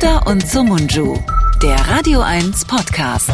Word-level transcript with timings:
Schröder 0.00 0.26
und 0.26 0.48
Sumunju, 0.48 1.18
der 1.62 1.76
Radio 1.76 2.20
1 2.20 2.64
Podcast. 2.64 3.32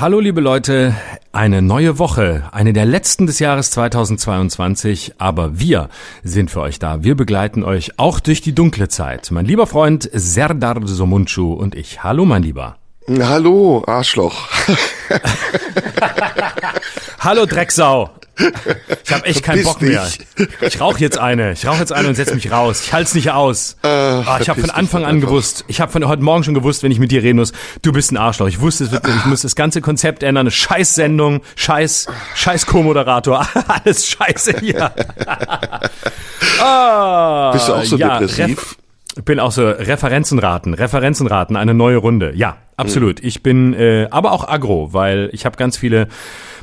Hallo 0.00 0.18
liebe 0.18 0.40
Leute, 0.40 0.96
eine 1.32 1.62
neue 1.62 2.00
Woche, 2.00 2.48
eine 2.50 2.72
der 2.72 2.86
letzten 2.86 3.28
des 3.28 3.38
Jahres 3.38 3.70
2022, 3.70 5.14
aber 5.18 5.60
wir 5.60 5.90
sind 6.24 6.50
für 6.50 6.60
euch 6.60 6.80
da. 6.80 7.04
Wir 7.04 7.14
begleiten 7.14 7.62
euch 7.62 8.00
auch 8.00 8.18
durch 8.18 8.40
die 8.40 8.54
dunkle 8.54 8.88
Zeit. 8.88 9.30
Mein 9.30 9.44
lieber 9.44 9.68
Freund 9.68 10.10
Serdar 10.12 10.84
Somunchu 10.84 11.52
und 11.52 11.76
ich. 11.76 12.02
Hallo 12.02 12.24
mein 12.24 12.42
Lieber. 12.42 12.76
Hallo, 13.08 13.84
Arschloch. 13.86 14.48
Hallo 17.20 17.46
Drecksau. 17.46 18.10
Ich 19.04 19.12
habe 19.12 19.26
echt 19.26 19.42
keinen 19.42 19.64
Bock 19.64 19.82
mehr. 19.82 20.06
Ich 20.60 20.80
rauche 20.80 21.00
jetzt 21.00 21.18
eine. 21.18 21.52
Ich 21.52 21.66
rauche 21.66 21.80
jetzt 21.80 21.92
eine 21.92 22.08
und 22.08 22.14
setz 22.14 22.32
mich 22.32 22.50
raus. 22.52 22.82
Ich 22.84 22.92
halte 22.92 23.08
es 23.08 23.14
nicht 23.14 23.30
aus. 23.32 23.76
Äh, 23.82 23.88
oh, 23.88 24.24
ich 24.40 24.48
habe 24.48 24.60
von 24.60 24.70
Anfang 24.70 25.04
an 25.04 25.20
gewusst. 25.20 25.64
Ich 25.66 25.80
habe 25.80 25.90
von 25.90 26.06
heute 26.06 26.22
Morgen 26.22 26.44
schon 26.44 26.54
gewusst, 26.54 26.82
wenn 26.82 26.92
ich 26.92 27.00
mit 27.00 27.10
dir 27.10 27.22
reden 27.22 27.38
muss, 27.38 27.52
du 27.82 27.92
bist 27.92 28.12
ein 28.12 28.16
Arschloch. 28.16 28.46
Ich 28.46 28.60
wusste, 28.60 28.84
es 28.84 28.92
wird, 28.92 29.06
ich 29.06 29.24
muss 29.26 29.42
das 29.42 29.56
ganze 29.56 29.80
Konzept 29.80 30.22
ändern. 30.22 30.38
Eine 30.38 30.50
Scheiß-Sendung, 30.52 31.40
Scheiß, 31.56 32.06
Scheiß 32.34 32.66
Co-Moderator, 32.66 33.46
alles 33.84 34.06
Scheiße 34.06 34.58
hier. 34.60 34.92
oh, 36.62 37.52
bist 37.52 37.68
du 37.68 37.74
auch 37.74 37.84
so 37.84 37.96
ja, 37.96 38.20
depressiv? 38.20 38.76
Ich 39.16 39.24
bin 39.24 39.40
auch 39.40 39.50
so 39.50 39.68
Referenzenraten, 39.68 40.74
Referenzenraten, 40.74 41.56
eine 41.56 41.74
neue 41.74 41.96
Runde. 41.96 42.32
Ja, 42.36 42.58
absolut. 42.76 43.18
Ich 43.20 43.42
bin 43.42 43.74
äh, 43.74 44.06
aber 44.12 44.30
auch 44.30 44.46
aggro, 44.46 44.92
weil 44.92 45.28
ich 45.32 45.44
habe 45.44 45.56
ganz 45.56 45.76
viele 45.76 46.06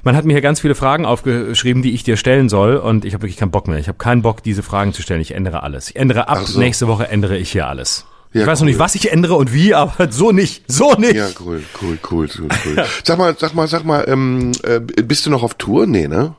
man 0.05 0.15
hat 0.15 0.23
mir 0.23 0.33
hier 0.33 0.41
ganz 0.41 0.61
viele 0.61 0.75
Fragen 0.75 1.05
aufgeschrieben, 1.05 1.81
die 1.81 1.93
ich 1.93 2.03
dir 2.03 2.15
stellen 2.15 2.47
soll 2.47 2.77
und 2.77 3.05
ich 3.05 3.13
habe 3.13 3.23
wirklich 3.23 3.37
keinen 3.37 3.51
Bock 3.51 3.67
mehr. 3.67 3.79
Ich 3.79 3.87
habe 3.87 3.97
keinen 3.97 4.21
Bock, 4.21 4.43
diese 4.43 4.63
Fragen 4.63 4.93
zu 4.93 5.01
stellen. 5.01 5.19
Ich 5.19 5.33
ändere 5.33 5.63
alles. 5.63 5.89
Ich 5.89 5.95
ändere 5.95 6.29
ab. 6.29 6.43
So. 6.45 6.59
Nächste 6.59 6.87
Woche 6.87 7.09
ändere 7.09 7.37
ich 7.37 7.51
hier 7.51 7.67
alles. 7.67 8.05
Ja, 8.31 8.41
ich 8.41 8.47
weiß 8.47 8.59
cool. 8.59 8.65
noch 8.65 8.71
nicht, 8.71 8.79
was 8.79 8.95
ich 8.95 9.11
ändere 9.11 9.33
und 9.33 9.51
wie, 9.51 9.73
aber 9.73 10.07
so 10.11 10.31
nicht, 10.31 10.63
so 10.71 10.93
nicht. 10.93 11.15
Ja, 11.15 11.27
cool, 11.39 11.63
cool, 11.81 11.97
cool, 12.11 12.29
cool. 12.37 12.47
cool. 12.65 12.85
Sag 13.03 13.17
mal, 13.17 13.35
sag 13.37 13.55
mal, 13.55 13.67
sag 13.67 13.83
mal, 13.83 14.05
ähm, 14.07 14.51
äh, 14.63 14.79
bist 14.79 15.25
du 15.25 15.31
noch 15.31 15.41
auf 15.41 15.55
Tour? 15.55 15.87
Nee, 15.87 16.07
ne? 16.07 16.35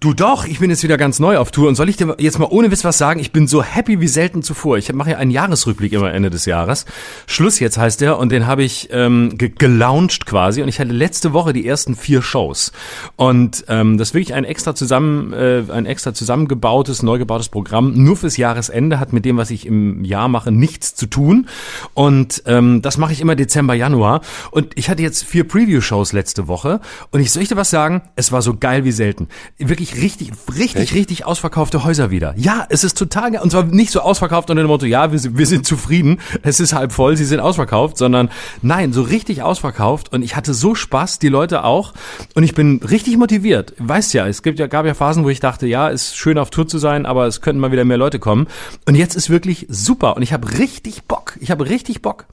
Du 0.00 0.14
doch, 0.14 0.46
ich 0.46 0.60
bin 0.60 0.70
jetzt 0.70 0.84
wieder 0.84 0.96
ganz 0.96 1.18
neu 1.18 1.38
auf 1.38 1.50
Tour 1.50 1.66
und 1.66 1.74
soll 1.74 1.88
ich 1.88 1.96
dir 1.96 2.14
jetzt 2.20 2.38
mal 2.38 2.46
ohne 2.48 2.70
Witz 2.70 2.84
was 2.84 2.98
sagen? 2.98 3.18
Ich 3.18 3.32
bin 3.32 3.48
so 3.48 3.64
happy 3.64 4.00
wie 4.00 4.06
selten 4.06 4.44
zuvor. 4.44 4.78
Ich 4.78 4.92
mache 4.92 5.10
ja 5.10 5.16
einen 5.16 5.32
Jahresrückblick 5.32 5.92
immer 5.92 6.14
Ende 6.14 6.30
des 6.30 6.46
Jahres. 6.46 6.86
Schluss 7.26 7.58
jetzt 7.58 7.78
heißt 7.78 8.00
der 8.00 8.16
und 8.16 8.30
den 8.30 8.46
habe 8.46 8.62
ich 8.62 8.90
ähm, 8.92 9.36
ge 9.36 9.48
gelauncht 9.48 10.24
quasi 10.24 10.62
und 10.62 10.68
ich 10.68 10.78
hatte 10.78 10.92
letzte 10.92 11.32
Woche 11.32 11.52
die 11.52 11.66
ersten 11.66 11.96
vier 11.96 12.22
Shows 12.22 12.70
und 13.16 13.64
ähm, 13.66 13.98
das 13.98 14.14
wirklich 14.14 14.34
ein 14.34 14.44
extra 14.44 14.76
zusammen 14.76 15.32
äh, 15.32 15.64
ein 15.68 15.84
extra 15.84 16.14
zusammengebautes, 16.14 17.02
neu 17.02 17.18
gebautes 17.18 17.48
Programm 17.48 17.94
nur 17.94 18.16
fürs 18.16 18.36
Jahresende 18.36 19.00
hat 19.00 19.12
mit 19.12 19.24
dem, 19.24 19.36
was 19.36 19.50
ich 19.50 19.66
im 19.66 20.04
Jahr 20.04 20.28
mache, 20.28 20.52
nichts 20.52 20.94
zu 20.94 21.06
tun 21.06 21.48
und 21.94 22.44
ähm, 22.46 22.82
das 22.82 22.98
mache 22.98 23.12
ich 23.12 23.20
immer 23.20 23.34
Dezember, 23.34 23.74
Januar 23.74 24.20
und 24.52 24.68
ich 24.76 24.90
hatte 24.90 25.02
jetzt 25.02 25.24
vier 25.24 25.42
Preview-Shows 25.42 26.12
letzte 26.12 26.46
Woche 26.46 26.80
und 27.10 27.18
ich 27.18 27.32
soll 27.32 27.42
ich 27.42 27.48
dir 27.48 27.56
was 27.56 27.70
sagen? 27.70 28.02
Es 28.14 28.30
war 28.30 28.42
so 28.42 28.54
geil 28.54 28.84
wie 28.84 28.92
selten. 28.92 29.26
Wirklich 29.58 29.87
richtig, 29.96 30.32
richtig, 30.32 30.32
richtig, 30.56 30.82
Echt? 30.82 30.94
richtig 30.94 31.26
ausverkaufte 31.26 31.84
Häuser 31.84 32.10
wieder. 32.10 32.34
Ja, 32.36 32.66
es 32.68 32.84
ist 32.84 32.96
total. 32.96 33.36
Und 33.38 33.50
zwar 33.50 33.64
nicht 33.64 33.90
so 33.90 34.00
ausverkauft 34.00 34.50
unter 34.50 34.62
dem 34.62 34.68
Motto, 34.68 34.86
ja, 34.86 35.12
wir, 35.12 35.36
wir 35.36 35.46
sind 35.46 35.66
zufrieden, 35.66 36.20
es 36.42 36.60
ist 36.60 36.72
halb 36.72 36.92
voll, 36.92 37.16
sie 37.16 37.24
sind 37.24 37.40
ausverkauft, 37.40 37.98
sondern 37.98 38.30
nein, 38.62 38.92
so 38.92 39.02
richtig 39.02 39.42
ausverkauft. 39.42 40.12
Und 40.12 40.22
ich 40.22 40.36
hatte 40.36 40.54
so 40.54 40.74
Spaß, 40.74 41.18
die 41.18 41.28
Leute 41.28 41.64
auch. 41.64 41.94
Und 42.34 42.42
ich 42.42 42.54
bin 42.54 42.80
richtig 42.82 43.16
motiviert. 43.16 43.74
Weißt 43.78 44.14
ja, 44.14 44.26
es 44.26 44.42
gibt 44.42 44.58
ja, 44.58 44.66
gab 44.66 44.86
ja 44.86 44.94
Phasen, 44.94 45.24
wo 45.24 45.30
ich 45.30 45.40
dachte, 45.40 45.66
ja, 45.66 45.88
ist 45.88 46.16
schön 46.16 46.38
auf 46.38 46.50
Tour 46.50 46.68
zu 46.68 46.78
sein, 46.78 47.06
aber 47.06 47.26
es 47.26 47.40
könnten 47.40 47.60
mal 47.60 47.72
wieder 47.72 47.84
mehr 47.84 47.98
Leute 47.98 48.18
kommen. 48.18 48.46
Und 48.86 48.94
jetzt 48.94 49.14
ist 49.14 49.30
wirklich 49.30 49.66
super. 49.68 50.16
Und 50.16 50.22
ich 50.22 50.32
habe 50.32 50.58
richtig 50.58 51.04
Bock. 51.04 51.36
Ich 51.40 51.50
habe 51.50 51.68
richtig 51.68 52.02
Bock. 52.02 52.26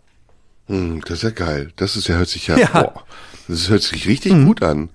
Hm, 0.67 1.01
das 1.01 1.17
ist 1.17 1.23
ja 1.23 1.29
geil. 1.29 1.71
Das 1.75 1.95
ist 1.95 2.07
ja, 2.07 2.15
hört 2.15 2.29
sich 2.29 2.47
ja, 2.47 2.57
ja. 2.57 2.67
Boah. 2.67 3.03
Das 3.47 3.69
hört 3.69 3.83
sich 3.83 4.07
richtig 4.07 4.33
mhm. 4.33 4.45
gut 4.45 4.63
an. 4.63 4.89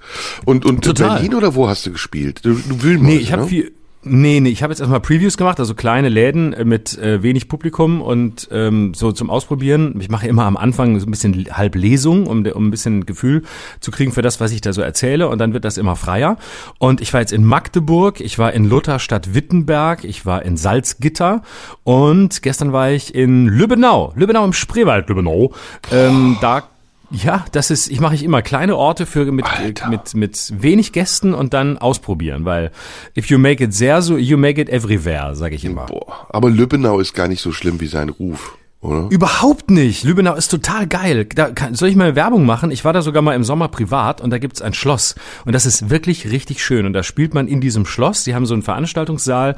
Und, 0.45 0.65
und 0.65 0.85
Total. 0.85 1.17
Berlin 1.17 1.35
oder 1.35 1.55
wo 1.55 1.69
hast 1.69 1.87
du 1.87 1.93
gespielt? 1.93 2.45
Du, 2.45 2.55
du 2.55 2.83
Wilmot, 2.83 3.07
Nee, 3.07 3.17
ich 3.17 3.33
habe 3.33 3.43
ne? 3.43 3.49
viel, 3.49 3.73
Nee, 4.03 4.41
nee, 4.41 4.49
ich 4.49 4.63
habe 4.63 4.73
jetzt 4.73 4.81
erstmal 4.81 5.01
Previews 5.01 5.37
gemacht, 5.37 5.61
also 5.61 5.75
kleine 5.75 6.09
Läden 6.09 6.55
äh, 6.55 6.65
mit 6.65 6.97
äh, 6.97 7.23
wenig 7.23 7.49
Publikum 7.49 8.01
und 8.01 8.49
ähm, 8.51 8.95
so 8.95 9.13
zum 9.13 9.29
Ausprobieren. 9.29 9.95
Ich 10.01 10.09
mache 10.09 10.27
immer 10.27 10.47
am 10.47 10.57
Anfang 10.57 10.99
so 10.99 11.07
ein 11.07 11.11
bisschen 11.11 11.49
halb 11.53 11.75
Lesung, 11.75 12.27
um, 12.27 12.47
um 12.47 12.69
ein 12.69 12.71
bisschen 12.71 13.05
Gefühl 13.05 13.43
zu 13.81 13.91
kriegen 13.91 14.13
für 14.13 14.23
das, 14.23 14.41
was 14.41 14.53
ich 14.53 14.63
da 14.63 14.73
so 14.73 14.81
erzähle 14.81 15.29
und 15.29 15.39
dann 15.39 15.53
wird 15.53 15.67
das 15.67 15.77
immer 15.77 15.97
freier. 15.97 16.39
Und 16.79 17.03
ich 17.03 17.13
war 17.13 17.21
jetzt 17.21 17.35
in 17.35 17.45
Magdeburg, 17.45 18.23
ich 18.23 18.39
war 18.39 18.55
in 18.55 18.65
Lutherstadt 18.65 19.35
Wittenberg, 19.35 20.05
ich 20.05 20.25
war 20.25 20.47
in 20.47 20.57
Salzgitter 20.57 21.43
und 21.85 22.41
gestern 22.41 22.73
war 22.73 22.91
ich 22.91 23.15
in 23.15 23.49
Lübbenau, 23.49 24.15
Lübbenau 24.17 24.47
im 24.47 24.55
Spreewald, 24.55 25.11
Lübbenau. 25.11 25.53
Ähm, 25.93 26.39
da 26.41 26.63
ja, 27.11 27.45
das 27.53 27.71
ist, 27.71 27.91
ich 27.91 28.01
mache 28.01 28.15
ich 28.15 28.23
immer 28.23 28.43
kleine 28.43 28.77
Orte 28.77 29.07
für 29.07 29.31
mit, 29.33 29.47
mit 29.89 30.15
mit 30.15 30.53
wenig 30.57 30.93
Gästen 30.93 31.35
und 31.35 31.53
dann 31.55 31.79
ausprobieren, 31.79 32.45
weil 32.45 32.71
if 33.17 33.27
you 33.27 33.39
make 33.39 33.63
it 33.63 33.77
there, 33.77 34.03
so 34.03 34.17
you 34.17 34.37
make 34.37 34.61
it 34.61 34.69
everywhere, 34.69 35.35
sage 35.35 35.55
ich 35.55 35.65
immer. 35.65 35.87
Boah, 35.87 36.27
aber 36.31 36.51
Lübbenau 36.51 37.01
ist 37.01 37.15
gar 37.15 37.29
nicht 37.29 37.41
so 37.41 37.53
schlimm 37.53 37.81
wie 37.81 37.87
sein 37.87 38.09
Ruf 38.09 38.57
oder? 38.83 39.09
Überhaupt 39.11 39.71
nicht. 39.71 40.05
Lübbenau 40.05 40.35
ist 40.35 40.49
total 40.49 40.87
geil. 40.87 41.27
Da 41.27 41.51
kann, 41.51 41.75
soll 41.75 41.91
ich 41.91 41.97
mal 41.97 42.17
Werbung 42.17 42.47
machen? 42.47 42.71
Ich 42.71 42.83
war 42.83 42.95
da 42.95 43.03
sogar 43.03 43.21
mal 43.21 43.35
im 43.35 43.45
Sommer 43.45 43.69
privat 43.69 44.23
und 44.23 44.31
da 44.31 44.39
gibt's 44.39 44.63
ein 44.63 44.73
Schloss. 44.73 45.17
Und 45.45 45.55
das 45.55 45.67
ist 45.67 45.91
wirklich 45.91 46.31
richtig 46.31 46.65
schön. 46.65 46.87
Und 46.87 46.95
da 46.95 47.03
spielt 47.03 47.35
man 47.35 47.47
in 47.47 47.61
diesem 47.61 47.85
Schloss. 47.85 48.25
Die 48.25 48.35
haben 48.35 48.47
so 48.47 48.55
einen 48.55 48.63
Veranstaltungssaal. 48.63 49.57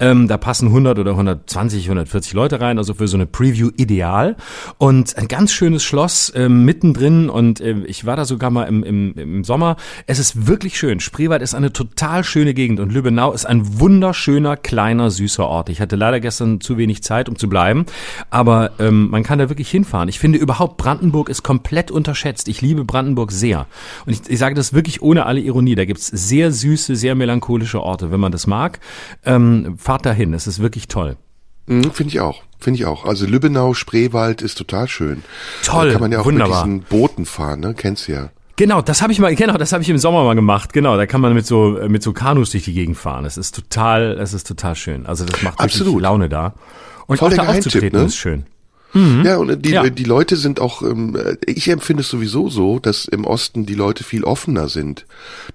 Ähm, 0.00 0.26
da 0.26 0.38
passen 0.38 0.68
100 0.68 0.98
oder 0.98 1.12
120, 1.12 1.84
140 1.84 2.32
Leute 2.32 2.60
rein. 2.60 2.78
Also 2.78 2.94
für 2.94 3.06
so 3.06 3.16
eine 3.16 3.26
Preview 3.26 3.70
ideal. 3.76 4.36
Und 4.78 5.16
ein 5.18 5.28
ganz 5.28 5.52
schönes 5.52 5.84
Schloss 5.84 6.30
äh, 6.30 6.48
mittendrin. 6.48 7.30
Und 7.30 7.60
äh, 7.60 7.76
ich 7.86 8.06
war 8.06 8.16
da 8.16 8.24
sogar 8.24 8.50
mal 8.50 8.64
im, 8.64 8.82
im, 8.82 9.14
im 9.14 9.44
Sommer. 9.44 9.76
Es 10.08 10.18
ist 10.18 10.48
wirklich 10.48 10.76
schön. 10.76 10.98
Spreewald 10.98 11.42
ist 11.42 11.54
eine 11.54 11.72
total 11.72 12.24
schöne 12.24 12.54
Gegend. 12.54 12.80
Und 12.80 12.90
Lübbenau 12.90 13.32
ist 13.34 13.46
ein 13.46 13.78
wunderschöner, 13.78 14.56
kleiner, 14.56 15.12
süßer 15.12 15.46
Ort. 15.46 15.68
Ich 15.68 15.80
hatte 15.80 15.94
leider 15.94 16.18
gestern 16.18 16.60
zu 16.60 16.76
wenig 16.76 17.04
Zeit, 17.04 17.28
um 17.28 17.36
zu 17.36 17.48
bleiben. 17.48 17.86
Aber 18.30 18.63
ähm, 18.78 19.10
man 19.10 19.22
kann 19.22 19.38
da 19.38 19.48
wirklich 19.48 19.70
hinfahren. 19.70 20.08
Ich 20.08 20.18
finde 20.18 20.38
überhaupt, 20.38 20.76
Brandenburg 20.76 21.28
ist 21.28 21.42
komplett 21.42 21.90
unterschätzt. 21.90 22.48
Ich 22.48 22.60
liebe 22.60 22.84
Brandenburg 22.84 23.32
sehr. 23.32 23.66
Und 24.06 24.12
ich, 24.12 24.28
ich 24.28 24.38
sage 24.38 24.54
das 24.54 24.72
wirklich 24.72 25.02
ohne 25.02 25.26
alle 25.26 25.40
Ironie. 25.40 25.74
Da 25.74 25.84
gibt's 25.84 26.06
sehr 26.06 26.52
süße, 26.52 26.96
sehr 26.96 27.14
melancholische 27.14 27.80
Orte. 27.82 28.10
Wenn 28.10 28.20
man 28.20 28.32
das 28.32 28.46
mag, 28.46 28.80
ähm, 29.24 29.76
fahrt 29.78 30.06
dahin. 30.06 30.34
Es 30.34 30.46
ist 30.46 30.60
wirklich 30.60 30.88
toll. 30.88 31.16
Mhm, 31.66 31.92
Finde 31.92 32.12
ich 32.12 32.20
auch. 32.20 32.42
Finde 32.58 32.78
ich 32.78 32.86
auch. 32.86 33.04
Also 33.04 33.26
Lübbenau, 33.26 33.74
Spreewald 33.74 34.42
ist 34.42 34.56
total 34.56 34.88
schön. 34.88 35.22
Toll. 35.62 35.86
Da 35.86 35.92
kann 35.92 36.00
man 36.00 36.12
ja 36.12 36.20
auch 36.20 36.26
wunderbar. 36.26 36.66
mit 36.66 36.82
diesen 36.82 36.88
Booten 36.88 37.26
fahren, 37.26 37.60
ne? 37.60 37.74
Kennst 37.74 38.08
du 38.08 38.12
ja. 38.12 38.30
Genau, 38.56 38.82
das 38.82 39.02
habe 39.02 39.12
ich 39.12 39.18
mal, 39.18 39.34
genau, 39.34 39.58
das 39.58 39.72
habe 39.72 39.82
ich 39.82 39.90
im 39.90 39.98
Sommer 39.98 40.22
mal 40.22 40.34
gemacht. 40.34 40.72
Genau, 40.72 40.96
da 40.96 41.06
kann 41.06 41.20
man 41.20 41.34
mit 41.34 41.44
so 41.44 41.78
mit 41.88 42.02
so 42.04 42.12
Kanus 42.12 42.52
durch 42.52 42.64
die 42.64 42.72
Gegend 42.72 42.96
fahren. 42.96 43.24
Es 43.24 43.36
ist 43.36 43.54
total, 43.54 44.16
es 44.20 44.32
ist 44.32 44.46
total 44.46 44.76
schön. 44.76 45.06
Also 45.06 45.24
das 45.24 45.42
macht 45.42 45.58
wirklich 45.58 45.80
Absolut. 45.80 46.02
Laune 46.02 46.28
da. 46.28 46.54
Und 47.06 47.18
Voll 47.18 47.32
auch 47.32 47.36
da 47.36 47.48
aufzutreten 47.48 47.98
ne? 47.98 48.06
ist 48.06 48.16
schön. 48.16 48.46
Mhm. 48.94 49.22
Ja, 49.24 49.36
und 49.36 49.64
die, 49.64 49.70
ja. 49.70 49.88
die 49.90 50.04
Leute 50.04 50.36
sind 50.36 50.60
auch, 50.60 50.82
ähm, 50.82 51.18
ich 51.44 51.68
empfinde 51.68 52.02
es 52.02 52.08
sowieso 52.08 52.48
so, 52.48 52.78
dass 52.78 53.06
im 53.06 53.24
Osten 53.24 53.66
die 53.66 53.74
Leute 53.74 54.04
viel 54.04 54.22
offener 54.24 54.68
sind. 54.68 55.04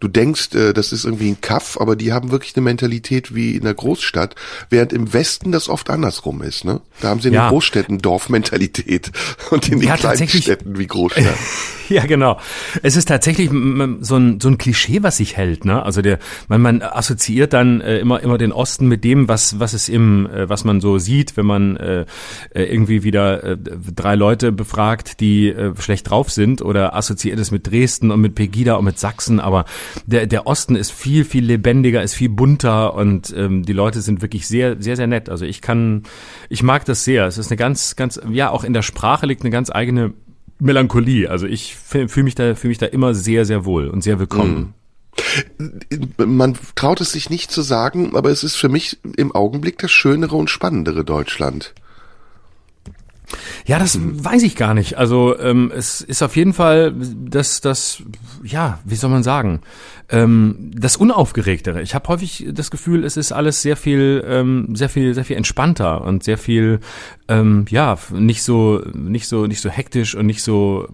Du 0.02 0.10
denkst, 0.10 0.54
äh, 0.56 0.74
das 0.74 0.92
ist 0.92 1.06
irgendwie 1.06 1.30
ein 1.30 1.42
Kaff, 1.42 1.78
aber 1.80 1.96
die 1.96 2.12
haben 2.12 2.32
wirklich 2.32 2.56
eine 2.56 2.64
Mentalität 2.64 3.34
wie 3.34 3.56
in 3.56 3.64
der 3.64 3.74
Großstadt, 3.74 4.36
während 4.70 4.92
im 4.92 5.14
Westen 5.14 5.54
das 5.54 5.70
oft 5.70 5.90
andersrum 5.90 6.42
ist. 6.42 6.66
Ne? 6.66 6.82
Da 7.00 7.08
haben 7.08 7.22
sie 7.22 7.30
in 7.30 7.34
ja. 7.34 7.48
den 7.48 7.52
Großstädten 7.52 8.00
Dorfmentalität 8.00 9.12
und 9.52 9.70
in 9.70 9.80
den 9.80 9.88
ja, 9.88 9.96
kleinen 9.96 10.28
Städten 10.28 10.78
wie 10.78 10.88
Großstadt. 10.88 11.38
ja, 11.90 12.06
genau. 12.06 12.40
Es 12.84 12.98
ist 12.98 13.08
tatsächlich 13.08 13.50
so 13.50 14.18
ein, 14.18 14.42
so 14.42 14.50
ein 14.50 14.58
Klischee, 14.58 15.02
was 15.02 15.18
sich 15.18 15.38
hält. 15.38 15.64
Ne? 15.64 15.82
Also 15.82 16.02
der, 16.02 16.20
man, 16.50 16.62
man 16.62 16.82
assoziiert 16.82 17.54
dann 17.54 17.80
äh, 17.80 18.00
immer, 18.00 18.22
immer 18.22 18.38
den 18.38 18.52
Osten 18.52 18.88
mit 18.88 19.06
dem, 19.06 19.30
was, 19.30 19.60
was 19.60 19.72
es 19.72 19.88
im, 19.88 20.28
äh, 20.28 20.50
was 20.50 20.66
man 20.66 20.81
so 20.81 20.98
sieht, 20.98 21.38
wenn 21.38 21.46
man 21.46 21.78
äh 21.78 22.06
irgendwie 22.54 23.04
wieder 23.04 23.29
äh, 23.38 23.58
drei 23.96 24.16
Leute 24.16 24.52
befragt, 24.52 25.20
die 25.20 25.50
äh, 25.50 25.74
schlecht 25.80 26.10
drauf 26.10 26.30
sind 26.30 26.62
oder 26.62 26.96
assoziiert 26.96 27.40
es 27.40 27.52
mit 27.52 27.70
Dresden 27.70 28.12
und 28.12 28.22
mit 28.22 28.36
Pegida 28.36 28.76
und 28.76 28.86
mit 28.86 29.00
Sachsen, 29.00 29.40
aber 29.40 29.66
der, 30.06 30.28
der 30.28 30.48
Osten 30.48 30.76
ist 30.76 30.92
viel, 30.92 31.26
viel 31.26 31.46
lebendiger, 31.46 32.04
ist 32.04 32.14
viel 32.14 32.30
bunter 32.30 32.94
und 32.94 33.34
ähm, 33.36 33.64
die 33.64 33.74
Leute 33.74 34.02
sind 34.02 34.22
wirklich 34.22 34.48
sehr, 34.48 34.81
sehr, 34.81 34.96
sehr 34.96 35.08
nett. 35.08 35.30
Also 35.30 35.46
ich 35.46 35.62
kann, 35.62 36.04
ich 36.50 36.64
mag 36.64 36.86
das 36.86 37.04
sehr. 37.04 37.26
Es 37.28 37.38
ist 37.38 37.52
eine 37.52 37.58
ganz, 37.58 37.96
ganz, 37.96 38.20
ja, 38.30 38.50
auch 38.50 38.64
in 38.64 38.74
der 38.74 38.81
Sprache 38.81 39.26
liegt 39.26 39.42
eine 39.42 39.52
ganz 39.52 39.70
eigene 39.70 40.14
Melancholie. 40.60 41.30
Also 41.30 41.48
ich 41.48 41.75
fühle 41.75 42.24
mich 42.24 42.36
da, 42.36 42.56
fühle 42.56 42.70
mich 42.70 42.78
da 42.78 42.86
immer 42.86 43.14
sehr, 43.14 43.46
sehr 43.46 43.66
wohl 43.66 43.88
und 43.88 44.04
sehr 44.04 44.20
willkommen. 44.20 44.74
Mm. 44.74 44.74
Man 46.18 46.58
traut 46.75 47.02
es 47.02 47.12
sich 47.12 47.30
nicht 47.30 47.52
zu 47.52 47.62
sagen, 47.62 48.16
aber 48.16 48.30
es 48.30 48.44
ist 48.44 48.56
für 48.56 48.70
mich 48.70 48.98
im 49.18 49.34
Augenblick 49.34 49.78
das 49.80 49.92
schönere 49.92 50.36
und 50.36 50.50
spannendere 50.50 51.04
Deutschland. 51.04 51.74
Ja, 53.66 53.80
das 53.80 53.96
hm. 53.96 54.24
weiß 54.24 54.44
ich 54.44 54.56
gar 54.56 54.74
nicht. 54.74 54.98
Also 54.98 55.38
ähm, 55.40 55.72
es 55.76 56.02
ist 56.02 56.22
auf 56.24 56.36
jeden 56.36 56.54
Fall 56.54 56.94
das, 56.96 57.62
das, 57.62 58.02
ja, 58.44 58.80
wie 58.86 58.96
soll 58.96 59.10
man 59.10 59.24
sagen, 59.24 59.62
ähm, 60.12 60.72
das 60.74 60.98
Unaufgeregtere. 60.98 61.82
Ich 61.82 61.94
habe 61.94 62.08
häufig 62.08 62.48
das 62.52 62.72
Gefühl, 62.72 63.04
es 63.04 63.18
ist 63.18 63.32
alles 63.32 63.62
sehr 63.62 63.78
viel, 63.78 64.24
ähm, 64.28 64.76
sehr 64.76 64.90
viel, 64.90 65.14
sehr 65.14 65.26
viel 65.26 65.38
entspannter 65.38 66.02
und 66.02 66.24
sehr 66.24 66.38
viel, 66.38 66.80
ähm, 67.28 67.66
ja, 67.70 67.98
nicht 68.12 68.44
so, 68.44 68.82
nicht 68.94 69.28
so, 69.28 69.46
nicht 69.46 69.62
so 69.62 69.70
hektisch 69.70 70.16
und 70.16 70.26
nicht 70.26 70.42
so, 70.42 70.88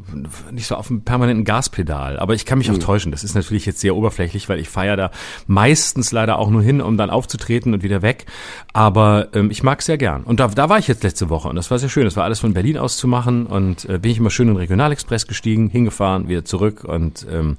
nicht 0.52 0.68
so 0.68 0.76
auf 0.76 0.88
dem 0.88 1.02
permanenten 1.02 1.46
Gaspedal. 1.46 2.20
Aber 2.20 2.34
ich 2.34 2.46
kann 2.46 2.58
mich 2.58 2.70
mhm. 2.70 2.76
auch 2.76 2.80
täuschen. 2.80 3.12
Das 3.12 3.24
ist 3.24 3.36
natürlich 3.36 3.66
jetzt 3.66 3.80
sehr 3.80 3.96
oberflächlich, 3.96 4.50
weil 4.50 4.60
ich 4.60 4.68
feiere 4.68 4.98
da 4.98 5.12
meistens 5.48 6.12
leider 6.12 6.38
auch 6.38 6.50
nur 6.50 6.62
hin, 6.62 6.82
um 6.82 6.98
dann 6.98 7.10
aufzutreten 7.10 7.74
und 7.74 7.84
wieder 7.84 8.02
weg. 8.02 8.26
Aber 8.74 9.30
ähm, 9.34 9.50
ich 9.50 9.64
mag 9.64 9.82
sehr 9.82 9.98
gern. 9.98 10.24
Und 10.24 10.42
da, 10.42 10.50
da 10.50 10.68
war 10.68 10.78
ich 10.78 10.88
jetzt 10.88 11.04
letzte 11.04 11.30
Woche 11.30 11.48
und 11.48 11.56
das 11.56 11.72
war 11.72 11.80
sehr 11.80 11.90
schön. 11.90 12.04
Das 12.04 12.18
war 12.18 12.26
alles 12.26 12.42
von 12.42 12.54
Berlin 12.54 12.78
aus 12.78 12.98
zu 12.98 13.08
machen 13.08 13.46
und 13.46 13.86
äh, 13.86 13.98
bin 13.98 14.12
ich 14.12 14.18
immer 14.18 14.30
schön 14.30 14.50
in 14.50 14.56
den 14.56 14.60
Regionalexpress 14.60 15.28
gestiegen, 15.28 15.70
hingefahren, 15.70 16.28
wieder 16.28 16.44
zurück 16.44 16.84
und 16.84 17.26
ähm, 17.32 17.56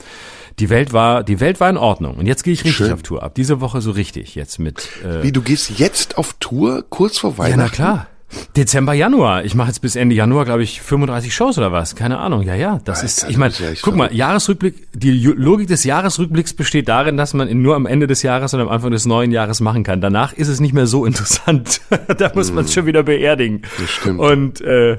die 0.59 0.71
Welt 0.71 0.93
war, 0.93 1.23
die 1.23 1.41
Welt 1.41 1.46
war 1.61 1.71
in 1.71 1.77
Ordnung. 1.77 2.17
Und 2.17 2.27
jetzt 2.27 2.43
gehe 2.43 2.53
ich 2.53 2.65
richtig 2.65 2.77
Schön. 2.77 2.93
auf 2.93 3.03
Tour 3.03 3.23
ab. 3.23 3.35
Diese 3.35 3.61
Woche 3.61 3.81
so 3.81 3.93
richtig 3.93 4.35
jetzt 4.35 4.59
mit. 4.59 4.89
Äh, 5.05 5.23
Wie 5.23 5.33
du 5.33 5.43
gehst 5.43 5.79
jetzt 5.79 6.19
auf 6.19 6.35
Tour 6.41 6.85
kurz 6.89 7.19
vor 7.19 7.39
Weihnachten? 7.39 7.61
Ja, 7.61 7.67
na 7.67 7.73
klar. 7.73 8.07
Dezember, 8.57 8.93
Januar. 8.93 9.45
Ich 9.45 9.55
mache 9.55 9.69
jetzt 9.69 9.79
bis 9.81 9.95
Ende 9.95 10.15
Januar, 10.15 10.45
glaube 10.45 10.63
ich, 10.63 10.83
35 10.83 11.33
Shows 11.35 11.59
oder 11.59 11.71
was. 11.71 11.95
Keine 11.95 12.19
Ahnung. 12.19 12.43
Ja, 12.43 12.55
ja. 12.55 12.81
Das 12.85 12.99
Alter, 12.99 13.07
ist, 13.07 13.31
ich 13.31 13.37
meine, 13.37 13.55
ja 13.55 13.71
guck 13.81 13.95
mal, 13.95 14.13
Jahresrückblick, 14.13 14.89
die 14.93 15.13
Logik 15.13 15.69
des 15.69 15.85
Jahresrückblicks 15.85 16.55
besteht 16.55 16.89
darin, 16.89 17.17
dass 17.17 17.35
man 17.35 17.49
ihn 17.49 17.63
nur 17.63 17.77
am 17.77 17.87
Ende 17.87 18.07
des 18.07 18.23
Jahres 18.23 18.53
und 18.53 18.61
am 18.61 18.69
Anfang 18.69 18.91
des 18.91 19.07
neuen 19.07 19.31
Jahres 19.31 19.61
machen 19.61 19.85
kann. 19.85 20.01
Danach 20.01 20.33
ist 20.33 20.49
es 20.49 20.61
nicht 20.61 20.75
mehr 20.75 20.87
so 20.87 21.05
interessant. 21.07 21.81
da 22.19 22.33
muss 22.35 22.53
man 22.53 22.65
es 22.65 22.73
mm. 22.73 22.75
schon 22.75 22.87
wieder 22.87 23.05
beerdigen. 23.05 23.63
Das 23.79 23.91
stimmt. 23.91 24.21
Und 24.21 24.61
äh, 24.61 24.99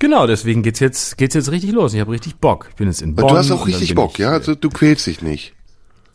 Genau, 0.00 0.26
deswegen 0.26 0.62
geht's 0.62 0.80
jetzt 0.80 1.16
geht's 1.16 1.34
jetzt 1.34 1.50
richtig 1.50 1.72
los. 1.72 1.94
Ich 1.94 2.00
habe 2.00 2.10
richtig 2.10 2.36
Bock. 2.36 2.66
Ich 2.70 2.76
bin 2.76 2.88
jetzt 2.88 3.00
in 3.00 3.14
Bonn. 3.14 3.28
Du 3.28 3.36
hast 3.36 3.50
auch 3.50 3.66
richtig 3.66 3.94
Bock, 3.94 4.10
ich, 4.14 4.18
ja? 4.18 4.32
Also 4.32 4.54
du 4.54 4.68
quälst 4.68 5.06
dich 5.06 5.22
nicht. 5.22 5.54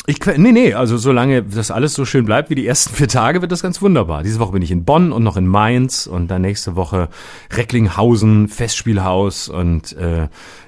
Ich 0.06 0.20
nee, 0.26 0.52
nee, 0.52 0.74
also 0.74 0.98
solange 0.98 1.44
das 1.44 1.72
alles 1.72 1.94
so 1.94 2.04
schön 2.04 2.26
bleibt 2.26 2.50
wie 2.50 2.56
die 2.56 2.66
ersten 2.66 2.94
vier 2.96 3.08
Tage, 3.08 3.42
wird 3.42 3.52
das 3.52 3.62
ganz 3.62 3.82
wunderbar. 3.82 4.24
Diese 4.24 4.40
Woche 4.40 4.54
bin 4.54 4.62
ich 4.62 4.72
in 4.72 4.86
Bonn 4.86 5.12
und 5.12 5.24
noch 5.24 5.38
in 5.38 5.46
Mainz 5.46 6.08
und 6.08 6.30
dann 6.30 6.42
nächste 6.42 6.76
Woche 6.76 7.10
Recklinghausen, 7.52 8.48
Festspielhaus 8.48 9.50
und 9.50 9.94
äh, 9.94 10.28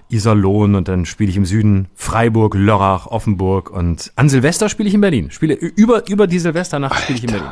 Iserlohn 0.09 0.75
und 0.75 0.87
dann 0.87 1.05
spiele 1.05 1.29
ich 1.29 1.37
im 1.37 1.45
Süden 1.45 1.87
Freiburg, 1.95 2.53
Lörrach, 2.53 3.07
Offenburg 3.07 3.69
und 3.71 4.11
an 4.15 4.29
Silvester 4.29 4.69
spiele 4.69 4.89
ich 4.89 4.95
in 4.95 5.01
Berlin. 5.01 5.31
Spiele 5.31 5.53
über 5.53 6.07
über 6.09 6.27
die 6.27 6.39
Silvesternacht 6.39 7.01
spiele 7.01 7.17
ich 7.17 7.23
in 7.23 7.31
Berlin. 7.31 7.51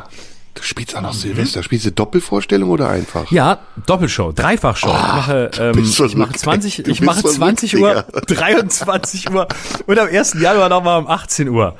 Du 0.54 0.62
spielst 0.62 0.96
auch 0.96 1.00
noch 1.00 1.12
Silvester. 1.12 1.62
Spielst 1.62 1.86
du 1.86 1.92
Doppelvorstellung 1.92 2.70
oder 2.70 2.88
einfach? 2.88 3.30
Ja, 3.30 3.60
Doppelshow, 3.86 4.32
Dreifachshow. 4.32 4.90
Oh, 4.90 4.94
ich 4.94 5.02
mache, 5.02 5.50
ähm, 5.58 5.78
ich 5.78 6.16
mache 6.16 6.32
20, 6.32 6.88
ich 6.88 7.00
mache 7.00 7.22
20 7.22 7.76
Uhr, 7.78 8.04
23 8.26 9.30
Uhr 9.32 9.46
und 9.86 9.98
am 9.98 10.08
1. 10.08 10.36
Januar 10.40 10.68
nochmal 10.68 11.00
um 11.00 11.06
18 11.06 11.48
Uhr. 11.48 11.76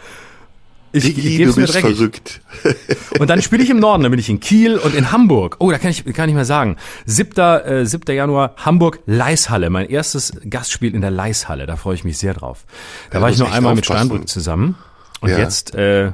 Ich, 0.92 1.04
Digi, 1.04 1.44
du 1.44 1.54
bist 1.54 1.76
verrückt. 1.76 2.40
Und 3.20 3.30
dann 3.30 3.40
spiele 3.42 3.62
ich 3.62 3.70
im 3.70 3.78
Norden, 3.78 4.02
dann 4.02 4.10
bin 4.10 4.18
ich 4.18 4.28
in 4.28 4.40
Kiel 4.40 4.76
und 4.76 4.94
in 4.94 5.12
Hamburg. 5.12 5.56
Oh, 5.60 5.70
da 5.70 5.78
kann 5.78 5.90
ich 5.90 6.04
kann 6.04 6.28
ich 6.28 6.34
mal 6.34 6.44
sagen. 6.44 6.76
7. 7.06 7.38
Äh, 7.38 7.86
7. 7.86 8.12
Januar, 8.14 8.54
Hamburg, 8.56 8.98
Leishalle. 9.06 9.70
Mein 9.70 9.88
erstes 9.88 10.32
Gastspiel 10.48 10.94
in 10.94 11.00
der 11.00 11.12
Leishalle. 11.12 11.66
Da 11.66 11.76
freue 11.76 11.94
ich 11.94 12.02
mich 12.02 12.18
sehr 12.18 12.34
drauf. 12.34 12.64
Da 13.10 13.18
ja, 13.18 13.22
war 13.22 13.30
ich 13.30 13.38
nur 13.38 13.46
einmal 13.52 13.72
aufpassen. 13.72 13.76
mit 13.76 13.84
Steinbrück 13.86 14.28
zusammen. 14.28 14.74
Und 15.20 15.30
ja. 15.30 15.38
jetzt 15.38 15.74
äh, 15.74 16.12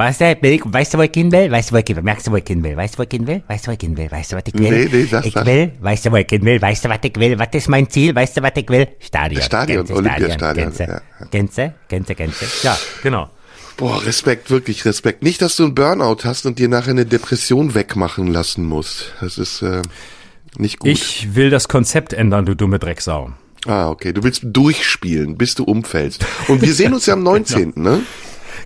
Weißt 0.00 0.20
du, 0.20 0.26
weißt 0.32 0.94
du, 0.94 0.98
wo 0.98 1.02
ich 1.02 1.10
hin 1.12 1.32
will? 1.32 1.50
Weißt 1.50 1.70
du, 1.70 1.74
wo 1.74 1.78
ich 1.78 1.84
hin 1.84 1.96
will? 1.96 2.04
Merkst 2.04 2.28
du, 2.28 2.30
wo 2.30 2.36
ich 2.36 2.44
hin 2.46 2.62
will? 2.62 2.76
Weißt 2.76 2.94
du, 2.94 2.98
wo 2.98 3.02
ich 3.02 3.10
hin 3.10 3.26
will? 3.26 3.42
Weißt 3.48 3.66
du, 3.66 3.68
wo 3.68 3.72
ich 3.72 3.80
hin 3.80 3.96
will? 3.96 4.08
Weißt 4.08 4.30
du, 4.30 4.36
was 4.36 4.42
ich 4.46 4.54
will? 4.54 4.70
Nee, 4.70 4.88
nee, 4.92 5.04
sag, 5.06 5.26
ich 5.26 5.34
sag. 5.34 5.44
will, 5.44 5.72
weißt 5.80 6.06
du, 6.06 6.12
wo 6.12 6.16
ich 6.16 6.26
hin 6.30 6.44
will? 6.44 6.62
Weißt 6.62 6.84
du, 6.84 6.88
was 6.88 6.98
ich 7.02 7.16
will? 7.16 7.36
Was 7.36 7.48
ist 7.50 7.68
mein 7.68 7.90
Ziel? 7.90 8.14
Weißt 8.14 8.36
du, 8.36 8.42
was 8.42 8.52
ich 8.54 8.68
will? 8.68 8.86
Stadion. 9.00 9.42
Stadion, 9.42 9.78
Gänse, 9.78 9.94
Olympiastadion. 9.96 10.66
Gänse, 10.66 10.82
ja. 10.84 11.26
Gänse, 11.32 11.74
Gänse, 11.88 12.14
Gänse. 12.14 12.44
Ja, 12.62 12.78
genau. 13.02 13.28
Boah, 13.76 14.06
Respekt, 14.06 14.50
wirklich 14.52 14.84
Respekt. 14.84 15.24
Nicht, 15.24 15.42
dass 15.42 15.56
du 15.56 15.64
einen 15.64 15.74
Burnout 15.74 16.18
hast 16.22 16.46
und 16.46 16.60
dir 16.60 16.68
nachher 16.68 16.92
eine 16.92 17.04
Depression 17.04 17.74
wegmachen 17.74 18.28
lassen 18.28 18.64
musst. 18.64 19.14
Das 19.20 19.36
ist 19.36 19.62
äh, 19.62 19.82
nicht 20.58 20.78
gut. 20.78 20.90
Ich 20.90 21.34
will 21.34 21.50
das 21.50 21.66
Konzept 21.66 22.12
ändern, 22.12 22.46
du 22.46 22.54
dumme 22.54 22.78
Drecksau. 22.78 23.32
Ah, 23.66 23.90
okay. 23.90 24.12
Du 24.12 24.22
willst 24.22 24.42
durchspielen, 24.44 25.36
bis 25.36 25.56
du 25.56 25.64
umfällst. 25.64 26.24
Und 26.46 26.62
wir 26.62 26.72
sehen 26.72 26.94
uns 26.94 27.06
ja 27.06 27.14
am 27.14 27.22
19., 27.24 27.74
genau. 27.74 27.90
ne? 27.96 28.02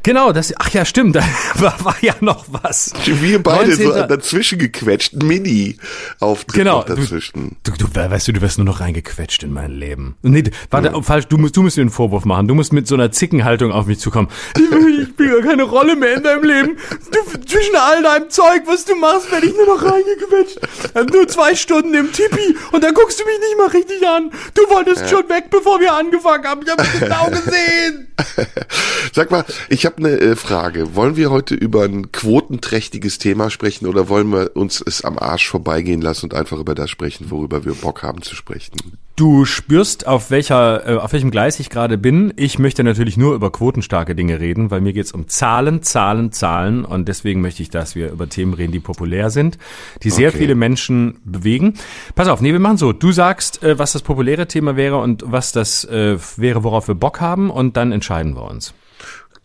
Genau, 0.02 0.32
das, 0.32 0.52
ach 0.58 0.70
ja, 0.70 0.84
stimmt, 0.84 1.16
da 1.16 1.22
war, 1.56 1.84
war 1.84 1.96
ja 2.00 2.14
noch 2.20 2.46
was. 2.48 2.92
Wir 3.04 3.42
beide 3.42 3.70
19. 3.70 3.86
so 3.86 3.92
dazwischen 3.92 4.58
gequetscht, 4.58 5.22
Mini 5.22 5.76
auf 6.20 6.46
genau, 6.46 6.82
dazwischen. 6.82 7.56
Du, 7.62 7.72
du, 7.72 7.86
du, 7.86 7.94
weißt 7.94 8.28
du, 8.28 8.32
du 8.32 8.40
wirst 8.40 8.58
nur 8.58 8.64
noch 8.64 8.80
reingequetscht 8.80 9.42
in 9.42 9.52
mein 9.52 9.70
Leben. 9.70 10.16
Nee, 10.22 10.44
warte, 10.70 10.88
ja. 10.88 11.02
falsch, 11.02 11.26
du 11.26 11.38
musst, 11.38 11.56
du 11.56 11.62
musst 11.62 11.76
mir 11.76 11.82
einen 11.82 11.90
Vorwurf 11.90 12.24
machen. 12.24 12.48
Du 12.48 12.54
musst 12.54 12.72
mit 12.72 12.88
so 12.88 12.94
einer 12.94 13.12
Zickenhaltung 13.12 13.72
auf 13.72 13.86
mich 13.86 14.00
zukommen. 14.00 14.28
Ich 14.56 15.08
spiele 15.08 15.40
gar 15.40 15.50
keine 15.50 15.62
Rolle 15.64 15.96
mehr 15.96 16.16
in 16.16 16.22
deinem 16.22 16.44
Leben. 16.44 16.76
Du, 17.10 17.38
zwischen 17.46 17.76
all 17.76 18.02
deinem 18.02 18.30
Zeug, 18.30 18.62
was 18.66 18.84
du 18.84 18.94
machst, 18.94 19.30
werde 19.30 19.46
ich 19.46 19.54
nur 19.54 19.66
noch 19.66 19.82
reingequetscht. 19.82 21.12
Nur 21.12 21.28
zwei 21.28 21.54
Stunden 21.54 21.94
im 21.94 22.12
Tipi 22.12 22.56
und 22.72 22.82
dann 22.82 22.94
guckst 22.94 23.20
du 23.20 23.24
mich 23.24 23.38
nicht 23.38 23.58
mal 23.58 23.68
richtig 23.68 24.06
an. 24.06 24.30
Du 24.54 24.62
wolltest 24.74 25.02
ja. 25.02 25.08
schon 25.08 25.28
weg, 25.28 25.50
bevor 25.50 25.80
wir 25.80 25.92
angefangen 25.94 26.44
haben. 26.44 26.62
Ich 26.64 26.70
habe 26.70 26.82
genau 26.98 27.30
gesehen. 27.30 28.08
Sag 29.14 29.30
mal, 29.30 29.44
ich 29.68 29.84
habe 29.86 29.91
habe 29.92 30.06
eine 30.06 30.18
äh, 30.18 30.36
Frage. 30.36 30.94
Wollen 30.94 31.16
wir 31.16 31.30
heute 31.30 31.54
über 31.54 31.84
ein 31.84 32.12
quotenträchtiges 32.12 33.18
Thema 33.18 33.50
sprechen 33.50 33.86
oder 33.86 34.08
wollen 34.08 34.30
wir 34.30 34.56
uns 34.56 34.82
es 34.84 35.04
am 35.04 35.18
Arsch 35.18 35.48
vorbeigehen 35.48 36.00
lassen 36.00 36.26
und 36.26 36.34
einfach 36.34 36.58
über 36.58 36.74
das 36.74 36.90
sprechen, 36.90 37.30
worüber 37.30 37.64
wir 37.64 37.74
Bock 37.74 38.02
haben 38.02 38.22
zu 38.22 38.34
sprechen? 38.34 38.72
Du 39.16 39.44
spürst, 39.44 40.06
auf 40.06 40.30
welcher, 40.30 40.88
äh, 40.88 40.96
auf 40.96 41.12
welchem 41.12 41.30
Gleis 41.30 41.60
ich 41.60 41.68
gerade 41.68 41.98
bin. 41.98 42.32
Ich 42.36 42.58
möchte 42.58 42.82
natürlich 42.82 43.18
nur 43.18 43.34
über 43.34 43.52
quotenstarke 43.52 44.14
Dinge 44.14 44.40
reden, 44.40 44.70
weil 44.70 44.80
mir 44.80 44.94
geht's 44.94 45.12
um 45.12 45.28
Zahlen, 45.28 45.82
Zahlen, 45.82 46.32
Zahlen 46.32 46.84
und 46.84 47.08
deswegen 47.08 47.42
möchte 47.42 47.62
ich, 47.62 47.68
dass 47.68 47.94
wir 47.94 48.10
über 48.10 48.28
Themen 48.28 48.54
reden, 48.54 48.72
die 48.72 48.80
populär 48.80 49.28
sind, 49.28 49.58
die 50.02 50.10
sehr 50.10 50.30
okay. 50.30 50.38
viele 50.38 50.54
Menschen 50.54 51.20
bewegen. 51.24 51.74
Pass 52.14 52.28
auf, 52.28 52.40
nee, 52.40 52.52
wir 52.52 52.60
machen 52.60 52.78
so. 52.78 52.92
Du 52.92 53.12
sagst, 53.12 53.62
äh, 53.62 53.78
was 53.78 53.92
das 53.92 54.02
populäre 54.02 54.48
Thema 54.48 54.76
wäre 54.76 54.96
und 54.96 55.24
was 55.26 55.52
das 55.52 55.84
äh, 55.84 56.16
wäre, 56.36 56.64
worauf 56.64 56.88
wir 56.88 56.94
Bock 56.94 57.20
haben 57.20 57.50
und 57.50 57.76
dann 57.76 57.92
entscheiden 57.92 58.34
wir 58.34 58.50
uns. 58.50 58.72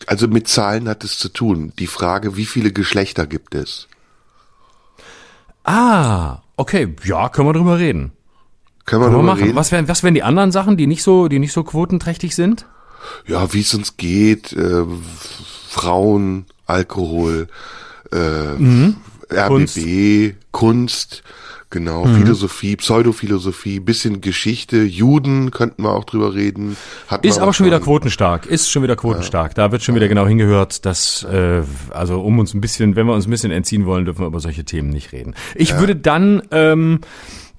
Also 0.05 0.27
mit 0.27 0.47
Zahlen 0.47 0.88
hat 0.88 1.03
es 1.03 1.17
zu 1.17 1.29
tun. 1.29 1.73
Die 1.79 1.88
Frage, 1.88 2.38
wie 2.38 2.45
viele 2.45 2.71
Geschlechter 2.71 3.25
gibt 3.25 3.55
es? 3.55 3.88
Ah, 5.63 6.39
okay, 6.55 6.95
ja, 7.03 7.29
können 7.29 7.47
wir 7.49 7.53
drüber 7.53 7.77
reden. 7.77 8.11
Können 8.85 9.01
wir, 9.01 9.09
können 9.09 9.19
wir 9.19 9.23
machen. 9.23 9.44
Reden? 9.44 9.55
Was 9.55 9.71
wären, 9.71 9.88
was 9.88 10.03
wären 10.03 10.13
die 10.13 10.23
anderen 10.23 10.51
Sachen, 10.51 10.77
die 10.77 10.88
nicht 10.88 11.03
so, 11.03 11.27
die 11.27 11.39
nicht 11.39 11.51
so 11.51 11.63
quotenträchtig 11.63 12.35
sind? 12.35 12.65
Ja, 13.25 13.53
wie 13.53 13.61
es 13.61 13.73
uns 13.73 13.97
geht, 13.97 14.53
äh, 14.53 14.85
Frauen, 15.69 16.45
Alkohol, 16.65 17.47
äh, 18.11 18.53
mhm. 18.53 18.95
RBB, 19.30 20.35
Kunst, 20.51 20.51
Kunst 20.51 21.23
Genau, 21.69 22.06
mhm. 22.06 22.16
Philosophie, 22.16 22.78
Pseudophilosophie, 22.78 23.81
bisschen 23.81 24.21
Geschichte, 24.21 24.83
Juden 24.83 25.52
könnten 25.52 25.83
wir 25.83 25.92
auch 25.92 26.06
drüber 26.06 26.33
reden. 26.33 26.78
Ist 27.24 27.40
aber 27.40 27.54
schon 27.54 27.66
wieder 27.66 27.81
quotenstark, 27.81 28.45
ist 28.45 28.71
schon 28.71 28.83
wieder 28.83 28.95
quotenstark. 28.95 29.52
Ja. 29.52 29.66
Da 29.66 29.71
wird 29.74 29.83
schon 29.83 29.94
wieder 29.94 30.07
genau 30.07 30.26
hingehört, 30.26 30.86
dass, 30.86 31.24
äh, 31.24 31.64
also 31.90 32.21
um 32.21 32.40
uns 32.40 32.54
ein 32.54 32.62
bisschen, 32.62 32.95
wenn 32.95 33.06
wir 33.06 33.14
uns 33.14 33.28
ein 33.28 33.31
bisschen 33.31 33.52
entziehen 33.52 33.86
wollen, 33.86 34.06
dürfen 34.06 34.21
wir 34.21 34.28
über 34.28 34.40
solche 34.40 34.64
Themen 34.64 34.90
nicht 34.90 35.12
reden. 35.12 35.36
Ich 35.56 35.71
ja. 35.71 35.80
würde 35.80 35.97
dann 35.97 36.42
ähm, 36.52 37.02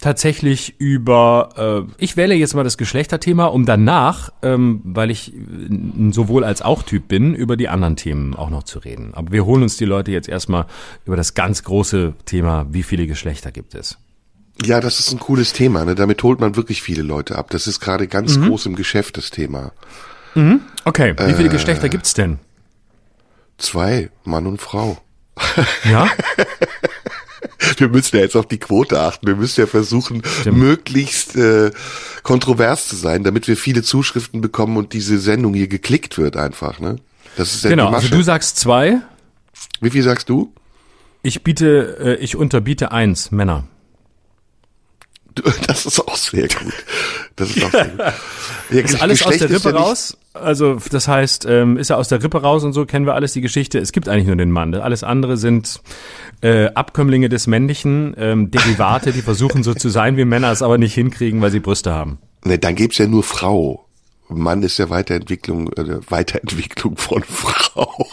tatsächlich 0.01 0.79
über, 0.79 1.87
äh, 1.89 1.93
ich 2.03 2.17
wähle 2.17 2.35
jetzt 2.35 2.55
mal 2.55 2.65
das 2.65 2.79
Geschlechterthema, 2.79 3.47
um 3.47 3.67
danach, 3.67 4.31
ähm, 4.43 4.81
weil 4.85 5.11
ich 5.11 5.33
ein 5.35 6.13
sowohl 6.13 6.45
als 6.45 6.63
auch 6.63 6.83
Typ 6.83 7.09
bin, 7.09 7.35
über 7.35 7.57
die 7.57 7.69
anderen 7.69 7.97
Themen 7.97 8.35
auch 8.35 8.51
noch 8.51 8.63
zu 8.63 8.79
reden. 8.79 9.13
Aber 9.15 9.33
wir 9.33 9.45
holen 9.45 9.63
uns 9.63 9.77
die 9.77 9.85
Leute 9.85 10.13
jetzt 10.13 10.29
erstmal 10.29 10.67
über 11.05 11.17
das 11.17 11.35
ganz 11.35 11.65
große 11.65 12.15
Thema, 12.25 12.67
wie 12.71 12.83
viele 12.83 13.07
Geschlechter 13.07 13.51
gibt 13.51 13.75
es. 13.75 13.99
Ja, 14.65 14.81
das 14.81 14.99
ist 14.99 15.13
ein 15.13 15.21
cooles 15.21 15.53
Thema. 15.53 15.85
Ne? 15.85 15.95
Damit 15.95 16.23
holt 16.23 16.41
man 16.41 16.57
wirklich 16.57 16.83
viele 16.83 17.03
Leute 17.03 17.37
ab. 17.37 17.51
Das 17.51 17.67
ist 17.67 17.81
gerade 17.81 18.09
ganz 18.09 18.37
mhm. 18.37 18.49
groß 18.49 18.67
im 18.67 18.77
Geschäft, 18.77 19.17
das 19.17 19.31
Thema. 19.31 19.73
Mhm. 20.35 20.61
Okay, 20.85 21.15
wie 21.19 21.35
viele 21.35 21.49
äh, 21.49 21.53
Geschlechter 21.53 21.89
gibt's 21.89 22.15
denn? 22.15 22.39
Zwei, 23.57 24.11
Mann 24.25 24.47
und 24.47 24.61
Frau. 24.61 24.99
Ja? 25.85 26.09
wir 27.77 27.89
müssen 27.89 28.17
ja 28.17 28.23
jetzt 28.23 28.37
auf 28.37 28.47
die 28.47 28.59
Quote 28.59 29.01
achten. 29.01 29.27
Wir 29.27 29.37
müssen 29.37 29.61
ja 29.61 29.67
versuchen, 29.67 30.23
Stimmt. 30.25 30.59
möglichst 30.59 31.37
äh, 31.37 31.71
kontrovers 32.23 32.89
zu 32.89 32.97
sein, 32.97 33.25
damit 33.25 33.49
wir 33.49 33.57
viele 33.57 33.83
Zuschriften 33.83 34.41
bekommen 34.41 34.77
und 34.77 34.93
diese 34.93 35.19
Sendung 35.19 35.55
hier 35.55 35.69
geklickt 35.69 36.19
wird 36.19 36.37
einfach. 36.37 36.79
Ne? 36.79 36.97
Das 37.37 37.55
ist 37.55 37.65
ja 37.65 37.71
genau. 37.71 37.89
Also 37.91 38.09
du 38.09 38.23
sagst 38.23 38.59
zwei. 38.59 39.01
Wie 39.81 39.91
viel 39.91 40.03
sagst 40.03 40.29
du? 40.29 40.53
Ich 41.23 41.43
biete, 41.43 41.99
äh, 42.01 42.15
ich 42.17 42.37
unterbiete 42.37 42.93
eins 42.93 43.31
Männer. 43.31 43.65
Das 45.67 45.87
ist 45.87 46.01
auch 46.01 46.17
sehr 46.17 46.49
gut. 46.49 46.75
Das 47.37 47.51
ist 47.51 47.63
auch 47.65 47.71
sehr 47.71 47.87
gut. 47.87 48.01
Ja, 48.71 48.81
Ist 48.83 49.01
alles 49.01 49.23
aus 49.23 49.39
der 49.39 49.49
Rippe 49.49 49.73
raus? 49.73 50.19
Also 50.41 50.79
das 50.91 51.09
heißt, 51.09 51.47
ähm, 51.49 51.77
ist 51.77 51.91
er 51.91 51.99
aus 51.99 52.09
der 52.09 52.23
Rippe 52.23 52.41
raus 52.43 52.65
und 52.65 52.73
so 52.73 52.87
kennen 52.87 53.07
wir 53.07 53.15
alles 53.15 53.33
die 53.33 53.41
Geschichte. 53.41 53.79
Es 53.79 53.93
gibt 53.93 54.09
eigentlich 54.09 54.27
nur 54.27 54.37
den 54.37 54.51
Mann. 54.51 54.75
Alles 54.75 55.05
andere 55.05 55.37
sind 55.37 55.81
äh, 56.41 56.67
Abkömmlinge 56.67 57.29
des 57.29 57.47
Männlichen, 57.47 58.15
ähm, 58.19 58.51
Derivate, 58.51 59.13
die 59.13 59.23
versuchen 59.23 59.63
so 59.63 59.75
zu 59.75 59.89
sein 59.89 60.17
wie 60.17 60.25
Männer, 60.25 60.51
es 60.53 60.63
aber 60.63 60.79
nicht 60.79 60.95
hinkriegen, 60.95 61.41
weil 61.41 61.51
sie 61.51 61.61
Brüste 61.61 61.93
haben. 61.93 62.19
Ne, 62.45 62.59
dann 62.59 62.75
gibt's 62.75 62.99
ja 62.99 63.07
nur 63.07 63.23
Frau. 63.23 63.88
Mann 64.29 64.63
ist 64.63 64.79
ja 64.79 64.91
Weiterentwicklung, 64.91 65.73
äh, 65.75 65.99
Weiterentwicklung 66.11 66.97
von 66.97 67.23
Frau. 67.23 68.07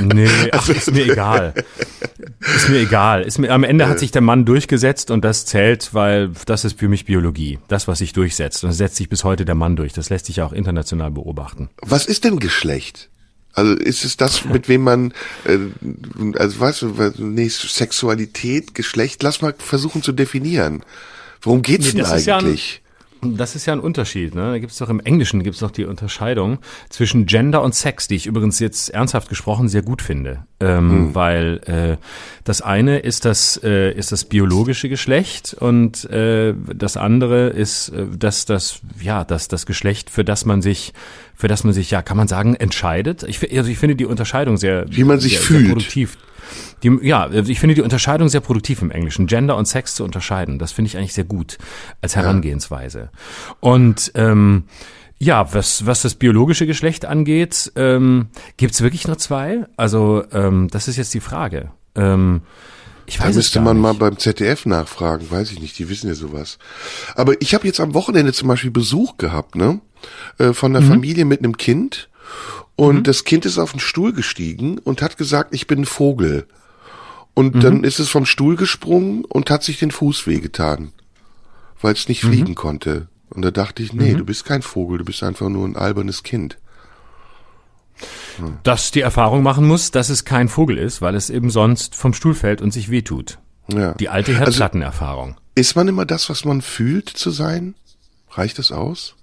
Nee, 0.00 0.28
ach, 0.52 0.68
ist 0.68 0.92
mir 0.92 1.04
egal. 1.12 1.54
Ist 2.56 2.68
mir 2.70 2.78
egal. 2.80 3.22
Ist 3.22 3.38
mir, 3.38 3.50
am 3.50 3.62
Ende 3.64 3.88
hat 3.88 3.98
sich 3.98 4.10
der 4.10 4.22
Mann 4.22 4.44
durchgesetzt 4.44 5.10
und 5.10 5.24
das 5.24 5.44
zählt, 5.46 5.92
weil 5.94 6.30
das 6.46 6.64
ist 6.64 6.78
für 6.78 6.88
mich 6.88 7.04
Biologie. 7.04 7.58
Das, 7.68 7.88
was 7.88 7.98
sich 7.98 8.12
durchsetzt. 8.12 8.64
Und 8.64 8.70
das 8.70 8.78
setzt 8.78 8.96
sich 8.96 9.08
bis 9.08 9.24
heute 9.24 9.44
der 9.44 9.54
Mann 9.54 9.76
durch. 9.76 9.92
Das 9.92 10.08
lässt 10.10 10.26
sich 10.26 10.36
ja 10.36 10.46
auch 10.46 10.52
international 10.52 11.10
beobachten. 11.10 11.68
Was 11.82 12.06
ist 12.06 12.24
denn 12.24 12.38
Geschlecht? 12.38 13.08
Also 13.54 13.74
ist 13.74 14.04
es 14.06 14.16
das, 14.16 14.46
mit 14.46 14.68
wem 14.70 14.82
man, 14.82 15.12
äh, 15.44 15.58
also 16.38 16.58
weißt 16.60 16.82
du, 16.82 16.98
was- 16.98 17.18
nee, 17.18 17.48
Sexualität, 17.48 18.74
Geschlecht, 18.74 19.22
lass 19.22 19.42
mal 19.42 19.54
versuchen 19.58 20.02
zu 20.02 20.12
definieren. 20.12 20.82
Worum 21.42 21.60
geht's 21.62 21.92
Nee, 21.92 22.00
denn 22.02 22.06
eigentlich? 22.06 22.81
Das 23.24 23.54
ist 23.54 23.66
ja 23.66 23.72
ein 23.72 23.78
Unterschied. 23.78 24.34
Ne? 24.34 24.50
Da 24.50 24.58
gibt 24.58 24.72
es 24.72 24.78
doch 24.78 24.88
im 24.88 24.98
Englischen 24.98 25.44
gibt's 25.44 25.60
doch 25.60 25.70
die 25.70 25.84
Unterscheidung 25.84 26.58
zwischen 26.88 27.26
Gender 27.26 27.62
und 27.62 27.72
Sex, 27.72 28.08
die 28.08 28.16
ich 28.16 28.26
übrigens 28.26 28.58
jetzt 28.58 28.90
ernsthaft 28.90 29.28
gesprochen 29.28 29.68
sehr 29.68 29.82
gut 29.82 30.02
finde, 30.02 30.44
ähm, 30.58 31.14
weil 31.14 31.60
äh, 31.66 31.96
das 32.42 32.62
eine 32.62 32.98
ist 32.98 33.24
das 33.24 33.60
äh, 33.62 33.92
ist 33.92 34.10
das 34.10 34.24
biologische 34.24 34.88
Geschlecht 34.88 35.54
und 35.54 36.04
äh, 36.10 36.52
das 36.74 36.96
andere 36.96 37.50
ist 37.50 37.90
äh, 37.90 38.06
das 38.18 38.44
das 38.44 38.80
ja 39.00 39.24
das 39.24 39.46
das 39.46 39.66
Geschlecht 39.66 40.10
für 40.10 40.24
das 40.24 40.44
man 40.44 40.60
sich 40.60 40.92
für 41.36 41.46
das 41.46 41.62
man 41.62 41.72
sich 41.72 41.92
ja 41.92 42.02
kann 42.02 42.16
man 42.16 42.26
sagen 42.26 42.56
entscheidet. 42.56 43.22
Ich 43.22 43.56
also 43.56 43.70
ich 43.70 43.78
finde 43.78 43.94
die 43.94 44.06
Unterscheidung 44.06 44.56
sehr 44.56 44.84
Wie 44.88 45.04
man 45.04 45.20
sich 45.20 45.34
sehr, 45.34 45.42
fühlt. 45.42 45.60
sehr 45.60 45.74
produktiv. 45.74 46.18
Die, 46.82 46.90
ja, 47.02 47.30
ich 47.30 47.60
finde 47.60 47.74
die 47.74 47.82
Unterscheidung 47.82 48.28
sehr 48.28 48.40
produktiv 48.40 48.82
im 48.82 48.90
Englischen. 48.90 49.26
Gender 49.26 49.56
und 49.56 49.66
Sex 49.66 49.94
zu 49.94 50.04
unterscheiden, 50.04 50.58
das 50.58 50.72
finde 50.72 50.88
ich 50.88 50.96
eigentlich 50.96 51.14
sehr 51.14 51.24
gut 51.24 51.58
als 52.00 52.16
Herangehensweise. 52.16 53.10
Und 53.60 54.12
ähm, 54.14 54.64
ja, 55.18 55.54
was, 55.54 55.86
was 55.86 56.02
das 56.02 56.14
biologische 56.16 56.66
Geschlecht 56.66 57.04
angeht, 57.04 57.70
ähm, 57.76 58.26
gibt 58.56 58.74
es 58.74 58.80
wirklich 58.82 59.06
nur 59.06 59.18
zwei? 59.18 59.66
Also 59.76 60.24
ähm, 60.32 60.68
das 60.70 60.88
ist 60.88 60.96
jetzt 60.96 61.14
die 61.14 61.20
Frage. 61.20 61.70
Ähm, 61.94 62.42
ich 63.06 63.18
Da 63.18 63.24
weiß 63.24 63.30
es 63.30 63.36
müsste 63.36 63.60
man 63.60 63.76
nicht. 63.76 63.82
mal 63.82 63.94
beim 63.94 64.18
ZDF 64.18 64.66
nachfragen, 64.66 65.30
weiß 65.30 65.52
ich 65.52 65.60
nicht, 65.60 65.78
die 65.78 65.88
wissen 65.88 66.08
ja 66.08 66.14
sowas. 66.14 66.58
Aber 67.14 67.40
ich 67.40 67.54
habe 67.54 67.66
jetzt 67.66 67.78
am 67.80 67.94
Wochenende 67.94 68.32
zum 68.32 68.48
Beispiel 68.48 68.70
Besuch 68.70 69.16
gehabt, 69.16 69.54
ne? 69.54 69.80
Äh, 70.38 70.52
von 70.52 70.72
Mhm. 70.72 70.76
einer 70.76 70.86
Familie 70.86 71.24
mit 71.24 71.40
einem 71.40 71.56
Kind. 71.56 72.08
Und 72.76 73.06
das 73.06 73.24
Kind 73.24 73.44
ist 73.44 73.58
auf 73.58 73.72
den 73.72 73.80
Stuhl 73.80 74.12
gestiegen 74.12 74.78
und 74.78 75.02
hat 75.02 75.16
gesagt, 75.18 75.54
ich 75.54 75.66
bin 75.66 75.80
ein 75.80 75.86
Vogel. 75.86 76.46
Und 77.34 77.54
Mhm. 77.56 77.60
dann 77.60 77.84
ist 77.84 77.98
es 78.00 78.08
vom 78.08 78.26
Stuhl 78.26 78.56
gesprungen 78.56 79.24
und 79.24 79.50
hat 79.50 79.62
sich 79.62 79.78
den 79.78 79.90
Fuß 79.90 80.26
wehgetan, 80.26 80.92
weil 81.80 81.94
es 81.94 82.06
Mhm. 82.06 82.10
nicht 82.10 82.20
fliegen 82.22 82.54
konnte. 82.54 83.08
Und 83.30 83.42
da 83.42 83.50
dachte 83.50 83.82
ich, 83.82 83.92
nee, 83.92 84.14
du 84.14 84.24
bist 84.24 84.44
kein 84.44 84.62
Vogel, 84.62 84.98
du 84.98 85.04
bist 85.04 85.22
einfach 85.22 85.48
nur 85.48 85.66
ein 85.66 85.76
albernes 85.76 86.22
Kind. 86.22 86.58
Dass 88.62 88.90
die 88.90 89.00
Erfahrung 89.00 89.42
machen 89.42 89.66
muss, 89.66 89.90
dass 89.90 90.08
es 90.08 90.24
kein 90.24 90.48
Vogel 90.48 90.76
ist, 90.78 91.00
weil 91.02 91.14
es 91.14 91.30
eben 91.30 91.50
sonst 91.50 91.94
vom 91.94 92.14
Stuhl 92.14 92.34
fällt 92.34 92.60
und 92.60 92.72
sich 92.72 92.90
wehtut. 92.90 93.38
Ja. 93.68 93.94
Die 93.94 94.08
alte 94.08 94.32
Also- 94.32 94.40
Herdplattenerfahrung. 94.44 95.36
Ist 95.54 95.76
man 95.76 95.86
immer 95.88 96.04
das, 96.04 96.28
was 96.30 96.44
man 96.44 96.62
fühlt 96.62 97.08
zu 97.08 97.30
sein? 97.30 97.74
Reicht 98.30 98.58
das 98.58 98.72
aus? 98.72 99.14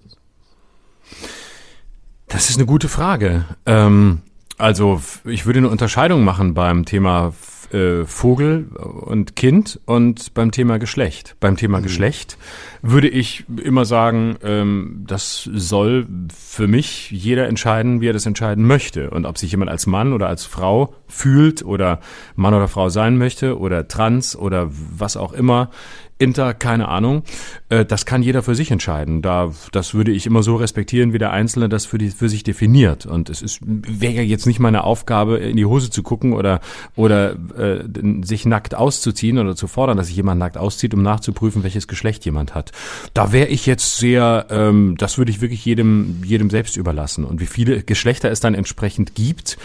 Das 2.30 2.50
ist 2.50 2.58
eine 2.58 2.68
gute 2.68 2.90
Frage. 2.90 3.46
Ähm, 3.66 4.20
also 4.58 5.02
ich 5.26 5.46
würde 5.46 5.60
eine 5.60 5.70
Unterscheidung 5.70 6.24
machen 6.24 6.54
beim 6.54 6.86
Thema 6.86 7.34
äh, 7.72 8.06
Vogel 8.06 8.68
und 8.68 9.36
Kind 9.36 9.80
und 9.86 10.34
beim 10.36 10.52
Thema 10.52 10.78
Geschlecht. 10.78 11.36
Beim 11.40 11.58
Thema 11.58 11.82
Geschlecht 11.82 12.38
würde 12.82 13.08
ich 13.10 13.46
immer 13.64 13.84
sagen, 13.86 14.38
ähm, 14.44 15.06
das 15.08 15.50
soll 15.54 16.08
für 16.36 16.68
mich 16.68 17.10
jeder 17.10 17.48
entscheiden, 17.48 18.00
wie 18.00 18.10
er 18.10 18.14
das 18.14 18.26
entscheiden 18.28 18.66
möchte. 18.66 19.10
Und 19.10 19.26
ob 19.26 19.38
sich 19.38 19.52
jemand 19.52 19.72
als 19.72 19.88
Mann 19.88 20.14
oder 20.14 20.28
als 20.28 20.46
Frau 20.46 20.94
fühlt 21.08 21.64
oder 21.64 22.00
Mann 22.36 22.54
oder 22.54 22.68
Frau 22.68 22.90
sein 22.90 23.18
möchte 23.18 23.58
oder 23.58 23.88
trans 23.88 24.36
oder 24.36 24.70
was 24.70 25.18
auch 25.18 25.34
immer, 25.34 25.72
Inter, 26.20 26.54
keine 26.54 26.90
Ahnung. 26.90 27.24
Äh, 27.70 27.86
das 27.86 28.06
kann 28.06 28.22
jeder 28.22 28.44
für 28.44 28.54
sich 28.54 28.72
entscheiden. 28.72 29.22
Da, 29.22 29.52
das 29.72 29.94
würde 29.94 30.12
ich 30.12 30.26
immer 30.26 30.44
so 30.44 30.58
respektieren, 30.58 31.14
wie 31.14 31.18
der 31.18 31.32
Einzelne 31.32 31.70
das 31.70 31.86
für, 31.86 31.98
die, 31.98 32.10
für 32.10 32.28
sich 32.28 32.44
definiert. 32.44 33.06
Und 33.06 33.30
es 33.30 33.42
ist 33.42 33.62
wäre 33.64 34.16
ja 34.16 34.22
jetzt 34.22 34.46
nicht 34.46 34.60
meine 34.60 34.84
Aufgabe, 34.84 35.38
in 35.38 35.56
die 35.56 35.66
Hose 35.66 35.90
zu 35.90 36.04
gucken 36.04 36.34
oder 36.34 36.60
oder 36.98 37.38
äh, 37.58 37.86
sich 38.22 38.46
nackt 38.46 38.76
auszuziehen 38.76 39.38
oder 39.38 39.56
zu 39.56 39.68
fordern, 39.68 39.96
dass 39.96 40.08
sich 40.08 40.18
jemand 40.18 40.40
nackt 40.40 40.58
auszieht, 40.58 40.94
um 40.94 41.02
nachzuprüfen, 41.02 41.64
welches 41.64 41.88
Geschlecht 41.88 42.26
jemand 42.26 42.54
hat. 42.54 42.74
Da 43.14 43.32
wäre 43.32 43.48
ich 43.48 43.66
jetzt 43.66 43.98
sehr, 43.98 44.48
ähm, 44.50 44.96
das 44.98 45.18
würde 45.18 45.32
ich 45.32 45.40
wirklich 45.40 45.64
jedem 45.64 46.22
jedem 46.26 46.50
selbst 46.50 46.76
überlassen. 46.76 47.24
Und 47.24 47.40
wie 47.40 47.46
viele 47.46 47.82
Geschlechter 47.84 48.30
es 48.30 48.42
dann 48.42 48.56
entsprechend 48.56 49.16
gibt, 49.16 49.58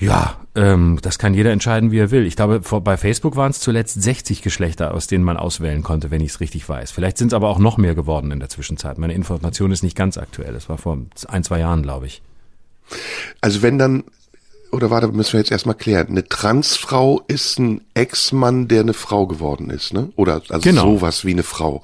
ja, 0.00 0.36
ähm, 0.54 0.98
das 1.02 1.18
kann 1.18 1.34
jeder 1.34 1.50
entscheiden, 1.52 1.90
wie 1.90 1.98
er 1.98 2.10
will. 2.10 2.24
Ich 2.26 2.36
glaube, 2.36 2.62
vor, 2.62 2.82
bei 2.82 2.96
Facebook 2.96 3.36
waren 3.36 3.50
es 3.50 3.60
zuletzt 3.60 4.00
60 4.00 4.42
Geschlechter, 4.42 4.94
aus 4.94 5.06
denen 5.06 5.24
man 5.24 5.36
auswählen 5.36 5.82
konnte, 5.82 6.10
wenn 6.10 6.20
ich 6.20 6.30
es 6.30 6.40
richtig 6.40 6.68
weiß. 6.68 6.90
Vielleicht 6.92 7.18
sind 7.18 7.28
es 7.28 7.34
aber 7.34 7.48
auch 7.48 7.58
noch 7.58 7.76
mehr 7.78 7.94
geworden 7.94 8.30
in 8.30 8.40
der 8.40 8.48
Zwischenzeit. 8.48 8.98
Meine 8.98 9.14
Information 9.14 9.72
ist 9.72 9.82
nicht 9.82 9.96
ganz 9.96 10.16
aktuell. 10.18 10.52
Das 10.52 10.68
war 10.68 10.78
vor 10.78 10.98
ein, 11.28 11.44
zwei 11.44 11.58
Jahren, 11.60 11.82
glaube 11.82 12.06
ich. 12.06 12.22
Also 13.40 13.62
wenn 13.62 13.78
dann, 13.78 14.04
oder 14.72 14.90
warte, 14.90 15.08
müssen 15.08 15.34
wir 15.34 15.40
jetzt 15.40 15.50
erstmal 15.50 15.74
klären, 15.74 16.08
eine 16.08 16.26
Transfrau 16.28 17.20
ist 17.26 17.58
ein 17.58 17.80
Ex-Mann, 17.94 18.68
der 18.68 18.80
eine 18.80 18.94
Frau 18.94 19.26
geworden 19.26 19.70
ist, 19.70 19.92
ne? 19.92 20.10
Oder 20.16 20.42
also 20.48 20.60
Genau. 20.60 20.94
sowas 20.96 21.24
wie 21.24 21.32
eine 21.32 21.42
Frau. 21.42 21.82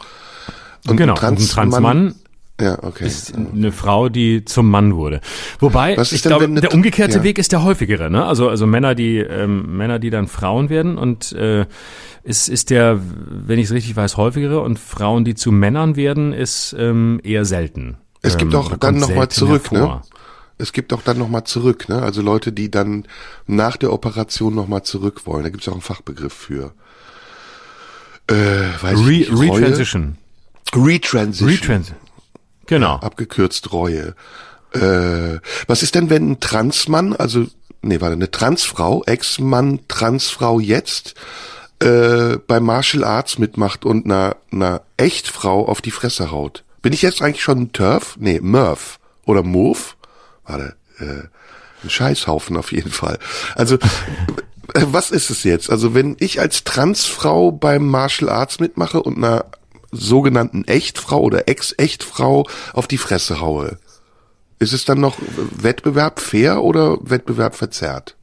Und 0.87 0.97
genau. 0.97 1.15
Und 1.15 1.23
ein 1.23 1.37
Transmann 1.39 2.15
ja, 2.61 2.83
okay. 2.83 3.07
ist 3.07 3.35
eine 3.35 3.73
Frau, 3.73 4.09
die 4.09 4.45
zum 4.45 4.71
Mann 4.71 4.95
wurde. 4.95 5.21
Wobei, 5.59 5.97
ich 5.99 6.23
denn, 6.23 6.31
glaube, 6.31 6.49
der 6.49 6.73
umgekehrte 6.73 7.19
ja. 7.19 7.23
Weg 7.25 7.39
ist 7.39 7.51
der 7.51 7.65
häufigere. 7.65 8.11
Ne? 8.11 8.25
Also, 8.25 8.49
also 8.49 8.67
Männer, 8.67 8.95
die 8.95 9.19
ähm, 9.19 9.77
Männer, 9.77 9.99
die 9.99 10.11
dann 10.11 10.29
Frauen 10.29 10.69
werden 10.69 10.97
und 10.97 11.33
äh, 11.33 11.67
ist, 12.23 12.49
ist 12.49 12.71
der, 12.71 13.01
wenn 13.29 13.59
ich 13.59 13.67
es 13.67 13.73
richtig 13.73 13.97
weiß, 13.97 14.17
häufigere 14.17 14.61
und 14.61 14.79
Frauen, 14.79 15.25
die 15.25 15.35
zu 15.35 15.51
Männern 15.51 15.97
werden, 15.97 16.33
ist 16.33 16.75
ähm, 16.79 17.21
eher 17.25 17.45
selten. 17.45 17.97
Es 18.23 18.39
gibt 18.39 18.55
Ähm, 18.55 18.61
auch 18.61 18.77
dann 18.77 18.99
nochmal 18.99 19.29
zurück, 19.29 19.71
hervor. 19.71 19.97
ne? 19.97 20.03
Es 20.57 20.73
gibt 20.73 20.93
auch 20.93 21.03
dann 21.03 21.19
nochmal 21.19 21.43
zurück, 21.45 21.89
ne? 21.89 22.01
Also 22.01 22.23
Leute, 22.23 22.53
die 22.53 22.71
dann 22.71 23.07
nach 23.49 23.77
der 23.77 23.93
Operation 23.93 24.55
nochmal 24.55 24.85
zurück 24.85 25.27
wollen. 25.27 25.43
Da 25.43 25.49
gibt's 25.51 25.67
auch 25.69 25.73
einen 25.73 25.81
Fachbegriff 25.81 26.33
für. 26.33 26.73
Äh, 28.29 28.35
weiß 28.81 29.01
ich 29.01 29.07
Re 29.07 29.11
nicht, 29.11 29.33
Reue? 29.33 29.53
Retransition. 29.61 30.17
Retransition. 30.73 31.85
Genau. 32.67 32.97
abgekürzt 32.97 33.73
Reue. 33.73 34.15
Äh, 34.73 35.39
was 35.67 35.83
ist 35.83 35.95
denn, 35.95 36.11
wenn 36.11 36.33
ein 36.33 36.41
Transmann, 36.41 37.15
also, 37.15 37.47
nee, 37.83 38.01
warte, 38.01 38.15
eine 38.15 38.31
Transfrau, 38.31 39.05
Ex-Mann, 39.05 39.81
Transfrau 39.89 40.59
jetzt, 40.61 41.15
äh, 41.81 42.39
bei 42.47 42.61
Martial 42.61 43.05
Arts 43.05 43.39
mitmacht 43.39 43.85
und 43.85 44.07
einer, 44.07 44.37
einer 44.51 44.83
Echtfrau 44.97 45.67
auf 45.67 45.81
die 45.81 45.91
Fresse 45.91 46.31
haut? 46.31 46.65
Bin 46.83 46.93
ich 46.93 47.03
jetzt 47.03 47.23
eigentlich 47.23 47.43
schon 47.43 47.59
ein 47.59 47.73
Turf? 47.73 48.17
Nee, 48.19 48.41
Murph. 48.43 48.99
Oder 49.25 49.43
Move? 49.43 49.79
Warte, 50.45 50.77
äh, 50.99 51.25
ein 51.83 51.91
Scheißhaufen 51.91 52.57
auf 52.57 52.73
jeden 52.73 52.91
Fall. 52.91 53.19
Also, 53.55 53.79
was 54.75 55.11
ist 55.11 55.31
es 55.31 55.45
jetzt? 55.45 55.71
Also, 55.71 55.95
wenn 55.95 56.17
ich 56.19 56.41
als 56.41 56.65
Transfrau 56.65 57.53
beim 57.53 57.87
Martial 57.87 58.29
Arts 58.29 58.61
mitmache 58.61 59.03
und 59.03 59.17
einer 59.17 59.47
sogenannten 59.95 60.65
Echtfrau 60.65 61.21
oder 61.21 61.49
Ex-Echtfrau 61.49 62.47
auf 62.73 62.87
die 62.87 62.99
Fresse 62.99 63.41
haue, 63.41 63.79
ist 64.59 64.73
es 64.73 64.85
dann 64.85 65.01
noch 65.01 65.17
Wettbewerb 65.57 66.21
fair 66.21 66.63
oder 66.63 66.99
Wettbewerb 67.03 67.55
verzerrt? 67.55 68.17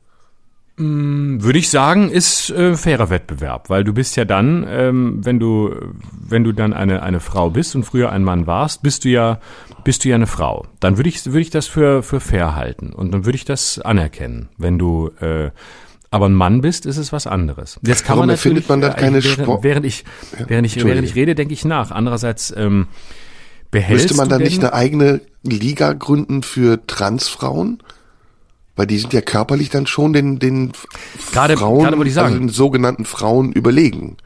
Würde 0.78 1.60
ich 1.60 1.70
sagen, 1.70 2.10
ist 2.10 2.50
äh, 2.50 2.76
fairer 2.76 3.10
Wettbewerb, 3.12 3.70
weil 3.70 3.84
du 3.84 3.94
bist 3.94 4.16
ja 4.16 4.26
dann, 4.26 4.66
ähm, 4.68 5.20
wenn 5.24 5.38
du 5.38 5.76
wenn 6.12 6.44
du 6.44 6.54
dann 6.54 6.74
eine 6.74 7.04
eine 7.04 7.20
Frau 7.20 7.52
bist 7.52 7.76
und 7.76 7.84
früher 7.84 8.12
ein 8.12 8.24
Mann 8.24 8.48
warst, 8.48 8.82
bist 8.82 9.04
du 9.04 9.10
ja 9.10 9.40
bist 9.84 10.04
du 10.04 10.10
ja 10.10 10.16
eine 10.16 10.28
Frau. 10.28 10.66
Dann 10.80 10.98
würde 10.98 11.10
ich 11.10 11.26
würde 11.26 11.42
ich 11.42 11.52
das 11.52 11.68
für 11.68 12.02
für 12.02 12.20
fair 12.20 12.56
halten 12.56 12.94
und 12.94 13.12
dann 13.12 13.26
würde 13.26 13.36
ich 13.36 13.46
das 13.46 13.78
anerkennen. 13.80 14.50
Wenn 14.58 14.80
du 14.80 15.12
äh, 15.20 15.52
aber 16.12 16.28
ein 16.28 16.34
Mann 16.36 16.62
bist, 16.62 16.86
ist 16.86 16.98
es 16.98 17.12
was 17.12 17.26
anderes. 17.26 17.80
Jetzt 17.82 18.06
kann 18.06 18.18
Warum 18.18 18.28
man 18.28 18.36
natürlich, 18.36 18.68
man 18.70 18.82
dann 18.82 18.92
äh, 18.92 18.96
keine 18.96 19.24
während, 19.24 19.42
Sport- 19.42 19.64
während 19.64 19.86
ich 19.86 20.04
während 20.48 20.68
ich 20.68 20.84
während 20.84 21.08
ich 21.08 21.16
rede, 21.16 21.34
denke 21.34 21.54
ich 21.54 21.66
nach. 21.66 21.90
Andererseits 21.92 22.54
ähm, 22.56 22.88
behältst 23.72 24.04
Müsste 24.10 24.18
man 24.18 24.30
dann 24.30 24.44
nicht 24.44 24.60
eine 24.60 24.74
eigene 24.74 25.22
Liga 25.44 25.94
gründen 25.94 26.44
für 26.44 26.86
Transfrauen? 26.86 27.82
Weil 28.76 28.88
die 28.88 28.98
sind 29.00 29.14
ja 29.14 29.22
körperlich 29.22 29.70
dann 29.70 29.86
schon 29.88 30.14
den, 30.14 30.40
den 30.40 30.72
Gerade- 31.34 31.58
Frauen, 31.58 31.84
gerade 31.84 31.98
wollte 31.98 32.10
ich 32.10 32.14
sagen. 32.16 32.28
also 32.28 32.40
den 32.40 32.50
sogenannten 32.50 33.06
Frauen 33.06 33.52
überlegen. 33.52 34.18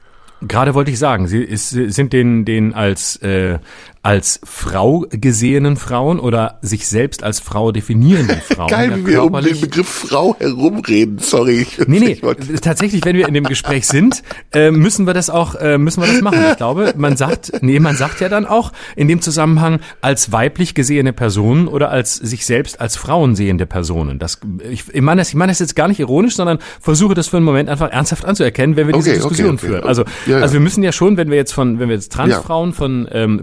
Gerade 0.41 0.73
wollte 0.75 0.91
ich 0.91 0.99
sagen, 0.99 1.27
Sie 1.27 1.41
ist, 1.41 1.69
sind 1.69 2.13
den, 2.13 2.45
den 2.45 2.73
als, 2.73 3.15
äh, 3.17 3.57
als 4.05 4.39
Frau 4.43 5.07
gesehenen 5.09 5.77
Frauen 5.77 6.19
oder 6.19 6.59
sich 6.61 6.87
selbst 6.87 7.23
als 7.23 7.39
Frau 7.39 7.71
definierenden 7.71 8.39
Frauen. 8.47 8.67
Geil, 8.67 8.91
ja 8.91 8.97
wie 8.97 9.07
wir 9.07 9.23
um 9.23 9.33
den 9.41 9.59
Begriff 9.59 9.87
Frau 9.89 10.35
herumreden. 10.37 11.17
Sorry. 11.17 11.65
Nee, 11.87 11.99
nee, 11.99 12.21
tatsächlich, 12.61 13.03
wenn 13.03 13.17
wir 13.17 13.27
in 13.27 13.33
dem 13.33 13.45
Gespräch 13.45 13.87
sind, 13.87 14.21
äh, 14.53 14.69
müssen 14.69 15.07
wir 15.07 15.15
das 15.15 15.31
auch, 15.31 15.55
äh, 15.55 15.79
müssen 15.79 16.03
wir 16.03 16.07
das 16.07 16.21
machen. 16.21 16.37
Ich 16.51 16.57
glaube, 16.57 16.93
man 16.95 17.17
sagt, 17.17 17.51
nee, 17.61 17.79
man 17.79 17.95
sagt 17.95 18.21
ja 18.21 18.29
dann 18.29 18.45
auch 18.45 18.73
in 18.95 19.07
dem 19.07 19.21
Zusammenhang 19.21 19.79
als 20.01 20.31
weiblich 20.31 20.75
gesehene 20.75 21.11
Personen 21.11 21.67
oder 21.67 21.89
als 21.89 22.13
sich 22.13 22.45
selbst 22.45 22.79
als 22.79 22.97
Frauen 22.97 23.35
sehende 23.35 23.65
Personen. 23.65 24.19
Das, 24.19 24.39
ich, 24.69 24.83
ich 24.93 25.01
meine 25.01 25.21
das, 25.21 25.29
ich 25.29 25.35
meine 25.35 25.51
das 25.51 25.57
jetzt 25.57 25.75
gar 25.75 25.87
nicht 25.87 25.99
ironisch, 25.99 26.35
sondern 26.35 26.59
versuche 26.79 27.15
das 27.15 27.27
für 27.27 27.37
einen 27.37 27.45
Moment 27.45 27.69
einfach 27.69 27.89
ernsthaft 27.89 28.23
anzuerkennen, 28.23 28.75
wenn 28.75 28.85
wir 28.85 28.93
diese 28.93 29.09
Okay, 29.09 29.19
okay, 29.19 29.29
Diskussion 29.29 29.55
okay. 29.55 29.67
führen. 29.67 29.83
Also, 29.83 30.03
Ja, 30.27 30.37
ja. 30.37 30.41
also 30.43 30.53
wir 30.53 30.59
müssen 30.59 30.83
ja 30.83 30.91
schon, 30.91 31.17
wenn 31.17 31.31
wir 31.31 31.37
jetzt 31.37 31.53
von, 31.53 31.79
wenn 31.79 31.89
wir 31.89 31.95
jetzt 31.95 32.11
Transfrauen 32.11 32.73
von 32.73 33.07
ähm, 33.11 33.41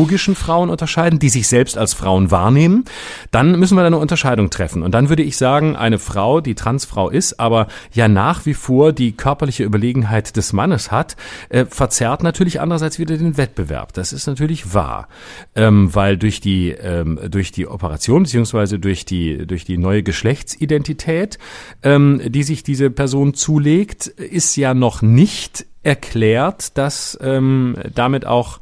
biologischen 0.00 0.34
Frauen 0.34 0.70
unterscheiden, 0.70 1.18
die 1.18 1.28
sich 1.28 1.46
selbst 1.46 1.76
als 1.76 1.92
Frauen 1.92 2.30
wahrnehmen, 2.30 2.86
dann 3.32 3.58
müssen 3.58 3.76
wir 3.76 3.82
da 3.82 3.88
eine 3.88 3.98
Unterscheidung 3.98 4.48
treffen. 4.48 4.82
Und 4.82 4.92
dann 4.92 5.10
würde 5.10 5.22
ich 5.22 5.36
sagen, 5.36 5.76
eine 5.76 5.98
Frau, 5.98 6.40
die 6.40 6.54
Transfrau 6.54 7.10
ist, 7.10 7.38
aber 7.38 7.66
ja 7.92 8.08
nach 8.08 8.46
wie 8.46 8.54
vor 8.54 8.94
die 8.94 9.12
körperliche 9.12 9.62
Überlegenheit 9.62 10.36
des 10.36 10.54
Mannes 10.54 10.90
hat, 10.90 11.16
äh, 11.50 11.66
verzerrt 11.66 12.22
natürlich 12.22 12.62
andererseits 12.62 12.98
wieder 12.98 13.18
den 13.18 13.36
Wettbewerb. 13.36 13.92
Das 13.92 14.14
ist 14.14 14.26
natürlich 14.26 14.72
wahr, 14.72 15.06
ähm, 15.54 15.94
weil 15.94 16.16
durch 16.16 16.40
die 16.40 16.70
ähm, 16.70 17.20
durch 17.30 17.52
die 17.52 17.66
Operation 17.66 18.22
beziehungsweise 18.22 18.78
durch 18.78 19.04
die 19.04 19.46
durch 19.46 19.66
die 19.66 19.76
neue 19.76 20.02
Geschlechtsidentität, 20.02 21.38
ähm, 21.82 22.22
die 22.24 22.42
sich 22.42 22.62
diese 22.62 22.88
Person 22.88 23.34
zulegt, 23.34 24.06
ist 24.06 24.56
ja 24.56 24.72
noch 24.72 25.02
nicht 25.02 25.66
erklärt, 25.82 26.76
dass 26.76 27.18
ähm, 27.22 27.76
damit 27.94 28.26
auch 28.26 28.60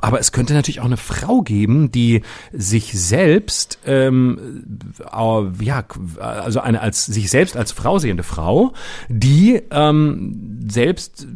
aber 0.00 0.20
es 0.20 0.32
könnte 0.32 0.54
natürlich 0.54 0.80
auch 0.80 0.86
eine 0.86 0.96
Frau 0.96 1.42
geben, 1.42 1.90
die 1.90 2.22
sich 2.52 2.92
selbst, 2.92 3.78
ähm, 3.86 4.64
äh, 5.00 5.64
ja, 5.64 5.84
also 6.18 6.60
eine 6.60 6.80
als 6.80 7.06
sich 7.06 7.30
selbst 7.30 7.56
als 7.56 7.72
Frau 7.72 7.98
sehende 7.98 8.22
Frau, 8.22 8.72
die 9.08 9.62
ähm, 9.70 10.66
selbst, 10.68 11.26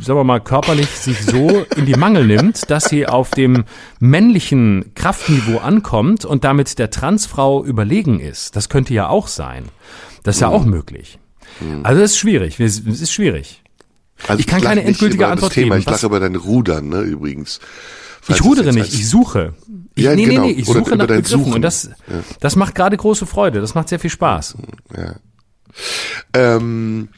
sagen 0.00 0.18
wir 0.18 0.24
mal, 0.24 0.40
körperlich 0.40 0.88
sich 0.88 1.24
so 1.24 1.64
in 1.76 1.86
die 1.86 1.94
Mangel 1.94 2.26
nimmt, 2.26 2.70
dass 2.70 2.84
sie 2.84 3.06
auf 3.06 3.30
dem 3.30 3.64
männlichen 3.98 4.92
Kraftniveau 4.94 5.58
ankommt 5.58 6.24
und 6.24 6.44
damit 6.44 6.78
der 6.78 6.90
Transfrau 6.90 7.64
überlegen 7.64 8.20
ist. 8.20 8.56
Das 8.56 8.68
könnte 8.68 8.94
ja 8.94 9.08
auch 9.08 9.28
sein. 9.28 9.64
Das 10.22 10.36
ist 10.36 10.40
ja 10.40 10.48
auch 10.48 10.64
möglich. 10.64 11.18
Also 11.82 12.02
es 12.02 12.12
ist 12.12 12.18
schwierig. 12.18 12.58
Es 12.60 12.78
ist 12.78 13.12
schwierig. 13.12 13.59
Also 14.28 14.40
ich 14.40 14.46
kann 14.46 14.60
lach 14.60 14.68
keine 14.70 14.84
endgültige 14.84 15.26
Antwort 15.28 15.52
Thema. 15.52 15.76
geben. 15.76 15.80
Ich 15.80 15.86
lache 15.90 16.06
über 16.06 16.20
dein 16.20 16.36
Rudern, 16.36 16.88
ne, 16.88 17.00
übrigens. 17.02 17.60
Ich 18.28 18.44
rudere 18.44 18.72
nicht, 18.72 18.92
ich 18.92 19.08
suche. 19.08 19.54
Ich, 19.94 20.04
Ja, 20.04 20.14
nee, 20.14 20.24
genau. 20.26 20.42
nee, 20.46 20.52
nee, 20.52 20.60
ich 20.60 20.68
Oder 20.68 20.80
suche 20.80 20.96
nach 20.96 21.06
Begriffen 21.06 21.38
Suchen. 21.44 21.54
und 21.54 21.62
das, 21.62 21.90
das 22.38 22.54
macht 22.56 22.74
gerade 22.74 22.96
große 22.96 23.26
Freude, 23.26 23.60
das 23.60 23.74
macht 23.74 23.88
sehr 23.88 23.98
viel 23.98 24.10
Spaß. 24.10 24.56
Ja. 24.96 25.16
Ähm, 26.34 27.08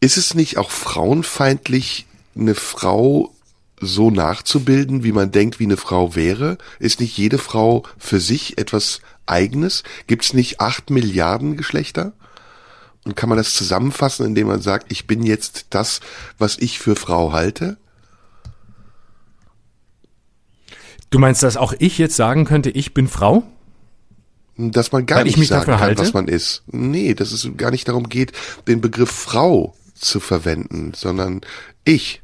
ist 0.00 0.16
es 0.16 0.34
nicht 0.34 0.56
auch 0.56 0.70
frauenfeindlich, 0.70 2.06
eine 2.36 2.54
Frau 2.54 3.34
so 3.80 4.10
nachzubilden, 4.10 5.04
wie 5.04 5.12
man 5.12 5.30
denkt, 5.32 5.58
wie 5.58 5.64
eine 5.64 5.76
Frau 5.76 6.14
wäre? 6.14 6.58
Ist 6.78 7.00
nicht 7.00 7.16
jede 7.16 7.38
Frau 7.38 7.82
für 7.98 8.20
sich 8.20 8.58
etwas 8.58 9.00
Eigenes? 9.26 9.82
Gibt 10.06 10.24
es 10.24 10.32
nicht 10.34 10.60
acht 10.60 10.90
Milliarden 10.90 11.56
Geschlechter? 11.56 12.12
Und 13.04 13.16
kann 13.16 13.28
man 13.28 13.38
das 13.38 13.54
zusammenfassen, 13.54 14.26
indem 14.26 14.48
man 14.48 14.60
sagt, 14.60 14.92
ich 14.92 15.06
bin 15.06 15.22
jetzt 15.22 15.66
das, 15.70 16.00
was 16.38 16.58
ich 16.58 16.78
für 16.78 16.96
Frau 16.96 17.32
halte? 17.32 17.78
Du 21.08 21.18
meinst, 21.18 21.42
dass 21.42 21.56
auch 21.56 21.74
ich 21.78 21.98
jetzt 21.98 22.14
sagen 22.14 22.44
könnte, 22.44 22.70
ich 22.70 22.94
bin 22.94 23.08
Frau? 23.08 23.42
Dass 24.56 24.92
man 24.92 25.06
gar 25.06 25.24
nicht 25.24 25.36
sagen 25.36 25.48
dafür 25.48 25.74
kann, 25.74 25.80
halte? 25.80 26.02
was 26.02 26.12
man 26.12 26.28
ist. 26.28 26.62
Nee, 26.66 27.14
dass 27.14 27.32
es 27.32 27.48
gar 27.56 27.70
nicht 27.70 27.88
darum 27.88 28.08
geht, 28.08 28.32
den 28.68 28.80
Begriff 28.80 29.10
Frau 29.10 29.74
zu 29.94 30.20
verwenden, 30.20 30.92
sondern 30.94 31.40
ich. 31.84 32.20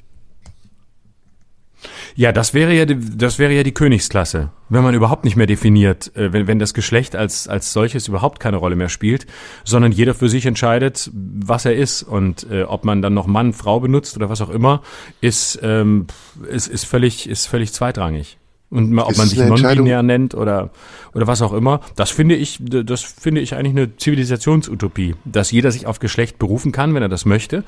Ja, 2.14 2.33
das 2.33 2.54
wäre 2.54 2.75
ja, 2.75 2.85
das 2.85 3.38
wäre 3.38 3.52
ja 3.52 3.62
die 3.62 3.75
Königsklasse, 3.75 4.52
wenn 4.68 4.82
man 4.82 4.94
überhaupt 4.94 5.25
nicht 5.25 5.37
mehr 5.37 5.46
definiert, 5.46 6.14
äh, 6.16 6.32
wenn, 6.32 6.46
wenn 6.46 6.58
das 6.58 6.75
Geschlecht 6.75 7.16
als, 7.16 7.49
als 7.49 7.73
solches 7.73 8.08
überhaupt 8.08 8.40
keine 8.40 8.56
Rolle 8.56 8.76
mehr 8.76 8.88
spielt, 8.88 9.26
sondern 9.64 9.92
jeder 9.92 10.14
für 10.14 10.28
sich 10.28 10.46
entscheidet, 10.46 11.11
was 11.12 11.64
er 11.64 11.75
ist 11.75 12.02
und 12.02 12.49
äh, 12.50 12.64
ob 12.64 12.85
man 12.85 13.02
dann 13.02 13.14
noch 13.14 13.26
Mann, 13.26 13.52
Frau 13.52 13.80
benutzt 13.80 14.16
oder 14.16 14.28
was 14.28 14.40
auch 14.40 14.50
immer, 14.50 14.82
ist, 15.21 15.58
ähm, 15.62 16.06
ist, 16.49 16.67
ist 16.67 16.84
völlig, 16.84 17.28
ist 17.28 17.47
völlig 17.47 17.73
zweitrangig. 17.73 18.38
Und 18.76 18.93
mal, 18.93 19.04
ob 19.04 19.12
Ist 19.12 19.19
man 19.19 19.26
sich 19.28 19.39
non-binär 19.39 20.02
nennt 20.02 20.34
oder, 20.34 20.69
oder 21.15 21.26
was 21.26 21.41
auch 21.41 21.54
immer, 21.54 21.80
das 21.97 22.10
finde 22.10 22.34
ich, 22.34 22.58
das 22.60 23.00
finde 23.02 23.41
ich 23.41 23.54
eigentlich 23.54 23.73
eine 23.73 23.97
Zivilisationsutopie, 23.97 25.15
dass 25.25 25.50
jeder 25.50 25.71
sich 25.71 25.86
auf 25.86 25.99
Geschlecht 25.99 26.39
berufen 26.39 26.73
kann, 26.73 26.95
wenn 26.95 27.02
er 27.02 27.08
das 27.08 27.25
möchte. 27.25 27.65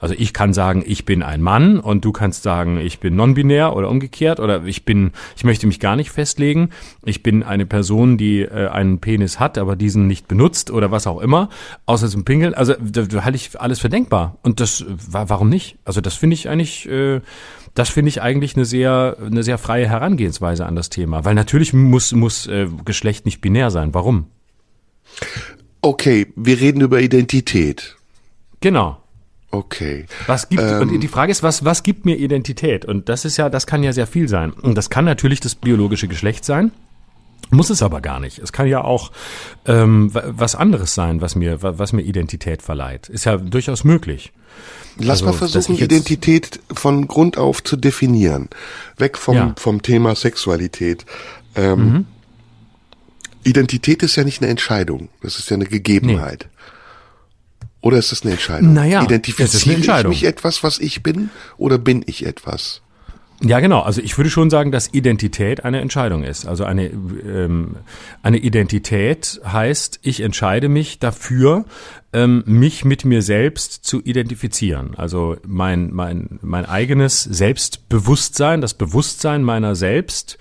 Also 0.00 0.14
ich 0.18 0.34
kann 0.34 0.52
sagen, 0.52 0.82
ich 0.86 1.04
bin 1.06 1.22
ein 1.22 1.40
Mann 1.40 1.80
und 1.80 2.04
du 2.04 2.12
kannst 2.12 2.42
sagen, 2.42 2.78
ich 2.78 3.00
bin 3.00 3.16
non-binär 3.16 3.74
oder 3.74 3.88
umgekehrt 3.88 4.38
oder 4.38 4.64
ich 4.64 4.84
bin, 4.84 5.12
ich 5.36 5.44
möchte 5.44 5.66
mich 5.66 5.80
gar 5.80 5.96
nicht 5.96 6.10
festlegen. 6.10 6.70
Ich 7.04 7.22
bin 7.22 7.42
eine 7.42 7.64
Person, 7.64 8.18
die 8.18 8.40
äh, 8.42 8.68
einen 8.68 8.98
Penis 9.00 9.40
hat, 9.40 9.56
aber 9.56 9.76
diesen 9.76 10.06
nicht 10.06 10.28
benutzt 10.28 10.70
oder 10.70 10.90
was 10.90 11.06
auch 11.06 11.20
immer, 11.20 11.48
außer 11.86 12.08
zum 12.08 12.24
Pinkeln. 12.24 12.52
Also 12.52 12.74
da, 12.80 13.02
da 13.02 13.24
halte 13.24 13.36
ich 13.36 13.58
alles 13.58 13.80
für 13.80 13.88
denkbar. 13.88 14.36
Und 14.42 14.60
das, 14.60 14.84
wa- 14.88 15.24
warum 15.28 15.48
nicht? 15.48 15.78
Also 15.86 16.00
das 16.02 16.14
finde 16.14 16.34
ich 16.34 16.48
eigentlich, 16.50 16.86
äh, 16.88 17.20
das 17.74 17.88
finde 17.88 18.08
ich 18.08 18.22
eigentlich 18.22 18.56
eine 18.56 18.64
sehr, 18.64 19.16
eine 19.24 19.42
sehr 19.42 19.58
freie 19.58 19.88
Herangehensweise 19.88 20.66
an 20.66 20.76
das 20.76 20.90
Thema. 20.90 21.24
Weil 21.24 21.34
natürlich 21.34 21.72
muss, 21.72 22.12
muss 22.12 22.46
äh, 22.46 22.66
Geschlecht 22.84 23.24
nicht 23.26 23.40
binär 23.40 23.70
sein. 23.70 23.94
Warum? 23.94 24.26
Okay, 25.80 26.26
wir 26.36 26.60
reden 26.60 26.80
über 26.80 27.00
Identität. 27.00 27.96
Genau. 28.60 28.98
Okay. 29.50 30.06
Was 30.26 30.48
gibt, 30.48 30.62
Ähm. 30.62 30.80
und 30.80 31.00
die 31.00 31.08
Frage 31.08 31.32
ist, 31.32 31.42
was, 31.42 31.64
was 31.64 31.82
gibt 31.82 32.04
mir 32.04 32.16
Identität? 32.16 32.84
Und 32.84 33.08
das 33.08 33.24
ist 33.24 33.36
ja, 33.36 33.48
das 33.48 33.66
kann 33.66 33.82
ja 33.82 33.92
sehr 33.92 34.06
viel 34.06 34.28
sein. 34.28 34.52
Und 34.52 34.76
das 34.76 34.90
kann 34.90 35.04
natürlich 35.04 35.40
das 35.40 35.54
biologische 35.54 36.06
Geschlecht 36.06 36.44
sein. 36.44 36.72
Muss 37.50 37.70
es 37.70 37.82
aber 37.82 38.00
gar 38.00 38.20
nicht. 38.20 38.38
Es 38.38 38.52
kann 38.52 38.66
ja 38.68 38.82
auch 38.84 39.10
ähm, 39.66 40.14
wa- 40.14 40.22
was 40.26 40.54
anderes 40.54 40.94
sein, 40.94 41.20
was 41.20 41.34
mir, 41.34 41.62
wa- 41.62 41.78
was 41.78 41.92
mir 41.92 42.02
Identität 42.02 42.62
verleiht. 42.62 43.08
Ist 43.08 43.24
ja 43.24 43.36
durchaus 43.38 43.82
möglich. 43.82 44.32
Lass 44.98 45.22
Also, 45.22 45.24
mal 45.26 45.32
versuchen, 45.32 45.76
Identität 45.76 46.60
von 46.72 47.08
Grund 47.08 47.38
auf 47.38 47.62
zu 47.64 47.76
definieren. 47.76 48.48
Weg 48.98 49.16
vom, 49.18 49.34
Ja. 49.34 49.54
vom 49.58 49.82
Thema 49.82 50.14
Sexualität. 50.14 51.06
Ähm, 51.56 51.78
Mhm. 51.92 52.06
Identität 53.42 54.02
ist 54.02 54.16
ja 54.16 54.24
nicht 54.24 54.42
eine 54.42 54.50
Entscheidung. 54.50 55.08
Das 55.22 55.38
ist 55.38 55.48
ja 55.50 55.56
eine 55.56 55.64
Gegebenheit. 55.64 56.48
Oder 57.80 57.96
ist 57.96 58.12
das 58.12 58.22
eine 58.22 58.32
Entscheidung? 58.32 58.74
Naja, 58.74 59.00
ist 59.00 59.06
eine 59.08 59.14
Identifiziere 59.16 59.70
ich 59.72 59.76
Entscheidung. 59.78 60.10
mich 60.10 60.24
etwas, 60.24 60.62
was 60.62 60.78
ich 60.78 61.02
bin? 61.02 61.30
Oder 61.56 61.78
bin 61.78 62.04
ich 62.06 62.26
etwas? 62.26 62.82
Ja, 63.42 63.60
genau. 63.60 63.80
Also 63.80 64.02
ich 64.02 64.18
würde 64.18 64.28
schon 64.28 64.50
sagen, 64.50 64.70
dass 64.70 64.92
Identität 64.92 65.64
eine 65.64 65.80
Entscheidung 65.80 66.24
ist. 66.24 66.46
Also 66.46 66.64
eine, 66.64 66.88
ähm, 66.88 67.76
eine 68.22 68.36
Identität 68.36 69.40
heißt, 69.44 70.00
ich 70.02 70.20
entscheide 70.20 70.68
mich 70.68 70.98
dafür, 70.98 71.64
ähm, 72.12 72.42
mich 72.44 72.84
mit 72.84 73.06
mir 73.06 73.22
selbst 73.22 73.84
zu 73.84 74.02
identifizieren. 74.02 74.94
Also 74.96 75.38
mein, 75.46 75.90
mein, 75.92 76.38
mein 76.42 76.66
eigenes 76.66 77.22
Selbstbewusstsein, 77.22 78.60
das 78.60 78.74
Bewusstsein 78.74 79.42
meiner 79.42 79.74
selbst 79.74 80.38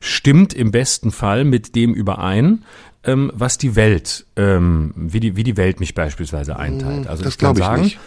stimmt 0.00 0.54
im 0.54 0.70
besten 0.70 1.10
Fall 1.10 1.44
mit 1.44 1.74
dem 1.74 1.92
überein, 1.92 2.64
ähm, 3.04 3.30
was 3.34 3.58
die 3.58 3.76
Welt, 3.76 4.24
ähm, 4.36 4.94
wie 4.96 5.20
die, 5.20 5.36
wie 5.36 5.44
die 5.44 5.56
Welt 5.58 5.80
mich 5.80 5.94
beispielsweise 5.94 6.56
einteilt. 6.56 7.08
Also 7.08 7.24
das 7.24 7.34
ich 7.34 7.38
kann 7.38 7.52
ich 7.52 7.58
sagen, 7.58 7.82
nicht. 7.82 7.98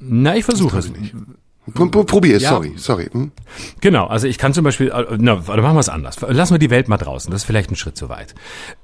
na, 0.00 0.36
ich 0.36 0.44
versuche 0.44 0.78
es. 0.78 0.90
P- 0.90 1.12
Probier 1.72 2.36
es, 2.36 2.42
Ja. 2.42 2.50
sorry, 2.50 2.74
sorry. 2.76 3.08
Hm? 3.10 3.32
Genau, 3.80 4.06
also 4.06 4.26
ich 4.26 4.36
kann 4.38 4.52
zum 4.52 4.64
Beispiel, 4.64 4.88
äh, 4.88 5.16
na, 5.18 5.46
warte, 5.46 5.62
machen 5.62 5.76
wir 5.76 5.80
es 5.80 5.88
anders. 5.88 6.16
Lassen 6.20 6.54
wir 6.54 6.58
die 6.58 6.70
Welt 6.70 6.88
mal 6.88 6.98
draußen, 6.98 7.30
das 7.30 7.42
ist 7.42 7.46
vielleicht 7.46 7.70
ein 7.70 7.76
Schritt 7.76 7.96
zu 7.96 8.08
weit. 8.08 8.34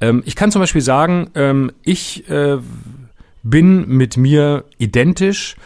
Ähm, 0.00 0.22
ich 0.24 0.34
kann 0.34 0.50
zum 0.50 0.60
Beispiel 0.60 0.80
sagen, 0.80 1.30
ähm, 1.34 1.72
ich 1.82 2.28
äh, 2.30 2.58
bin 3.42 3.86
mit 3.88 4.16
mir 4.16 4.64
identisch 4.78 5.56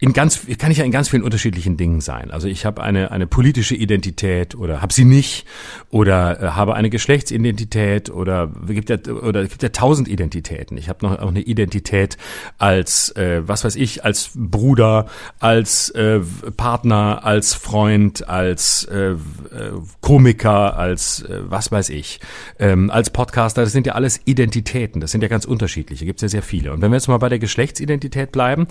in 0.00 0.14
ganz, 0.14 0.46
kann 0.58 0.72
ich 0.72 0.78
ja 0.78 0.84
in 0.84 0.90
ganz 0.90 1.10
vielen 1.10 1.22
unterschiedlichen 1.22 1.76
Dingen 1.76 2.00
sein. 2.00 2.30
Also 2.30 2.48
ich 2.48 2.64
habe 2.64 2.82
eine, 2.82 3.10
eine 3.10 3.26
politische 3.26 3.74
Identität 3.74 4.54
oder 4.54 4.80
habe 4.80 4.94
sie 4.94 5.04
nicht 5.04 5.46
oder 5.90 6.42
äh, 6.42 6.46
habe 6.48 6.74
eine 6.74 6.88
Geschlechtsidentität 6.88 8.08
oder 8.08 8.50
gibt 8.66 8.88
ja, 8.88 8.96
oder 9.12 9.42
gibt 9.42 9.62
ja 9.62 9.68
tausend 9.68 10.08
Identitäten. 10.08 10.78
Ich 10.78 10.88
habe 10.88 11.06
noch 11.06 11.18
auch 11.18 11.28
eine 11.28 11.42
Identität 11.42 12.16
als, 12.56 13.10
äh, 13.10 13.42
was 13.46 13.62
weiß 13.64 13.76
ich, 13.76 14.02
als 14.02 14.30
Bruder, 14.34 15.06
als 15.38 15.90
äh, 15.90 16.20
Partner, 16.56 17.20
als 17.24 17.52
Freund, 17.52 18.26
als 18.26 18.84
äh, 18.84 19.10
äh, 19.10 19.16
Komiker, 20.00 20.78
als 20.78 21.22
äh, 21.24 21.42
was 21.42 21.72
weiß 21.72 21.90
ich, 21.90 22.20
ähm, 22.58 22.90
als 22.90 23.10
Podcaster. 23.10 23.62
Das 23.62 23.72
sind 23.72 23.86
ja 23.86 23.96
alles 23.96 24.20
Identitäten. 24.24 25.02
Das 25.02 25.10
sind 25.10 25.20
ja 25.22 25.28
ganz 25.28 25.44
unterschiedliche. 25.44 26.06
Gibt 26.06 26.20
es 26.20 26.22
ja 26.22 26.28
sehr 26.28 26.42
viele. 26.42 26.72
Und 26.72 26.80
wenn 26.80 26.90
wir 26.90 26.96
jetzt 26.96 27.08
mal 27.08 27.18
bei 27.18 27.28
der 27.28 27.38
Geschlechtsidentität 27.38 28.32
bleiben, 28.32 28.66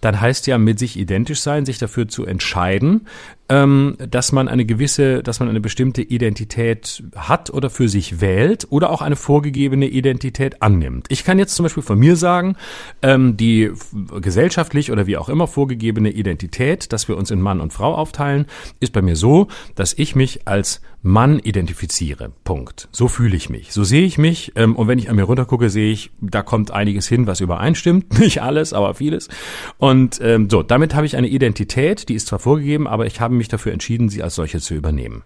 dann 0.00 0.18
heißt 0.18 0.46
ja 0.46 0.56
mit 0.56 0.69
sich 0.78 0.98
identisch 0.98 1.40
sein, 1.40 1.66
sich 1.66 1.78
dafür 1.78 2.08
zu 2.08 2.24
entscheiden, 2.24 3.06
ähm, 3.48 3.96
dass 3.98 4.32
man 4.32 4.48
eine 4.48 4.64
gewisse, 4.64 5.22
dass 5.22 5.40
man 5.40 5.48
eine 5.48 5.60
bestimmte 5.60 6.02
Identität 6.02 7.02
hat 7.16 7.50
oder 7.50 7.68
für 7.68 7.88
sich 7.88 8.20
wählt 8.20 8.66
oder 8.70 8.90
auch 8.90 9.02
eine 9.02 9.16
vorgegebene 9.16 9.88
Identität 9.88 10.62
annimmt. 10.62 11.06
Ich 11.08 11.24
kann 11.24 11.38
jetzt 11.38 11.54
zum 11.54 11.64
Beispiel 11.64 11.82
von 11.82 11.98
mir 11.98 12.16
sagen, 12.16 12.56
ähm, 13.02 13.36
die 13.36 13.72
gesellschaftlich 14.20 14.92
oder 14.92 15.06
wie 15.06 15.16
auch 15.16 15.28
immer 15.28 15.46
vorgegebene 15.46 16.10
Identität, 16.10 16.92
dass 16.92 17.08
wir 17.08 17.16
uns 17.16 17.30
in 17.30 17.40
Mann 17.40 17.60
und 17.60 17.72
Frau 17.72 17.94
aufteilen, 17.94 18.46
ist 18.78 18.92
bei 18.92 19.02
mir 19.02 19.16
so, 19.16 19.48
dass 19.74 19.92
ich 19.94 20.14
mich 20.14 20.46
als 20.46 20.80
Mann 21.02 21.38
identifiziere. 21.38 22.30
Punkt. 22.44 22.88
So 22.92 23.08
fühle 23.08 23.36
ich 23.36 23.48
mich. 23.48 23.72
So 23.72 23.84
sehe 23.84 24.04
ich 24.04 24.18
mich. 24.18 24.52
Ähm, 24.56 24.76
und 24.76 24.86
wenn 24.86 24.98
ich 24.98 25.08
an 25.08 25.16
mir 25.16 25.22
runtergucke, 25.22 25.70
sehe 25.70 25.90
ich, 25.90 26.10
da 26.20 26.42
kommt 26.42 26.70
einiges 26.70 27.08
hin, 27.08 27.26
was 27.26 27.40
übereinstimmt. 27.40 28.18
Nicht 28.18 28.42
alles, 28.42 28.72
aber 28.72 28.94
vieles. 28.94 29.28
Und 29.78 30.20
ähm, 30.22 30.50
so, 30.50 30.62
damit 30.62 30.94
habe 30.94 31.06
ich 31.06 31.16
eine 31.16 31.28
Identität, 31.28 32.08
die 32.08 32.14
ist 32.14 32.26
zwar 32.26 32.38
vorgegeben, 32.38 32.86
aber 32.86 33.06
ich 33.06 33.20
habe 33.20 33.34
mich 33.34 33.48
dafür 33.48 33.72
entschieden, 33.72 34.08
sie 34.08 34.22
als 34.22 34.34
solche 34.34 34.60
zu 34.60 34.74
übernehmen. 34.74 35.22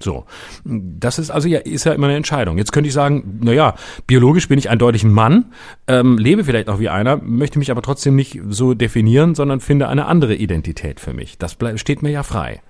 So, 0.00 0.26
das 0.64 1.18
ist 1.18 1.30
also 1.30 1.48
ja 1.48 1.58
ist 1.58 1.84
ja 1.84 1.92
immer 1.92 2.06
eine 2.06 2.16
Entscheidung. 2.16 2.56
Jetzt 2.56 2.70
könnte 2.70 2.86
ich 2.86 2.94
sagen, 2.94 3.40
na 3.42 3.52
ja, 3.52 3.74
biologisch 4.06 4.46
bin 4.46 4.56
ich 4.56 4.70
eindeutig 4.70 5.02
ein 5.02 5.12
Mann, 5.12 5.46
ähm, 5.88 6.18
lebe 6.18 6.44
vielleicht 6.44 6.68
auch 6.68 6.78
wie 6.78 6.88
einer, 6.88 7.16
möchte 7.16 7.58
mich 7.58 7.72
aber 7.72 7.82
trotzdem 7.82 8.14
nicht 8.14 8.40
so 8.48 8.74
definieren, 8.74 9.34
sondern 9.34 9.58
finde 9.58 9.88
eine 9.88 10.06
andere 10.06 10.36
Identität 10.36 11.00
für 11.00 11.14
mich. 11.14 11.36
Das 11.36 11.56
steht 11.74 12.02
mir 12.02 12.10
ja 12.10 12.22
frei, 12.22 12.62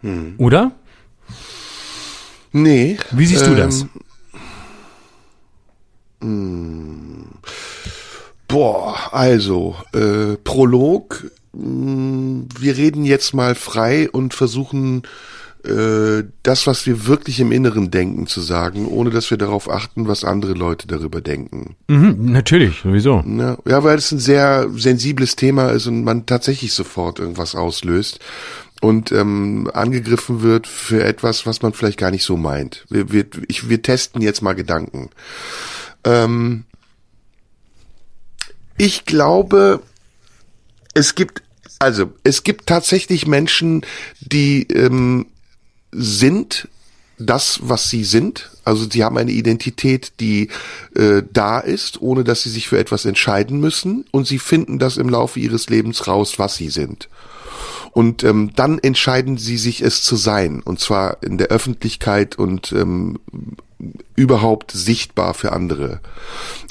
hm. 0.00 0.36
oder? 0.38 0.72
Nee. 2.56 2.96
Wie 3.10 3.26
siehst 3.26 3.46
ähm, 3.46 3.50
du 3.50 3.56
das? 3.56 3.86
Hm. 6.22 7.26
Boah, 8.48 9.12
also 9.12 9.76
äh, 9.92 10.36
Prolog. 10.42 11.30
Mh, 11.52 11.62
hm, 11.62 12.48
wir 12.58 12.76
reden 12.78 13.04
jetzt 13.04 13.34
mal 13.34 13.54
frei 13.54 14.08
und 14.10 14.32
versuchen 14.32 15.02
äh, 15.66 16.24
das, 16.42 16.66
was 16.66 16.86
wir 16.86 17.06
wirklich 17.06 17.40
im 17.40 17.52
Inneren 17.52 17.90
denken, 17.90 18.26
zu 18.26 18.40
sagen, 18.40 18.86
ohne 18.86 19.10
dass 19.10 19.30
wir 19.30 19.36
darauf 19.36 19.68
achten, 19.68 20.08
was 20.08 20.24
andere 20.24 20.54
Leute 20.54 20.86
darüber 20.86 21.20
denken. 21.20 21.76
Mhm, 21.88 22.32
natürlich, 22.32 22.80
sowieso. 22.82 23.22
Ja, 23.26 23.58
ja, 23.68 23.84
weil 23.84 23.98
es 23.98 24.12
ein 24.12 24.18
sehr 24.18 24.70
sensibles 24.76 25.36
Thema 25.36 25.70
ist 25.70 25.86
und 25.86 26.04
man 26.04 26.24
tatsächlich 26.24 26.72
sofort 26.72 27.18
irgendwas 27.18 27.54
auslöst 27.54 28.20
und 28.80 29.12
ähm, 29.12 29.70
angegriffen 29.72 30.42
wird 30.42 30.66
für 30.66 31.02
etwas, 31.02 31.46
was 31.46 31.62
man 31.62 31.72
vielleicht 31.72 31.98
gar 31.98 32.10
nicht 32.10 32.24
so 32.24 32.36
meint. 32.36 32.84
Wir, 32.88 33.10
wir, 33.10 33.26
ich, 33.48 33.68
wir 33.68 33.82
testen 33.82 34.20
jetzt 34.20 34.42
mal 34.42 34.54
Gedanken. 34.54 35.10
Ähm, 36.04 36.64
ich 38.76 39.06
glaube, 39.06 39.82
es 40.94 41.14
gibt 41.14 41.42
also 41.78 42.12
es 42.24 42.42
gibt 42.42 42.66
tatsächlich 42.66 43.26
Menschen, 43.26 43.84
die 44.20 44.62
ähm, 44.68 45.26
sind 45.92 46.68
das, 47.18 47.60
was 47.62 47.88
sie 47.88 48.04
sind. 48.04 48.50
Also 48.64 48.88
sie 48.90 49.04
haben 49.04 49.16
eine 49.16 49.30
Identität, 49.30 50.12
die 50.20 50.50
äh, 50.94 51.22
da 51.32 51.60
ist, 51.60 52.00
ohne 52.02 52.24
dass 52.24 52.42
sie 52.42 52.50
sich 52.50 52.68
für 52.68 52.78
etwas 52.78 53.04
entscheiden 53.04 53.60
müssen. 53.60 54.04
Und 54.10 54.26
sie 54.26 54.38
finden 54.38 54.78
das 54.78 54.96
im 54.96 55.08
Laufe 55.08 55.40
ihres 55.40 55.68
Lebens 55.70 56.06
raus, 56.06 56.38
was 56.38 56.56
sie 56.56 56.68
sind. 56.68 57.08
Und 57.96 58.24
ähm, 58.24 58.50
dann 58.54 58.78
entscheiden 58.78 59.38
sie 59.38 59.56
sich, 59.56 59.80
es 59.80 60.02
zu 60.02 60.16
sein. 60.16 60.60
Und 60.62 60.80
zwar 60.80 61.22
in 61.22 61.38
der 61.38 61.46
Öffentlichkeit 61.46 62.38
und 62.38 62.70
ähm, 62.72 63.18
überhaupt 64.14 64.70
sichtbar 64.72 65.32
für 65.32 65.52
andere. 65.52 66.00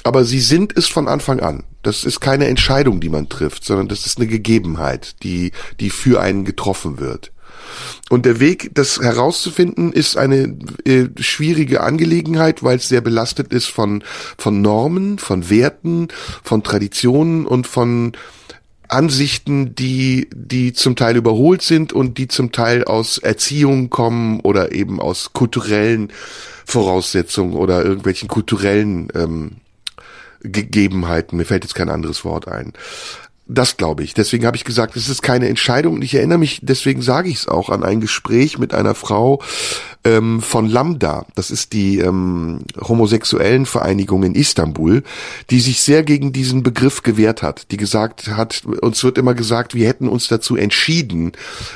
Aber 0.03 0.23
sie 0.23 0.39
sind 0.39 0.77
es 0.77 0.87
von 0.87 1.07
Anfang 1.07 1.39
an. 1.39 1.63
Das 1.81 2.03
ist 2.03 2.19
keine 2.19 2.45
Entscheidung, 2.45 2.99
die 3.01 3.09
man 3.09 3.27
trifft, 3.27 3.65
sondern 3.65 3.87
das 3.87 4.05
ist 4.05 4.19
eine 4.19 4.27
Gegebenheit, 4.27 5.15
die, 5.23 5.51
die 5.79 5.89
für 5.89 6.21
einen 6.21 6.45
getroffen 6.45 6.99
wird. 6.99 7.31
Und 8.11 8.27
der 8.27 8.39
Weg, 8.39 8.75
das 8.75 8.99
herauszufinden, 8.99 9.93
ist 9.93 10.17
eine 10.17 10.55
äh, 10.85 11.07
schwierige 11.19 11.81
Angelegenheit, 11.81 12.61
weil 12.61 12.77
es 12.77 12.87
sehr 12.87 13.01
belastet 13.01 13.51
ist 13.51 13.65
von, 13.65 14.03
von 14.37 14.61
Normen, 14.61 15.17
von 15.17 15.49
Werten, 15.49 16.09
von 16.43 16.61
Traditionen 16.61 17.47
und 17.47 17.65
von 17.65 18.11
Ansichten, 18.87 19.75
die, 19.75 20.29
die 20.33 20.73
zum 20.73 20.95
Teil 20.95 21.15
überholt 21.15 21.61
sind 21.61 21.93
und 21.93 22.17
die 22.17 22.27
zum 22.27 22.51
Teil 22.51 22.83
aus 22.83 23.17
Erziehung 23.17 23.89
kommen 23.89 24.39
oder 24.41 24.71
eben 24.71 24.99
aus 24.99 25.33
kulturellen 25.33 26.11
Voraussetzungen 26.65 27.53
oder 27.53 27.83
irgendwelchen 27.83 28.27
kulturellen 28.27 29.07
ähm, 29.15 29.51
Gegebenheiten. 30.41 31.37
Mir 31.37 31.45
fällt 31.45 31.63
jetzt 31.63 31.75
kein 31.75 31.89
anderes 31.89 32.23
Wort 32.25 32.47
ein. 32.47 32.73
Das 33.47 33.77
glaube 33.77 34.03
ich. 34.03 34.15
Deswegen 34.15 34.45
habe 34.47 34.57
ich 34.57 34.63
gesagt, 34.63 34.95
es 34.95 35.07
ist 35.07 35.21
keine 35.21 35.47
Entscheidung. 35.47 35.95
Und 35.95 36.03
ich 36.03 36.15
erinnere 36.15 36.39
mich, 36.39 36.61
deswegen 36.63 37.03
sage 37.03 37.29
ich 37.29 37.37
es 37.37 37.47
auch, 37.47 37.69
an 37.69 37.83
ein 37.83 38.01
Gespräch 38.01 38.57
mit 38.57 38.73
einer 38.73 38.95
Frau 38.95 39.39
ähm, 40.03 40.41
von 40.41 40.67
Lambda. 40.67 41.27
Das 41.35 41.51
ist 41.51 41.73
die 41.73 41.99
ähm, 41.99 42.61
homosexuellen 42.81 43.67
Vereinigung 43.67 44.23
in 44.23 44.33
Istanbul, 44.33 45.03
die 45.51 45.59
sich 45.59 45.81
sehr 45.81 46.01
gegen 46.01 46.33
diesen 46.33 46.63
Begriff 46.63 47.03
gewehrt 47.03 47.43
hat. 47.43 47.71
Die 47.71 47.77
gesagt 47.77 48.29
hat, 48.29 48.63
uns 48.81 49.03
wird 49.03 49.19
immer 49.19 49.35
gesagt, 49.35 49.75
wir 49.75 49.87
hätten 49.87 50.07
uns 50.07 50.27
dazu 50.27 50.55
entschieden, 50.55 51.33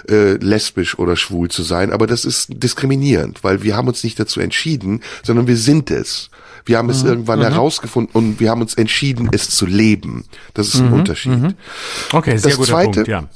äh, 0.09 0.33
lesbisch 0.37 0.97
oder 0.97 1.15
schwul 1.15 1.49
zu 1.49 1.61
sein. 1.61 1.91
Aber 1.91 2.07
das 2.07 2.25
ist 2.25 2.47
diskriminierend, 2.63 3.43
weil 3.43 3.61
wir 3.61 3.77
haben 3.77 3.87
uns 3.87 4.03
nicht 4.03 4.19
dazu 4.19 4.39
entschieden, 4.39 5.01
sondern 5.21 5.45
wir 5.45 5.57
sind 5.57 5.91
es. 5.91 6.31
Wir 6.69 6.77
haben 6.77 6.89
es 6.89 7.03
mhm. 7.03 7.09
irgendwann 7.09 7.39
mhm. 7.39 7.43
herausgefunden 7.43 8.11
und 8.13 8.39
wir 8.39 8.51
haben 8.51 8.61
uns 8.61 8.75
entschieden, 8.75 9.29
es 9.31 9.49
zu 9.49 9.65
leben. 9.65 10.25
Das 10.53 10.67
ist 10.67 10.75
ein 10.75 10.87
mhm. 10.87 10.93
Unterschied. 10.93 11.31
Mhm. 11.31 11.55
Okay, 12.13 12.37
sehr 12.37 12.51
das 12.51 12.57
guter 12.57 12.69
zweite, 12.69 12.91
Punkt, 12.91 13.07
ja. 13.07 13.21
Darf 13.21 13.31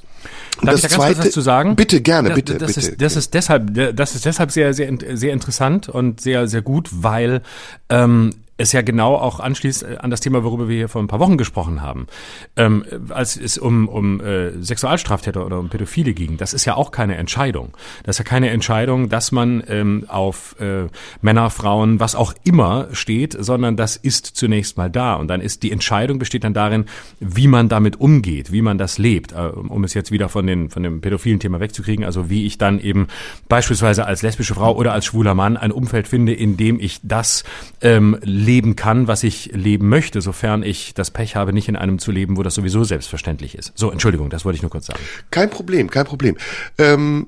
das 0.62 0.76
ich 0.76 0.82
da 0.82 0.88
ganz 0.88 0.94
zweite, 0.94 1.14
kurz 1.16 1.26
was 1.26 1.34
zu 1.34 1.42
sagen? 1.42 1.76
Bitte, 1.76 2.02
gerne, 2.02 2.30
bitte. 2.30 2.60
Das, 2.60 2.76
bitte. 2.76 2.88
Ist, 2.92 3.02
das 3.02 3.16
ist 3.16 3.34
deshalb, 3.34 3.96
das 3.96 4.16
ist 4.16 4.26
deshalb 4.26 4.52
sehr, 4.52 4.74
sehr, 4.76 4.96
sehr 5.14 5.34
interessant 5.34 5.90
und 5.90 6.22
sehr, 6.22 6.48
sehr 6.48 6.62
gut, 6.62 6.90
weil 6.92 7.42
ähm, 7.90 8.30
es 8.64 8.72
ja 8.72 8.82
genau 8.82 9.16
auch 9.16 9.40
anschließt 9.40 9.84
äh, 9.84 9.98
an 10.00 10.10
das 10.10 10.22
Thema, 10.22 10.44
worüber 10.44 10.68
wir 10.68 10.76
hier 10.76 10.90
vor 10.90 11.02
ein 11.02 11.08
paar 11.08 11.20
Wochen 11.20 11.38
gesprochen 11.38 11.82
haben, 11.82 12.08
ähm, 12.56 12.86
als 13.10 13.38
es 13.38 13.58
um, 13.58 13.88
um 13.88 14.22
äh, 14.22 14.52
Sexualstraftäter 14.62 15.46
oder 15.46 15.60
um 15.60 15.70
Pädophile 15.70 16.14
ging. 16.14 16.38
Das 16.38 16.54
ist 16.54 16.66
ja 16.66 16.76
auch 16.76 16.92
keine 16.92 17.16
Entscheidung. 17.16 17.74
Das 18.04 18.16
ist 18.16 18.20
ja 18.20 18.26
keine 18.26 18.50
Entscheidung, 18.50 19.10
dass 19.10 19.32
man 19.32 19.64
ähm, 19.68 20.06
auf 20.08 20.56
äh, 20.60 20.88
Männer, 21.22 21.50
Frauen, 21.50 22.00
was 22.00 22.16
auch 22.16 22.34
immer 22.44 22.88
steht, 22.94 23.36
sondern 23.38 23.76
das 23.76 23.96
ist 23.96 24.26
zunächst 24.26 24.78
mal 24.78 24.90
da. 24.90 25.16
Und 25.16 25.28
dann 25.28 25.42
ist 25.42 25.64
die 25.64 25.72
Entscheidung 25.72 26.20
besteht 26.20 26.44
dann 26.44 26.54
darin, 26.54 26.86
wie 27.20 27.48
man 27.48 27.70
damit 27.70 28.00
umgeht, 28.00 28.52
wie 28.52 28.62
man 28.62 28.78
das 28.78 28.98
lebt, 28.98 29.34
äh, 29.34 29.36
um 29.36 29.84
es 29.84 29.94
jetzt 29.94 30.12
wieder 30.12 30.30
von, 30.30 30.48
den, 30.48 30.70
von 30.70 30.84
dem 30.84 31.02
pädophilen 31.02 31.40
Thema 31.40 31.60
wegzukriegen. 31.60 32.06
Also 32.06 32.30
wie 32.30 32.46
ich 32.46 32.58
dann 32.58 32.80
eben 32.80 33.08
beispielsweise 33.50 34.06
als 34.06 34.22
lesbische 34.22 34.56
Frau 34.56 34.76
oder 34.76 34.94
als 34.94 35.06
schwuler 35.06 35.36
Mann 35.36 35.58
ein 35.58 35.72
Umfeld 35.72 36.08
finde, 36.08 36.34
in 36.34 36.58
dem 36.58 36.80
ich 36.80 37.00
das 37.04 37.44
ähm, 37.82 38.18
leben 38.54 38.76
kann, 38.76 39.08
was 39.08 39.24
ich 39.24 39.52
leben 39.54 39.90
möchte, 39.90 40.22
sofern 40.22 40.62
ich 40.62 40.94
das 40.94 41.10
Pech 41.10 41.36
habe, 41.36 41.54
nicht 41.54 41.70
in 41.70 41.76
einem 41.76 41.98
zu 41.98 42.12
leben, 42.12 42.38
wo 42.38 42.44
das 42.44 42.54
sowieso 42.54 42.84
selbstverständlich 42.84 43.58
ist. 43.58 43.72
So, 43.76 43.90
Entschuldigung, 43.90 44.30
das 44.30 44.46
wollte 44.46 44.58
ich 44.58 44.62
nur 44.62 44.70
kurz 44.70 44.86
sagen. 44.86 45.00
Kein 45.32 45.50
Problem, 45.50 45.90
kein 45.90 46.06
Problem. 46.06 46.38
Ähm 46.78 47.28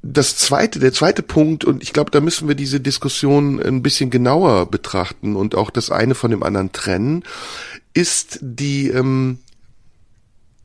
das 0.00 0.36
zweite, 0.36 0.78
der 0.78 0.92
zweite 0.92 1.24
Punkt, 1.24 1.64
und 1.64 1.82
ich 1.82 1.92
glaube, 1.92 2.12
da 2.12 2.20
müssen 2.20 2.46
wir 2.46 2.54
diese 2.54 2.80
Diskussion 2.80 3.60
ein 3.60 3.82
bisschen 3.82 4.10
genauer 4.10 4.70
betrachten 4.70 5.34
und 5.34 5.56
auch 5.56 5.70
das 5.70 5.90
eine 5.90 6.14
von 6.14 6.30
dem 6.30 6.44
anderen 6.44 6.70
trennen, 6.70 7.24
ist 7.94 8.38
die, 8.40 8.88
ähm, 8.88 9.38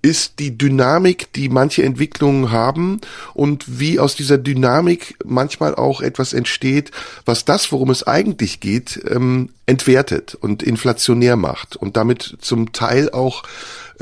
ist 0.03 0.39
die 0.39 0.57
Dynamik, 0.57 1.31
die 1.33 1.49
manche 1.49 1.81
Entwicklungen 1.81 2.51
haben 2.51 2.99
und 3.33 3.79
wie 3.79 3.99
aus 3.99 4.15
dieser 4.15 4.37
Dynamik 4.37 5.15
manchmal 5.23 5.73
auch 5.73 6.01
etwas 6.01 6.33
entsteht, 6.33 6.91
was 7.25 7.45
das, 7.45 7.71
worum 7.71 7.89
es 7.89 8.05
eigentlich 8.05 8.59
geht, 8.59 9.01
ähm, 9.09 9.49
entwertet 9.65 10.35
und 10.35 10.61
inflationär 10.61 11.37
macht 11.37 11.77
und 11.77 11.95
damit 11.95 12.37
zum 12.41 12.73
Teil 12.73 13.09
auch 13.11 13.43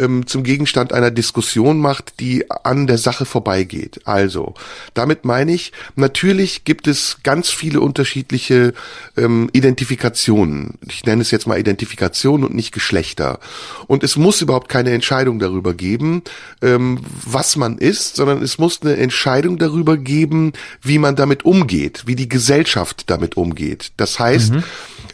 ähm, 0.01 0.25
zum 0.27 0.43
Gegenstand 0.43 0.91
einer 0.91 1.11
Diskussion 1.11 1.79
macht, 1.79 2.19
die 2.19 2.49
an 2.49 2.87
der 2.87 2.97
Sache 2.97 3.25
vorbeigeht. 3.25 4.01
Also, 4.05 4.55
damit 4.93 5.23
meine 5.23 5.53
ich, 5.53 5.71
natürlich 5.95 6.63
gibt 6.63 6.87
es 6.87 7.19
ganz 7.23 7.49
viele 7.49 7.79
unterschiedliche 7.79 8.73
ähm, 9.15 9.49
Identifikationen. 9.53 10.79
Ich 10.89 11.05
nenne 11.05 11.21
es 11.21 11.31
jetzt 11.31 11.47
mal 11.47 11.59
Identifikation 11.59 12.43
und 12.43 12.53
nicht 12.53 12.71
Geschlechter. 12.71 13.39
Und 13.87 14.03
es 14.03 14.17
muss 14.17 14.41
überhaupt 14.41 14.69
keine 14.69 14.91
Entscheidung 14.91 15.39
darüber 15.39 15.73
geben, 15.73 16.23
ähm, 16.61 16.99
was 17.25 17.55
man 17.55 17.77
ist, 17.77 18.15
sondern 18.15 18.41
es 18.41 18.57
muss 18.57 18.81
eine 18.81 18.97
Entscheidung 18.97 19.57
darüber 19.57 19.97
geben, 19.97 20.53
wie 20.81 20.97
man 20.97 21.15
damit 21.15 21.45
umgeht, 21.45 22.03
wie 22.07 22.15
die 22.15 22.29
Gesellschaft 22.29 23.09
damit 23.09 23.37
umgeht. 23.37 23.91
Das 23.97 24.19
heißt, 24.19 24.53
mhm 24.53 24.63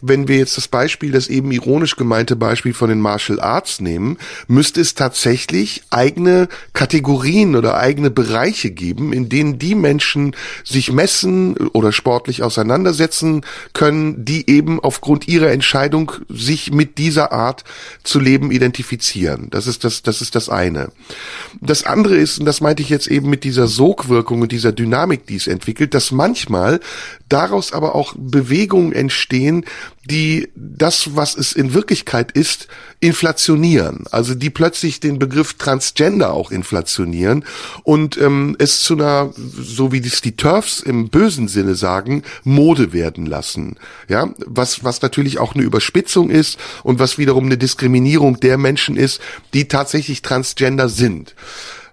wenn 0.01 0.27
wir 0.27 0.37
jetzt 0.37 0.57
das 0.57 0.67
Beispiel, 0.67 1.11
das 1.11 1.27
eben 1.27 1.51
ironisch 1.51 1.95
gemeinte 1.95 2.35
Beispiel 2.35 2.73
von 2.73 2.89
den 2.89 3.01
Martial 3.01 3.39
Arts 3.39 3.79
nehmen, 3.79 4.17
müsste 4.47 4.81
es 4.81 4.95
tatsächlich 4.95 5.83
eigene 5.89 6.47
Kategorien 6.73 7.55
oder 7.55 7.77
eigene 7.77 8.09
Bereiche 8.09 8.71
geben, 8.71 9.13
in 9.13 9.29
denen 9.29 9.59
die 9.59 9.75
Menschen 9.75 10.35
sich 10.63 10.91
messen 10.91 11.55
oder 11.57 11.91
sportlich 11.91 12.43
auseinandersetzen 12.43 13.43
können, 13.73 14.25
die 14.25 14.49
eben 14.49 14.79
aufgrund 14.79 15.27
ihrer 15.27 15.51
Entscheidung 15.51 16.11
sich 16.29 16.71
mit 16.71 16.97
dieser 16.97 17.31
Art 17.31 17.63
zu 18.03 18.19
leben 18.19 18.51
identifizieren. 18.51 19.47
Das 19.49 19.67
ist 19.67 19.83
das, 19.83 20.01
das 20.03 20.21
ist 20.21 20.35
das 20.35 20.49
eine. 20.49 20.89
Das 21.61 21.83
andere 21.83 22.15
ist, 22.17 22.39
und 22.39 22.45
das 22.45 22.61
meinte 22.61 22.83
ich 22.83 22.89
jetzt 22.89 23.07
eben 23.07 23.29
mit 23.29 23.43
dieser 23.43 23.67
Sogwirkung 23.67 24.41
und 24.41 24.51
dieser 24.51 24.71
Dynamik, 24.71 25.25
die 25.27 25.35
es 25.35 25.47
entwickelt, 25.47 25.93
dass 25.93 26.11
manchmal 26.11 26.79
daraus 27.29 27.73
aber 27.73 27.95
auch 27.95 28.13
Bewegungen 28.17 28.93
entstehen, 28.93 29.65
die 30.09 30.49
das, 30.55 31.15
was 31.15 31.35
es 31.35 31.51
in 31.51 31.73
Wirklichkeit 31.73 32.31
ist, 32.31 32.67
inflationieren. 32.99 34.05
Also 34.09 34.35
die 34.35 34.49
plötzlich 34.49 34.99
den 34.99 35.19
Begriff 35.19 35.53
Transgender 35.53 36.33
auch 36.33 36.49
inflationieren 36.49 37.43
und 37.83 38.17
ähm, 38.17 38.55
es 38.57 38.79
zu 38.79 38.93
einer, 38.93 39.33
so 39.35 39.91
wie 39.91 40.01
das 40.01 40.21
die 40.21 40.35
Turfs 40.35 40.79
im 40.79 41.09
bösen 41.09 41.47
Sinne 41.47 41.75
sagen, 41.75 42.23
Mode 42.43 42.93
werden 42.93 43.25
lassen. 43.25 43.75
Ja, 44.07 44.29
was, 44.45 44.83
was 44.83 45.01
natürlich 45.01 45.39
auch 45.39 45.55
eine 45.55 45.63
Überspitzung 45.63 46.29
ist 46.29 46.57
und 46.83 46.99
was 46.99 47.17
wiederum 47.17 47.45
eine 47.45 47.57
Diskriminierung 47.57 48.39
der 48.39 48.57
Menschen 48.57 48.95
ist, 48.95 49.19
die 49.53 49.67
tatsächlich 49.67 50.21
Transgender 50.21 50.89
sind. 50.89 51.35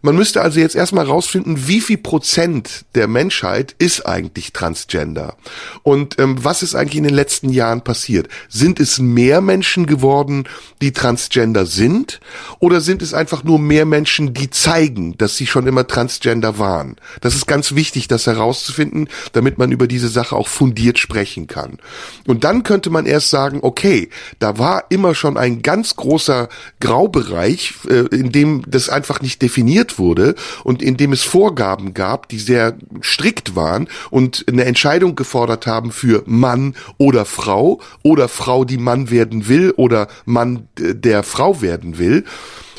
Man 0.05 0.17
müsste 0.17 0.43
also 0.43 0.61
jetzt 0.61 0.77
erstmal 0.77 1.07
rausfinden, 1.07 1.67
wie 1.67 1.81
viel 1.81 1.97
Prozent 1.97 2.85
der 2.95 3.09
Menschheit 3.09 3.75
ist 3.79 4.05
eigentlich 4.05 4.53
Transgender? 4.53 5.39
Und 5.83 6.19
ähm, 6.19 6.45
was 6.45 6.63
ist 6.63 6.75
eigentlich 6.75 6.99
in 6.99 7.05
den 7.05 7.15
letzten 7.15 7.49
Jahren 7.49 7.81
passiert? 7.81 8.29
Sind 8.51 8.81
es 8.81 8.99
mehr 8.99 9.41
Menschen 9.41 9.87
geworden, 9.87 10.45
die 10.83 10.93
Transgender 10.93 11.65
sind? 11.65 12.21
Oder 12.59 12.83
sind 12.83 13.01
es 13.01 13.15
einfach 13.15 13.45
nur 13.45 13.59
mehr 13.59 13.87
Menschen, 13.87 14.35
die 14.35 14.51
zeigen, 14.51 15.17
dass 15.17 15.39
sie 15.39 15.47
schon 15.47 15.67
immer 15.67 15.87
Transgender 15.87 16.59
waren? 16.59 16.97
Das 17.23 17.35
ist 17.35 17.47
ganz 17.47 17.75
wichtig, 17.75 18.07
das 18.07 18.27
herauszufinden, 18.27 19.09
damit 19.33 19.57
man 19.57 19.73
über 19.73 19.87
diese 19.87 20.09
Sache 20.09 20.37
auch 20.37 20.49
fundiert 20.49 20.99
sprechen 20.99 21.47
kann. 21.47 21.79
Und 22.27 22.45
dann 22.45 22.63
könnte 22.63 22.91
man 22.91 23.07
erst 23.07 23.31
sagen, 23.31 23.61
okay, 23.63 24.11
da 24.39 24.59
war 24.59 24.85
immer 24.91 25.15
schon 25.15 25.39
ein 25.39 25.63
ganz 25.63 25.97
großer 25.97 26.51
Graubereich, 26.81 27.73
äh, 27.89 28.15
in 28.15 28.33
dem 28.33 28.65
das 28.69 28.91
einfach 28.91 29.23
nicht 29.23 29.41
definiert 29.41 29.94
wurde 29.99 30.35
und 30.65 30.83
in 30.83 30.97
dem 30.97 31.13
es 31.13 31.23
Vorgaben 31.23 31.95
gab, 31.95 32.29
die 32.29 32.39
sehr 32.39 32.77
strikt 33.01 33.57
waren 33.57 33.89
und 34.11 34.45
eine 34.49 34.65
Entscheidung 34.65 35.17
gefordert 35.17 35.67
haben 35.67 35.93
für 35.93 36.23
Mann 36.27 36.75
oder 36.99 37.25
Frau 37.25 37.81
oder 38.03 38.29
Frau, 38.29 38.65
die 38.65 38.79
Mann 38.79 39.11
werden 39.11 39.49
will 39.49 39.73
oder 39.77 40.09
Mann, 40.25 40.69
der 40.79 41.23
Frau 41.23 41.61
werden 41.61 41.99
will. 41.99 42.25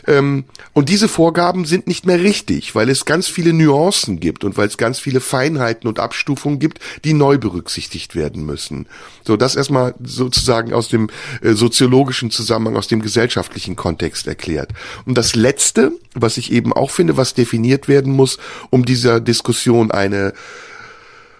Ähm, 0.07 0.45
und 0.73 0.89
diese 0.89 1.07
Vorgaben 1.07 1.65
sind 1.65 1.87
nicht 1.87 2.05
mehr 2.05 2.19
richtig, 2.19 2.75
weil 2.75 2.89
es 2.89 3.05
ganz 3.05 3.27
viele 3.27 3.53
Nuancen 3.53 4.19
gibt 4.19 4.43
und 4.43 4.57
weil 4.57 4.67
es 4.67 4.77
ganz 4.77 4.99
viele 4.99 5.19
Feinheiten 5.19 5.87
und 5.87 5.99
Abstufungen 5.99 6.59
gibt, 6.59 6.79
die 7.03 7.13
neu 7.13 7.37
berücksichtigt 7.37 8.15
werden 8.15 8.45
müssen. 8.45 8.87
So, 9.23 9.37
das 9.37 9.55
erstmal 9.55 9.95
sozusagen 10.03 10.73
aus 10.73 10.89
dem 10.89 11.09
äh, 11.41 11.53
soziologischen 11.53 12.31
Zusammenhang, 12.31 12.77
aus 12.77 12.87
dem 12.87 13.01
gesellschaftlichen 13.01 13.75
Kontext 13.75 14.27
erklärt. 14.27 14.71
Und 15.05 15.17
das 15.17 15.35
Letzte, 15.35 15.91
was 16.13 16.37
ich 16.37 16.51
eben 16.51 16.73
auch 16.73 16.91
finde, 16.91 17.17
was 17.17 17.33
definiert 17.33 17.87
werden 17.87 18.13
muss, 18.13 18.37
um 18.69 18.85
dieser 18.85 19.19
Diskussion 19.19 19.91
eine 19.91 20.33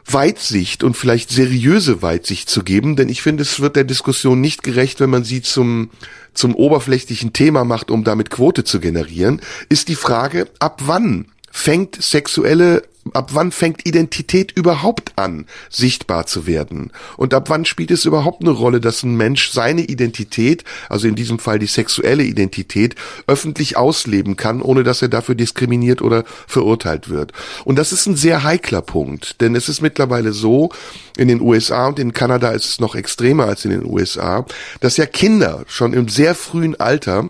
Weitsicht 0.08 0.84
und 0.84 0.96
vielleicht 0.96 1.32
seriöse 1.32 2.02
Weitsicht 2.02 2.50
zu 2.50 2.64
geben, 2.64 2.96
denn 2.96 3.10
ich 3.10 3.22
finde, 3.22 3.42
es 3.42 3.60
wird 3.60 3.76
der 3.76 3.84
Diskussion 3.84 4.40
nicht 4.40 4.62
gerecht, 4.62 5.00
wenn 5.00 5.10
man 5.10 5.24
sie 5.24 5.42
zum 5.42 5.90
zum 6.36 6.54
oberflächlichen 6.54 7.34
Thema 7.34 7.64
macht, 7.64 7.90
um 7.90 8.04
damit 8.04 8.30
Quote 8.30 8.66
zu 8.66 8.80
generieren, 8.80 9.42
ist 9.70 9.88
die 9.88 9.96
Frage, 9.96 10.50
ab 10.60 10.82
wann 10.86 11.28
fängt 11.50 12.02
sexuelle 12.02 12.84
ab 13.14 13.32
wann 13.34 13.52
fängt 13.52 13.86
Identität 13.86 14.52
überhaupt 14.52 15.14
an, 15.16 15.46
sichtbar 15.70 16.26
zu 16.26 16.48
werden? 16.48 16.92
Und 17.18 17.34
ab 17.34 17.50
wann 17.50 17.66
spielt 17.66 17.92
es 17.92 18.06
überhaupt 18.06 18.42
eine 18.42 18.52
Rolle, 18.52 18.80
dass 18.80 19.04
ein 19.04 19.16
Mensch 19.16 19.52
seine 19.52 19.82
Identität, 19.82 20.64
also 20.90 21.08
in 21.08 21.16
diesem 21.16 21.40
Fall 21.40 21.60
die 21.60 21.68
sexuelle 21.68 22.24
Identität, 22.24 22.96
öffentlich 23.28 23.78
ausleben 23.78 24.36
kann, 24.36 24.62
ohne 24.62 24.84
dass 24.84 25.02
er 25.02 25.10
dafür 25.10 25.36
diskriminiert 25.36 26.02
oder 26.02 26.24
verurteilt 26.48 27.10
wird? 27.10 27.32
Und 27.64 27.78
das 27.78 27.92
ist 27.92 28.06
ein 28.08 28.16
sehr 28.16 28.44
heikler 28.44 28.82
Punkt, 28.82 29.42
denn 29.42 29.56
es 29.56 29.70
ist 29.70 29.82
mittlerweile 29.82 30.34
so, 30.34 30.70
in 31.18 31.28
den 31.28 31.42
USA 31.42 31.88
und 31.88 32.00
in 32.00 32.14
Kanada 32.14 32.52
ist 32.52 32.66
es 32.66 32.80
noch 32.80 32.96
extremer 32.96 33.46
als 33.46 33.66
in 33.66 33.72
den 33.72 33.86
USA, 33.86 34.46
dass 34.80 34.98
ja 34.98 35.06
Kinder 35.06 35.64
schon 35.68 35.94
im 35.94 36.10
sehr 36.10 36.36
frühen 36.36 36.80
Alter 36.80 37.30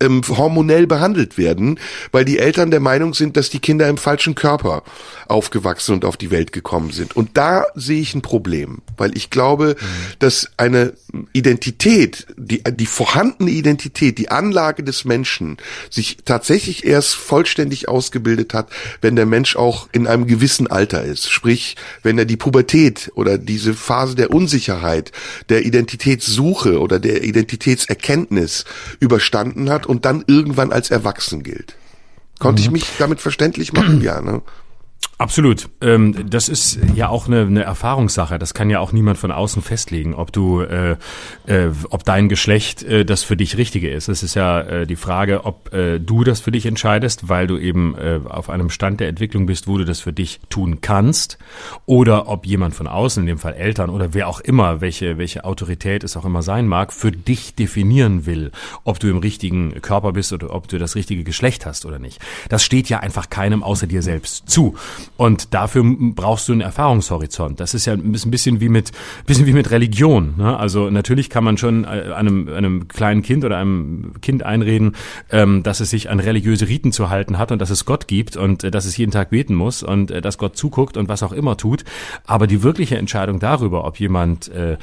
ähm, 0.00 0.22
hormonell 0.28 0.86
behandelt 0.86 1.38
werden, 1.38 1.78
weil 2.12 2.24
die 2.24 2.38
Eltern 2.38 2.70
der 2.70 2.80
Meinung 2.80 3.14
sind, 3.14 3.36
dass 3.36 3.50
die 3.50 3.60
Kinder 3.60 3.88
im 3.88 3.96
falschen 3.96 4.34
Körper 4.34 4.82
aufgewachsen 5.26 5.94
und 5.94 6.04
auf 6.04 6.16
die 6.16 6.30
Welt 6.30 6.52
gekommen 6.52 6.90
sind. 6.90 7.16
Und 7.16 7.36
da 7.36 7.66
sehe 7.74 8.00
ich 8.00 8.14
ein 8.14 8.22
Problem, 8.22 8.82
weil 8.98 9.16
ich 9.16 9.30
glaube, 9.30 9.76
mhm. 9.78 9.84
dass 10.18 10.50
eine 10.56 10.92
Identität, 11.32 12.26
die, 12.36 12.62
die 12.62 12.86
vorhandene 12.86 13.50
Identität, 13.50 14.18
die 14.18 14.30
Anlage 14.30 14.82
des 14.82 15.04
Menschen 15.04 15.56
sich 15.90 16.18
tatsächlich 16.24 16.84
erst 16.84 17.14
vollständig 17.14 17.88
ausgebildet 17.88 18.54
hat, 18.54 18.70
wenn 19.00 19.16
der 19.16 19.26
Mensch 19.26 19.56
auch 19.56 19.88
in 19.92 20.06
einem 20.06 20.26
gewissen 20.26 20.66
Alter 20.66 21.02
ist. 21.02 21.30
Sprich, 21.30 21.76
wenn 22.02 22.18
er 22.18 22.24
die 22.24 22.36
Pubertät 22.36 23.10
oder 23.14 23.38
diese 23.38 23.74
Phase 23.74 24.14
der 24.14 24.30
Unsicherheit, 24.30 25.12
der 25.48 25.64
Identitätssuche 25.64 26.80
oder 26.80 26.98
der 27.00 27.24
Identitätserkenntnis 27.24 28.64
überstanden 29.00 29.70
hat 29.70 29.86
und 29.86 30.04
dann 30.04 30.24
irgendwann 30.26 30.72
als 30.72 30.90
erwachsen 30.90 31.42
gilt. 31.42 31.76
Konnte 32.38 32.60
mhm. 32.60 32.66
ich 32.66 32.70
mich 32.70 32.84
damit 32.98 33.20
verständlich 33.20 33.72
machen? 33.72 34.00
Ja, 34.02 34.20
ne? 34.20 34.42
Absolut. 35.18 35.68
Ähm, 35.80 36.30
das 36.30 36.48
ist 36.48 36.78
ja 36.94 37.08
auch 37.08 37.26
eine, 37.26 37.40
eine 37.40 37.64
Erfahrungssache. 37.64 38.38
Das 38.38 38.54
kann 38.54 38.70
ja 38.70 38.78
auch 38.78 38.92
niemand 38.92 39.18
von 39.18 39.32
außen 39.32 39.62
festlegen, 39.62 40.14
ob 40.14 40.32
du, 40.32 40.60
äh, 40.60 40.92
äh, 41.46 41.70
ob 41.90 42.04
dein 42.04 42.28
Geschlecht 42.28 42.84
äh, 42.84 43.04
das 43.04 43.24
für 43.24 43.36
dich 43.36 43.56
Richtige 43.56 43.90
ist. 43.90 44.06
Es 44.06 44.22
ist 44.22 44.36
ja 44.36 44.60
äh, 44.60 44.86
die 44.86 44.94
Frage, 44.94 45.44
ob 45.44 45.74
äh, 45.74 45.98
du 45.98 46.22
das 46.22 46.38
für 46.38 46.52
dich 46.52 46.66
entscheidest, 46.66 47.28
weil 47.28 47.48
du 47.48 47.58
eben 47.58 47.96
äh, 47.96 48.20
auf 48.28 48.48
einem 48.48 48.70
Stand 48.70 49.00
der 49.00 49.08
Entwicklung 49.08 49.46
bist, 49.46 49.66
wo 49.66 49.76
du 49.76 49.84
das 49.84 49.98
für 49.98 50.12
dich 50.12 50.38
tun 50.50 50.82
kannst, 50.82 51.36
oder 51.84 52.28
ob 52.28 52.46
jemand 52.46 52.76
von 52.76 52.86
außen, 52.86 53.24
in 53.24 53.26
dem 53.26 53.38
Fall 53.38 53.54
Eltern 53.54 53.90
oder 53.90 54.14
wer 54.14 54.28
auch 54.28 54.38
immer, 54.38 54.80
welche 54.80 55.18
welche 55.18 55.44
Autorität 55.44 56.04
es 56.04 56.16
auch 56.16 56.24
immer 56.24 56.42
sein 56.42 56.68
mag, 56.68 56.92
für 56.92 57.10
dich 57.10 57.56
definieren 57.56 58.24
will, 58.24 58.52
ob 58.84 59.00
du 59.00 59.08
im 59.08 59.18
richtigen 59.18 59.82
Körper 59.82 60.12
bist 60.12 60.32
oder 60.32 60.54
ob 60.54 60.68
du 60.68 60.78
das 60.78 60.94
richtige 60.94 61.24
Geschlecht 61.24 61.66
hast 61.66 61.86
oder 61.86 61.98
nicht. 61.98 62.20
Das 62.48 62.62
steht 62.62 62.88
ja 62.88 63.00
einfach 63.00 63.30
keinem 63.30 63.64
außer 63.64 63.88
dir 63.88 64.02
selbst 64.02 64.48
zu. 64.48 64.76
Und 65.16 65.54
dafür 65.54 65.82
brauchst 66.14 66.48
du 66.48 66.52
einen 66.52 66.60
Erfahrungshorizont. 66.60 67.60
Das 67.60 67.74
ist 67.74 67.86
ja 67.86 67.94
ein 67.94 68.12
bisschen 68.12 68.60
wie 68.60 68.68
mit, 68.68 68.92
bisschen 69.26 69.46
wie 69.46 69.52
mit 69.52 69.70
Religion. 69.70 70.34
Ne? 70.36 70.56
Also 70.56 70.90
natürlich 70.90 71.30
kann 71.30 71.44
man 71.44 71.56
schon 71.56 71.84
äh, 71.84 72.12
einem, 72.14 72.48
einem 72.48 72.88
kleinen 72.88 73.22
Kind 73.22 73.44
oder 73.44 73.58
einem 73.58 74.12
Kind 74.20 74.42
einreden, 74.42 74.94
ähm, 75.30 75.62
dass 75.62 75.80
es 75.80 75.90
sich 75.90 76.10
an 76.10 76.20
religiöse 76.20 76.68
Riten 76.68 76.92
zu 76.92 77.10
halten 77.10 77.38
hat 77.38 77.52
und 77.52 77.60
dass 77.60 77.70
es 77.70 77.84
Gott 77.84 78.08
gibt 78.08 78.36
und 78.36 78.64
äh, 78.64 78.70
dass 78.70 78.84
es 78.84 78.96
jeden 78.96 79.12
Tag 79.12 79.30
beten 79.30 79.54
muss 79.54 79.82
und 79.82 80.10
äh, 80.10 80.20
dass 80.20 80.38
Gott 80.38 80.56
zuguckt 80.56 80.96
und 80.96 81.08
was 81.08 81.22
auch 81.22 81.32
immer 81.32 81.56
tut. 81.56 81.84
Aber 82.26 82.46
die 82.46 82.62
wirkliche 82.62 82.96
Entscheidung 82.98 83.40
darüber, 83.40 83.84
ob 83.84 83.98
jemand 83.98 84.48
äh, 84.48 84.76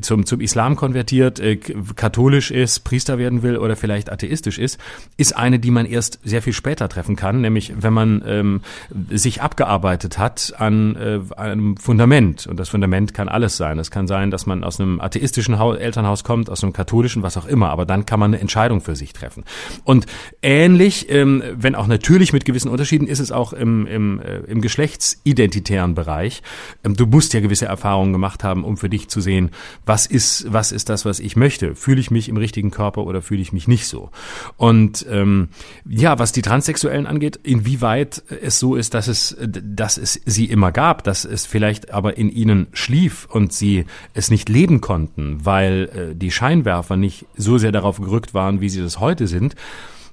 zum, 0.00 0.26
zum 0.26 0.40
Islam 0.40 0.76
konvertiert, 0.76 1.40
äh, 1.40 1.56
katholisch 1.56 2.50
ist, 2.50 2.80
Priester 2.80 3.18
werden 3.18 3.42
will 3.42 3.56
oder 3.56 3.76
vielleicht 3.76 4.10
atheistisch 4.10 4.58
ist, 4.58 4.78
ist 5.16 5.36
eine, 5.36 5.58
die 5.58 5.70
man 5.70 5.86
erst 5.86 6.20
sehr 6.24 6.42
viel 6.42 6.52
später 6.52 6.88
treffen 6.88 7.16
kann, 7.16 7.40
nämlich 7.40 7.72
wenn 7.80 7.92
man 7.92 8.22
ähm, 8.26 8.60
sich 9.10 9.31
abgearbeitet 9.40 10.18
hat 10.18 10.52
an 10.58 10.96
äh, 10.96 11.20
einem 11.36 11.76
Fundament. 11.78 12.46
Und 12.46 12.58
das 12.58 12.68
Fundament 12.68 13.14
kann 13.14 13.28
alles 13.28 13.56
sein. 13.56 13.78
Es 13.78 13.90
kann 13.90 14.06
sein, 14.06 14.30
dass 14.30 14.44
man 14.44 14.64
aus 14.64 14.78
einem 14.78 15.00
atheistischen 15.00 15.58
Haus, 15.58 15.78
Elternhaus 15.78 16.24
kommt, 16.24 16.50
aus 16.50 16.62
einem 16.62 16.72
katholischen, 16.72 17.22
was 17.22 17.36
auch 17.36 17.46
immer. 17.46 17.70
Aber 17.70 17.86
dann 17.86 18.04
kann 18.04 18.20
man 18.20 18.32
eine 18.32 18.40
Entscheidung 18.40 18.80
für 18.80 18.96
sich 18.96 19.12
treffen. 19.12 19.44
Und 19.84 20.06
ähnlich, 20.42 21.10
ähm, 21.10 21.42
wenn 21.54 21.74
auch 21.74 21.86
natürlich 21.86 22.32
mit 22.32 22.44
gewissen 22.44 22.68
Unterschieden, 22.68 23.06
ist 23.06 23.20
es 23.20 23.32
auch 23.32 23.52
im, 23.52 23.86
im, 23.86 24.20
äh, 24.20 24.38
im 24.40 24.60
geschlechtsidentitären 24.60 25.94
Bereich. 25.94 26.42
Ähm, 26.84 26.96
du 26.96 27.06
musst 27.06 27.32
ja 27.32 27.40
gewisse 27.40 27.66
Erfahrungen 27.66 28.12
gemacht 28.12 28.44
haben, 28.44 28.64
um 28.64 28.76
für 28.76 28.88
dich 28.88 29.08
zu 29.08 29.20
sehen, 29.20 29.50
was 29.86 30.06
ist, 30.06 30.52
was 30.52 30.72
ist 30.72 30.88
das, 30.88 31.04
was 31.04 31.20
ich 31.20 31.36
möchte. 31.36 31.74
Fühle 31.74 32.00
ich 32.00 32.10
mich 32.10 32.28
im 32.28 32.36
richtigen 32.36 32.70
Körper 32.70 33.06
oder 33.06 33.22
fühle 33.22 33.40
ich 33.40 33.52
mich 33.52 33.68
nicht 33.68 33.86
so? 33.86 34.10
Und 34.56 35.06
ähm, 35.08 35.48
ja, 35.88 36.18
was 36.18 36.32
die 36.32 36.42
Transsexuellen 36.42 37.06
angeht, 37.06 37.38
inwieweit 37.42 38.22
es 38.42 38.58
so 38.58 38.74
ist, 38.74 38.94
dass 38.94 39.08
es, 39.08 39.21
dass 39.30 39.96
es 39.96 40.20
sie 40.24 40.46
immer 40.46 40.72
gab, 40.72 41.04
dass 41.04 41.24
es 41.24 41.46
vielleicht 41.46 41.92
aber 41.92 42.16
in 42.16 42.28
ihnen 42.30 42.66
schlief 42.72 43.26
und 43.30 43.52
sie 43.52 43.84
es 44.14 44.30
nicht 44.30 44.48
leben 44.48 44.80
konnten, 44.80 45.44
weil 45.44 45.90
äh, 46.12 46.14
die 46.14 46.30
Scheinwerfer 46.30 46.96
nicht 46.96 47.26
so 47.36 47.58
sehr 47.58 47.72
darauf 47.72 48.00
gerückt 48.00 48.34
waren, 48.34 48.60
wie 48.60 48.68
sie 48.68 48.82
das 48.82 49.00
heute 49.00 49.26
sind 49.26 49.54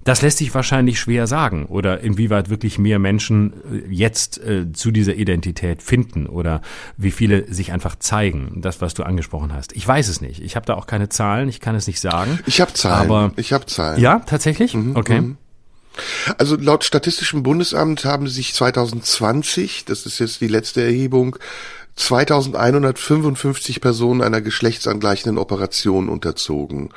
Das 0.06 0.22
lässt 0.22 0.38
sich 0.38 0.54
wahrscheinlich 0.56 0.98
schwer 1.00 1.28
sagen 1.28 1.66
oder 1.66 2.00
inwieweit 2.00 2.50
wirklich 2.50 2.80
mehr 2.80 3.00
Menschen 3.00 3.54
äh, 3.54 3.94
jetzt 3.94 4.38
äh, 4.40 4.72
zu 4.72 4.92
dieser 4.92 5.16
Identität 5.16 5.84
finden 5.84 6.26
oder 6.26 6.62
wie 6.98 7.12
viele 7.12 7.52
sich 7.54 7.74
einfach 7.74 7.98
zeigen, 7.98 8.62
das 8.62 8.82
was 8.82 8.94
du 8.94 9.04
angesprochen 9.04 9.54
hast. 9.54 9.76
Ich 9.76 9.86
weiß 9.86 10.08
es 10.08 10.22
nicht. 10.22 10.42
Ich 10.42 10.56
habe 10.56 10.66
da 10.66 10.76
auch 10.76 10.88
keine 10.88 11.10
Zahlen, 11.10 11.50
ich 11.50 11.60
kann 11.60 11.76
es 11.76 11.86
nicht 11.86 12.00
sagen. 12.00 12.40
Ich 12.46 12.62
habe 12.62 12.74
Zahlen. 12.74 13.12
Aber 13.12 13.32
ich 13.36 13.52
habe 13.52 13.66
Zahlen. 13.66 14.00
Ja, 14.00 14.20
tatsächlich? 14.20 14.74
Mhm, 14.74 14.96
okay. 14.96 15.22
Mhm. 15.22 15.38
Also 16.38 16.56
laut 16.56 16.84
Statistischem 16.84 17.44
Bundesamt 17.44 18.06
haben 18.06 18.28
sich 18.28 18.54
2020, 18.54 19.86
das 19.86 20.06
ist 20.06 20.20
jetzt 20.20 20.42
die 20.42 20.48
letzte 20.48 20.82
Erhebung, 20.82 21.38
2155 21.96 23.82
Personen 23.82 24.22
einer 24.22 24.42
geschlechtsangleichenden 24.42 25.38
Operation 25.38 26.08
unterzogen. 26.08 26.92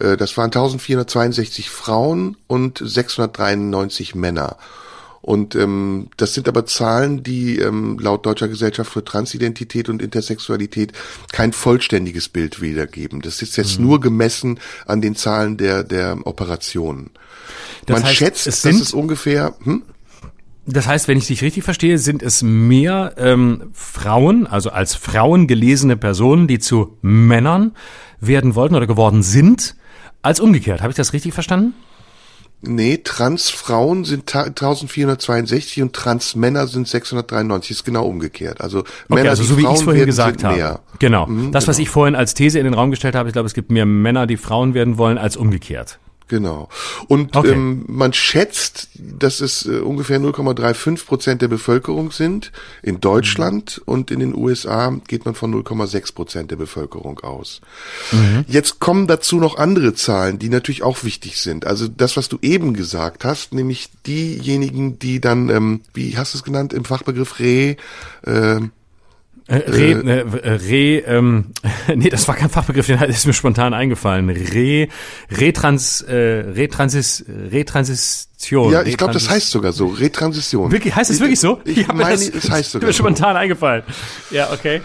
Äh, 0.00 0.16
das 0.16 0.36
waren 0.36 0.46
1462 0.46 1.70
Frauen 1.70 2.36
und 2.46 2.78
693 2.82 4.14
Männer. 4.14 4.56
Und 5.20 5.54
ähm, 5.56 6.08
das 6.16 6.32
sind 6.32 6.48
aber 6.48 6.64
Zahlen, 6.64 7.22
die 7.22 7.58
ähm, 7.58 7.98
laut 7.98 8.24
Deutscher 8.24 8.48
Gesellschaft 8.48 8.90
für 8.90 9.04
Transidentität 9.04 9.88
und 9.88 10.00
Intersexualität 10.00 10.92
kein 11.32 11.52
vollständiges 11.52 12.28
Bild 12.28 12.62
wiedergeben. 12.62 13.20
Das 13.20 13.42
ist 13.42 13.56
jetzt 13.56 13.78
mhm. 13.78 13.86
nur 13.86 14.00
gemessen 14.00 14.60
an 14.86 15.02
den 15.02 15.16
Zahlen 15.16 15.58
der, 15.58 15.84
der 15.84 16.16
Operationen. 16.24 17.10
Das 17.86 17.98
Man 17.98 18.04
heißt, 18.04 18.16
schätzt, 18.16 18.46
es 18.46 18.62
sind, 18.62 18.80
dass 18.80 18.88
es 18.88 18.94
ungefähr. 18.94 19.54
Hm? 19.62 19.82
Das 20.66 20.86
heißt, 20.86 21.08
wenn 21.08 21.16
ich 21.16 21.26
dich 21.26 21.42
richtig 21.42 21.64
verstehe, 21.64 21.98
sind 21.98 22.22
es 22.22 22.42
mehr 22.42 23.14
ähm, 23.16 23.70
Frauen, 23.72 24.46
also 24.46 24.70
als 24.70 24.94
Frauen 24.94 25.46
gelesene 25.46 25.96
Personen, 25.96 26.46
die 26.46 26.58
zu 26.58 26.98
Männern 27.00 27.74
werden 28.20 28.54
wollten 28.54 28.74
oder 28.74 28.86
geworden 28.86 29.22
sind, 29.22 29.76
als 30.20 30.40
umgekehrt. 30.40 30.82
Habe 30.82 30.90
ich 30.90 30.96
das 30.96 31.14
richtig 31.14 31.32
verstanden? 31.32 31.72
Nee, 32.60 32.98
Transfrauen 33.04 34.04
sind 34.04 34.34
1462 34.34 35.80
und 35.80 35.92
Transmänner 35.92 36.66
sind 36.66 36.88
693. 36.88 37.70
Ist 37.70 37.84
genau 37.84 38.04
umgekehrt. 38.06 38.60
Also 38.60 38.80
okay, 38.80 38.90
Männer, 39.08 39.30
also 39.30 39.44
so 39.44 39.56
wie 39.56 39.62
ich 39.62 39.70
es 39.70 39.82
vorhin 39.82 40.06
gesagt 40.06 40.42
habe. 40.42 40.56
Mehr. 40.56 40.80
Genau. 40.98 41.26
Mhm, 41.26 41.52
das, 41.52 41.64
genau. 41.64 41.70
was 41.70 41.78
ich 41.78 41.88
vorhin 41.88 42.16
als 42.16 42.34
These 42.34 42.58
in 42.58 42.64
den 42.64 42.74
Raum 42.74 42.90
gestellt 42.90 43.14
habe, 43.14 43.28
ich 43.28 43.32
glaube, 43.32 43.46
es 43.46 43.54
gibt 43.54 43.70
mehr 43.70 43.86
Männer, 43.86 44.26
die 44.26 44.36
Frauen 44.36 44.74
werden 44.74 44.98
wollen, 44.98 45.18
als 45.18 45.36
umgekehrt. 45.36 46.00
Genau. 46.28 46.68
Und 47.08 47.34
okay. 47.36 47.52
ähm, 47.52 47.84
man 47.88 48.12
schätzt, 48.12 48.90
dass 48.94 49.40
es 49.40 49.66
äh, 49.66 49.78
ungefähr 49.78 50.20
0,35 50.20 51.06
Prozent 51.06 51.42
der 51.42 51.48
Bevölkerung 51.48 52.12
sind 52.12 52.52
in 52.82 53.00
Deutschland 53.00 53.78
mhm. 53.78 53.92
und 53.92 54.10
in 54.10 54.20
den 54.20 54.34
USA 54.34 54.94
geht 55.08 55.24
man 55.24 55.34
von 55.34 55.54
0,6 55.54 56.14
Prozent 56.14 56.50
der 56.50 56.56
Bevölkerung 56.56 57.20
aus. 57.20 57.62
Mhm. 58.12 58.44
Jetzt 58.46 58.78
kommen 58.78 59.06
dazu 59.06 59.36
noch 59.36 59.56
andere 59.56 59.94
Zahlen, 59.94 60.38
die 60.38 60.50
natürlich 60.50 60.82
auch 60.82 61.02
wichtig 61.02 61.40
sind. 61.40 61.66
Also 61.66 61.88
das, 61.88 62.16
was 62.18 62.28
du 62.28 62.38
eben 62.42 62.74
gesagt 62.74 63.24
hast, 63.24 63.54
nämlich 63.54 63.88
diejenigen, 64.06 64.98
die 64.98 65.20
dann, 65.20 65.48
ähm, 65.48 65.80
wie 65.94 66.18
hast 66.18 66.34
du 66.34 66.38
es 66.38 66.44
genannt, 66.44 66.74
im 66.74 66.84
Fachbegriff 66.84 67.40
Re, 67.40 67.76
äh, 68.26 68.60
Re, 69.50 69.92
äh, 69.92 70.20
äh, 70.20 70.52
Re, 70.52 70.98
ähm, 71.06 71.52
nee, 71.94 72.10
das 72.10 72.28
war 72.28 72.34
kein 72.34 72.50
Fachbegriff, 72.50 72.86
den 72.86 73.00
ist 73.04 73.26
mir 73.26 73.32
spontan 73.32 73.72
eingefallen. 73.72 74.28
Re, 74.28 74.88
Retrans, 75.30 76.02
äh, 76.02 76.14
Retransis, 76.14 77.24
Retransition. 77.50 78.72
Ja, 78.72 78.82
ich 78.82 78.98
glaube, 78.98 79.14
das 79.14 79.30
heißt 79.30 79.50
sogar 79.50 79.72
so, 79.72 79.86
Retransition. 79.86 80.70
Wirklich, 80.70 80.94
heißt 80.94 81.10
es 81.10 81.20
wirklich 81.20 81.40
so? 81.40 81.60
Ich, 81.64 81.78
ich 81.78 81.88
meine, 81.88 82.10
das, 82.10 82.30
das 82.30 82.50
heißt 82.50 82.70
sogar 82.72 82.88
mir 82.88 82.92
spontan 82.92 83.34
so. 83.34 83.38
eingefallen. 83.38 83.84
Ja, 84.30 84.52
okay. 84.52 84.82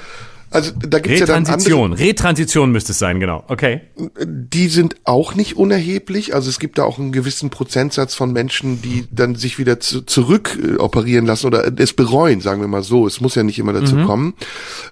Also 0.53 0.71
da 0.77 0.99
gibt's 0.99 1.19
ja 1.19 1.25
dann 1.25 1.47
andere, 1.47 1.99
Retransition 1.99 2.71
müsste 2.71 2.91
es 2.91 2.99
sein, 2.99 3.19
genau. 3.19 3.43
Okay. 3.47 3.81
Die 4.23 4.67
sind 4.67 4.97
auch 5.03 5.33
nicht 5.33 5.57
unerheblich. 5.57 6.35
Also 6.35 6.49
es 6.49 6.59
gibt 6.59 6.77
da 6.77 6.83
auch 6.83 6.99
einen 6.99 7.11
gewissen 7.11 7.49
Prozentsatz 7.49 8.13
von 8.13 8.31
Menschen, 8.31 8.81
die 8.81 9.07
dann 9.11 9.33
sich 9.33 9.57
wieder 9.57 9.79
zu, 9.79 10.01
zurück 10.01 10.57
äh, 10.61 10.75
operieren 10.77 11.25
lassen 11.25 11.47
oder 11.47 11.71
es 11.77 11.93
bereuen, 11.93 12.39
sagen 12.39 12.61
wir 12.61 12.67
mal 12.67 12.83
so. 12.83 13.07
Es 13.07 13.19
muss 13.19 13.33
ja 13.33 13.41
nicht 13.41 13.57
immer 13.57 13.73
dazu 13.73 13.95
mhm. 13.95 14.05
kommen. 14.05 14.33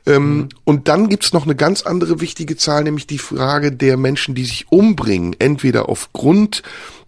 Ähm, 0.07 0.35
mhm. 0.35 0.49
Und 0.63 0.87
dann 0.87 1.09
gibt's 1.09 1.31
noch 1.31 1.45
eine 1.45 1.55
ganz 1.55 1.83
andere 1.83 2.21
wichtige 2.21 2.57
Zahl, 2.57 2.83
nämlich 2.83 3.05
die 3.05 3.19
Frage 3.19 3.71
der 3.71 3.97
Menschen, 3.97 4.33
die 4.33 4.45
sich 4.45 4.71
umbringen, 4.71 5.35
entweder 5.37 5.89
aufgrund 5.89 6.63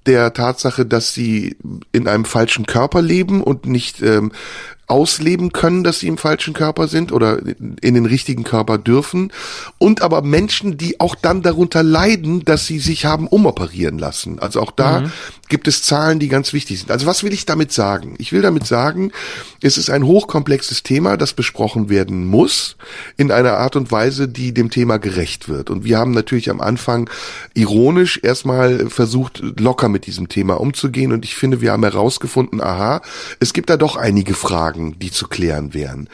der 0.06 0.34
Tatsache, 0.34 0.86
dass 0.86 1.13
sie 1.13 1.56
in 1.92 2.08
einem 2.08 2.26
falschen 2.26 2.66
Körper 2.66 3.02
leben 3.02 3.42
und 3.42 3.66
nicht 3.66 4.02
ähm, 4.02 4.32
ausleben 4.93 5.51
können, 5.51 5.84
dass 5.84 5.99
sie 5.99 6.08
im 6.08 6.19
falschen 6.19 6.53
Körper 6.53 6.88
sind 6.88 7.12
oder 7.12 7.39
in 7.82 7.95
den 7.95 8.06
richtigen 8.06 8.43
Körper 8.43 8.77
dürfen. 8.77 9.34
Und 9.79 10.03
aber 10.03 10.21
Menschen, 10.21 10.77
die 10.77 10.99
auch 10.99 11.15
dann 11.15 11.41
darunter 11.41 11.82
leiden, 11.82 12.45
dass 12.45 12.67
sie 12.67 12.77
sich 12.77 13.03
haben 13.03 13.25
umoperieren 13.25 13.97
lassen. 13.97 14.38
Also 14.38 14.62
auch 14.62 14.69
da 14.69 14.99
mhm. 14.99 15.12
gibt 15.49 15.67
es 15.67 15.82
Zahlen, 15.82 16.19
die 16.19 16.27
ganz 16.27 16.53
wichtig 16.53 16.77
sind. 16.77 16.91
Also 16.91 17.08
was 17.08 17.23
will 17.23 17.34
ich 17.34 17.47
damit 17.47 17.71
sagen? 17.71 18.13
Ich 18.19 18.32
will 18.34 18.43
damit 18.43 18.67
sagen, 18.67 19.12
es 19.62 19.79
ist 19.79 19.89
ein 19.89 20.06
hochkomplexes 20.06 20.84
Thema, 20.84 21.17
das 21.17 21.34
besprochen 21.34 21.89
werden 21.89 22.27
muss 22.27 22.75
in 23.17 23.32
einer 23.32 23.58
Art 23.58 23.75
und 23.75 23.91
Weise, 23.91 24.27
die 24.27 24.53
dem 24.53 24.69
Thema 24.69 24.99
gerecht 24.99 25.49
wird. 25.49 25.71
Und 25.71 25.86
wir 25.86 25.97
haben 25.97 26.12
natürlich 26.12 26.51
am 26.51 26.62
Anfang 26.62 27.10
ironisch 27.56 28.19
erstmal 28.21 28.91
versucht, 28.91 29.41
locker 29.60 29.89
mit 29.89 30.06
diesem 30.06 30.29
Thema 30.29 30.60
umzugehen. 30.60 31.12
Und 31.13 31.25
ich 31.25 31.34
finde, 31.34 31.62
wir 31.62 31.71
haben 31.71 31.84
herausgefunden, 31.84 32.62
aha, 32.62 33.01
es 33.39 33.53
gibt 33.53 33.71
da 33.71 33.77
doch 33.77 33.95
einige 33.95 34.36
Fragen 34.36 34.83
Fragen, 34.84 35.00
die 35.00 35.12
zu 35.12 35.28
klären 35.28 35.74
wären. 35.74 36.10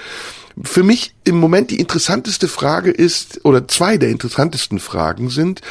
Für 0.62 0.84
mich 0.84 1.14
im 1.24 1.40
Moment 1.40 1.72
die 1.72 1.80
interessanteste 1.80 2.48
Frage 2.48 2.92
ist, 2.92 3.44
oder 3.46 3.68
zwei 3.68 3.98
der 3.98 4.10
interessantesten 4.10 4.80
Fragen 4.80 5.30
sind, 5.30 5.62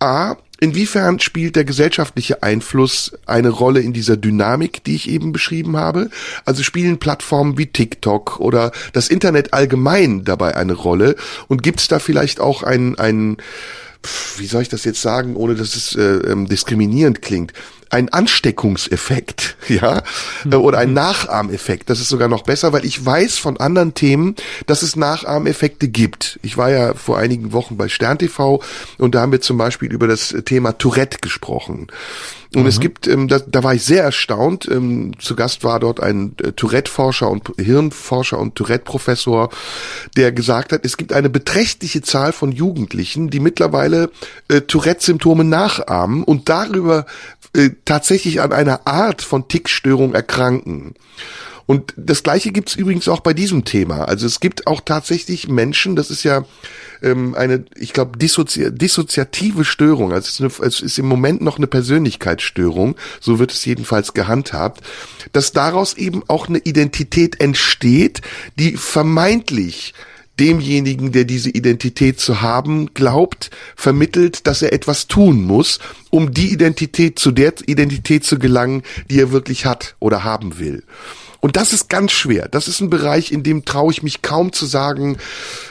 a, 0.00 0.36
Inwiefern 0.60 1.20
spielt 1.20 1.54
der 1.54 1.64
gesellschaftliche 1.64 2.42
Einfluss 2.42 3.12
eine 3.26 3.50
Rolle 3.50 3.78
in 3.78 3.92
dieser 3.92 4.16
Dynamik, 4.16 4.82
die 4.82 4.96
ich 4.96 5.08
eben 5.08 5.30
beschrieben 5.30 5.76
habe? 5.76 6.10
Also 6.44 6.64
spielen 6.64 6.98
Plattformen 6.98 7.56
wie 7.58 7.66
TikTok 7.66 8.40
oder 8.40 8.72
das 8.92 9.08
Internet 9.08 9.54
allgemein 9.54 10.24
dabei 10.24 10.56
eine 10.56 10.72
Rolle? 10.72 11.14
Und 11.46 11.62
gibt 11.62 11.78
es 11.78 11.86
da 11.86 12.00
vielleicht 12.00 12.40
auch 12.40 12.64
einen, 12.64 12.98
einen, 12.98 13.36
wie 14.36 14.46
soll 14.46 14.62
ich 14.62 14.68
das 14.68 14.82
jetzt 14.82 15.00
sagen, 15.00 15.36
ohne 15.36 15.54
dass 15.54 15.76
es 15.76 15.94
äh, 15.94 16.02
ähm, 16.02 16.48
diskriminierend 16.48 17.22
klingt? 17.22 17.52
Ein 17.90 18.08
Ansteckungseffekt, 18.08 19.56
ja, 19.68 20.02
mhm. 20.44 20.54
oder 20.54 20.78
ein 20.78 20.92
Nachahmeffekt. 20.92 21.90
Das 21.90 22.00
ist 22.00 22.08
sogar 22.08 22.28
noch 22.28 22.42
besser, 22.42 22.72
weil 22.72 22.84
ich 22.84 23.04
weiß 23.04 23.38
von 23.38 23.56
anderen 23.58 23.94
Themen, 23.94 24.36
dass 24.66 24.82
es 24.82 24.96
Nachahmeffekte 24.96 25.88
gibt. 25.88 26.38
Ich 26.42 26.56
war 26.56 26.70
ja 26.70 26.94
vor 26.94 27.18
einigen 27.18 27.52
Wochen 27.52 27.76
bei 27.76 27.88
Stern 27.88 28.18
TV 28.18 28.62
und 28.98 29.14
da 29.14 29.20
haben 29.20 29.32
wir 29.32 29.40
zum 29.40 29.58
Beispiel 29.58 29.92
über 29.92 30.06
das 30.06 30.34
Thema 30.44 30.72
Tourette 30.72 31.18
gesprochen. 31.20 31.88
Und 32.54 32.62
mhm. 32.62 32.68
es 32.68 32.80
gibt, 32.80 33.06
ähm, 33.06 33.28
da, 33.28 33.40
da 33.40 33.62
war 33.62 33.74
ich 33.74 33.84
sehr 33.84 34.02
erstaunt. 34.02 34.66
Ähm, 34.70 35.12
zu 35.18 35.36
Gast 35.36 35.64
war 35.64 35.80
dort 35.80 36.00
ein 36.00 36.34
äh, 36.42 36.52
Tourette-Forscher 36.52 37.30
und 37.30 37.52
Hirnforscher 37.58 38.38
und 38.38 38.54
Tourette-Professor, 38.54 39.50
der 40.16 40.32
gesagt 40.32 40.72
hat, 40.72 40.84
es 40.84 40.96
gibt 40.96 41.12
eine 41.12 41.28
beträchtliche 41.28 42.00
Zahl 42.00 42.32
von 42.32 42.50
Jugendlichen, 42.50 43.28
die 43.28 43.40
mittlerweile 43.40 44.10
äh, 44.48 44.62
Tourette-Symptome 44.62 45.44
nachahmen 45.44 46.24
und 46.24 46.48
darüber 46.48 47.04
äh, 47.54 47.70
tatsächlich 47.84 48.40
an 48.40 48.52
einer 48.52 48.86
Art 48.86 49.20
von 49.20 49.48
Tickstörung 49.48 50.14
erkranken. 50.14 50.94
Und 51.68 51.92
das 51.98 52.22
Gleiche 52.22 52.50
gibt's 52.50 52.74
übrigens 52.76 53.08
auch 53.08 53.20
bei 53.20 53.34
diesem 53.34 53.66
Thema. 53.66 54.06
Also 54.06 54.26
es 54.26 54.40
gibt 54.40 54.66
auch 54.66 54.80
tatsächlich 54.80 55.48
Menschen, 55.48 55.96
das 55.96 56.10
ist 56.10 56.22
ja 56.24 56.46
ähm, 57.02 57.34
eine, 57.34 57.66
ich 57.76 57.92
glaube, 57.92 58.16
dissozi 58.16 58.70
dissoziative 58.72 59.66
Störung. 59.66 60.14
Also 60.14 60.28
es 60.28 60.40
ist, 60.40 60.60
eine, 60.60 60.66
es 60.66 60.80
ist 60.80 60.98
im 60.98 61.04
Moment 61.04 61.42
noch 61.42 61.58
eine 61.58 61.66
Persönlichkeitsstörung, 61.66 62.96
so 63.20 63.38
wird 63.38 63.52
es 63.52 63.66
jedenfalls 63.66 64.14
gehandhabt, 64.14 64.80
dass 65.32 65.52
daraus 65.52 65.92
eben 65.92 66.22
auch 66.26 66.48
eine 66.48 66.56
Identität 66.56 67.38
entsteht, 67.38 68.22
die 68.58 68.78
vermeintlich 68.78 69.92
demjenigen, 70.40 71.12
der 71.12 71.24
diese 71.24 71.50
Identität 71.50 72.18
zu 72.18 72.40
haben 72.40 72.94
glaubt, 72.94 73.50
vermittelt, 73.76 74.46
dass 74.46 74.62
er 74.62 74.72
etwas 74.72 75.06
tun 75.06 75.42
muss, 75.42 75.80
um 76.08 76.32
die 76.32 76.50
Identität 76.50 77.18
zu 77.18 77.30
der 77.30 77.52
Identität 77.66 78.24
zu 78.24 78.38
gelangen, 78.38 78.84
die 79.10 79.20
er 79.20 79.32
wirklich 79.32 79.66
hat 79.66 79.96
oder 79.98 80.24
haben 80.24 80.58
will. 80.58 80.82
Und 81.40 81.56
das 81.56 81.72
ist 81.72 81.88
ganz 81.88 82.12
schwer. 82.12 82.48
Das 82.48 82.66
ist 82.66 82.80
ein 82.80 82.90
Bereich, 82.90 83.30
in 83.30 83.42
dem 83.42 83.64
traue 83.64 83.92
ich 83.92 84.02
mich 84.02 84.22
kaum 84.22 84.52
zu 84.52 84.66
sagen, 84.66 85.18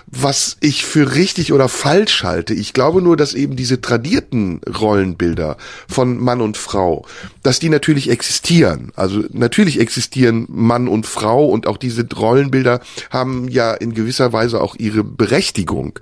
was 0.10 0.56
ich 0.62 0.86
für 0.86 1.15
richtig 1.15 1.51
oder 1.51 1.67
falsch 1.67 2.23
halte. 2.23 2.53
Ich 2.53 2.71
glaube 2.71 3.01
nur, 3.01 3.17
dass 3.17 3.34
eben 3.34 3.58
diese 3.58 3.82
tradierten 3.82 4.62
Rollenbilder 4.80 5.58
von 5.89 6.17
Mann 6.17 6.39
und 6.39 6.56
Frau, 6.56 7.06
dass 7.43 7.60
die 7.60 7.67
natürlich 7.67 8.10
existieren. 8.10 8.93
Also 8.95 9.25
natürlich 9.32 9.82
existieren 9.82 10.45
Mann 10.47 10.88
und 10.88 11.06
Frau 11.06 11.45
und 11.45 11.67
auch 11.67 11.75
diese 11.75 12.08
Rollenbilder 12.15 12.80
haben 13.10 13.49
ja 13.49 13.73
in 13.73 13.93
gewisser 13.93 14.32
Weise 14.32 14.62
auch 14.62 14.75
ihre 14.77 15.03
Berechtigung. 15.03 15.99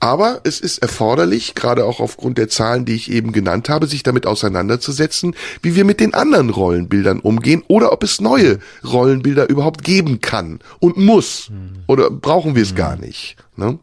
Aber 0.00 0.42
es 0.44 0.60
ist 0.60 0.78
erforderlich, 0.78 1.54
gerade 1.54 1.86
auch 1.86 2.00
aufgrund 2.00 2.36
der 2.36 2.50
Zahlen, 2.50 2.84
die 2.84 2.94
ich 2.94 3.10
eben 3.10 3.32
genannt 3.32 3.70
habe, 3.70 3.86
sich 3.86 4.02
damit 4.02 4.26
auseinanderzusetzen, 4.26 5.34
wie 5.62 5.74
wir 5.74 5.86
mit 5.86 6.00
den 6.00 6.12
anderen 6.12 6.50
Rollenbildern 6.50 7.20
umgehen 7.20 7.64
oder 7.68 7.92
ob 7.92 8.04
es 8.04 8.20
neue 8.20 8.58
Rollenbilder 8.84 9.05
überhaupt 9.14 9.82
geben 9.84 10.20
kann 10.20 10.60
und 10.80 10.96
muss. 10.96 11.50
Oder 11.86 12.10
brauchen 12.10 12.54
wir 12.54 12.62
es 12.62 12.74
gar 12.74 12.96
nicht. 12.96 13.36
Ne? 13.56 13.78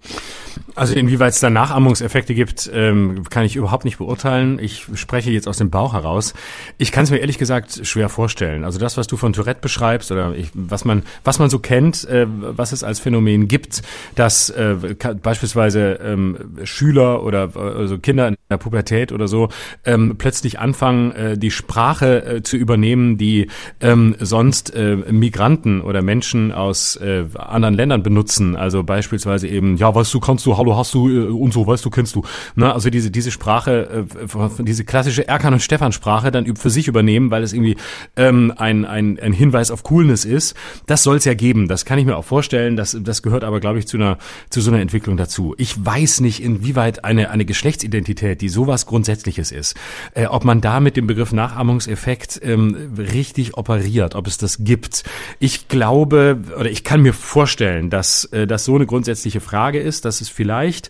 Also 0.76 0.94
inwieweit 0.94 1.34
es 1.34 1.39
da 1.39 1.50
Nachahmungseffekte 1.50 2.34
gibt, 2.34 2.70
ähm, 2.74 3.24
kann 3.30 3.46
ich 3.46 3.56
überhaupt 3.56 3.86
nicht 3.86 3.98
beurteilen. 3.98 4.60
Ich 4.60 4.86
spreche 4.96 5.32
jetzt 5.32 5.48
aus 5.48 5.58
dem 5.58 5.70
Bauch 5.70 5.94
heraus. 5.94 6.34
Ich 6.78 6.92
kann 6.92 7.04
es 7.04 7.12
mir 7.12 7.18
ehrlich 7.18 7.38
gesagt 7.38 7.82
schwer 7.84 8.10
vorstellen. 8.10 8.63
Also 8.63 8.80
das, 8.80 8.98
was 8.98 9.08
du 9.08 9.18
von 9.18 9.34
Tourette 9.34 9.62
beschreibst 9.62 10.12
oder 10.12 10.36
ich, 10.36 10.50
was 10.54 10.86
man 10.86 11.04
was 11.24 11.39
man 11.39 11.50
so 11.50 11.60
kennt, 11.60 12.08
äh, 12.08 12.26
was 12.28 12.72
es 12.72 12.84
als 12.84 13.00
Phänomen 13.00 13.48
gibt, 13.48 13.82
dass 14.16 14.50
äh, 14.50 14.76
beispielsweise 15.22 15.99
ähm, 16.04 16.38
Schüler 16.64 17.24
oder 17.24 17.51
also 17.56 17.97
Kinder 17.97 18.28
in 18.30 18.36
der 18.49 18.58
Pubertät 18.58 19.12
oder 19.12 19.28
so 19.28 19.49
ähm, 19.86 20.16
plötzlich 20.18 20.60
anfangen, 20.60 21.12
äh, 21.12 21.38
die 21.38 21.51
Sprache 21.51 22.26
äh, 22.26 22.43
zu 22.43 22.58
übernehmen, 22.58 23.18
die 23.18 23.47
ähm, 23.82 24.16
sonst 24.20 24.74
äh, 24.76 24.95
Migranten 24.95 25.82
oder 25.82 26.01
Menschen 26.01 26.51
aus 26.51 26.99
anderen 27.36 27.76
Ländern 27.76 28.04
benutzen. 28.04 28.56
Also 28.56 28.84
beispielsweise 28.84 29.47
eben, 29.47 29.78
ja, 29.78 29.93
weißt 29.93 30.14
du, 30.14 30.20
kannst 30.20 30.43
du, 30.46 30.58
hallo, 30.58 30.76
hast 30.78 30.94
du 30.94 31.10
äh, 31.10 31.28
und 31.28 31.54
so, 31.54 31.66
weißt 31.66 31.84
du, 31.86 31.89
kennst 31.89 32.16
du. 32.16 32.24
Ne? 32.56 32.74
Also 32.74 32.89
diese 32.89 33.12
diese 33.12 33.32
Sprache, 33.32 34.06
äh, 34.10 34.64
diese 34.64 34.84
klassische 34.84 35.28
Erkan 35.28 35.54
und 35.54 35.60
Stefan 35.62 35.91
Sprache 35.91 36.32
dann 36.32 36.56
für 36.56 36.70
sich 36.70 36.88
übernehmen, 36.88 37.32
weil 37.32 37.44
es 37.44 37.54
irgendwie 37.54 37.78
ähm, 38.16 38.54
ein, 38.58 38.86
ein, 38.86 39.20
ein 39.20 39.34
Hinweis 39.34 39.72
auf 39.72 39.84
Coolness 39.84 40.26
ist. 40.26 40.56
Das 40.88 41.04
soll 41.04 41.18
es 41.18 41.26
ja 41.26 41.34
geben. 41.34 41.68
Das 41.68 41.86
kann 41.86 42.00
ich 42.00 42.06
mir 42.06 42.18
auch 42.18 42.26
vorstellen. 42.26 42.76
Das, 42.76 42.98
das 43.00 43.22
gehört 43.22 43.44
aber, 43.44 43.60
glaube 43.60 43.80
ich, 43.80 43.88
zu 43.88 43.98
einer 43.98 44.18
zu 44.50 44.62
so 44.62 44.72
einer 44.72 44.82
Entwicklung 44.82 45.18
dazu. 45.18 45.56
Ich 45.58 45.84
weiß 45.84 46.22
nicht, 46.22 46.41
inwieweit 46.41 47.04
eine 47.04 47.30
eine 47.30 47.46
Geschlechtsidentität, 47.46 48.41
die 48.41 48.50
sowas 48.50 48.86
Grundsätzliches 48.86 49.52
ist, 49.52 49.76
äh, 50.14 50.26
ob 50.26 50.44
man 50.44 50.62
da 50.62 50.80
mit 50.80 50.98
dem 50.98 51.08
Begriff 51.08 51.32
Nachahmungseffekt 51.32 52.39
ähm, 52.44 52.94
richtig 52.98 53.58
operiert, 53.58 54.16
ob 54.16 54.28
es 54.28 54.38
das 54.38 54.64
gibt. 54.64 55.04
Ich 55.39 55.68
glaube 55.68 56.39
oder 56.58 56.70
ich 56.70 56.84
kann 56.84 57.02
mir 57.02 57.14
vorstellen, 57.14 57.89
dass 57.89 58.26
äh, 58.26 58.48
das 58.48 58.66
so 58.66 58.76
eine 58.76 58.86
grundsätzliche 58.86 59.41
Frage 59.41 59.80
ist, 59.80 60.06
dass 60.06 60.22
es 60.22 60.30
vielleicht 60.34 60.90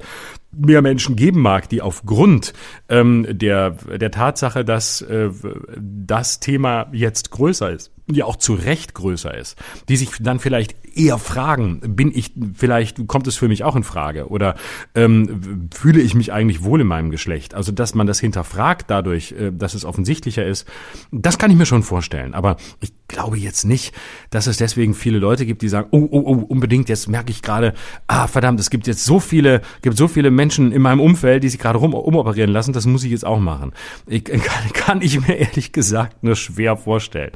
mehr 0.55 0.81
Menschen 0.81 1.15
geben 1.15 1.41
mag, 1.41 1.69
die 1.69 1.81
aufgrund 1.81 2.53
ähm, 2.89 3.25
der, 3.29 3.71
der 3.71 4.11
Tatsache, 4.11 4.65
dass 4.65 5.01
äh, 5.01 5.29
das 5.77 6.39
Thema 6.39 6.87
jetzt 6.91 7.31
größer 7.31 7.71
ist, 7.71 7.91
ja 8.11 8.25
auch 8.25 8.35
zu 8.35 8.53
Recht 8.53 8.93
größer 8.93 9.35
ist, 9.35 9.57
die 9.87 9.95
sich 9.95 10.09
dann 10.19 10.39
vielleicht 10.39 10.75
eher 10.95 11.17
fragen, 11.17 11.79
bin 11.95 12.11
ich, 12.13 12.33
vielleicht 12.53 13.07
kommt 13.07 13.27
es 13.27 13.37
für 13.37 13.47
mich 13.47 13.63
auch 13.63 13.75
in 13.75 13.83
Frage 13.83 14.27
oder 14.27 14.55
ähm, 14.93 15.69
fühle 15.73 16.01
ich 16.01 16.13
mich 16.13 16.33
eigentlich 16.33 16.63
wohl 16.63 16.81
in 16.81 16.87
meinem 16.87 17.09
Geschlecht? 17.09 17.53
Also, 17.55 17.71
dass 17.71 17.95
man 17.95 18.05
das 18.05 18.19
hinterfragt 18.19 18.89
dadurch, 18.89 19.31
äh, 19.31 19.51
dass 19.51 19.73
es 19.73 19.85
offensichtlicher 19.85 20.45
ist, 20.45 20.67
das 21.11 21.37
kann 21.37 21.49
ich 21.49 21.57
mir 21.57 21.65
schon 21.65 21.83
vorstellen. 21.83 22.33
Aber 22.33 22.57
ich 22.81 22.93
glaube 23.07 23.37
jetzt 23.37 23.63
nicht, 23.63 23.93
dass 24.29 24.47
es 24.47 24.57
deswegen 24.57 24.93
viele 24.93 25.19
Leute 25.19 25.45
gibt, 25.45 25.61
die 25.61 25.69
sagen, 25.69 25.87
oh, 25.91 26.07
oh, 26.11 26.23
oh, 26.25 26.45
unbedingt, 26.47 26.89
jetzt 26.89 27.07
merke 27.07 27.31
ich 27.31 27.41
gerade, 27.41 27.73
ah, 28.07 28.27
verdammt, 28.27 28.59
es 28.59 28.69
gibt 28.69 28.85
jetzt 28.85 29.05
so 29.05 29.19
viele, 29.19 29.61
gibt 29.81 29.97
so 29.97 30.07
viele 30.07 30.29
Menschen 30.29 30.42
in 30.51 30.81
meinem 30.81 30.99
Umfeld, 30.99 31.43
die 31.43 31.49
sich 31.49 31.59
gerade 31.59 31.77
rum 31.77 31.93
umoperieren 31.93 32.51
lassen, 32.51 32.73
das 32.73 32.85
muss 32.85 33.03
ich 33.03 33.11
jetzt 33.11 33.25
auch 33.25 33.39
machen. 33.39 33.73
Ich, 34.07 34.23
kann, 34.25 34.73
kann 34.73 35.01
ich 35.01 35.25
mir 35.27 35.35
ehrlich 35.35 35.71
gesagt 35.71 36.23
nur 36.23 36.35
schwer 36.35 36.77
vorstellen. 36.77 37.31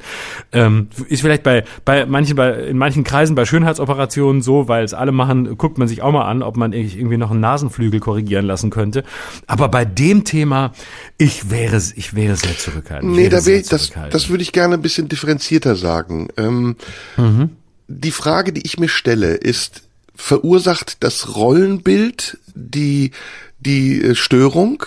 Ähm, 0.52 0.88
ist 1.08 1.22
vielleicht 1.22 1.42
bei, 1.42 1.64
bei 1.84 2.06
manchen, 2.06 2.36
bei, 2.36 2.52
in 2.68 2.78
manchen 2.78 3.04
Kreisen 3.04 3.34
bei 3.34 3.44
Schönheitsoperationen 3.44 4.42
so, 4.42 4.68
weil 4.68 4.84
es 4.84 4.94
alle 4.94 5.12
machen, 5.12 5.56
guckt 5.58 5.78
man 5.78 5.88
sich 5.88 6.02
auch 6.02 6.12
mal 6.12 6.26
an, 6.26 6.42
ob 6.42 6.56
man 6.56 6.72
irgendwie 6.72 7.16
noch 7.16 7.30
einen 7.30 7.40
Nasenflügel 7.40 8.00
korrigieren 8.00 8.46
lassen 8.46 8.70
könnte. 8.70 9.04
Aber 9.46 9.68
bei 9.68 9.84
dem 9.84 10.24
Thema, 10.24 10.72
ich 11.16 11.50
wäre, 11.50 11.80
ich 11.96 12.14
wäre 12.14 12.36
sehr 12.36 12.56
zurückhaltend. 12.56 13.12
Nee, 13.12 13.28
da 13.28 13.44
wäre 13.44 13.62
das, 13.62 13.92
das 14.10 14.28
würde 14.28 14.42
ich 14.42 14.52
gerne 14.52 14.74
ein 14.74 14.82
bisschen 14.82 15.08
differenzierter 15.08 15.76
sagen. 15.76 16.28
Ähm, 16.36 16.76
mhm. 17.16 17.50
Die 17.88 18.10
Frage, 18.10 18.52
die 18.52 18.66
ich 18.66 18.78
mir 18.78 18.88
stelle, 18.88 19.34
ist, 19.34 19.87
verursacht 20.18 20.98
das 21.00 21.36
Rollenbild 21.36 22.38
die, 22.54 23.12
die 23.60 24.02
äh, 24.02 24.14
Störung? 24.14 24.84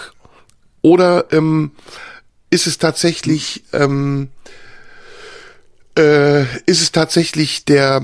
Oder 0.82 1.32
ähm, 1.32 1.72
ist 2.50 2.68
es 2.68 2.78
tatsächlich 2.78 3.64
ähm, 3.72 4.30
äh, 5.98 6.44
ist 6.66 6.82
es 6.82 6.92
tatsächlich 6.92 7.66
der 7.66 8.02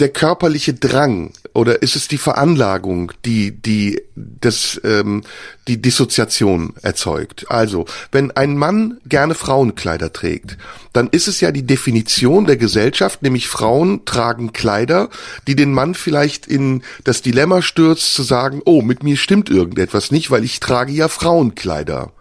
der 0.00 0.08
körperliche 0.08 0.74
Drang 0.74 1.32
oder 1.52 1.82
ist 1.82 1.94
es 1.94 2.08
die 2.08 2.18
Veranlagung, 2.18 3.12
die 3.24 3.52
die 3.52 4.02
das 4.14 4.80
ähm, 4.84 5.22
die 5.68 5.80
Dissoziation 5.80 6.74
erzeugt? 6.82 7.50
Also, 7.50 7.84
wenn 8.10 8.30
ein 8.30 8.56
Mann 8.56 8.98
gerne 9.06 9.34
Frauenkleider 9.34 10.12
trägt, 10.12 10.56
dann 10.92 11.08
ist 11.08 11.28
es 11.28 11.40
ja 11.40 11.52
die 11.52 11.66
Definition 11.66 12.46
der 12.46 12.56
Gesellschaft, 12.56 13.22
nämlich 13.22 13.48
Frauen 13.48 14.04
tragen 14.04 14.52
Kleider, 14.52 15.10
die 15.46 15.54
den 15.54 15.72
Mann 15.72 15.94
vielleicht 15.94 16.46
in 16.46 16.82
das 17.04 17.22
Dilemma 17.22 17.62
stürzt 17.62 18.14
zu 18.14 18.22
sagen, 18.22 18.62
oh, 18.64 18.82
mit 18.82 19.02
mir 19.02 19.16
stimmt 19.16 19.50
irgendetwas 19.50 20.10
nicht, 20.10 20.30
weil 20.30 20.44
ich 20.44 20.60
trage 20.60 20.92
ja 20.92 21.08
Frauenkleider. 21.08 22.12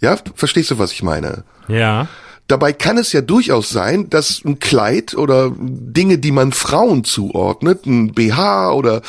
Ja, 0.00 0.16
verstehst 0.34 0.70
du, 0.70 0.78
was 0.78 0.92
ich 0.92 1.02
meine? 1.02 1.44
Ja. 1.66 2.08
Dabei 2.48 2.72
kann 2.72 2.96
es 2.96 3.12
ja 3.12 3.20
durchaus 3.20 3.68
sein, 3.68 4.08
dass 4.08 4.42
ein 4.42 4.58
Kleid 4.58 5.14
oder 5.14 5.52
Dinge, 5.54 6.16
die 6.16 6.32
man 6.32 6.52
Frauen 6.52 7.04
zuordnet, 7.04 7.84
ein 7.84 8.14
BH 8.14 8.72
oder 8.72 9.02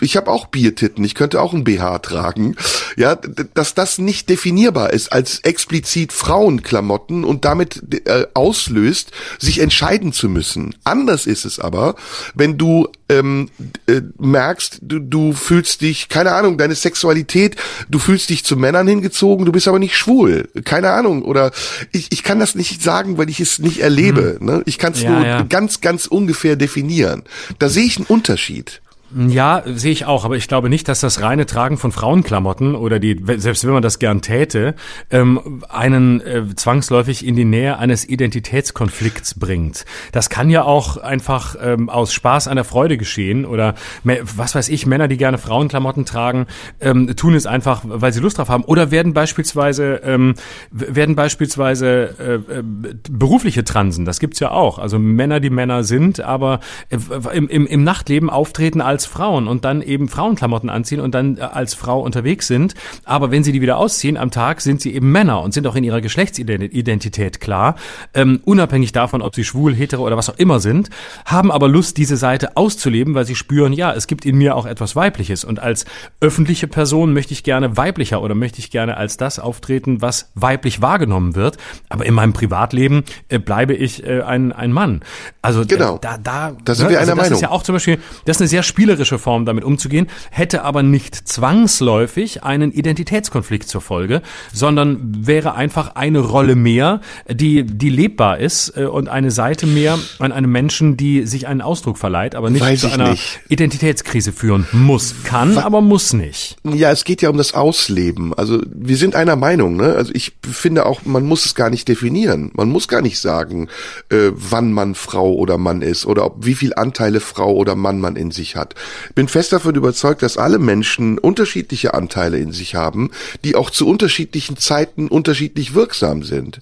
ich 0.00 0.16
habe 0.16 0.32
auch 0.32 0.46
Biertitten, 0.46 1.04
ich 1.04 1.14
könnte 1.14 1.40
auch 1.40 1.54
ein 1.54 1.62
BH 1.62 2.00
tragen, 2.00 2.56
ja, 2.96 3.14
dass 3.14 3.74
das 3.74 3.98
nicht 3.98 4.28
definierbar 4.28 4.92
ist 4.92 5.12
als 5.12 5.38
explizit 5.40 6.12
Frauenklamotten 6.12 7.22
und 7.22 7.44
damit 7.44 7.82
äh, 8.06 8.26
auslöst, 8.34 9.12
sich 9.38 9.60
entscheiden 9.60 10.12
zu 10.12 10.28
müssen. 10.28 10.74
Anders 10.82 11.26
ist 11.26 11.44
es 11.44 11.60
aber, 11.60 11.94
wenn 12.34 12.58
du 12.58 12.88
ähm, 13.08 13.48
äh, 13.86 14.00
merkst, 14.18 14.80
du, 14.82 14.98
du 14.98 15.32
fühlst 15.32 15.82
dich, 15.82 16.08
keine 16.08 16.32
Ahnung, 16.32 16.58
deine 16.58 16.74
Sexualität, 16.74 17.54
du 17.88 18.00
fühlst 18.00 18.28
dich 18.30 18.44
zu 18.44 18.56
Männern 18.56 18.88
hingezogen, 18.88 19.46
du 19.46 19.52
bist 19.52 19.68
aber 19.68 19.78
nicht 19.78 19.96
schwul, 19.96 20.48
keine 20.64 20.90
Ahnung, 20.90 21.22
oder 21.22 21.52
ich, 21.92 22.08
ich 22.10 22.24
kann 22.24 22.40
das 22.40 22.55
nicht 22.56 22.82
sagen, 22.82 23.18
weil 23.18 23.28
ich 23.30 23.40
es 23.40 23.58
nicht 23.58 23.80
erlebe. 23.80 24.36
Hm. 24.38 24.46
Ne? 24.46 24.62
Ich 24.66 24.78
kann 24.78 24.92
es 24.92 25.02
ja, 25.02 25.10
nur 25.10 25.26
ja. 25.26 25.42
ganz, 25.42 25.80
ganz 25.80 26.06
ungefähr 26.06 26.56
definieren. 26.56 27.22
Da 27.58 27.68
sehe 27.68 27.84
ich 27.84 27.96
einen 27.96 28.06
Unterschied. 28.06 28.80
Ja, 29.14 29.62
sehe 29.64 29.92
ich 29.92 30.04
auch, 30.04 30.24
aber 30.24 30.36
ich 30.36 30.48
glaube 30.48 30.68
nicht, 30.68 30.88
dass 30.88 30.98
das 30.98 31.22
reine 31.22 31.46
Tragen 31.46 31.78
von 31.78 31.92
Frauenklamotten 31.92 32.74
oder 32.74 32.98
die, 32.98 33.22
selbst 33.36 33.64
wenn 33.64 33.72
man 33.72 33.82
das 33.82 34.00
gern 34.00 34.20
täte, 34.20 34.74
ähm, 35.10 35.62
einen 35.68 36.20
äh, 36.22 36.42
zwangsläufig 36.56 37.24
in 37.24 37.36
die 37.36 37.44
Nähe 37.44 37.78
eines 37.78 38.08
Identitätskonflikts 38.08 39.38
bringt. 39.38 39.84
Das 40.10 40.28
kann 40.28 40.50
ja 40.50 40.64
auch 40.64 40.96
einfach 40.96 41.54
ähm, 41.62 41.88
aus 41.88 42.12
Spaß 42.12 42.48
an 42.48 42.56
der 42.56 42.64
Freude 42.64 42.98
geschehen 42.98 43.44
oder 43.44 43.74
was 44.02 44.56
weiß 44.56 44.68
ich, 44.70 44.86
Männer, 44.86 45.06
die 45.06 45.18
gerne 45.18 45.38
Frauenklamotten 45.38 46.04
tragen, 46.04 46.46
ähm, 46.80 47.14
tun 47.14 47.34
es 47.34 47.46
einfach, 47.46 47.82
weil 47.84 48.12
sie 48.12 48.20
Lust 48.20 48.38
drauf 48.38 48.48
haben 48.48 48.64
oder 48.64 48.90
werden 48.90 49.12
beispielsweise 49.12 50.00
ähm, 50.02 50.34
werden 50.72 51.14
beispielsweise 51.14 52.42
äh, 52.50 52.58
äh, 52.58 52.62
berufliche 53.08 53.62
Transen. 53.62 54.04
Das 54.04 54.18
gibt's 54.18 54.40
ja 54.40 54.50
auch. 54.50 54.80
Also 54.80 54.98
Männer, 54.98 55.38
die 55.38 55.50
Männer 55.50 55.84
sind, 55.84 56.18
aber 56.18 56.58
äh, 56.88 56.98
im, 57.36 57.48
im, 57.48 57.68
im 57.68 57.84
Nachtleben 57.84 58.30
auftreten 58.30 58.80
als 58.80 58.95
als 58.96 59.04
Frauen 59.04 59.46
und 59.46 59.66
dann 59.66 59.82
eben 59.82 60.08
Frauenklamotten 60.08 60.70
anziehen 60.70 61.00
und 61.00 61.14
dann 61.14 61.36
äh, 61.36 61.42
als 61.42 61.74
Frau 61.74 62.00
unterwegs 62.00 62.46
sind. 62.46 62.74
Aber 63.04 63.30
wenn 63.30 63.44
sie 63.44 63.52
die 63.52 63.60
wieder 63.60 63.76
ausziehen 63.76 64.16
am 64.16 64.30
Tag, 64.30 64.62
sind 64.62 64.80
sie 64.80 64.94
eben 64.94 65.12
Männer 65.12 65.42
und 65.42 65.52
sind 65.52 65.66
auch 65.66 65.74
in 65.76 65.84
ihrer 65.84 66.00
Geschlechtsidentität 66.00 67.38
klar, 67.38 67.76
ähm, 68.14 68.40
unabhängig 68.46 68.92
davon, 68.92 69.20
ob 69.20 69.34
sie 69.34 69.44
schwul, 69.44 69.74
hetero 69.74 70.06
oder 70.06 70.16
was 70.16 70.30
auch 70.30 70.38
immer 70.38 70.60
sind, 70.60 70.88
haben 71.26 71.52
aber 71.52 71.68
Lust, 71.68 71.98
diese 71.98 72.16
Seite 72.16 72.56
auszuleben, 72.56 73.14
weil 73.14 73.26
sie 73.26 73.34
spüren, 73.34 73.74
ja, 73.74 73.92
es 73.92 74.06
gibt 74.06 74.24
in 74.24 74.38
mir 74.38 74.56
auch 74.56 74.64
etwas 74.64 74.96
Weibliches 74.96 75.44
und 75.44 75.60
als 75.60 75.84
öffentliche 76.22 76.66
Person 76.66 77.12
möchte 77.12 77.34
ich 77.34 77.44
gerne 77.44 77.76
weiblicher 77.76 78.22
oder 78.22 78.34
möchte 78.34 78.60
ich 78.60 78.70
gerne 78.70 78.96
als 78.96 79.18
das 79.18 79.38
auftreten, 79.38 80.00
was 80.00 80.30
weiblich 80.34 80.80
wahrgenommen 80.80 81.34
wird. 81.34 81.58
Aber 81.90 82.06
in 82.06 82.14
meinem 82.14 82.32
Privatleben 82.32 83.04
äh, 83.28 83.38
bleibe 83.38 83.74
ich 83.74 84.06
äh, 84.06 84.22
ein, 84.22 84.52
ein 84.52 84.72
Mann. 84.72 85.02
Also 85.42 85.60
äh, 85.60 85.66
genau. 85.66 85.98
da, 85.98 86.16
da, 86.16 86.56
da 86.64 86.74
sind 86.74 86.86
ne, 86.86 86.92
wir 86.92 87.00
einer 87.00 87.10
also 87.10 87.16
das 87.16 87.24
Meinung. 87.24 87.36
ist 87.36 87.42
ja 87.42 87.50
auch 87.50 87.62
zum 87.62 87.74
Beispiel, 87.74 87.98
das 88.24 88.38
ist 88.38 88.40
eine 88.40 88.48
sehr 88.48 88.62
spielerische 88.86 89.18
Form, 89.18 89.44
damit 89.46 89.64
umzugehen, 89.64 90.06
hätte 90.30 90.62
aber 90.62 90.84
nicht 90.84 91.26
zwangsläufig 91.26 92.44
einen 92.44 92.70
Identitätskonflikt 92.70 93.68
zur 93.68 93.80
Folge, 93.80 94.22
sondern 94.52 95.26
wäre 95.26 95.54
einfach 95.56 95.96
eine 95.96 96.20
Rolle 96.20 96.54
mehr, 96.54 97.00
die, 97.28 97.64
die 97.64 97.90
lebbar 97.90 98.38
ist 98.38 98.76
äh, 98.76 98.84
und 98.84 99.08
eine 99.08 99.32
Seite 99.32 99.66
mehr 99.66 99.98
an 100.20 100.30
einem 100.30 100.52
Menschen, 100.52 100.96
die 100.96 101.26
sich 101.26 101.48
einen 101.48 101.62
Ausdruck 101.62 101.98
verleiht, 101.98 102.36
aber 102.36 102.48
nicht 102.48 102.62
Weiß 102.62 102.82
zu 102.82 102.92
einer 102.92 103.10
nicht. 103.10 103.40
Identitätskrise 103.48 104.30
führen 104.30 104.68
muss. 104.70 105.16
Kann, 105.24 105.58
aber 105.58 105.80
muss 105.80 106.12
nicht. 106.12 106.56
Ja, 106.62 106.92
es 106.92 107.02
geht 107.02 107.22
ja 107.22 107.30
um 107.30 107.38
das 107.38 107.54
Ausleben. 107.54 108.34
Also 108.34 108.62
wir 108.72 108.96
sind 108.96 109.16
einer 109.16 109.34
Meinung. 109.34 109.74
Ne? 109.76 109.94
Also 109.94 110.12
ich 110.14 110.36
finde 110.48 110.86
auch, 110.86 111.04
man 111.04 111.24
muss 111.24 111.44
es 111.44 111.56
gar 111.56 111.70
nicht 111.70 111.88
definieren. 111.88 112.52
Man 112.54 112.68
muss 112.68 112.86
gar 112.86 113.02
nicht 113.02 113.18
sagen, 113.18 113.66
äh, 114.10 114.30
wann 114.32 114.72
man 114.72 114.94
Frau 114.94 115.32
oder 115.32 115.58
Mann 115.58 115.82
ist 115.82 116.06
oder 116.06 116.24
ob 116.24 116.46
wie 116.46 116.54
viel 116.54 116.72
Anteile 116.72 117.18
Frau 117.18 117.52
oder 117.52 117.74
Mann 117.74 117.98
man 117.98 118.14
in 118.14 118.30
sich 118.30 118.54
hat. 118.54 118.75
Bin 119.14 119.28
fest 119.28 119.52
davon 119.52 119.74
überzeugt, 119.74 120.22
dass 120.22 120.38
alle 120.38 120.58
Menschen 120.58 121.18
unterschiedliche 121.18 121.94
Anteile 121.94 122.38
in 122.38 122.52
sich 122.52 122.74
haben, 122.74 123.10
die 123.44 123.56
auch 123.56 123.70
zu 123.70 123.86
unterschiedlichen 123.86 124.56
Zeiten 124.56 125.08
unterschiedlich 125.08 125.74
wirksam 125.74 126.22
sind. 126.22 126.60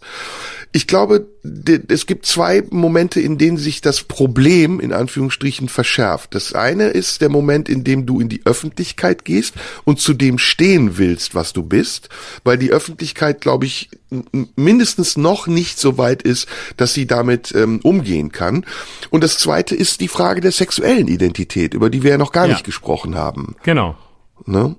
Ich 0.73 0.89
glaube, 0.89 1.29
es 1.89 2.07
gibt 2.07 2.27
zwei 2.27 2.65
Momente, 2.71 3.21
in 3.21 3.39
denen 3.39 3.59
sich 3.59 3.81
das 3.81 4.03
Problem 4.03 4.81
in 4.81 4.93
Anführungsstrichen 4.93 5.69
verschärft. 5.69 6.35
Das 6.35 6.53
eine 6.53 6.89
ist 6.89 7.21
der 7.21 7.29
Moment, 7.29 7.69
in 7.69 7.85
dem 7.85 8.07
du 8.07 8.19
in 8.19 8.29
die 8.29 8.41
Öffentlichkeit 8.45 9.25
gehst 9.25 9.55
und 9.85 10.01
zu 10.01 10.15
dem 10.15 10.39
stehen 10.39 10.99
willst, 10.99 11.35
was 11.35 11.53
du 11.53 11.63
bist, 11.63 12.09
weil 12.43 12.59
die 12.59 12.73
Öffentlichkeit, 12.73 13.41
glaube 13.41 13.67
ich, 13.67 13.91
mindestens 14.57 15.17
noch 15.17 15.47
nicht 15.47 15.79
so 15.79 15.99
weit 15.99 16.23
ist, 16.23 16.49
dass 16.77 16.95
sie 16.95 17.07
damit 17.07 17.53
ähm, 17.55 17.81
umgehen 17.83 18.33
kann. 18.33 18.65
Und 19.11 19.25
das 19.25 19.39
zweite 19.39 19.75
ist 19.75 20.01
die 20.01 20.09
Frage 20.09 20.41
der 20.41 20.53
sexuellen 20.53 21.09
Identität, 21.09 21.75
über 21.75 21.91
die 21.91 22.04
wir 22.05 22.13
ja 22.13 22.19
noch 22.19 22.33
gar 22.33 22.47
ja. 22.47 22.53
nicht 22.53 22.65
gesprochen 22.65 23.17
haben. 23.17 23.57
Genau. 23.63 23.97
Ne? 24.47 24.77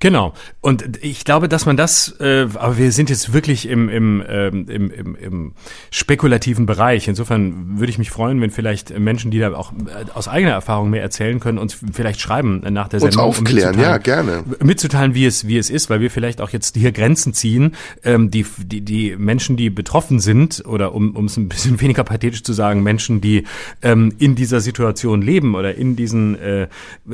Genau. 0.00 0.34
Und 0.60 0.98
ich 1.02 1.24
glaube, 1.24 1.48
dass 1.48 1.66
man 1.66 1.76
das, 1.76 2.14
äh, 2.20 2.46
aber 2.54 2.78
wir 2.78 2.92
sind 2.92 3.10
jetzt 3.10 3.32
wirklich 3.32 3.68
im, 3.68 3.88
im, 3.88 4.22
ähm, 4.28 4.66
im, 4.68 4.90
im, 4.90 5.16
im 5.16 5.52
spekulativen 5.90 6.66
Bereich. 6.66 7.08
Insofern 7.08 7.78
würde 7.78 7.90
ich 7.90 7.98
mich 7.98 8.10
freuen, 8.10 8.40
wenn 8.40 8.50
vielleicht 8.50 8.96
Menschen, 8.98 9.30
die 9.30 9.38
da 9.38 9.54
auch 9.54 9.72
äh, 9.72 10.10
aus 10.12 10.28
eigener 10.28 10.52
Erfahrung 10.52 10.90
mehr 10.90 11.02
erzählen 11.02 11.40
können, 11.40 11.58
uns 11.58 11.78
vielleicht 11.92 12.20
schreiben 12.20 12.62
nach 12.70 12.88
der 12.88 13.00
Sendung. 13.00 13.26
Uns 13.26 13.38
aufklären, 13.38 13.74
um 13.74 13.80
ja, 13.80 13.98
gerne. 13.98 14.44
Mitzuteilen, 14.62 15.14
wie 15.14 15.26
es, 15.26 15.46
wie 15.46 15.58
es 15.58 15.70
ist, 15.70 15.90
weil 15.90 16.00
wir 16.00 16.10
vielleicht 16.10 16.40
auch 16.40 16.50
jetzt 16.50 16.76
hier 16.76 16.92
Grenzen 16.92 17.34
ziehen, 17.34 17.74
ähm, 18.04 18.30
die, 18.30 18.44
die, 18.58 18.80
die 18.82 19.16
Menschen, 19.16 19.56
die 19.56 19.70
betroffen 19.70 20.20
sind, 20.20 20.62
oder 20.66 20.94
um, 20.94 21.16
um 21.16 21.24
es 21.26 21.36
ein 21.36 21.48
bisschen 21.48 21.80
weniger 21.80 22.04
pathetisch 22.04 22.42
zu 22.42 22.52
sagen, 22.52 22.82
Menschen, 22.82 23.20
die 23.20 23.44
ähm, 23.82 24.14
in 24.18 24.34
dieser 24.34 24.60
Situation 24.60 25.22
leben 25.22 25.54
oder 25.54 25.74
in 25.74 25.96
diesen, 25.96 26.38
äh, 26.38 26.68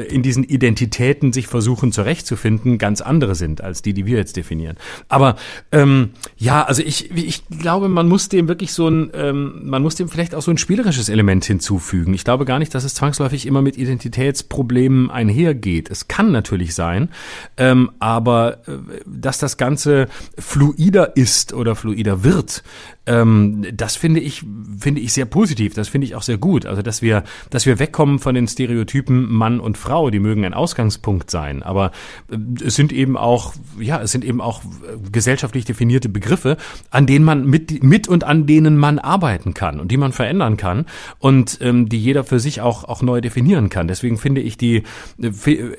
in 0.08 0.22
diesen 0.22 0.44
Identitäten 0.44 1.32
sich 1.32 1.46
versuchen 1.46 1.92
zurechtzufinden 1.92 2.39
finden, 2.40 2.78
ganz 2.78 3.00
andere 3.00 3.34
sind 3.34 3.62
als 3.62 3.82
die, 3.82 3.94
die 3.94 4.06
wir 4.06 4.18
jetzt 4.18 4.36
definieren. 4.36 4.76
Aber 5.08 5.36
ähm, 5.72 6.10
ja, 6.36 6.64
also 6.64 6.82
ich, 6.82 7.10
ich 7.12 7.42
glaube, 7.48 7.88
man 7.88 8.08
muss 8.08 8.28
dem 8.28 8.48
wirklich 8.48 8.72
so 8.72 8.88
ein, 8.88 9.10
ähm, 9.14 9.62
man 9.64 9.82
muss 9.82 9.94
dem 9.94 10.08
vielleicht 10.08 10.34
auch 10.34 10.42
so 10.42 10.50
ein 10.50 10.58
spielerisches 10.58 11.08
Element 11.08 11.44
hinzufügen. 11.44 12.14
Ich 12.14 12.24
glaube 12.24 12.44
gar 12.44 12.58
nicht, 12.58 12.74
dass 12.74 12.84
es 12.84 12.94
zwangsläufig 12.94 13.46
immer 13.46 13.62
mit 13.62 13.78
Identitätsproblemen 13.78 15.10
einhergeht. 15.10 15.90
Es 15.90 16.08
kann 16.08 16.32
natürlich 16.32 16.74
sein, 16.74 17.10
ähm, 17.56 17.90
aber 17.98 18.58
äh, 18.66 18.78
dass 19.06 19.38
das 19.38 19.56
Ganze 19.56 20.08
fluider 20.38 21.16
ist 21.16 21.52
oder 21.52 21.76
fluider 21.76 22.24
wird, 22.24 22.62
ähm, 23.10 23.66
das 23.74 23.96
finde 23.96 24.20
ich, 24.20 24.44
finde 24.78 25.00
ich 25.00 25.12
sehr 25.12 25.24
positiv. 25.24 25.74
Das 25.74 25.88
finde 25.88 26.06
ich 26.06 26.14
auch 26.14 26.22
sehr 26.22 26.38
gut. 26.38 26.64
Also, 26.64 26.80
dass 26.80 27.02
wir, 27.02 27.24
dass 27.50 27.66
wir 27.66 27.80
wegkommen 27.80 28.20
von 28.20 28.36
den 28.36 28.46
Stereotypen 28.46 29.28
Mann 29.32 29.58
und 29.58 29.76
Frau, 29.76 30.10
die 30.10 30.20
mögen 30.20 30.44
ein 30.44 30.54
Ausgangspunkt 30.54 31.30
sein. 31.30 31.64
Aber 31.64 31.90
äh, 32.30 32.36
es 32.64 32.76
sind 32.76 32.92
eben 32.92 33.16
auch, 33.16 33.54
ja, 33.80 34.00
es 34.00 34.12
sind 34.12 34.24
eben 34.24 34.40
auch 34.40 34.62
äh, 34.62 35.10
gesellschaftlich 35.10 35.64
definierte 35.64 36.08
Begriffe, 36.08 36.56
an 36.90 37.06
denen 37.06 37.24
man 37.24 37.46
mit, 37.46 37.82
mit 37.82 38.06
und 38.06 38.22
an 38.22 38.46
denen 38.46 38.76
man 38.76 39.00
arbeiten 39.00 39.54
kann 39.54 39.80
und 39.80 39.90
die 39.90 39.96
man 39.96 40.12
verändern 40.12 40.56
kann 40.56 40.86
und 41.18 41.58
ähm, 41.60 41.88
die 41.88 41.98
jeder 41.98 42.22
für 42.22 42.38
sich 42.38 42.60
auch, 42.60 42.84
auch 42.84 43.02
neu 43.02 43.20
definieren 43.20 43.70
kann. 43.70 43.88
Deswegen 43.88 44.18
finde 44.18 44.40
ich 44.40 44.56
die, 44.56 44.84
äh, 45.20 45.30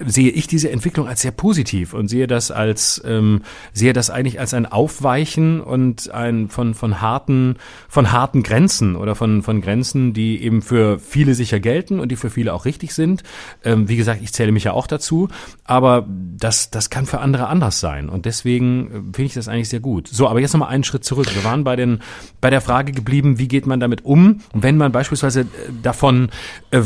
sehe 0.05 0.32
ich 0.32 0.47
diese 0.47 0.69
Entwicklung 0.69 1.07
als 1.07 1.21
sehr 1.21 1.32
positiv 1.32 1.93
und 1.93 2.09
sehe 2.09 2.27
das 2.27 2.51
als, 2.51 3.01
ähm, 3.05 3.41
sehe 3.71 3.93
das 3.93 4.09
eigentlich 4.09 4.39
als 4.39 4.53
ein 4.53 4.65
Aufweichen 4.65 5.61
und 5.61 6.11
ein 6.11 6.49
von, 6.49 6.73
von 6.73 6.99
harten 6.99 7.20
harten, 7.22 7.55
von 7.88 8.11
harten 8.11 8.43
Grenzen 8.43 8.95
oder 8.95 9.15
von, 9.15 9.43
von 9.43 9.61
Grenzen, 9.61 10.13
die 10.13 10.41
eben 10.43 10.61
für 10.61 10.99
viele 10.99 11.36
sicher 11.36 11.59
gelten 11.59 11.99
und 11.99 12.11
die 12.11 12.15
für 12.15 12.30
viele 12.30 12.53
auch 12.53 12.65
richtig 12.65 12.93
sind. 12.93 13.24
Ähm, 13.63 13.88
wie 13.88 13.95
gesagt, 13.95 14.22
ich 14.24 14.34
zähle 14.34 14.51
mich 14.51 14.63
ja 14.63 14.74
auch 14.74 14.88
dazu, 14.88 15.30
aber 15.63 16.07
das, 16.07 16.72
das 16.72 16.89
kann 16.89 17.05
für 17.05 17.19
andere 17.19 17.47
anders 17.47 17.80
sein 17.80 18.09
und 18.09 18.26
deswegen 18.26 18.88
äh, 18.88 18.93
finde 19.13 19.24
ich 19.24 19.34
das 19.34 19.47
eigentlich 19.47 19.69
sehr 19.69 19.80
gut. 19.80 20.07
So, 20.07 20.28
aber 20.28 20.39
jetzt 20.39 20.53
nochmal 20.53 20.69
einen 20.69 20.84
Schritt 20.84 21.03
zurück. 21.03 21.28
Wir 21.34 21.43
waren 21.43 21.63
bei 21.63 21.76
den, 21.76 21.99
bei 22.39 22.49
der 22.49 22.61
Frage 22.61 22.91
geblieben, 22.91 23.38
wie 23.38 23.47
geht 23.47 23.67
man 23.67 23.80
damit 23.80 24.03
um, 24.03 24.41
wenn 24.53 24.78
man 24.78 24.91
beispielsweise 24.91 25.41
äh, 25.41 25.45
davon 25.84 26.30
äh, 26.72 26.82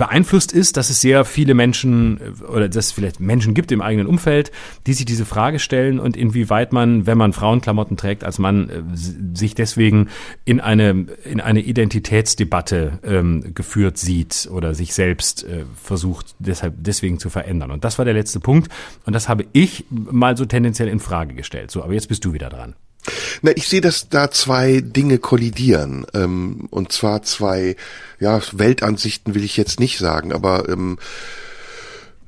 beeinflusst 0.00 0.52
ist, 0.52 0.78
dass 0.78 0.88
es 0.88 1.02
sehr 1.02 1.26
viele 1.26 1.52
Menschen 1.52 2.18
äh, 2.20 2.44
oder 2.44 2.70
dass 2.70 2.86
es 2.86 2.92
vielleicht 2.92 3.20
Menschen 3.20 3.52
gibt 3.52 3.70
im 3.70 3.82
eigenen 3.82 4.06
Umfeld, 4.06 4.50
die 4.86 4.94
sich 4.94 5.04
diese 5.04 5.26
Frage 5.26 5.58
stellen 5.58 6.00
und 6.00 6.16
inwieweit 6.16 6.72
man, 6.72 7.06
wenn 7.06 7.18
man 7.18 7.34
Frauenklamotten 7.34 7.98
trägt, 7.98 8.24
als 8.24 8.38
Mann 8.38 8.70
äh, 8.70 8.82
sich 9.36 9.54
deswegen 9.54 10.08
in 10.46 10.58
eine 10.58 11.06
in 11.24 11.42
eine 11.42 11.60
Identitätsdebatte 11.60 12.98
ähm, 13.04 13.52
geführt 13.52 13.98
sieht 13.98 14.48
oder 14.50 14.74
sich 14.74 14.94
selbst 14.94 15.44
äh, 15.44 15.66
versucht 15.76 16.34
deshalb 16.38 16.76
deswegen 16.78 17.18
zu 17.18 17.28
verändern. 17.28 17.70
Und 17.70 17.84
das 17.84 17.98
war 17.98 18.06
der 18.06 18.14
letzte 18.14 18.40
Punkt 18.40 18.72
und 19.04 19.12
das 19.12 19.28
habe 19.28 19.44
ich 19.52 19.84
mal 19.90 20.34
so 20.34 20.46
tendenziell 20.46 20.88
in 20.88 21.00
Frage 21.00 21.34
gestellt. 21.34 21.70
So, 21.70 21.84
aber 21.84 21.92
jetzt 21.92 22.08
bist 22.08 22.24
du 22.24 22.32
wieder 22.32 22.48
dran. 22.48 22.74
Na, 23.42 23.52
ich 23.54 23.68
sehe, 23.68 23.80
dass 23.80 24.08
da 24.08 24.30
zwei 24.30 24.80
Dinge 24.80 25.18
kollidieren. 25.18 26.06
Ähm, 26.14 26.68
und 26.70 26.92
zwar 26.92 27.22
zwei, 27.22 27.76
ja, 28.18 28.40
Weltansichten 28.52 29.34
will 29.34 29.44
ich 29.44 29.56
jetzt 29.56 29.80
nicht 29.80 29.98
sagen, 29.98 30.32
aber 30.32 30.68
ähm, 30.68 30.98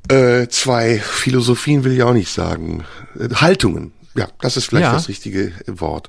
äh, 0.08 0.48
zwei 0.48 0.98
Philosophien 0.98 1.84
will 1.84 1.92
ich 1.92 2.02
auch 2.02 2.14
nicht 2.14 2.32
sagen. 2.32 2.84
Äh, 3.18 3.34
Haltungen. 3.34 3.92
Ja, 4.14 4.28
das 4.40 4.58
ist 4.58 4.66
vielleicht 4.66 4.86
ja. 4.86 4.92
das 4.92 5.08
richtige 5.08 5.52
Wort. 5.66 6.08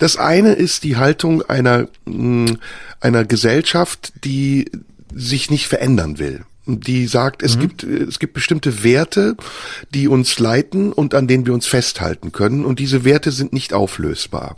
Das 0.00 0.16
eine 0.16 0.54
ist 0.54 0.82
die 0.82 0.96
Haltung 0.96 1.42
einer, 1.42 1.88
mh, 2.04 2.50
mm, 2.52 2.58
einer 3.00 3.24
Gesellschaft, 3.24 4.12
die 4.24 4.70
sich 5.12 5.50
nicht 5.50 5.68
verändern 5.68 6.18
will 6.18 6.44
die 6.66 7.06
sagt, 7.06 7.42
es 7.42 7.56
mhm. 7.56 7.60
gibt 7.60 7.82
es 7.84 8.18
gibt 8.18 8.34
bestimmte 8.34 8.82
Werte, 8.84 9.36
die 9.92 10.08
uns 10.08 10.38
leiten 10.38 10.92
und 10.92 11.14
an 11.14 11.28
denen 11.28 11.46
wir 11.46 11.54
uns 11.54 11.66
festhalten 11.66 12.32
können 12.32 12.64
und 12.64 12.78
diese 12.78 13.04
Werte 13.04 13.30
sind 13.30 13.52
nicht 13.52 13.74
auflösbar. 13.74 14.56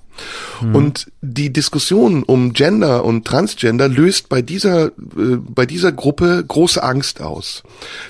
Mhm. 0.61 0.75
Und 0.75 1.07
die 1.21 1.53
Diskussion 1.53 2.23
um 2.23 2.53
Gender 2.53 3.05
und 3.05 3.27
Transgender 3.27 3.89
löst 3.89 4.29
bei 4.29 4.43
dieser 4.43 4.87
äh, 4.87 5.37
bei 5.39 5.67
dieser 5.67 5.93
Gruppe 5.93 6.45
große 6.47 6.83
Angst 6.83 7.21
aus, 7.21 7.62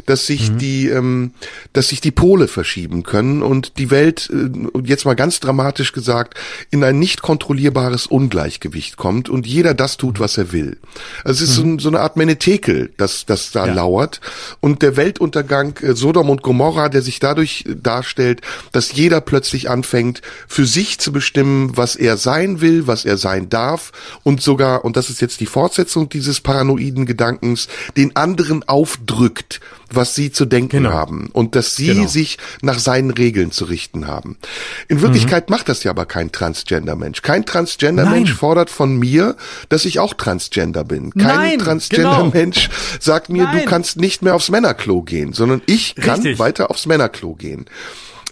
dass 0.06 0.26
sich 0.26 0.50
mhm. 0.50 0.58
die 0.58 0.88
ähm, 0.88 1.32
dass 1.72 1.88
sich 1.88 2.00
die 2.00 2.10
Pole 2.10 2.48
verschieben 2.48 3.02
können 3.02 3.42
und 3.42 3.78
die 3.78 3.90
Welt 3.90 4.30
äh, 4.32 4.80
jetzt 4.84 5.04
mal 5.04 5.14
ganz 5.14 5.40
dramatisch 5.40 5.92
gesagt 5.92 6.34
in 6.70 6.84
ein 6.84 6.98
nicht 6.98 7.22
kontrollierbares 7.22 8.06
Ungleichgewicht 8.06 8.96
kommt 8.96 9.28
und 9.28 9.46
jeder 9.46 9.74
das 9.74 9.96
tut, 9.96 10.20
was 10.20 10.38
er 10.38 10.52
will. 10.52 10.78
Also 11.24 11.44
es 11.44 11.50
ist 11.50 11.58
mhm. 11.58 11.78
so, 11.78 11.84
so, 11.84 11.88
eine 11.88 12.00
Art 12.00 12.16
Menetekel, 12.16 12.92
das 12.96 13.26
das 13.26 13.50
da 13.50 13.66
ja. 13.66 13.74
lauert 13.74 14.20
und 14.60 14.82
der 14.82 14.96
Weltuntergang 14.96 15.76
äh, 15.78 15.94
Sodom 15.94 16.30
und 16.30 16.42
Gomorra, 16.42 16.88
der 16.88 17.02
sich 17.02 17.18
dadurch 17.18 17.64
darstellt, 17.66 18.42
dass 18.72 18.92
jeder 18.92 19.20
plötzlich 19.20 19.70
anfängt 19.70 20.22
für 20.46 20.66
sich 20.66 20.98
zu 20.98 21.12
bestimmen, 21.12 21.76
was 21.76 21.95
er 21.96 22.16
sein 22.16 22.60
will, 22.60 22.86
was 22.86 23.04
er 23.04 23.16
sein 23.16 23.48
darf 23.48 23.92
und 24.22 24.42
sogar, 24.42 24.84
und 24.84 24.96
das 24.96 25.10
ist 25.10 25.20
jetzt 25.20 25.40
die 25.40 25.46
Fortsetzung 25.46 26.08
dieses 26.08 26.40
paranoiden 26.40 27.06
Gedankens, 27.06 27.68
den 27.96 28.14
anderen 28.16 28.66
aufdrückt, 28.68 29.60
was 29.90 30.14
sie 30.14 30.32
zu 30.32 30.46
denken 30.46 30.78
genau. 30.78 30.92
haben 30.92 31.28
und 31.32 31.54
dass 31.54 31.76
sie 31.76 31.86
genau. 31.86 32.06
sich 32.08 32.38
nach 32.60 32.78
seinen 32.78 33.10
Regeln 33.10 33.52
zu 33.52 33.66
richten 33.66 34.06
haben. 34.06 34.36
In 34.88 35.00
Wirklichkeit 35.00 35.48
mhm. 35.48 35.56
macht 35.56 35.68
das 35.68 35.84
ja 35.84 35.92
aber 35.92 36.06
kein 36.06 36.32
Transgender-Mensch. 36.32 37.22
Kein 37.22 37.46
Transgender-Mensch 37.46 38.32
fordert 38.32 38.70
von 38.70 38.96
mir, 38.96 39.36
dass 39.68 39.84
ich 39.84 39.98
auch 39.98 40.14
Transgender 40.14 40.84
bin. 40.84 41.12
Kein 41.12 41.58
Transgender-Mensch 41.58 42.68
genau. 42.68 42.98
sagt 43.00 43.28
mir, 43.28 43.44
Nein. 43.44 43.60
du 43.60 43.64
kannst 43.64 43.96
nicht 43.96 44.22
mehr 44.22 44.34
aufs 44.34 44.50
Männerklo 44.50 45.02
gehen, 45.02 45.32
sondern 45.32 45.62
ich 45.66 45.94
kann 45.94 46.20
Richtig. 46.20 46.38
weiter 46.38 46.70
aufs 46.70 46.86
Männerklo 46.86 47.34
gehen. 47.34 47.66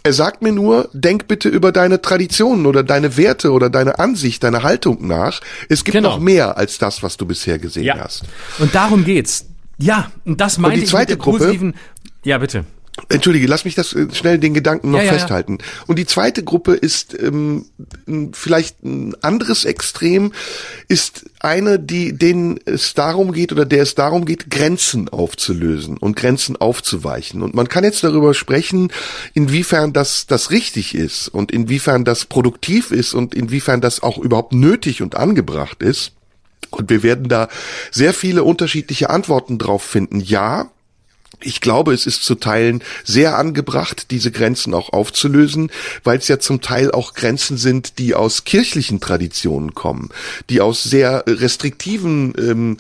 Er 0.07 0.13
sagt 0.13 0.43
mir 0.43 0.53
nur, 0.53 0.91
denk 0.93 1.29
bitte 1.29 1.49
über 1.49 1.73
deine 1.73 2.03
Traditionen 2.03 2.67
oder 2.67 2.83
deine 2.83 3.17
Werte 3.17 3.53
oder 3.53 3.71
deine 3.71 3.99
Ansicht, 3.99 4.45
deine 4.45 4.63
Haltung 4.63 5.07
nach. 5.07 5.41
Es 5.71 5.83
gibt 5.83 5.97
genau. 5.97 6.11
noch 6.11 6.21
mehr 6.21 6.59
als 6.59 6.77
das, 6.77 7.03
was 7.03 7.17
du 7.17 7.25
bisher 7.25 7.59
gesehen 7.59 7.85
ja. 7.85 7.99
hast. 7.99 8.25
Und 8.59 8.75
darum 8.75 9.05
geht's. 9.05 9.47
Ja, 9.79 10.13
und 10.27 10.43
das 10.43 10.59
meinte 10.59 10.75
und 10.75 10.81
die 10.83 10.91
zweite 10.91 11.15
ich 11.15 11.19
mit 11.19 11.27
der 11.27 11.33
positiven. 11.33 11.75
Ja, 12.23 12.37
bitte. 12.37 12.67
Entschuldige, 13.09 13.49
lass 13.49 13.65
mich 13.65 13.75
das 13.75 13.93
äh, 13.93 14.07
schnell 14.13 14.39
den 14.39 14.55
Gedanken 14.55 14.93
noch 14.93 14.99
ja, 14.99 15.07
ja, 15.07 15.13
festhalten. 15.13 15.59
Ja. 15.61 15.67
Und 15.89 15.99
die 15.99 16.07
zweite 16.07 16.45
Gruppe 16.45 16.75
ist 16.75 17.19
ähm, 17.21 17.67
vielleicht 18.33 18.85
ein 18.85 19.17
anderes 19.21 19.65
Extrem, 19.65 20.33
ist 20.87 21.25
eine, 21.41 21.81
die 21.81 22.17
denen 22.17 22.61
es 22.65 22.95
darum 22.95 23.33
geht 23.33 23.51
oder 23.51 23.65
der 23.65 23.83
es 23.83 23.97
darum 23.97 24.25
geht, 24.25 24.49
Grenzen 24.49 25.09
aufzulösen 25.09 25.99
und 25.99 26.15
Grenzen 26.15 26.57
aufzuweichen. 26.57 27.43
Und 27.43 27.55
man 27.55 27.69
kann 27.69 27.83
jetzt 27.83 28.05
darüber 28.05 28.33
sprechen, 28.33 28.93
inwiefern 29.35 29.93
das 29.93 30.27
das 30.27 30.53
richtig 30.53 30.95
ist 30.95 31.29
und 31.29 31.51
inwiefern 31.51 32.05
das 32.05 32.27
produktiv 32.27 32.93
ist 32.93 33.13
und 33.13 33.35
inwiefern 33.35 33.81
das 33.81 34.05
auch 34.05 34.19
überhaupt 34.19 34.53
nötig 34.53 35.03
und 35.03 35.17
angebracht 35.17 35.83
ist. 35.83 36.13
Und 36.71 36.91
wir 36.91 37.03
werden 37.03 37.29
da 37.29 37.49
sehr 37.91 38.15
viele 38.15 38.45
unterschiedliche 38.45 39.11
Antworten 39.11 39.59
drauf 39.59 39.83
finden. 39.83 40.21
Ja, 40.21 40.71
Ich 41.45 41.61
glaube, 41.61 41.93
es 41.93 42.07
ist 42.07 42.25
zu 42.25 42.35
Teilen 42.35 42.83
sehr 43.05 43.39
angebracht, 43.39 44.11
diese 44.11 44.31
Grenzen 44.31 44.75
auch 44.75 44.93
aufzulösen, 44.93 45.71
weil 46.03 46.19
es 46.19 46.29
ja 46.29 46.39
zum 46.39 46.61
Teil 46.61 46.91
auch 46.91 47.15
Grenzen 47.15 47.57
sind, 47.57 47.99
die 47.99 48.15
aus 48.15 48.45
kirchlichen 48.45 49.01
Traditionen 49.01 49.75
kommen, 49.75 50.09
die 50.51 50.61
aus 50.61 50.83
sehr 50.83 51.25
restriktiven 51.27 52.35
ähm, 52.39 52.77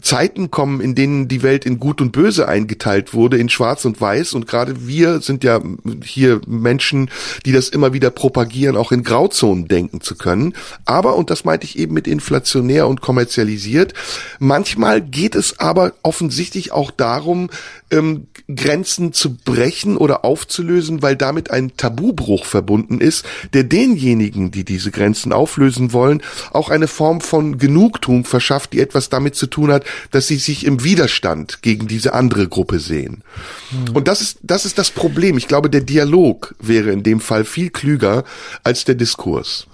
Zeiten 0.00 0.50
kommen, 0.50 0.80
in 0.80 0.94
denen 0.94 1.28
die 1.28 1.42
Welt 1.42 1.66
in 1.66 1.78
Gut 1.78 2.00
und 2.00 2.12
Böse 2.12 2.48
eingeteilt 2.48 3.14
wurde, 3.14 3.38
in 3.38 3.48
Schwarz 3.48 3.84
und 3.84 4.00
Weiß. 4.00 4.32
Und 4.32 4.46
gerade 4.46 4.86
wir 4.86 5.20
sind 5.20 5.44
ja 5.44 5.60
hier 6.04 6.40
Menschen, 6.46 7.10
die 7.44 7.52
das 7.52 7.68
immer 7.68 7.92
wieder 7.92 8.10
propagieren, 8.10 8.76
auch 8.76 8.92
in 8.92 9.04
Grauzonen 9.04 9.68
denken 9.68 10.00
zu 10.00 10.16
können. 10.16 10.54
Aber, 10.84 11.16
und 11.16 11.30
das 11.30 11.44
meinte 11.44 11.66
ich 11.66 11.78
eben 11.78 11.94
mit 11.94 12.06
inflationär 12.06 12.86
und 12.86 13.00
kommerzialisiert, 13.00 13.94
manchmal 14.38 15.00
geht 15.00 15.34
es 15.34 15.58
aber 15.58 15.92
offensichtlich 16.02 16.72
auch 16.72 16.90
darum, 16.90 17.50
ähm, 17.92 18.26
Grenzen 18.54 19.12
zu 19.12 19.36
brechen 19.36 19.96
oder 19.96 20.24
aufzulösen, 20.24 21.02
weil 21.02 21.16
damit 21.16 21.50
ein 21.50 21.76
Tabubruch 21.76 22.44
verbunden 22.44 23.00
ist, 23.00 23.24
der 23.52 23.64
denjenigen, 23.64 24.50
die 24.50 24.64
diese 24.64 24.90
Grenzen 24.90 25.32
auflösen 25.32 25.92
wollen, 25.92 26.22
auch 26.50 26.70
eine 26.70 26.88
Form 26.88 27.20
von 27.20 27.58
Genugtuung 27.58 28.24
verschafft, 28.24 28.72
die 28.72 28.80
etwas 28.80 29.08
damit 29.08 29.36
zu 29.36 29.46
tun 29.46 29.70
hat, 29.70 29.84
dass 30.10 30.26
sie 30.26 30.36
sich 30.36 30.66
im 30.66 30.82
Widerstand 30.82 31.62
gegen 31.62 31.86
diese 31.86 32.14
andere 32.14 32.48
Gruppe 32.48 32.80
sehen. 32.80 33.22
Mhm. 33.70 33.94
Und 33.94 34.08
das 34.08 34.20
ist, 34.20 34.38
das 34.42 34.64
ist 34.64 34.78
das 34.78 34.90
Problem. 34.90 35.38
Ich 35.38 35.48
glaube, 35.48 35.70
der 35.70 35.82
Dialog 35.82 36.54
wäre 36.60 36.90
in 36.90 37.02
dem 37.02 37.20
Fall 37.20 37.44
viel 37.44 37.70
klüger 37.70 38.24
als 38.64 38.84
der 38.84 38.94
Diskurs. 38.94 39.66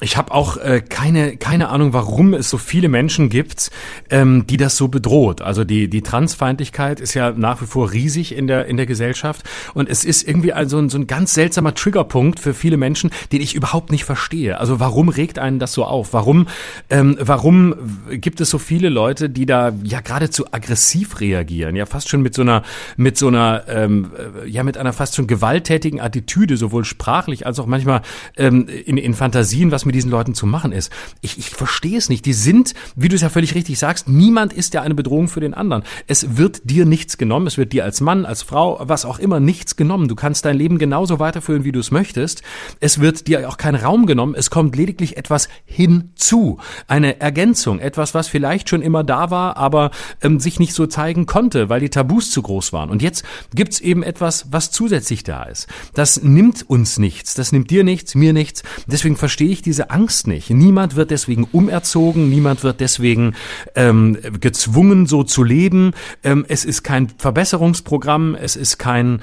Ich 0.00 0.16
habe 0.16 0.34
auch 0.34 0.56
äh, 0.56 0.80
keine 0.80 1.36
keine 1.36 1.68
Ahnung, 1.68 1.92
warum 1.92 2.34
es 2.34 2.50
so 2.50 2.58
viele 2.58 2.88
Menschen 2.88 3.28
gibt, 3.28 3.70
ähm, 4.10 4.44
die 4.44 4.56
das 4.56 4.76
so 4.76 4.88
bedroht. 4.88 5.40
Also 5.40 5.62
die 5.62 5.88
die 5.88 6.02
Transfeindlichkeit 6.02 6.98
ist 6.98 7.14
ja 7.14 7.30
nach 7.30 7.62
wie 7.62 7.66
vor 7.66 7.92
riesig 7.92 8.36
in 8.36 8.48
der 8.48 8.66
in 8.66 8.76
der 8.76 8.86
Gesellschaft 8.86 9.44
und 9.72 9.88
es 9.88 10.04
ist 10.04 10.26
irgendwie 10.26 10.52
also 10.52 10.88
so 10.88 10.98
ein 10.98 11.06
ganz 11.06 11.34
seltsamer 11.34 11.74
Triggerpunkt 11.74 12.40
für 12.40 12.54
viele 12.54 12.76
Menschen, 12.76 13.12
den 13.30 13.40
ich 13.40 13.54
überhaupt 13.54 13.92
nicht 13.92 14.04
verstehe. 14.04 14.58
Also 14.58 14.80
warum 14.80 15.08
regt 15.08 15.38
einen 15.38 15.60
das 15.60 15.72
so 15.72 15.84
auf? 15.84 16.12
Warum 16.12 16.48
ähm, 16.90 17.16
warum 17.20 17.76
gibt 18.10 18.40
es 18.40 18.50
so 18.50 18.58
viele 18.58 18.88
Leute, 18.88 19.30
die 19.30 19.46
da 19.46 19.72
ja 19.84 20.00
geradezu 20.00 20.46
aggressiv 20.50 21.20
reagieren? 21.20 21.76
Ja, 21.76 21.86
fast 21.86 22.08
schon 22.08 22.20
mit 22.20 22.34
so 22.34 22.42
einer 22.42 22.64
mit 22.96 23.16
so 23.16 23.28
einer 23.28 23.62
ähm, 23.68 24.10
ja 24.44 24.64
mit 24.64 24.76
einer 24.76 24.92
fast 24.92 25.14
schon 25.14 25.28
gewalttätigen 25.28 26.00
Attitüde, 26.00 26.56
sowohl 26.56 26.84
sprachlich 26.84 27.46
als 27.46 27.60
auch 27.60 27.66
manchmal 27.66 28.02
ähm, 28.36 28.66
in, 28.66 28.96
in 28.96 29.14
Fantasien, 29.14 29.70
was 29.70 29.83
mit 29.84 29.94
diesen 29.94 30.10
Leuten 30.10 30.34
zu 30.34 30.46
machen 30.46 30.72
ist. 30.72 30.90
Ich, 31.20 31.38
ich 31.38 31.50
verstehe 31.50 31.98
es 31.98 32.08
nicht. 32.08 32.26
Die 32.26 32.32
sind, 32.32 32.74
wie 32.96 33.08
du 33.08 33.16
es 33.16 33.22
ja 33.22 33.28
völlig 33.28 33.54
richtig 33.54 33.78
sagst, 33.78 34.08
niemand 34.08 34.52
ist 34.52 34.74
ja 34.74 34.82
eine 34.82 34.94
Bedrohung 34.94 35.28
für 35.28 35.40
den 35.40 35.54
anderen. 35.54 35.84
Es 36.06 36.36
wird 36.36 36.62
dir 36.64 36.86
nichts 36.86 37.18
genommen. 37.18 37.46
Es 37.46 37.58
wird 37.58 37.72
dir 37.72 37.84
als 37.84 38.00
Mann, 38.00 38.26
als 38.26 38.42
Frau, 38.42 38.80
was 38.82 39.04
auch 39.04 39.18
immer, 39.18 39.40
nichts 39.40 39.76
genommen. 39.76 40.08
Du 40.08 40.14
kannst 40.14 40.44
dein 40.44 40.56
Leben 40.56 40.78
genauso 40.78 41.18
weiterführen, 41.18 41.64
wie 41.64 41.72
du 41.72 41.80
es 41.80 41.90
möchtest. 41.90 42.42
Es 42.80 43.00
wird 43.00 43.26
dir 43.26 43.48
auch 43.48 43.56
kein 43.56 43.74
Raum 43.74 44.06
genommen. 44.06 44.34
Es 44.36 44.50
kommt 44.50 44.76
lediglich 44.76 45.16
etwas 45.16 45.48
hinzu. 45.64 46.58
Eine 46.86 47.20
Ergänzung. 47.20 47.78
Etwas, 47.78 48.14
was 48.14 48.28
vielleicht 48.28 48.68
schon 48.68 48.82
immer 48.82 49.04
da 49.04 49.30
war, 49.30 49.56
aber 49.56 49.90
ähm, 50.22 50.40
sich 50.40 50.58
nicht 50.58 50.74
so 50.74 50.86
zeigen 50.86 51.26
konnte, 51.26 51.68
weil 51.68 51.80
die 51.80 51.90
Tabus 51.90 52.30
zu 52.30 52.42
groß 52.42 52.72
waren. 52.72 52.90
Und 52.90 53.02
jetzt 53.02 53.24
gibt's 53.54 53.80
eben 53.80 54.02
etwas, 54.02 54.46
was 54.50 54.70
zusätzlich 54.70 55.24
da 55.24 55.44
ist. 55.44 55.68
Das 55.94 56.22
nimmt 56.22 56.68
uns 56.68 56.98
nichts. 56.98 57.34
Das 57.34 57.52
nimmt 57.52 57.70
dir 57.70 57.84
nichts, 57.84 58.14
mir 58.14 58.32
nichts. 58.32 58.62
Deswegen 58.86 59.16
verstehe 59.16 59.48
ich 59.48 59.62
diese 59.62 59.73
Angst 59.82 60.26
nicht. 60.26 60.50
Niemand 60.50 60.96
wird 60.96 61.10
deswegen 61.10 61.44
umerzogen, 61.52 62.28
niemand 62.28 62.62
wird 62.62 62.80
deswegen 62.80 63.34
ähm, 63.74 64.18
gezwungen, 64.40 65.06
so 65.06 65.24
zu 65.24 65.42
leben. 65.42 65.92
Ähm, 66.22 66.44
es 66.48 66.64
ist 66.64 66.82
kein 66.82 67.08
Verbesserungsprogramm, 67.18 68.34
es 68.34 68.56
ist 68.56 68.78
kein, 68.78 69.20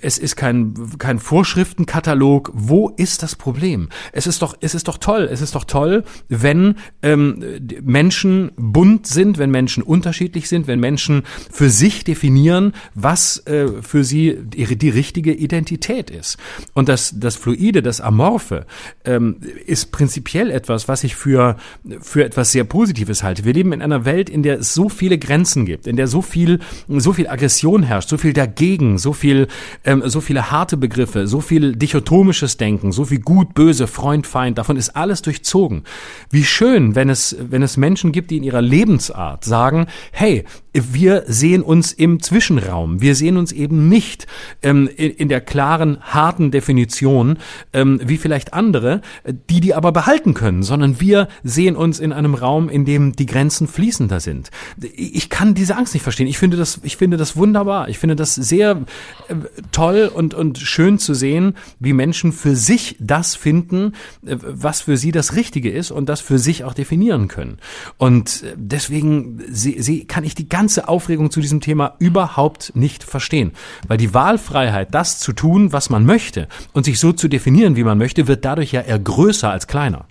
es 0.00 0.18
ist 0.18 0.36
kein, 0.36 0.74
kein 0.98 1.18
Vorschriftenkatalog. 1.18 2.50
Wo 2.54 2.88
ist 2.90 3.22
das 3.22 3.36
Problem? 3.36 3.88
Es 4.12 4.26
ist 4.26 4.42
doch, 4.42 4.56
es 4.60 4.74
ist 4.74 4.88
doch 4.88 4.98
toll, 4.98 5.28
es 5.30 5.40
ist 5.40 5.54
doch 5.54 5.64
toll, 5.64 6.04
wenn 6.28 6.76
ähm, 7.02 7.44
Menschen 7.82 8.52
bunt 8.56 9.06
sind, 9.06 9.38
wenn 9.38 9.50
Menschen 9.50 9.82
unterschiedlich 9.82 10.48
sind, 10.48 10.66
wenn 10.66 10.80
Menschen 10.80 11.22
für 11.50 11.70
sich 11.70 12.04
definieren, 12.04 12.72
was 12.94 13.46
äh, 13.46 13.68
für 13.82 14.04
sie 14.04 14.38
die, 14.42 14.76
die 14.76 14.90
richtige 14.90 15.32
Identität 15.32 16.10
ist. 16.10 16.38
Und 16.74 16.88
das, 16.88 17.14
das 17.16 17.36
Fluide, 17.36 17.82
das 17.82 18.00
Amorphe 18.00 18.66
ähm, 19.04 19.36
ist 19.66 19.79
ist 19.82 19.92
prinzipiell 19.92 20.50
etwas, 20.50 20.88
was 20.88 21.04
ich 21.04 21.16
für, 21.16 21.56
für 22.00 22.24
etwas 22.24 22.52
sehr 22.52 22.64
Positives 22.64 23.22
halte. 23.22 23.44
Wir 23.44 23.52
leben 23.52 23.72
in 23.72 23.82
einer 23.82 24.04
Welt, 24.04 24.28
in 24.28 24.42
der 24.42 24.60
es 24.60 24.74
so 24.74 24.88
viele 24.88 25.18
Grenzen 25.18 25.64
gibt, 25.64 25.86
in 25.86 25.96
der 25.96 26.06
so 26.06 26.22
viel, 26.22 26.58
so 26.88 27.12
viel 27.12 27.28
Aggression 27.28 27.82
herrscht, 27.82 28.08
so 28.08 28.18
viel 28.18 28.32
dagegen, 28.32 28.98
so 28.98 29.12
viel, 29.12 29.48
ähm, 29.84 30.02
so 30.06 30.20
viele 30.20 30.50
harte 30.50 30.76
Begriffe, 30.76 31.26
so 31.26 31.40
viel 31.40 31.74
dichotomisches 31.76 32.56
Denken, 32.56 32.92
so 32.92 33.04
viel 33.04 33.20
gut, 33.20 33.54
böse, 33.54 33.86
Freund, 33.86 34.26
Feind, 34.26 34.58
davon 34.58 34.76
ist 34.76 34.90
alles 34.90 35.22
durchzogen. 35.22 35.84
Wie 36.30 36.44
schön, 36.44 36.94
wenn 36.94 37.08
es, 37.08 37.36
wenn 37.38 37.62
es 37.62 37.76
Menschen 37.76 38.12
gibt, 38.12 38.30
die 38.30 38.36
in 38.36 38.42
ihrer 38.42 38.62
Lebensart 38.62 39.44
sagen, 39.44 39.86
hey, 40.12 40.44
wir 40.72 41.24
sehen 41.26 41.62
uns 41.62 41.92
im 41.92 42.22
Zwischenraum. 42.22 43.00
Wir 43.00 43.14
sehen 43.14 43.36
uns 43.36 43.50
eben 43.52 43.88
nicht 43.88 44.26
ähm, 44.62 44.88
in, 44.96 45.28
der 45.28 45.40
klaren, 45.40 46.00
harten 46.00 46.50
Definition, 46.50 47.38
ähm, 47.72 48.00
wie 48.04 48.18
vielleicht 48.18 48.54
andere, 48.54 49.00
die 49.48 49.60
die 49.60 49.69
aber 49.74 49.92
behalten 49.92 50.34
können, 50.34 50.62
sondern 50.62 51.00
wir 51.00 51.28
sehen 51.42 51.76
uns 51.76 52.00
in 52.00 52.12
einem 52.12 52.34
Raum, 52.34 52.68
in 52.68 52.84
dem 52.84 53.14
die 53.14 53.26
Grenzen 53.26 53.68
fließender 53.68 54.20
sind. 54.20 54.50
Ich 54.80 55.30
kann 55.30 55.54
diese 55.54 55.76
Angst 55.76 55.94
nicht 55.94 56.02
verstehen. 56.02 56.26
Ich 56.26 56.38
finde 56.38 56.56
das, 56.56 56.80
ich 56.82 56.96
finde 56.96 57.16
das 57.16 57.36
wunderbar. 57.36 57.88
Ich 57.88 57.98
finde 57.98 58.16
das 58.16 58.34
sehr 58.34 58.82
äh, 59.28 59.34
toll 59.72 60.10
und, 60.12 60.34
und 60.34 60.58
schön 60.58 60.98
zu 60.98 61.14
sehen, 61.14 61.56
wie 61.78 61.92
Menschen 61.92 62.32
für 62.32 62.56
sich 62.56 62.96
das 63.00 63.34
finden, 63.34 63.94
äh, 64.26 64.36
was 64.40 64.82
für 64.82 64.96
sie 64.96 65.12
das 65.12 65.34
Richtige 65.34 65.70
ist 65.70 65.90
und 65.90 66.08
das 66.08 66.20
für 66.20 66.38
sich 66.38 66.64
auch 66.64 66.74
definieren 66.74 67.28
können. 67.28 67.58
Und 67.98 68.42
äh, 68.42 68.54
deswegen 68.56 69.42
sie, 69.50 69.80
sie, 69.80 70.04
kann 70.04 70.24
ich 70.24 70.34
die 70.34 70.48
ganze 70.48 70.88
Aufregung 70.88 71.30
zu 71.30 71.40
diesem 71.40 71.60
Thema 71.60 71.94
überhaupt 71.98 72.72
nicht 72.74 73.04
verstehen. 73.04 73.52
Weil 73.86 73.98
die 73.98 74.14
Wahlfreiheit, 74.14 74.94
das 74.94 75.18
zu 75.18 75.32
tun, 75.32 75.72
was 75.72 75.90
man 75.90 76.04
möchte 76.04 76.48
und 76.72 76.84
sich 76.84 76.98
so 76.98 77.12
zu 77.12 77.28
definieren, 77.28 77.76
wie 77.76 77.84
man 77.84 77.98
möchte, 77.98 78.26
wird 78.28 78.44
dadurch 78.44 78.72
ja 78.72 78.80
eher 78.80 78.98
größer 78.98 79.50
als 79.60 79.66
kleiner. 79.66 80.06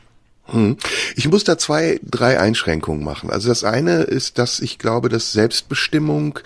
Hm. 0.51 0.77
Ich 1.15 1.27
muss 1.27 1.43
da 1.43 1.57
zwei, 1.57 1.99
drei 2.03 2.39
Einschränkungen 2.39 3.03
machen. 3.03 3.29
Also 3.29 3.49
das 3.49 3.63
eine 3.63 4.01
ist, 4.01 4.37
dass 4.37 4.59
ich 4.59 4.79
glaube, 4.79 5.09
dass 5.09 5.31
Selbstbestimmung 5.31 6.39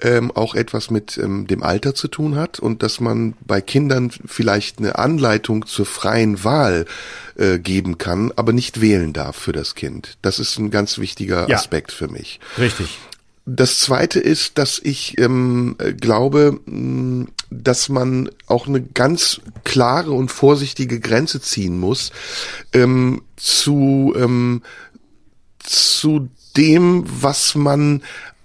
ähm, 0.00 0.30
auch 0.30 0.54
etwas 0.54 0.90
mit 0.90 1.18
ähm, 1.18 1.46
dem 1.46 1.62
Alter 1.62 1.94
zu 1.94 2.08
tun 2.08 2.36
hat 2.36 2.60
und 2.60 2.82
dass 2.82 3.00
man 3.00 3.34
bei 3.40 3.60
Kindern 3.60 4.10
vielleicht 4.10 4.78
eine 4.78 4.98
Anleitung 4.98 5.66
zur 5.66 5.86
freien 5.86 6.44
Wahl 6.44 6.86
äh, 7.36 7.58
geben 7.58 7.98
kann, 7.98 8.32
aber 8.36 8.52
nicht 8.52 8.80
wählen 8.80 9.12
darf 9.12 9.36
für 9.36 9.52
das 9.52 9.74
Kind. 9.74 10.16
Das 10.22 10.38
ist 10.38 10.58
ein 10.58 10.70
ganz 10.70 10.98
wichtiger 10.98 11.48
ja. 11.48 11.56
Aspekt 11.56 11.92
für 11.92 12.08
mich. 12.08 12.40
Richtig. 12.58 12.98
Das 13.52 13.80
zweite 13.80 14.20
ist, 14.20 14.58
dass 14.58 14.78
ich 14.78 15.18
ähm, 15.18 15.76
glaube, 16.00 16.60
mh, 16.66 17.26
dass 17.50 17.88
man 17.88 18.30
auch 18.46 18.68
eine 18.68 18.80
ganz 18.80 19.40
klare 19.64 20.12
und 20.12 20.30
vorsichtige 20.30 21.00
Grenze 21.00 21.40
ziehen 21.40 21.76
muss 21.76 22.12
ähm, 22.72 23.22
zu 23.36 24.14
ähm, 24.16 24.62
zu 25.58 26.28
dem, 26.56 27.04
was 27.06 27.56
man 27.56 28.02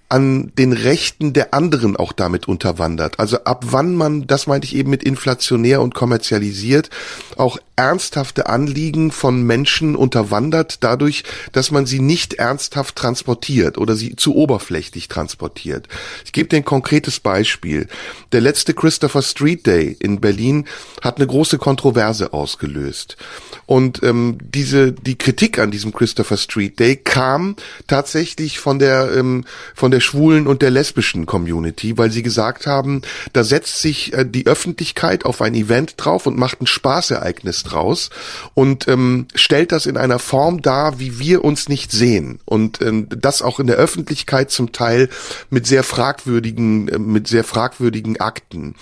an 0.08 0.51
den 0.58 0.72
Rechten 0.72 1.34
der 1.34 1.53
anderen 1.53 1.95
auch 1.95 2.14
damit 2.14 2.47
unterwandert. 2.47 3.20
Also 3.20 3.43
ab 3.43 3.66
wann 3.70 3.95
man, 3.95 4.28
das 4.28 4.45
meinte 4.45 4.66
ich 4.66 4.76
eben 4.76 4.89
mit 4.91 5.03
inflationär 5.03 5.82
und 5.82 5.95
kommerzialisiert, 5.95 6.89
auch 7.38 7.58
ernsthafte 7.76 8.47
Anliegen 8.47 9.12
von 9.12 9.43
Menschen 9.43 9.95
unterwandert, 9.95 10.84
dadurch, 10.84 11.24
dass 11.51 11.72
man 11.72 11.86
sie 11.86 11.99
nicht 11.99 12.36
ernsthaft 12.36 12.95
transportiert 12.95 13.78
oder 13.78 13.95
sie 13.95 14.16
zu 14.16 14.36
oberflächlich 14.36 15.08
transportiert. 15.08 15.88
Ich 16.24 16.32
gebe 16.32 16.49
dir 16.49 16.58
ein 16.58 16.66
konkretes 16.66 17.20
Beispiel. 17.20 17.88
Der 18.32 18.41
letzte 18.41 18.74
Christopher 18.74 19.24
Street 19.24 19.66
Day 19.66 19.97
in 19.99 20.22
Berlin 20.22 20.66
hat 21.01 21.18
eine 21.18 21.28
große 21.28 21.58
Kontroverse 21.58 22.32
ausgelöst. 22.32 23.18
Und 23.66 24.03
ähm, 24.03 24.38
diese 24.41 24.91
die 24.91 25.18
Kritik 25.18 25.57
an 25.57 25.72
diesem 25.72 25.91
Christopher 25.91 26.38
Street 26.38 26.80
Day 26.80 26.95
kam 26.95 27.55
tatsächlich 27.88 28.59
von 28.59 28.78
der 28.78 29.11
ähm, 29.16 29.45
von 29.74 29.91
der 29.91 30.01
schwulen 30.01 30.45
und 30.45 30.61
der 30.61 30.70
lesbischen 30.70 31.26
Community, 31.26 31.97
weil 31.97 32.11
sie 32.11 32.22
gesagt 32.22 32.68
haben, 32.68 33.01
da 33.34 33.43
setzt 33.43 33.82
sich 33.82 34.13
äh, 34.13 34.26
die 34.26 34.45
Öffentlichkeit 34.45 35.26
auf 35.26 35.41
ein 35.41 35.55
Event 35.55 35.95
drauf 35.97 36.28
und 36.28 36.38
macht 36.38 36.61
ein 36.61 36.68
Spaßereignis 36.68 37.63
draus 37.63 38.11
und 38.53 38.88
ähm, 38.88 39.28
stellt 39.34 39.72
das 39.72 39.88
in 39.88 39.97
einer 39.97 40.20
Form 40.20 40.61
dar, 40.61 40.99
wie 40.99 41.18
wir 41.20 41.43
uns 41.43 41.68
nicht 41.68 41.91
sehen 41.91 42.39
und 42.45 42.82
ähm, 42.82 43.07
das 43.09 43.41
auch 43.41 43.59
in 43.59 43.68
der 43.68 43.78
Öffentlichkeit 43.78 44.51
zum 44.51 44.74
Teil 44.74 45.09
mit 45.49 45.66
sehr 45.66 45.84
fragwürdigen 45.84 46.88
äh, 46.88 46.99
mit 46.99 47.28
sehr 47.28 47.43
fragwürdigen 47.43 48.20
Akten. 48.20 48.76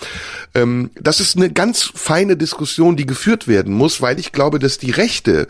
Ähm, 0.53 0.89
das 0.99 1.21
ist 1.21 1.37
eine 1.37 1.51
ganz 1.51 1.83
feine 1.95 2.35
Diskussion, 2.35 2.97
die 2.97 3.05
geführt 3.05 3.47
werden 3.47 3.73
muss, 3.73 4.01
weil 4.01 4.19
ich 4.19 4.31
glaube, 4.33 4.59
dass 4.59 4.72
die 4.77 4.91
Rechte, 4.91 5.47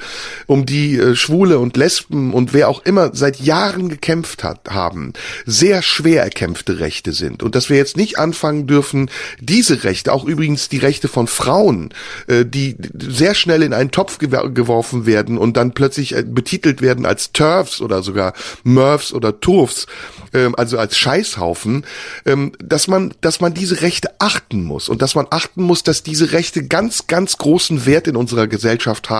um 0.48 0.66
die 0.66 0.98
äh, 0.98 1.16
Schwule 1.16 1.60
und 1.60 1.78
Lesben 1.78 2.34
und 2.34 2.54
wer 2.54 2.70
auch 2.70 2.84
immer 2.86 3.12
seit 3.14 3.40
Jahren 3.40 3.90
gekämpft 3.90 4.44
hat, 4.44 4.70
haben, 4.70 5.14
sehr 5.46 5.82
schwer 5.82 6.24
erkämpfte 6.24 6.80
Rechte 6.80 7.14
sind. 7.14 7.44
Und 7.44 7.56
dass 7.56 7.70
wir 7.70 7.78
jetzt 7.78 7.98
nicht 7.98 8.20
anfangen 8.20 8.68
dürfen, 8.68 9.10
diese 9.40 9.84
Rechte, 9.84 10.12
auch 10.12 10.26
übrigens 10.26 10.70
die 10.70 10.78
Rechte 10.78 11.08
von 11.08 11.28
Frauen, 11.28 11.94
äh, 12.28 12.46
die 12.46 12.76
sehr 13.00 13.36
schnell 13.36 13.64
in 13.64 13.74
einen 13.74 13.92
Topf 13.92 14.18
geworfen 14.20 15.06
werden 15.06 15.38
und 15.38 15.58
dann 15.58 15.74
plötzlich 15.74 16.16
äh, 16.16 16.24
betitelt 16.24 16.82
werden 16.82 17.06
als 17.06 17.32
TERFs 17.32 17.82
oder 17.82 18.04
sogar 18.04 18.34
MERFs 18.64 19.14
oder 19.14 19.40
TURFs, 19.40 19.88
ähm, 20.34 20.56
also 20.56 20.78
als 20.78 20.98
Scheißhaufen, 20.98 21.86
ähm, 22.26 22.52
dass 22.60 22.88
man, 22.88 23.14
dass 23.22 23.40
man 23.42 23.54
diese 23.54 23.82
Rechte 23.82 24.10
achten 24.20 24.64
muss. 24.64 24.90
Und 24.90 25.02
dass 25.02 25.16
man 25.16 25.28
achten 25.30 25.64
muss, 25.64 25.84
dass 25.84 26.04
diese 26.04 26.32
Rechte 26.32 26.66
ganz, 26.68 27.08
ganz 27.08 27.38
großen 27.38 27.86
Wert 27.86 28.08
in 28.08 28.16
unserer 28.16 28.48
Gesellschaft 28.48 29.10
haben 29.10 29.12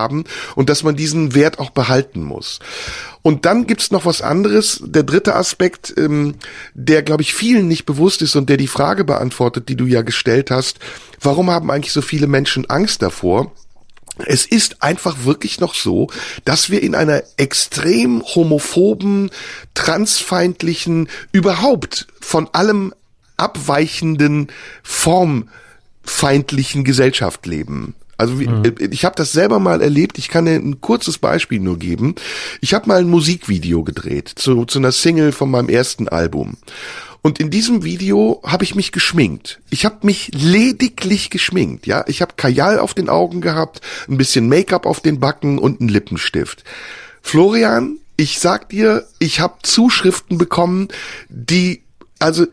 und 0.54 0.68
dass 0.68 0.82
man 0.82 0.96
diesen 0.96 1.34
Wert 1.34 1.58
auch 1.58 1.70
behalten 1.70 2.22
muss. 2.22 2.58
Und 3.22 3.46
dann 3.46 3.66
gibt's 3.66 3.90
noch 3.90 4.04
was 4.04 4.20
anderes, 4.20 4.82
der 4.84 5.02
dritte 5.02 5.34
Aspekt, 5.34 5.94
ähm, 5.96 6.34
der, 6.74 7.02
glaube 7.02 7.22
ich, 7.22 7.32
vielen 7.32 7.68
nicht 7.68 7.86
bewusst 7.86 8.20
ist 8.20 8.36
und 8.36 8.50
der 8.50 8.58
die 8.58 8.66
Frage 8.66 9.04
beantwortet, 9.04 9.68
die 9.68 9.76
du 9.76 9.86
ja 9.86 10.02
gestellt 10.02 10.50
hast, 10.50 10.78
warum 11.20 11.50
haben 11.50 11.70
eigentlich 11.70 11.92
so 11.92 12.02
viele 12.02 12.26
Menschen 12.26 12.68
Angst 12.68 13.00
davor? 13.00 13.52
Es 14.26 14.46
ist 14.46 14.82
einfach 14.82 15.24
wirklich 15.24 15.58
noch 15.58 15.74
so, 15.74 16.08
dass 16.44 16.70
wir 16.70 16.82
in 16.82 16.94
einer 16.94 17.22
extrem 17.36 18.22
homophoben, 18.22 19.30
transfeindlichen, 19.74 21.08
überhaupt 21.32 22.06
von 22.20 22.48
allem 22.52 22.94
abweichenden, 23.36 24.48
formfeindlichen 24.82 26.84
Gesellschaft 26.84 27.46
leben. 27.46 27.94
Also 28.16 28.40
wie, 28.40 28.48
mhm. 28.48 28.64
Äh, 28.64 28.88
ich 28.90 29.04
habe 29.04 29.16
das 29.16 29.32
selber 29.32 29.58
mal 29.58 29.80
erlebt. 29.80 30.18
Ich 30.18 30.28
kann 30.28 30.46
dir 30.46 30.54
ein 30.54 30.80
kurzes 30.80 31.18
Beispiel 31.18 31.60
nur 31.60 31.78
geben. 31.78 32.14
Ich 32.60 32.74
habe 32.74 32.88
mal 32.88 33.00
ein 33.00 33.10
Musikvideo 33.10 33.82
gedreht 33.84 34.32
zu, 34.34 34.64
zu 34.64 34.78
einer 34.78 34.92
Single 34.92 35.32
von 35.32 35.50
meinem 35.50 35.68
ersten 35.68 36.08
Album. 36.08 36.56
Und 37.22 37.40
in 37.40 37.48
diesem 37.48 37.84
Video 37.84 38.42
habe 38.44 38.64
ich 38.64 38.74
mich 38.74 38.92
geschminkt. 38.92 39.58
Ich 39.70 39.86
habe 39.86 40.00
mich 40.02 40.30
lediglich 40.34 41.30
geschminkt, 41.30 41.86
ja. 41.86 42.04
Ich 42.06 42.20
habe 42.20 42.34
Kajal 42.36 42.78
auf 42.78 42.92
den 42.92 43.08
Augen 43.08 43.40
gehabt, 43.40 43.80
ein 44.10 44.18
bisschen 44.18 44.46
Make-up 44.46 44.84
auf 44.84 45.00
den 45.00 45.20
Backen 45.20 45.58
und 45.58 45.80
einen 45.80 45.88
Lippenstift. 45.88 46.64
Florian, 47.22 47.96
ich 48.18 48.40
sag 48.40 48.68
dir, 48.68 49.06
ich 49.18 49.40
habe 49.40 49.54
Zuschriften 49.62 50.36
bekommen, 50.36 50.88
die 51.30 51.82
also 52.18 52.46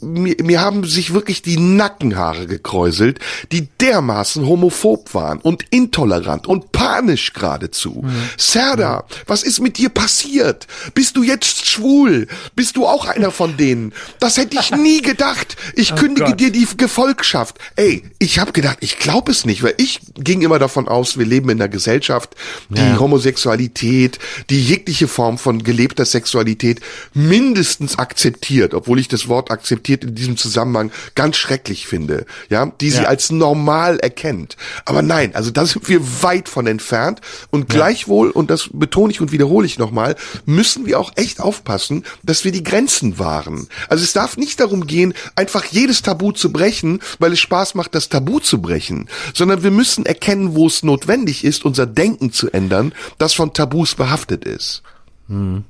mir, 0.00 0.36
mir 0.42 0.60
haben 0.60 0.84
sich 0.84 1.14
wirklich 1.14 1.40
die 1.40 1.58
Nackenhaare 1.58 2.46
gekräuselt, 2.46 3.18
die 3.52 3.68
dermaßen 3.80 4.46
homophob 4.46 5.14
waren 5.14 5.38
und 5.38 5.64
intolerant 5.70 6.46
und 6.46 6.72
panisch 6.72 7.32
geradezu. 7.32 8.02
Mhm. 8.02 8.12
Serda, 8.36 9.04
was 9.26 9.42
ist 9.42 9.60
mit 9.60 9.78
dir 9.78 9.88
passiert? 9.88 10.66
Bist 10.94 11.16
du 11.16 11.22
jetzt 11.22 11.66
schwul? 11.66 12.26
Bist 12.54 12.76
du 12.76 12.86
auch 12.86 13.06
einer 13.06 13.30
von 13.30 13.56
denen? 13.56 13.94
Das 14.20 14.36
hätte 14.36 14.58
ich 14.60 14.72
nie 14.72 15.00
gedacht. 15.02 15.56
Ich 15.74 15.92
oh 15.92 15.96
kündige 15.96 16.30
Gott. 16.30 16.40
dir 16.40 16.52
die 16.52 16.68
Gefolgschaft. 16.76 17.58
Ey, 17.76 18.04
ich 18.18 18.38
habe 18.38 18.52
gedacht, 18.52 18.78
ich 18.80 18.98
glaube 18.98 19.32
es 19.32 19.46
nicht, 19.46 19.62
weil 19.62 19.74
ich 19.78 20.00
ging 20.14 20.42
immer 20.42 20.58
davon 20.58 20.86
aus, 20.86 21.18
wir 21.18 21.26
leben 21.26 21.48
in 21.48 21.60
einer 21.60 21.68
Gesellschaft, 21.70 22.34
die 22.68 22.80
ja. 22.80 22.98
Homosexualität, 22.98 24.18
die 24.50 24.62
jegliche 24.62 25.08
Form 25.08 25.38
von 25.38 25.64
gelebter 25.64 26.04
Sexualität 26.04 26.80
mindestens 27.14 27.98
akzeptiert, 27.98 28.74
obwohl 28.74 28.98
ich 28.98 29.08
das 29.08 29.28
Wort 29.28 29.50
akzeptiert 29.50 29.61
in 29.70 30.14
diesem 30.14 30.36
Zusammenhang 30.36 30.90
ganz 31.14 31.36
schrecklich 31.36 31.86
finde, 31.86 32.26
ja, 32.48 32.66
die 32.66 32.90
sie 32.90 33.06
als 33.06 33.30
normal 33.30 33.98
erkennt. 33.98 34.56
Aber 34.84 35.02
nein, 35.02 35.34
also 35.34 35.50
da 35.50 35.64
sind 35.66 35.88
wir 35.88 36.22
weit 36.22 36.48
von 36.48 36.66
entfernt 36.66 37.20
und 37.50 37.68
gleichwohl, 37.68 38.30
und 38.30 38.50
das 38.50 38.70
betone 38.72 39.12
ich 39.12 39.20
und 39.20 39.32
wiederhole 39.32 39.66
ich 39.66 39.78
nochmal, 39.78 40.16
müssen 40.46 40.86
wir 40.86 40.98
auch 40.98 41.12
echt 41.16 41.40
aufpassen, 41.40 42.04
dass 42.22 42.44
wir 42.44 42.52
die 42.52 42.62
Grenzen 42.62 43.18
wahren. 43.18 43.68
Also 43.88 44.04
es 44.04 44.12
darf 44.12 44.36
nicht 44.36 44.60
darum 44.60 44.86
gehen, 44.86 45.14
einfach 45.36 45.64
jedes 45.64 46.02
Tabu 46.02 46.32
zu 46.32 46.52
brechen, 46.52 47.00
weil 47.18 47.32
es 47.32 47.40
Spaß 47.40 47.74
macht, 47.74 47.94
das 47.94 48.08
Tabu 48.08 48.40
zu 48.40 48.60
brechen, 48.60 49.08
sondern 49.34 49.62
wir 49.62 49.70
müssen 49.70 50.06
erkennen, 50.06 50.54
wo 50.54 50.66
es 50.66 50.82
notwendig 50.82 51.44
ist, 51.44 51.64
unser 51.64 51.86
Denken 51.86 52.32
zu 52.32 52.50
ändern, 52.50 52.92
das 53.18 53.34
von 53.34 53.52
Tabus 53.52 53.94
behaftet 53.94 54.44
ist. 54.44 54.82
Hm. 55.28 55.64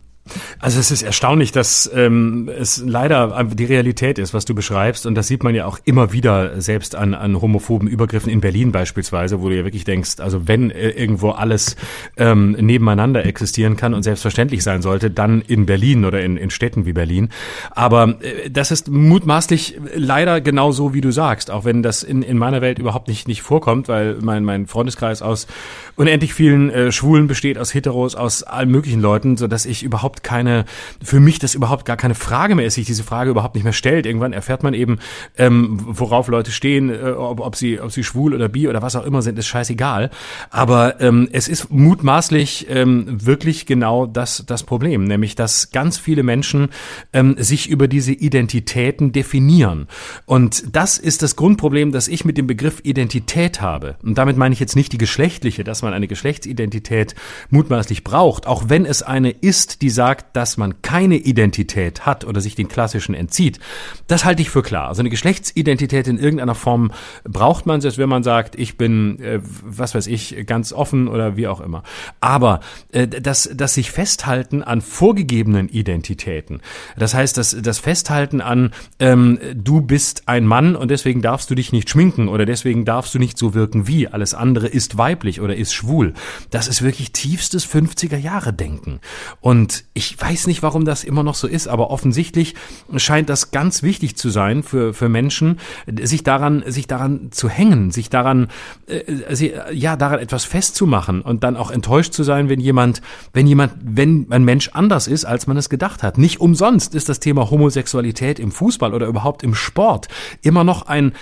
Also 0.61 0.79
es 0.79 0.93
ist 0.93 1.03
erstaunlich, 1.03 1.51
dass 1.51 1.91
ähm, 1.93 2.49
es 2.49 2.83
leider 2.87 3.45
die 3.45 3.65
Realität 3.65 4.19
ist, 4.19 4.33
was 4.33 4.45
du 4.45 4.55
beschreibst. 4.55 5.05
Und 5.07 5.17
das 5.17 5.27
sieht 5.27 5.43
man 5.43 5.55
ja 5.55 5.67
auch 5.67 5.79
immer 5.85 6.13
wieder, 6.13 6.61
selbst 6.61 6.95
an, 6.95 7.15
an 7.15 7.41
homophoben 7.41 7.89
Übergriffen 7.89 8.31
in 8.31 8.41
Berlin 8.41 8.71
beispielsweise, 8.71 9.43
wo 9.43 9.49
du 9.49 9.57
ja 9.57 9.65
wirklich 9.65 9.85
denkst, 9.85 10.21
also 10.21 10.47
wenn 10.47 10.71
äh, 10.71 10.91
irgendwo 10.91 11.31
alles 11.31 11.77
ähm, 12.17 12.53
nebeneinander 12.53 13.27
existieren 13.27 13.77
kann 13.77 13.95
und 13.95 14.05
selbstverständlich 14.05 14.63
sein 14.63 14.83
sollte, 14.83 15.11
dann 15.11 15.43
in 15.43 15.67
Berlin 15.67 16.05
oder 16.05 16.23
in, 16.23 16.37
in 16.37 16.51
Städten 16.51 16.87
wie 16.87 16.93
Berlin. 16.93 17.31
Aber 17.73 18.21
äh, 18.23 18.49
das 18.49 18.71
ist 18.71 18.89
mutmaßlich 18.89 19.81
leider 19.97 20.41
genau 20.41 20.71
so, 20.71 20.95
wie 20.95 21.01
du 21.01 21.11
sagst, 21.11 21.51
auch 21.51 21.65
wenn 21.65 21.83
das 21.83 22.05
in, 22.05 22.23
in 22.23 22.39
meiner 22.39 22.61
Welt 22.61 22.79
überhaupt 22.79 23.09
nicht, 23.09 23.27
nicht 23.27 23.43
vorkommt, 23.43 23.89
weil 23.89 24.19
mein, 24.21 24.45
mein 24.45 24.69
Freundeskreis 24.69 25.21
aus 25.21 25.49
unendlich 25.97 26.35
vielen 26.35 26.71
äh, 26.71 26.93
Schwulen 26.93 27.27
besteht, 27.27 27.59
aus 27.59 27.75
Heteros, 27.75 28.15
aus 28.15 28.43
allen 28.43 28.71
möglichen 28.71 29.01
Leuten, 29.01 29.37
so 29.37 29.47
dass 29.47 29.67
ich 29.67 29.83
überhaupt 29.83 30.23
keine, 30.23 30.65
für 31.03 31.21
mich 31.21 31.39
das 31.39 31.55
überhaupt 31.55 31.85
gar 31.85 31.97
keine 31.97 32.15
Frage 32.15 32.55
mehr 32.55 32.67
ist, 32.67 32.75
sich 32.75 32.87
diese 32.87 33.05
Frage 33.05 33.31
überhaupt 33.31 33.55
nicht 33.55 33.65
mehr 33.65 33.73
stellt. 33.73 34.07
Irgendwann 34.07 34.33
erfährt 34.33 34.63
man 34.63 34.75
eben, 34.75 34.99
ähm, 35.37 35.79
worauf 35.83 36.29
Leute 36.29 36.51
stehen, 36.51 36.91
äh, 36.91 37.13
ob, 37.13 37.41
ob, 37.41 37.57
sie, 37.57 37.81
ob 37.81 37.93
sie 37.93 38.05
schwul 38.05 38.35
oder 38.35 38.49
bi 38.49 38.69
oder 38.69 38.83
was 38.83 38.97
auch 38.97 39.05
immer 39.05 39.23
sind, 39.23 39.39
ist 39.39 39.47
scheißegal. 39.47 40.11
Aber 40.51 41.01
ähm, 41.01 41.29
es 41.33 41.49
ist 41.49 41.71
mutmaßlich 41.71 42.67
ähm, 42.71 43.07
wirklich 43.27 43.67
genau 43.67 44.07
das, 44.07 44.45
das 44.47 44.63
Problem, 44.63 45.05
nämlich 45.05 45.35
dass 45.35 45.71
ganz 45.71 45.99
viele 45.99 46.23
Menschen 46.23 46.69
ähm, 47.13 47.37
sich 47.39 47.69
über 47.69 47.89
diese 47.89 48.13
Identitäten 48.13 49.13
definieren. 49.13 49.89
Und 50.27 50.75
das 50.75 50.99
ist 50.99 51.23
das 51.23 51.37
Grundproblem, 51.37 51.93
das 51.93 52.09
ich 52.09 52.25
mit 52.25 52.39
dem 52.39 52.47
Begriff 52.47 52.81
Identität 52.83 53.61
habe. 53.61 53.97
Und 54.03 54.17
damit 54.17 54.37
meine 54.37 54.53
ich 54.53 54.61
jetzt 54.61 54.77
nicht 54.77 54.93
die 54.93 54.99
geschlechtliche, 54.99 55.65
dass 55.65 55.82
man 55.83 55.93
eine 55.93 56.09
Geschlechtsidentität 56.09 57.15
mutmaßlich 57.51 58.05
braucht, 58.05 58.47
auch 58.47 58.65
wenn 58.69 58.87
es 58.87 59.03
eine 59.03 59.31
ist, 59.31 59.83
die 59.83 59.91
sagt, 59.91 60.37
dass 60.37 60.57
man 60.57 60.83
keine 60.83 61.17
Identität 61.17 62.07
hat 62.07 62.25
oder 62.25 62.41
sich 62.41 62.55
den 62.55 62.69
klassischen 62.69 63.15
entzieht, 63.15 63.61
das 64.07 64.25
halte 64.25 64.43
ich 64.43 64.51
für 64.51 64.63
klar. 64.63 64.89
Also 64.89 65.01
eine 65.01 65.11
Geschlechtsidentität 65.11 66.09
in 66.09 66.19
irgendeiner 66.19 66.55
Form 66.55 66.93
braucht 67.25 67.67
man, 67.67 67.81
selbst 67.81 67.99
wenn 67.99 68.09
man 68.09 68.23
sagt, 68.23 68.57
ich 68.59 68.77
bin, 68.77 69.21
äh, 69.21 69.41
was 69.63 69.95
weiß 69.95 70.07
ich, 70.07 70.47
ganz 70.47 70.73
offen 70.73 71.09
oder 71.09 71.37
wie 71.37 71.49
auch 71.49 71.61
immer. 71.61 71.83
Aber 72.21 72.61
äh, 72.93 73.07
das, 73.07 73.51
das 73.55 73.75
sich 73.75 73.91
festhalten 73.91 74.63
an 74.63 74.81
vorgegebenen 74.81 75.69
Identitäten, 75.69 76.61
das 76.97 77.15
heißt, 77.15 77.37
das, 77.37 77.57
das 77.61 77.79
Festhalten 77.79 78.41
an, 78.41 78.73
ähm, 78.99 79.39
du 79.55 79.81
bist 79.81 80.29
ein 80.29 80.47
Mann 80.47 80.77
und 80.77 80.91
deswegen 80.91 81.23
darfst 81.23 81.51
du 81.51 81.55
dich 81.55 81.73
nicht 81.73 81.91
schminken 81.91 82.29
oder 82.29 82.47
deswegen 82.47 82.85
darfst 82.85 83.15
du 83.15 83.19
nicht 83.19 83.39
so 83.39 83.55
wirken 83.55 83.87
wie, 83.87 84.09
alles 84.09 84.35
andere 84.35 84.69
ist 84.69 84.99
weiblich 84.99 85.41
oder 85.41 85.57
ist 85.57 85.72
schwul, 85.73 86.15
das 86.51 86.69
ist 86.69 86.83
wirklich 86.83 87.13
tiefstes 87.13 87.67
50er 87.67 88.17
Jahre 88.17 88.53
Denken. 88.53 89.01
Und 89.41 89.85
ich 89.95 90.21
weiß 90.21 90.47
nicht, 90.47 90.63
warum 90.63 90.85
das 90.85 91.05
immer 91.05 91.23
noch 91.23 91.35
so 91.35 91.47
ist, 91.47 91.69
aber 91.69 91.91
offensichtlich 91.91 92.55
scheint 92.97 93.29
das 93.29 93.51
ganz 93.51 93.83
wichtig 93.83 94.17
zu 94.17 94.31
sein 94.31 94.63
für, 94.63 94.95
für 94.95 95.09
Menschen, 95.09 95.59
sich 96.01 96.23
daran, 96.23 96.63
sich 96.67 96.87
daran 96.87 97.31
zu 97.31 97.49
hängen, 97.49 97.91
sich 97.91 98.11
daran, 98.11 98.49
äh, 98.87 99.73
ja, 99.73 99.97
daran 99.97 100.19
etwas 100.19 100.45
festzumachen 100.45 101.23
und 101.23 101.45
dann 101.45 101.57
auch 101.57 101.71
enttäuscht 101.71 102.13
zu 102.13 102.23
sein, 102.23 102.49
wenn 102.49 102.61
jemand, 102.61 103.03
wenn 103.33 103.47
jemand, 103.47 103.73
wenn 103.83 104.27
ein 104.31 104.45
Mensch 104.45 104.71
anders 104.73 105.07
ist, 105.07 105.25
als 105.25 105.47
man 105.47 105.57
es 105.57 105.69
gedacht 105.69 106.03
hat. 106.03 106.19
Nicht 106.19 106.41
umsonst 106.41 106.95
ist 106.95 107.09
das 107.09 107.21
Thema 107.21 107.51
Homosexualität 107.51 108.39
im 108.39 108.53
Fußball 108.53 108.95
oder 108.95 109.07
überhaupt 109.07 109.43
im 109.43 109.55
Sport 109.55 110.09
immer 110.43 110.65
noch 110.65 110.87
ein 110.87 111.13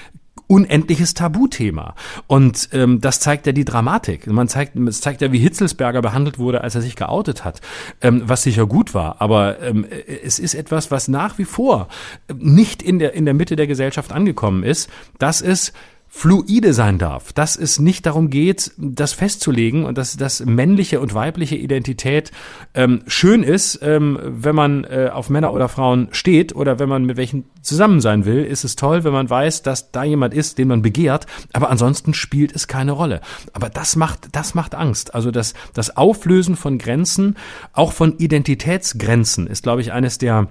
unendliches 0.51 1.15
Tabuthema. 1.15 1.95
Und 2.27 2.71
ähm, 2.73 3.01
das 3.01 3.21
zeigt 3.21 3.47
ja 3.47 3.53
die 3.53 3.65
Dramatik. 3.65 4.27
Man 4.27 4.49
zeigt, 4.49 4.75
es 4.77 5.01
zeigt 5.01 5.21
ja, 5.21 5.31
wie 5.31 5.39
Hitzelsberger 5.39 6.03
behandelt 6.03 6.41
wurde, 6.41 6.63
als 6.63 6.75
er 6.75 6.83
sich 6.83 6.97
geoutet 6.97 7.45
hat, 7.45 7.61
ähm, 8.01 8.23
was 8.25 8.43
sicher 8.43 8.67
gut 8.67 8.93
war. 8.93 9.21
Aber 9.21 9.63
ähm, 9.63 9.87
es 10.25 10.41
ist 10.41 10.55
etwas, 10.55 10.91
was 10.91 11.07
nach 11.07 11.39
wie 11.39 11.45
vor 11.45 11.87
nicht 12.35 12.83
in 12.83 12.99
der, 12.99 13.15
in 13.15 13.27
der 13.27 13.35
Mitte 13.35 13.55
der 13.55 13.69
Gesellschaft 13.69 14.11
angekommen 14.11 14.65
ist. 14.65 14.91
Das 15.19 15.41
ist 15.41 15.73
fluide 16.13 16.75
sein 16.75 16.99
darf, 16.99 17.33
dass 17.33 17.57
es 17.57 17.79
nicht 17.79 18.05
darum 18.05 18.31
geht, 18.31 18.73
das 18.77 19.13
festzulegen 19.13 19.85
und 19.85 19.97
dass 19.97 20.17
das 20.17 20.45
männliche 20.45 21.01
und 21.01 21.15
weibliche 21.15 21.55
Identität 21.55 22.33
ähm, 22.75 23.03
schön 23.07 23.45
ist, 23.45 23.79
ähm, 23.81 24.19
wenn 24.21 24.57
man 24.57 24.83
äh, 24.85 25.09
auf 25.13 25.31
Männer 25.31 25.55
oder 25.55 25.69
Frauen 25.69 26.09
steht 26.11 26.55
oder 26.55 26.81
wenn 26.81 26.89
man 26.89 27.05
mit 27.05 27.17
welchen 27.17 27.45
zusammen 27.63 28.01
sein 28.01 28.25
will, 28.25 28.45
ist 28.45 28.65
es 28.65 28.75
toll, 28.75 29.05
wenn 29.05 29.13
man 29.13 29.31
weiß, 29.31 29.63
dass 29.63 29.93
da 29.93 30.03
jemand 30.03 30.35
ist, 30.35 30.59
den 30.59 30.67
man 30.67 30.83
begehrt, 30.83 31.27
aber 31.53 31.71
ansonsten 31.71 32.13
spielt 32.13 32.57
es 32.57 32.67
keine 32.67 32.93
Rolle. 32.93 33.21
Aber 33.53 33.71
das 33.71 33.95
macht, 33.95 34.31
das 34.33 34.55
macht 34.55 34.75
Angst. 34.75 35.15
Also 35.15 35.31
das, 35.31 35.55
das 35.75 35.97
Auflösen 35.97 36.57
von 36.57 36.79
Grenzen, 36.79 37.37
auch 37.73 37.93
von 37.93 38.19
Identitätsgrenzen, 38.19 39.47
ist, 39.47 39.63
glaube 39.63 39.81
ich, 39.81 39.93
eines 39.93 40.19
der 40.19 40.49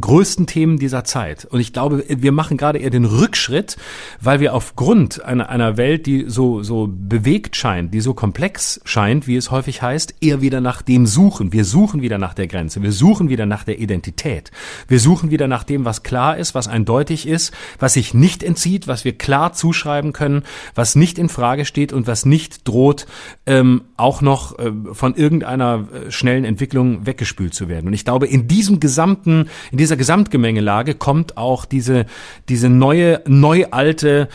größten 0.00 0.46
Themen 0.46 0.78
dieser 0.78 1.04
Zeit. 1.04 1.44
Und 1.44 1.60
ich 1.60 1.72
glaube, 1.72 2.04
wir 2.08 2.32
machen 2.32 2.56
gerade 2.56 2.80
eher 2.80 2.90
den 2.90 3.04
Rückschritt, 3.04 3.76
weil 4.20 4.40
wir 4.40 4.52
aufgrund 4.52 5.24
einer, 5.24 5.48
einer 5.48 5.76
Welt, 5.76 6.06
die 6.06 6.24
so, 6.26 6.64
so 6.64 6.88
bewegt 6.90 7.54
scheint, 7.54 7.94
die 7.94 8.00
so 8.00 8.12
komplex 8.12 8.80
scheint, 8.84 9.28
wie 9.28 9.36
es 9.36 9.52
häufig 9.52 9.82
heißt, 9.82 10.16
eher 10.20 10.40
wieder 10.40 10.60
nach 10.60 10.82
dem 10.82 11.06
suchen. 11.06 11.52
Wir 11.52 11.64
suchen 11.64 12.02
wieder 12.02 12.18
nach 12.18 12.34
der 12.34 12.48
Grenze. 12.48 12.82
Wir 12.82 12.90
suchen 12.90 13.28
wieder 13.28 13.46
nach 13.46 13.62
der 13.62 13.78
Identität. 13.78 14.50
Wir 14.88 14.98
suchen 14.98 15.30
wieder 15.30 15.46
nach 15.46 15.62
dem, 15.62 15.84
was 15.84 16.02
klar 16.02 16.36
ist, 16.36 16.56
was 16.56 16.66
eindeutig 16.66 17.28
ist, 17.28 17.54
was 17.78 17.94
sich 17.94 18.14
nicht 18.14 18.42
entzieht, 18.42 18.88
was 18.88 19.04
wir 19.04 19.16
klar 19.16 19.52
zuschreiben 19.52 20.12
können, 20.12 20.42
was 20.74 20.96
nicht 20.96 21.18
in 21.20 21.28
Frage 21.28 21.64
steht 21.64 21.92
und 21.92 22.08
was 22.08 22.26
nicht 22.26 22.66
droht, 22.66 23.06
ähm, 23.46 23.82
auch 23.96 24.22
noch 24.22 24.58
äh, 24.58 24.72
von 24.92 25.14
irgendeiner 25.14 25.86
äh, 25.92 26.10
schnellen 26.10 26.44
Entwicklung 26.44 27.06
weggespült 27.06 27.54
zu 27.54 27.68
werden. 27.68 27.86
Und 27.86 27.92
ich 27.92 28.04
glaube, 28.04 28.26
in 28.26 28.48
diesem 28.48 28.80
gesamten, 28.80 29.48
in 29.70 29.83
dieser 29.84 29.96
Gesamtgemengelage 29.96 30.94
kommt 30.94 31.36
auch 31.36 31.66
diese, 31.66 32.06
diese 32.48 32.70
neue, 32.70 33.20
neu 33.26 33.66
alte, 33.70 34.28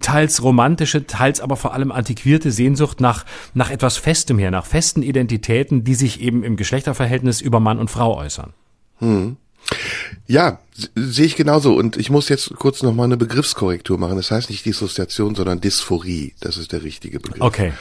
teils 0.00 0.42
romantische, 0.42 1.06
teils 1.06 1.40
aber 1.40 1.54
vor 1.54 1.74
allem 1.74 1.92
antiquierte 1.92 2.50
Sehnsucht 2.50 3.00
nach, 3.00 3.24
nach 3.54 3.70
etwas 3.70 3.96
Festem 3.96 4.36
her, 4.40 4.50
nach 4.50 4.66
festen 4.66 5.04
Identitäten, 5.04 5.84
die 5.84 5.94
sich 5.94 6.20
eben 6.20 6.42
im 6.42 6.56
Geschlechterverhältnis 6.56 7.40
über 7.40 7.60
Mann 7.60 7.78
und 7.78 7.88
Frau 7.88 8.16
äußern. 8.16 8.52
Hm. 8.98 9.36
Ja, 10.26 10.58
sehe 10.96 11.26
ich 11.26 11.36
genauso. 11.36 11.74
Und 11.74 11.96
ich 11.96 12.10
muss 12.10 12.28
jetzt 12.28 12.52
kurz 12.56 12.82
nochmal 12.82 13.04
eine 13.04 13.16
Begriffskorrektur 13.16 13.96
machen. 13.96 14.16
Das 14.16 14.32
heißt 14.32 14.50
nicht 14.50 14.66
Dissoziation, 14.66 15.36
sondern 15.36 15.60
Dysphorie. 15.60 16.34
Das 16.40 16.56
ist 16.56 16.72
der 16.72 16.82
richtige 16.82 17.20
Begriff. 17.20 17.42
Okay. 17.42 17.72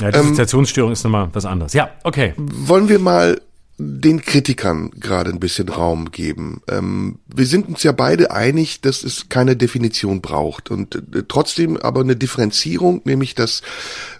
Ja, 0.00 0.10
Dissoziationsstörung 0.10 0.90
ähm, 0.90 0.94
ist 0.94 1.04
nochmal 1.04 1.28
was 1.34 1.44
anderes. 1.44 1.74
Ja, 1.74 1.90
okay. 2.04 2.32
Wollen 2.38 2.88
wir 2.88 2.98
mal 2.98 3.38
den 3.82 4.22
Kritikern 4.22 4.90
gerade 4.92 5.30
ein 5.30 5.40
bisschen 5.40 5.68
Raum 5.68 6.10
geben. 6.10 6.62
Ähm, 6.68 7.18
wir 7.26 7.46
sind 7.46 7.68
uns 7.68 7.82
ja 7.82 7.92
beide 7.92 8.30
einig, 8.30 8.80
dass 8.80 9.02
es 9.02 9.28
keine 9.28 9.56
Definition 9.56 10.20
braucht 10.20 10.70
und 10.70 10.94
äh, 10.94 11.22
trotzdem 11.26 11.76
aber 11.76 12.00
eine 12.00 12.16
Differenzierung, 12.16 13.02
nämlich 13.04 13.34
dass 13.34 13.62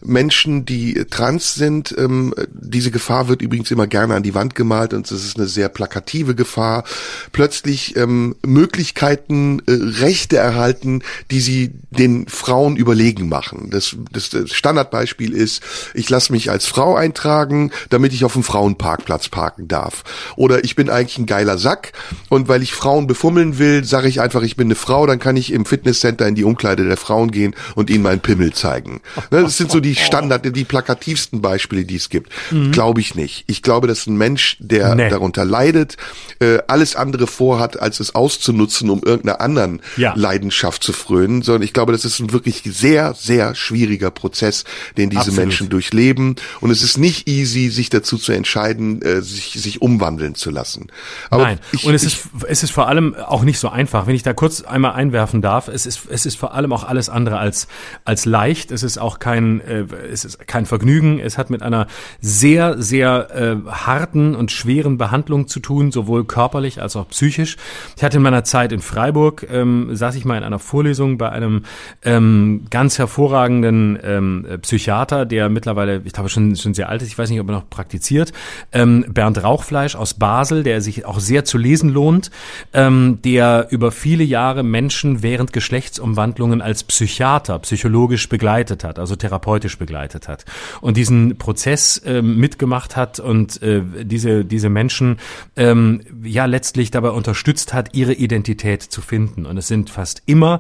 Menschen, 0.01 0.65
die 0.65 0.95
trans 1.11 1.55
sind, 1.55 1.95
ähm, 1.97 2.35
diese 2.51 2.91
Gefahr 2.91 3.29
wird 3.29 3.43
übrigens 3.43 3.71
immer 3.71 3.87
gerne 3.87 4.15
an 4.15 4.23
die 4.23 4.35
Wand 4.35 4.55
gemalt 4.55 4.95
und 4.95 5.11
es 5.11 5.25
ist 5.25 5.37
eine 5.37 5.47
sehr 5.47 5.69
plakative 5.69 6.35
Gefahr, 6.35 6.85
plötzlich 7.33 7.97
ähm, 7.97 8.37
Möglichkeiten, 8.45 9.61
äh, 9.67 9.73
Rechte 10.03 10.37
erhalten, 10.37 11.03
die 11.31 11.41
sie 11.41 11.73
den 11.91 12.27
Frauen 12.27 12.77
überlegen 12.77 13.29
machen. 13.29 13.71
Das, 13.71 13.97
das, 14.11 14.31
das 14.31 14.53
Standardbeispiel 14.53 15.33
ist, 15.33 15.63
ich 15.95 16.11
lasse 16.11 16.33
mich 16.33 16.51
als 16.51 16.67
Frau 16.67 16.97
eintragen, 16.97 17.71
damit 17.91 18.13
ich 18.13 18.25
auf 18.25 18.33
dem 18.33 18.43
Frauenparkplatz 18.43 19.29
parke 19.29 19.52
parken 19.53 19.69
darf. 19.69 20.05
Oder 20.37 20.65
ich 20.65 20.75
bin 20.77 20.89
eigentlich 20.91 21.19
ein 21.19 21.27
geiler 21.27 21.59
Sack 21.59 21.93
und 22.29 22.49
weil 22.49 22.63
ich 22.63 22.73
Frauen 22.73 23.07
befummeln 23.07 23.59
will, 23.59 23.85
sage 23.85 24.09
ich 24.09 24.21
einfach, 24.21 24.43
ich 24.43 24.57
bin 24.57 24.69
eine 24.69 24.75
Frau, 24.75 25.07
dann 25.07 25.19
kann 25.19 25.37
ich 25.37 25.53
im 25.53 25.67
Fitnesscenter 25.67 26.27
in 26.27 26.35
die 26.35 26.45
Umkleide 26.45 26.85
der 26.85 26.97
Frauen 26.97 27.31
gehen 27.31 27.55
und 27.75 27.91
ihnen 27.91 28.03
meinen 28.03 28.21
Pimmel 28.21 28.53
zeigen. 28.53 29.01
Ne, 29.31 29.43
das 29.43 29.57
sind 29.57 29.71
so 29.71 29.81
die 29.81 29.95
Standard, 29.95 30.45
die 30.57 30.65
plakativsten 30.65 31.41
Beispiele, 31.41 31.85
die 31.85 31.97
es 31.97 32.09
gibt. 32.09 32.33
Mhm. 32.51 32.73
Glaube 32.73 33.01
ich 33.01 33.15
nicht. 33.15 33.45
Ich 33.47 33.63
glaube, 33.63 33.87
dass 33.87 34.07
ein 34.07 34.17
Mensch, 34.17 34.57
der 34.59 34.95
nee. 34.95 35.09
darunter 35.09 35.45
leidet, 35.45 35.97
äh, 36.41 36.59
alles 36.69 36.97
andere 36.97 37.27
vorhat, 37.27 37.81
als 37.81 38.01
es 38.01 38.15
auszunutzen, 38.15 38.91
um 38.91 39.03
irgendeiner 39.03 39.41
anderen 39.41 39.81
ja. 39.97 40.15
Leidenschaft 40.17 40.83
zu 40.83 40.93
frönen, 40.93 41.43
sondern 41.43 41.63
ich 41.63 41.73
glaube, 41.73 41.93
das 41.93 42.05
ist 42.05 42.21
ein 42.21 42.33
wirklich 42.33 42.63
sehr, 42.65 43.15
sehr 43.15 43.55
schwieriger 43.55 44.11
Prozess, 44.11 44.65
den 44.97 45.11
diese 45.11 45.23
Absolut. 45.23 45.41
Menschen 45.41 45.69
durchleben. 45.69 46.37
Und 46.61 46.71
es 46.71 46.83
ist 46.83 46.99
nicht 46.99 47.29
easy, 47.29 47.69
sich 47.69 47.91
dazu 47.91 48.17
zu 48.17 48.33
entscheiden, 48.33 49.03
äh, 49.03 49.21
sich, 49.33 49.53
sich 49.53 49.83
umwandeln 49.83 50.35
zu 50.35 50.51
lassen. 50.51 50.89
Aber 51.31 51.45
Nein, 51.45 51.59
ich, 51.73 51.85
und 51.85 51.95
es 51.95 52.05
ist, 52.05 52.29
es 52.47 52.63
ist 52.63 52.71
vor 52.71 52.89
allem 52.89 53.15
auch 53.15 53.43
nicht 53.43 53.59
so 53.59 53.69
einfach. 53.69 54.07
Wenn 54.07 54.15
ich 54.15 54.23
da 54.23 54.33
kurz 54.33 54.63
einmal 54.63 54.93
einwerfen 54.93 55.43
darf, 55.43 55.69
es 55.69 55.87
ist, 55.87 56.03
es 56.11 56.27
ist 56.27 56.37
vor 56.37 56.55
allem 56.55 56.73
auch 56.73 56.85
alles 56.85 57.09
andere 57.09 57.39
als, 57.39 57.69
als 58.05 58.25
leicht. 58.25 58.71
Es 58.71 58.83
ist 58.83 58.99
auch 58.99 59.19
kein, 59.19 59.61
äh, 59.61 59.85
es 60.13 60.25
ist 60.25 60.47
kein 60.47 60.67
Vergnügen. 60.67 61.19
Es 61.19 61.39
hat 61.39 61.51
mit 61.51 61.63
einer 61.63 61.87
sehr, 62.21 62.81
sehr 62.81 63.29
äh, 63.35 63.71
harten 63.71 64.35
und 64.35 64.51
schweren 64.51 64.99
Behandlung 64.99 65.49
zu 65.49 65.61
tun, 65.61 65.93
sowohl 65.93 66.25
körperlich 66.25 66.81
als 66.81 66.97
auch 66.97 67.09
psychisch. 67.09 67.57
Ich 67.97 68.05
hatte 68.05 68.19
in 68.19 68.23
meiner 68.23 68.45
Zeit 68.45 68.73
in 68.73 68.81
Freiburg, 68.81 69.47
ähm, 69.51 69.95
saß 69.95 70.15
ich 70.15 70.25
mal 70.25 70.37
in 70.37 70.45
einer 70.45 70.59
Vorlesung 70.59 71.19
bei 71.19 71.31
einem 71.31 71.65
ähm, 72.05 72.67
ganz 72.71 72.99
hervorragenden 72.99 73.99
ähm, 74.03 74.47
Psychiater, 74.63 75.27
der 75.27 75.49
mittlerweile, 75.49 76.03
ich 76.05 76.13
glaube 76.13 76.29
schon, 76.29 76.57
schon 76.57 76.75
sehr 76.75 76.89
alt 76.89 77.03
ist, 77.03 77.09
ich 77.09 77.19
weiß 77.19 77.31
nicht, 77.31 77.41
ob 77.41 77.49
er 77.49 77.53
noch 77.53 77.71
praktiziert, 77.71 78.33
ähm, 78.73 79.05
Bernd 79.23 79.45
Rauchfleisch 79.45 79.95
aus 79.95 80.15
Basel, 80.15 80.65
der 80.65 80.81
sich 80.81 81.07
auch 81.07 81.21
sehr 81.21 81.45
zu 81.45 81.57
lesen 81.57 81.91
lohnt, 81.91 82.33
ähm, 82.73 83.21
der 83.25 83.69
über 83.71 83.93
viele 83.93 84.25
Jahre 84.25 84.65
Menschen 84.65 85.23
während 85.23 85.53
Geschlechtsumwandlungen 85.53 86.61
als 86.61 86.83
Psychiater 86.83 87.61
psychologisch 87.61 88.29
begleitet 88.29 88.83
hat, 88.83 88.99
also 88.99 89.15
therapeutisch 89.15 89.79
begleitet 89.79 90.27
hat 90.27 90.45
und 90.81 90.97
diesen 90.97 91.39
Prozess 91.39 92.03
ähm, 92.05 92.37
mitgemacht 92.39 92.97
hat 92.97 93.21
und 93.21 93.63
äh, 93.63 93.83
diese 94.03 94.45
diese 94.45 94.69
Menschen 94.69 95.19
ähm, 95.55 96.01
ja 96.25 96.47
letztlich 96.47 96.91
dabei 96.91 97.11
unterstützt 97.11 97.73
hat, 97.73 97.95
ihre 97.95 98.15
Identität 98.15 98.83
zu 98.83 99.03
finden. 99.03 99.47
Und 99.47 99.57
es 99.57 99.69
sind 99.69 99.89
fast 99.89 100.25
immer 100.27 100.59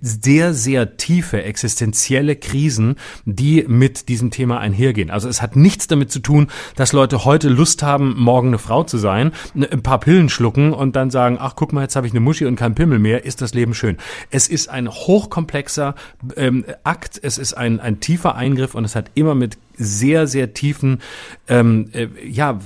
sehr 0.00 0.54
sehr 0.54 0.98
tiefe 0.98 1.42
existenzielle 1.42 2.36
Krisen, 2.36 2.94
die 3.24 3.64
mit 3.66 4.08
diesem 4.08 4.30
Thema 4.30 4.60
einhergehen. 4.60 5.10
Also 5.10 5.28
es 5.28 5.42
hat 5.42 5.56
nichts 5.56 5.88
damit 5.88 6.12
zu 6.12 6.20
tun, 6.20 6.46
dass 6.76 6.92
Leute 6.92 7.24
heute 7.24 7.48
Lust 7.48 7.82
haben 7.82 7.87
haben, 7.88 8.14
morgen 8.16 8.48
eine 8.48 8.58
Frau 8.58 8.84
zu 8.84 8.98
sein, 8.98 9.32
ne, 9.54 9.68
ein 9.70 9.82
paar 9.82 9.98
Pillen 9.98 10.28
schlucken 10.28 10.72
und 10.72 10.94
dann 10.94 11.10
sagen, 11.10 11.38
ach 11.40 11.56
guck 11.56 11.72
mal, 11.72 11.82
jetzt 11.82 11.96
habe 11.96 12.06
ich 12.06 12.12
eine 12.12 12.20
Muschi 12.20 12.46
und 12.46 12.54
kein 12.54 12.74
Pimmel 12.74 13.00
mehr, 13.00 13.24
ist 13.24 13.42
das 13.42 13.54
Leben 13.54 13.74
schön. 13.74 13.96
Es 14.30 14.46
ist 14.46 14.68
ein 14.68 14.88
hochkomplexer 14.88 15.94
ähm, 16.36 16.64
Akt, 16.84 17.18
es 17.22 17.38
ist 17.38 17.54
ein, 17.54 17.80
ein 17.80 17.98
tiefer 18.00 18.36
Eingriff 18.36 18.74
und 18.74 18.84
es 18.84 18.94
hat 18.94 19.10
immer 19.14 19.34
mit 19.34 19.58
sehr, 19.76 20.26
sehr 20.26 20.54
tiefen, 20.54 21.00
ähm, 21.48 21.90
äh, 21.92 22.08
ja, 22.24 22.58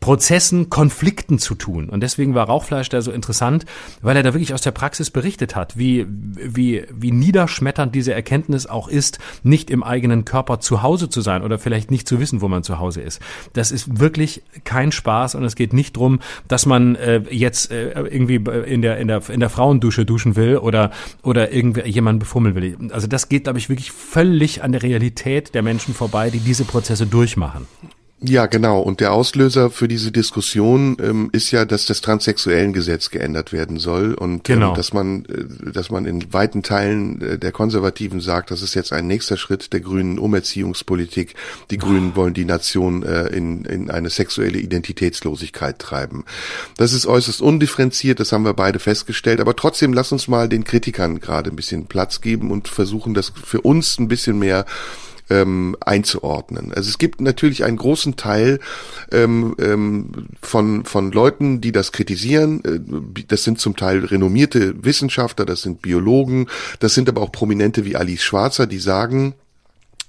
Prozessen, 0.00 0.70
Konflikten 0.70 1.38
zu 1.38 1.54
tun. 1.54 1.90
Und 1.90 2.02
deswegen 2.02 2.34
war 2.34 2.46
Rauchfleisch 2.46 2.88
da 2.88 3.02
so 3.02 3.12
interessant, 3.12 3.66
weil 4.00 4.16
er 4.16 4.22
da 4.22 4.32
wirklich 4.32 4.54
aus 4.54 4.62
der 4.62 4.70
Praxis 4.70 5.10
berichtet 5.10 5.54
hat, 5.54 5.76
wie, 5.76 6.06
wie, 6.08 6.84
wie 6.90 7.12
niederschmetternd 7.12 7.94
diese 7.94 8.14
Erkenntnis 8.14 8.66
auch 8.66 8.88
ist, 8.88 9.18
nicht 9.42 9.70
im 9.70 9.82
eigenen 9.82 10.24
Körper 10.24 10.58
zu 10.58 10.82
Hause 10.82 11.10
zu 11.10 11.20
sein 11.20 11.42
oder 11.42 11.58
vielleicht 11.58 11.90
nicht 11.90 12.08
zu 12.08 12.18
wissen, 12.18 12.40
wo 12.40 12.48
man 12.48 12.62
zu 12.62 12.78
Hause 12.78 13.02
ist. 13.02 13.20
Das 13.52 13.70
ist 13.70 14.00
wirklich 14.00 14.42
kein 14.64 14.90
Spaß 14.90 15.34
und 15.34 15.44
es 15.44 15.54
geht 15.54 15.74
nicht 15.74 15.96
drum, 15.98 16.20
dass 16.48 16.64
man 16.64 16.96
äh, 16.96 17.22
jetzt 17.30 17.70
äh, 17.70 17.90
irgendwie 17.90 18.36
in 18.36 18.80
der, 18.80 18.96
in, 18.96 19.08
der, 19.08 19.28
in 19.28 19.40
der 19.40 19.50
Frauendusche 19.50 20.06
duschen 20.06 20.34
will 20.34 20.56
oder, 20.56 20.92
oder 21.22 21.52
irgendwie 21.52 21.88
jemanden 21.90 22.20
befummeln 22.20 22.54
will. 22.54 22.76
Also 22.90 23.06
das 23.06 23.28
geht, 23.28 23.44
glaube 23.44 23.58
ich, 23.58 23.68
wirklich 23.68 23.92
völlig 23.92 24.62
an 24.62 24.72
der 24.72 24.82
Realität 24.82 25.54
der 25.54 25.62
Menschen 25.62 25.92
vorbei, 25.92 26.30
die 26.30 26.40
diese 26.40 26.64
Prozesse 26.64 27.06
durchmachen. 27.06 27.66
Ja, 28.22 28.46
genau. 28.46 28.80
Und 28.80 29.00
der 29.00 29.12
Auslöser 29.12 29.70
für 29.70 29.88
diese 29.88 30.12
Diskussion 30.12 30.98
ähm, 31.00 31.30
ist 31.32 31.52
ja, 31.52 31.64
dass 31.64 31.86
das 31.86 32.02
transsexuellen 32.02 32.74
Gesetz 32.74 33.10
geändert 33.10 33.50
werden 33.50 33.78
soll 33.78 34.12
und 34.12 34.48
ähm, 34.50 34.56
genau. 34.56 34.68
ähm, 34.70 34.74
dass 34.74 34.92
man, 34.92 35.24
äh, 35.24 35.72
dass 35.72 35.90
man 35.90 36.04
in 36.04 36.30
weiten 36.30 36.62
Teilen 36.62 37.22
äh, 37.22 37.38
der 37.38 37.50
Konservativen 37.50 38.20
sagt, 38.20 38.50
das 38.50 38.60
ist 38.60 38.74
jetzt 38.74 38.92
ein 38.92 39.06
nächster 39.06 39.38
Schritt 39.38 39.72
der 39.72 39.80
grünen 39.80 40.18
Umerziehungspolitik. 40.18 41.34
Die 41.70 41.78
Grünen 41.78 42.14
wollen 42.14 42.34
die 42.34 42.44
Nation 42.44 43.04
äh, 43.04 43.28
in, 43.28 43.64
in 43.64 43.90
eine 43.90 44.10
sexuelle 44.10 44.58
Identitätslosigkeit 44.58 45.78
treiben. 45.78 46.24
Das 46.76 46.92
ist 46.92 47.06
äußerst 47.06 47.40
undifferenziert, 47.40 48.20
das 48.20 48.32
haben 48.32 48.44
wir 48.44 48.54
beide 48.54 48.80
festgestellt. 48.80 49.40
Aber 49.40 49.56
trotzdem, 49.56 49.94
lass 49.94 50.12
uns 50.12 50.28
mal 50.28 50.46
den 50.46 50.64
Kritikern 50.64 51.20
gerade 51.20 51.48
ein 51.48 51.56
bisschen 51.56 51.86
Platz 51.86 52.20
geben 52.20 52.50
und 52.50 52.68
versuchen, 52.68 53.14
das 53.14 53.32
für 53.42 53.62
uns 53.62 53.98
ein 53.98 54.08
bisschen 54.08 54.38
mehr 54.38 54.66
ähm, 55.30 55.76
einzuordnen. 55.80 56.72
Also 56.74 56.88
es 56.88 56.98
gibt 56.98 57.20
natürlich 57.20 57.64
einen 57.64 57.76
großen 57.76 58.16
Teil 58.16 58.60
ähm, 59.12 59.54
ähm, 59.58 60.28
von, 60.42 60.84
von 60.84 61.12
Leuten, 61.12 61.60
die 61.60 61.72
das 61.72 61.92
kritisieren. 61.92 62.62
Äh, 62.64 63.24
das 63.28 63.44
sind 63.44 63.60
zum 63.60 63.76
Teil 63.76 64.04
renommierte 64.04 64.84
Wissenschaftler, 64.84 65.46
das 65.46 65.62
sind 65.62 65.82
Biologen, 65.82 66.48
das 66.80 66.94
sind 66.94 67.08
aber 67.08 67.22
auch 67.22 67.32
Prominente 67.32 67.84
wie 67.84 67.96
Alice 67.96 68.22
Schwarzer, 68.22 68.66
die 68.66 68.78
sagen, 68.78 69.34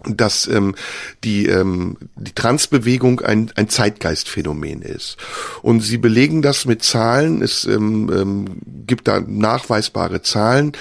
dass 0.05 0.47
ähm, 0.47 0.75
die, 1.23 1.47
ähm, 1.47 1.97
die 2.15 2.33
Transbewegung 2.33 3.21
ein, 3.21 3.51
ein 3.55 3.69
Zeitgeistphänomen 3.69 4.81
ist. 4.81 5.17
Und 5.61 5.81
sie 5.81 5.97
belegen 5.97 6.41
das 6.41 6.65
mit 6.65 6.83
Zahlen. 6.83 7.41
Es 7.41 7.65
ähm, 7.65 8.09
ähm, 8.13 8.45
gibt 8.87 9.07
da 9.07 9.19
nachweisbare 9.19 10.21
Zahlen. 10.21 10.73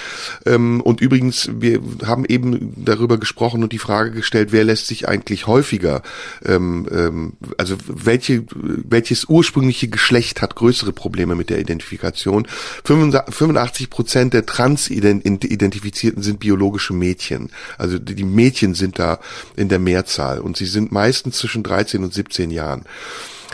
Ähm, 0.45 0.81
und 0.81 1.01
übrigens, 1.01 1.49
wir 1.53 1.81
haben 2.05 2.25
eben 2.25 2.73
darüber 2.83 3.17
gesprochen 3.17 3.63
und 3.63 3.71
die 3.71 3.77
Frage 3.77 4.11
gestellt, 4.11 4.51
wer 4.51 4.63
lässt 4.63 4.87
sich 4.87 5.07
eigentlich 5.07 5.47
häufiger, 5.47 6.01
ähm, 6.45 6.87
ähm, 6.91 7.33
also 7.57 7.75
welche, 7.87 8.43
welches 8.53 9.25
ursprüngliche 9.25 9.87
Geschlecht 9.87 10.41
hat 10.41 10.55
größere 10.55 10.93
Probleme 10.93 11.35
mit 11.35 11.49
der 11.49 11.59
Identifikation. 11.59 12.47
85 12.83 13.89
Prozent 13.89 14.33
der 14.33 14.45
Trans-Identifizierten 14.45 16.23
sind 16.23 16.39
biologische 16.39 16.93
Mädchen. 16.93 17.49
Also 17.77 17.99
die 17.99 18.23
Mädchen 18.23 18.73
sind 18.73 18.99
da 18.99 19.10
in 19.55 19.69
der 19.69 19.79
Mehrzahl 19.79 20.39
und 20.39 20.57
sie 20.57 20.65
sind 20.65 20.91
meistens 20.91 21.37
zwischen 21.37 21.63
13 21.63 22.03
und 22.03 22.13
17 22.13 22.51
Jahren. 22.51 22.85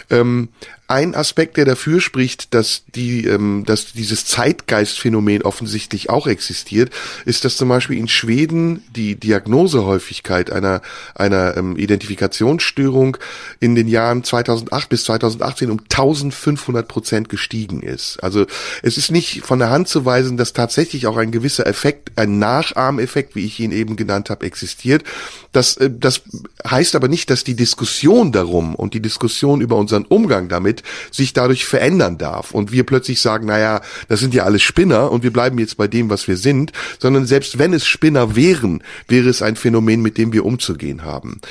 Ähm, 0.10 0.50
ein 0.88 1.16
Aspekt, 1.16 1.58
der 1.58 1.66
dafür 1.66 2.00
spricht, 2.00 2.54
dass 2.54 2.84
die, 2.96 3.26
ähm, 3.26 3.64
dass 3.66 3.92
dieses 3.92 4.26
Zeitgeistphänomen 4.26 5.42
offensichtlich 5.42 6.10
auch 6.10 6.28
existiert, 6.28 6.92
ist, 7.26 7.44
dass 7.44 7.58
zum 7.58 7.68
Beispiel 7.68 7.98
in 7.98 8.08
Schweden 8.08 8.84
die 8.96 9.16
Diagnosehäufigkeit 9.16 10.52
einer 10.52 10.82
einer 11.14 11.58
ähm, 11.58 11.76
Identifikationsstörung 11.76 13.18
in 13.60 13.76
den 13.76 13.88
Jahren 13.88 14.24
2008 14.24 14.90
bis 14.90 15.04
2018 15.06 15.72
um 15.72 15.80
1500 15.80 16.88
Prozent 16.88 17.30
gestiegen 17.30 17.82
ist. 17.82 18.24
Also 18.24 18.46
es 18.82 18.98
ist 18.98 19.12
nicht 19.12 19.42
von 19.42 19.60
der 19.60 19.70
Hand 19.70 19.90
zu 19.90 20.06
weisen, 20.06 20.38
dass 20.38 20.54
tatsächlich 20.54 21.08
auch 21.08 21.18
ein 21.18 21.32
gewisser 21.32 21.68
Effekt, 21.68 22.12
ein 22.16 22.40
Nachahmeffekt, 22.40 23.36
wie 23.36 23.46
ich 23.46 23.60
ihn 23.60 23.72
eben 23.72 23.98
genannt 23.98 24.30
habe, 24.30 24.46
existiert. 24.46 25.04
Das, 25.52 25.76
äh, 25.78 25.90
das 25.92 26.22
heißt 26.66 26.96
aber 26.96 27.08
nicht, 27.08 27.30
dass 27.30 27.44
die 27.44 27.56
Diskussion 27.56 28.32
darum 28.32 28.74
und 28.76 28.94
die 28.94 29.02
Diskussion 29.02 29.60
über 29.60 29.76
unseren 29.76 30.06
Umgang 30.06 30.48
damit 30.48 30.77
Welt 30.78 30.84
sich 31.12 31.34
dadurch 31.34 31.66
verändern 31.66 32.18
darf 32.18 32.52
und 32.52 32.72
wir 32.72 32.84
plötzlich 32.86 33.22
sagen, 33.22 33.48
naja, 33.48 33.82
das 34.08 34.20
sind 34.20 34.34
ja 34.34 34.44
alles 34.44 34.62
Spinner 34.62 35.12
und 35.12 35.24
wir 35.24 35.32
bleiben 35.32 35.60
jetzt 35.60 35.78
bei 35.78 35.88
dem, 35.88 36.10
was 36.10 36.28
wir 36.28 36.38
sind, 36.38 36.72
sondern 37.00 37.26
selbst 37.26 37.60
wenn 37.60 37.74
es 37.74 37.86
Spinner 37.86 38.36
wären, 38.36 38.84
wäre 39.08 39.30
es 39.30 39.42
ein 39.42 39.56
Phänomen, 39.56 40.02
mit 40.02 40.18
dem 40.18 40.34
wir 40.34 40.46
umzugehen 40.46 41.04
haben. 41.04 41.42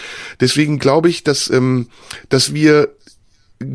Deswegen 0.41 0.79
glaube 0.79 1.09
ich, 1.09 1.25
dass, 1.25 1.51
ähm, 1.51 1.89
dass 2.29 2.55
wir 2.55 2.91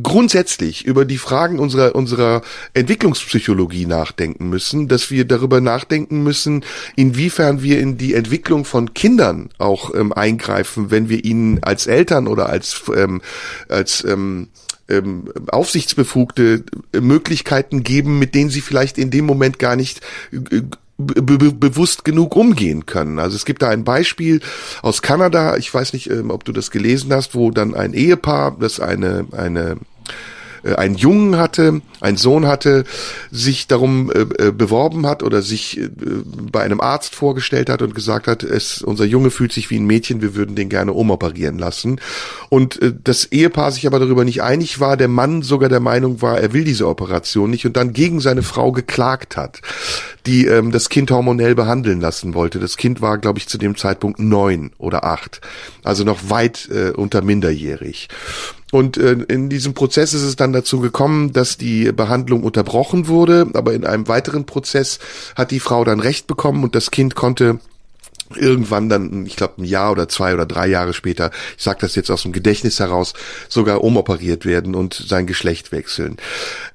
grundsätzlich 0.03 0.85
über 0.85 1.05
die 1.05 1.17
Fragen 1.17 1.57
unserer, 1.57 1.95
unserer 1.95 2.43
Entwicklungspsychologie 2.73 3.87
nachdenken 3.87 4.49
müssen, 4.49 4.87
dass 4.87 5.09
wir 5.09 5.25
darüber 5.25 5.59
nachdenken 5.59 6.21
müssen, 6.23 6.63
inwiefern 6.95 7.63
wir 7.63 7.79
in 7.79 7.97
die 7.97 8.13
Entwicklung 8.13 8.63
von 8.63 8.93
Kindern 8.93 9.49
auch 9.57 9.93
ähm, 9.95 10.13
eingreifen, 10.13 10.91
wenn 10.91 11.09
wir 11.09 11.25
ihnen 11.25 11.63
als 11.63 11.87
Eltern 11.87 12.27
oder 12.27 12.47
als, 12.47 12.83
ähm, 12.95 13.21
als 13.69 14.03
ähm, 14.03 14.49
ähm, 14.89 15.31
Aufsichtsbefugte 15.47 16.63
äh, 16.93 16.99
Möglichkeiten 16.99 17.83
geben, 17.83 18.19
mit 18.19 18.35
denen 18.35 18.49
sie 18.49 18.61
vielleicht 18.61 18.97
in 18.97 19.11
dem 19.11 19.25
Moment 19.25 19.59
gar 19.59 19.75
nicht 19.75 20.01
äh, 20.31 20.61
be 20.97 21.51
bewusst 21.51 22.05
genug 22.05 22.35
umgehen 22.35 22.85
können. 22.85 23.19
Also 23.19 23.35
es 23.35 23.45
gibt 23.45 23.61
da 23.61 23.69
ein 23.69 23.83
Beispiel 23.83 24.41
aus 24.81 25.01
Kanada, 25.01 25.57
ich 25.57 25.73
weiß 25.73 25.93
nicht, 25.93 26.09
ähm, 26.09 26.29
ob 26.29 26.45
du 26.45 26.51
das 26.51 26.71
gelesen 26.71 27.11
hast, 27.13 27.33
wo 27.33 27.51
dann 27.51 27.73
ein 27.73 27.93
Ehepaar, 27.93 28.55
das 28.59 28.79
eine, 28.79 29.25
eine 29.31 29.77
äh, 30.63 30.75
einen 30.75 30.95
Jungen 30.95 31.37
hatte, 31.37 31.81
einen 31.99 32.17
Sohn 32.17 32.47
hatte, 32.47 32.83
sich 33.31 33.67
darum 33.67 34.11
äh, 34.11 34.47
äh, 34.47 34.51
beworben 34.51 35.05
hat 35.07 35.23
oder 35.23 35.41
sich 35.41 35.79
äh, 35.79 35.89
bei 36.51 36.61
einem 36.61 36.81
Arzt 36.81 37.15
vorgestellt 37.15 37.69
hat 37.69 37.81
und 37.81 37.95
gesagt 37.95 38.27
hat, 38.27 38.43
es, 38.43 38.81
unser 38.81 39.05
Junge 39.05 39.31
fühlt 39.31 39.51
sich 39.51 39.69
wie 39.69 39.79
ein 39.79 39.85
Mädchen, 39.85 40.21
wir 40.21 40.35
würden 40.35 40.55
den 40.55 40.69
gerne 40.69 40.93
umoperieren 40.93 41.57
lassen. 41.57 41.99
Und 42.49 42.81
äh, 42.81 42.93
das 43.03 43.25
Ehepaar 43.25 43.71
sich 43.71 43.87
aber 43.87 43.99
darüber 43.99 44.25
nicht 44.25 44.41
einig 44.41 44.79
war, 44.79 44.97
der 44.97 45.07
Mann 45.07 45.41
sogar 45.41 45.69
der 45.69 45.79
Meinung 45.79 46.21
war, 46.21 46.39
er 46.39 46.53
will 46.53 46.63
diese 46.63 46.87
Operation 46.87 47.49
nicht 47.49 47.65
und 47.65 47.77
dann 47.77 47.93
gegen 47.93 48.19
seine 48.19 48.43
Frau 48.43 48.71
geklagt 48.71 49.37
hat, 49.37 49.61
die 50.25 50.45
ähm, 50.45 50.71
das 50.71 50.89
Kind 50.89 51.11
hormonell 51.11 51.55
behandeln 51.55 52.01
lassen 52.01 52.33
wollte. 52.33 52.59
Das 52.59 52.77
Kind 52.77 53.01
war, 53.01 53.17
glaube 53.17 53.39
ich, 53.39 53.47
zu 53.47 53.57
dem 53.57 53.75
Zeitpunkt 53.75 54.19
neun 54.19 54.71
oder 54.77 55.03
acht, 55.03 55.41
also 55.83 56.03
noch 56.03 56.29
weit 56.29 56.69
äh, 56.69 56.91
unter 56.91 57.21
minderjährig. 57.21 58.07
Und 58.71 58.97
äh, 58.97 59.11
in 59.27 59.49
diesem 59.49 59.73
Prozess 59.73 60.13
ist 60.13 60.23
es 60.23 60.35
dann 60.35 60.53
dazu 60.53 60.79
gekommen, 60.79 61.33
dass 61.33 61.57
die 61.57 61.91
Behandlung 61.91 62.43
unterbrochen 62.43 63.07
wurde, 63.07 63.47
aber 63.53 63.73
in 63.73 63.85
einem 63.85 64.07
weiteren 64.07 64.45
Prozess 64.45 64.99
hat 65.35 65.51
die 65.51 65.59
Frau 65.59 65.83
dann 65.83 65.99
Recht 65.99 66.25
bekommen 66.25 66.63
und 66.63 66.73
das 66.73 66.89
Kind 66.89 67.15
konnte 67.15 67.59
irgendwann 68.35 68.89
dann, 68.89 69.25
ich 69.25 69.35
glaube 69.35 69.61
ein 69.61 69.65
Jahr 69.65 69.91
oder 69.91 70.07
zwei 70.07 70.33
oder 70.33 70.45
drei 70.45 70.67
Jahre 70.67 70.93
später, 70.93 71.31
ich 71.57 71.63
sage 71.63 71.79
das 71.81 71.95
jetzt 71.95 72.09
aus 72.09 72.23
dem 72.23 72.31
Gedächtnis 72.31 72.79
heraus, 72.79 73.13
sogar 73.49 73.83
umoperiert 73.83 74.45
werden 74.45 74.73
und 74.73 74.93
sein 74.93 75.27
Geschlecht 75.27 75.71
wechseln. 75.71 76.17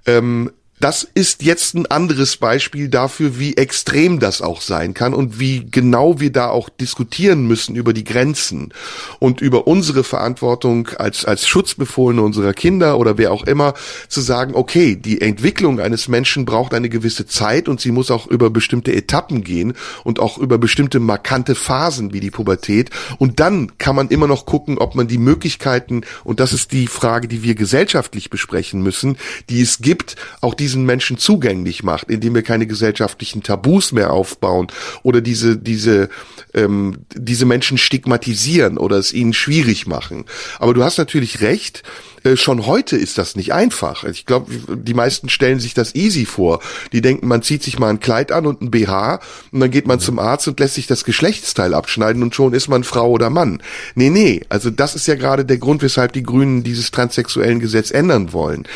Ähm, 0.05 0.51
das 0.79 1.09
ist 1.15 1.43
jetzt 1.43 1.75
ein 1.75 1.87
anderes 1.87 2.37
Beispiel 2.37 2.89
dafür, 2.89 3.39
wie 3.39 3.57
extrem 3.57 4.21
das 4.21 4.43
auch 4.43 4.61
sein 4.61 4.93
kann 4.93 5.15
und 5.15 5.41
wie 5.41 5.67
genau 5.71 6.21
wir 6.21 6.31
da 6.31 6.51
auch 6.51 6.69
diskutieren 6.69 7.47
müssen 7.47 7.77
über 7.77 7.95
die 7.95 8.05
Grenzen 8.05 8.75
und 9.19 9.41
über 9.41 9.67
unsere 9.67 10.05
Verantwortung 10.05 10.89
als, 10.99 11.25
als 11.25 11.47
Schutzbefohlene 11.49 12.21
unserer 12.21 12.53
Kinder 12.53 12.99
oder 12.99 13.17
wer 13.17 13.33
auch 13.33 13.45
immer 13.45 13.73
zu 14.09 14.21
sagen, 14.21 14.55
okay, 14.55 14.97
die 14.97 15.23
Entwicklung 15.23 15.81
eines 15.81 16.09
Menschen 16.09 16.45
braucht 16.45 16.75
eine 16.75 16.91
gewisse 16.91 17.27
Zeit 17.27 17.69
und 17.69 17.81
sie 17.81 17.91
muss 17.91 18.11
auch 18.11 18.27
über 18.27 18.51
bestimmte 18.51 18.93
Etappen 18.93 19.45
gehen 19.45 19.73
und 20.05 20.21
auch 20.21 20.37
über 20.37 20.59
bestimmte 20.59 21.01
markante 21.01 21.55
Phasen 21.55 22.13
wie 22.13 22.21
die 22.21 22.31
Pubertät. 22.31 22.91
Und 23.19 23.41
dann 23.41 23.79
kann 23.79 23.97
man 23.97 24.09
immer 24.09 24.27
noch 24.27 24.45
gucken, 24.45 24.77
ob 24.77 24.95
man 24.95 25.09
die 25.09 25.19
Möglichkeiten 25.19 26.03
und 26.23 26.39
das 26.39 26.53
ist 26.53 26.73
die 26.73 26.87
Frage, 26.87 27.29
die 27.29 27.43
wir 27.43 27.55
gesellschaftlich 27.55 28.29
besprechen 28.29 28.83
müssen, 28.83 29.17
die 29.49 29.63
es 29.63 29.79
gibt, 29.79 30.17
auch 30.43 30.53
die 30.53 30.66
diesen 30.67 30.85
Menschen 30.85 31.17
zugänglich 31.17 31.85
macht, 31.85 32.11
indem 32.11 32.35
wir 32.35 32.43
keine 32.43 32.67
gesellschaftlichen 32.67 33.45
Tabus 33.45 33.93
mehr 33.93 34.13
aufbauen 34.13 34.67
oder 35.05 35.21
diese, 35.21 35.57
diese, 35.57 36.09
ähm, 36.55 37.05
diese 37.15 37.47
Menschen 37.47 37.79
stigmatisieren 37.79 38.79
oder 38.79 38.97
es 38.97 39.13
ihnen 39.13 39.33
schwierig 39.33 39.87
machen. 39.87 40.25
Aber 40.59 40.75
du 40.75 40.83
hast 40.83 40.99
natürlich 40.99 41.41
recht, 41.41 41.85
äh, 42.25 42.37
schon 42.37 42.67
heute 42.67 42.97
ist 42.97 43.17
das 43.17 43.37
nicht 43.37 43.53
einfach. 43.53 44.03
Ich 44.03 44.27
glaube, 44.27 44.51
die 44.77 44.95
meisten 44.95 45.29
stellen 45.29 45.61
sich 45.61 45.73
das 45.73 45.95
easy 45.95 46.27
vor. 46.27 46.59
Die 46.93 47.01
denken, 47.01 47.29
man 47.29 47.43
zieht 47.43 47.63
sich 47.63 47.79
mal 47.79 47.91
ein 47.91 48.01
Kleid 48.01 48.33
an 48.33 48.45
und 48.45 48.61
ein 48.61 48.73
BH 48.73 49.21
und 49.53 49.61
dann 49.61 49.71
geht 49.71 49.87
man 49.87 50.01
zum 50.01 50.19
Arzt 50.19 50.49
und 50.49 50.59
lässt 50.59 50.75
sich 50.75 50.89
das 50.89 51.05
Geschlechtsteil 51.05 51.75
abschneiden 51.75 52.25
und 52.25 52.35
schon 52.35 52.55
ist 52.55 52.67
man 52.67 52.83
Frau 52.83 53.09
oder 53.11 53.31
Mann. 53.31 53.63
Nee, 53.95 54.11
nee, 54.11 54.43
also 54.49 54.71
das 54.71 54.97
ist 54.97 55.07
ja 55.07 55.15
gerade 55.15 55.45
der 55.45 55.59
Grund, 55.59 55.81
weshalb 55.83 56.13
die 56.13 56.25
Grünen 56.25 56.65
dieses 56.65 56.91
transsexuellen 56.91 57.61
Gesetz 57.61 57.93
ändern 57.93 58.33
wollen 58.33 58.67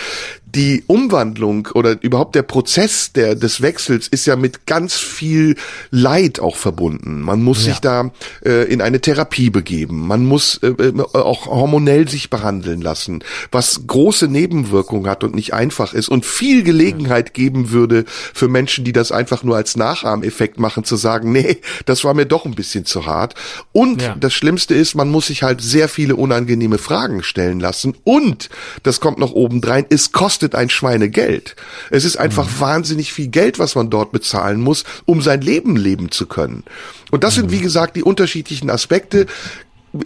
die 0.54 0.84
Umwandlung 0.86 1.68
oder 1.74 2.02
überhaupt 2.02 2.34
der 2.34 2.42
Prozess 2.42 3.12
der, 3.12 3.34
des 3.34 3.60
Wechsels 3.62 4.08
ist 4.08 4.26
ja 4.26 4.36
mit 4.36 4.66
ganz 4.66 4.94
viel 4.94 5.56
Leid 5.90 6.40
auch 6.40 6.56
verbunden. 6.56 7.20
Man 7.20 7.42
muss 7.42 7.64
ja. 7.64 7.72
sich 7.72 7.80
da 7.80 8.10
äh, 8.44 8.64
in 8.72 8.80
eine 8.80 9.00
Therapie 9.00 9.50
begeben. 9.50 10.06
Man 10.06 10.26
muss 10.26 10.58
äh, 10.62 10.68
äh, 10.68 11.00
auch 11.12 11.46
hormonell 11.46 12.08
sich 12.08 12.30
behandeln 12.30 12.80
lassen, 12.80 13.22
was 13.52 13.82
große 13.86 14.28
Nebenwirkungen 14.28 15.08
hat 15.08 15.24
und 15.24 15.34
nicht 15.34 15.54
einfach 15.54 15.94
ist 15.94 16.08
und 16.08 16.26
viel 16.26 16.62
Gelegenheit 16.62 17.34
geben 17.34 17.70
würde 17.70 18.04
für 18.06 18.48
Menschen, 18.48 18.84
die 18.84 18.92
das 18.92 19.12
einfach 19.12 19.42
nur 19.42 19.56
als 19.56 19.76
Nachahmeffekt 19.76 20.58
machen, 20.58 20.84
zu 20.84 20.96
sagen, 20.96 21.32
nee, 21.32 21.58
das 21.86 22.04
war 22.04 22.14
mir 22.14 22.26
doch 22.26 22.44
ein 22.44 22.54
bisschen 22.54 22.84
zu 22.84 23.06
hart. 23.06 23.34
Und 23.72 24.02
ja. 24.02 24.16
das 24.18 24.34
Schlimmste 24.34 24.74
ist, 24.74 24.94
man 24.94 25.10
muss 25.10 25.28
sich 25.28 25.42
halt 25.42 25.60
sehr 25.60 25.88
viele 25.88 26.16
unangenehme 26.16 26.78
Fragen 26.78 27.22
stellen 27.22 27.60
lassen 27.60 27.94
und, 28.04 28.48
das 28.82 29.00
kommt 29.00 29.18
noch 29.18 29.32
obendrein, 29.32 29.86
es 29.90 30.12
kostet 30.12 30.39
kostet 30.40 30.54
ein 30.54 30.70
Schweinegeld. 30.70 31.54
Es 31.90 32.06
ist 32.06 32.16
einfach 32.16 32.48
mhm. 32.48 32.60
wahnsinnig 32.60 33.12
viel 33.12 33.28
Geld, 33.28 33.58
was 33.58 33.74
man 33.74 33.90
dort 33.90 34.10
bezahlen 34.10 34.60
muss, 34.60 34.84
um 35.04 35.20
sein 35.20 35.42
Leben 35.42 35.76
leben 35.76 36.10
zu 36.10 36.24
können. 36.24 36.64
Und 37.10 37.24
das 37.24 37.36
mhm. 37.36 37.42
sind, 37.42 37.52
wie 37.52 37.60
gesagt, 37.60 37.94
die 37.96 38.02
unterschiedlichen 38.02 38.70
Aspekte 38.70 39.26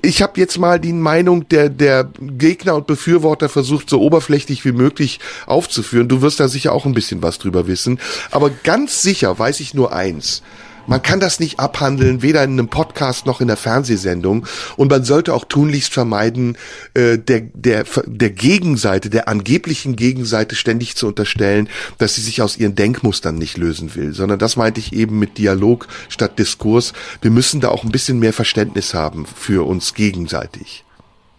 ich 0.01 0.23
habe 0.23 0.41
jetzt 0.41 0.59
mal 0.59 0.81
die 0.81 0.95
Meinung 0.95 1.47
der, 1.51 1.69
der 1.69 2.09
Gegner 2.19 2.75
und 2.75 2.87
Befürworter 2.87 3.51
versucht, 3.51 3.91
so 3.91 4.01
oberflächlich 4.01 4.65
wie 4.65 4.73
möglich 4.73 5.21
aufzuführen. 5.45 6.09
Du 6.09 6.23
wirst 6.23 6.41
da 6.41 6.49
sicher 6.49 6.73
auch 6.73 6.87
ein 6.87 6.95
bisschen 6.95 7.23
was 7.23 7.39
drüber 7.39 7.67
wissen. 7.67 8.01
Aber 8.31 8.49
ganz 8.49 9.03
sicher 9.03 9.39
weiß 9.39 9.61
ich 9.61 9.75
nur 9.75 9.93
eins. 9.93 10.43
Man 10.87 11.03
kann 11.03 11.21
das 11.21 11.41
nicht 11.41 11.59
abhandeln, 11.61 12.23
weder 12.23 12.45
in 12.45 12.53
einem 12.53 12.69
Podcast 12.69 13.27
noch 13.27 13.41
in 13.41 13.49
der 13.49 13.57
Fernsehsendung. 13.57 14.47
Und 14.77 14.91
man 14.91 15.05
sollte 15.05 15.33
auch 15.33 15.45
tunlichst 15.45 15.93
vermeiden, 15.93 16.57
äh, 16.95 17.19
der, 17.19 17.41
der, 17.41 17.85
der 18.07 18.31
Gegenseite, 18.31 19.11
der 19.11 19.29
angeblichen 19.29 19.97
Gegenseite 19.97 20.55
ständig 20.55 20.97
zu 20.97 21.07
unterstellen, 21.07 21.69
dass 21.99 22.17
sie 22.17 22.21
sich 22.21 22.43
aus 22.43 22.57
ihren 22.57 22.75
Denkmustern 22.75 23.37
nicht 23.37 23.57
lösen 23.57 23.95
will, 23.95 24.13
sondern 24.13 24.39
das 24.39 24.57
meinte 24.57 24.81
ich 24.81 24.93
eben 24.93 25.19
mit 25.19 25.39
Dialog 25.39 25.89
statt 26.09 26.39
Diskurs. 26.39 26.93
Wir 27.23 27.31
müssen 27.31 27.61
da 27.61 27.69
auch 27.69 27.85
ein 27.85 27.93
bisschen 27.93 28.19
mehr 28.19 28.33
Verständnis 28.33 28.95
haben 28.95 29.27
für 29.27 29.67
uns 29.67 29.95
gegenseitig. 29.95 30.85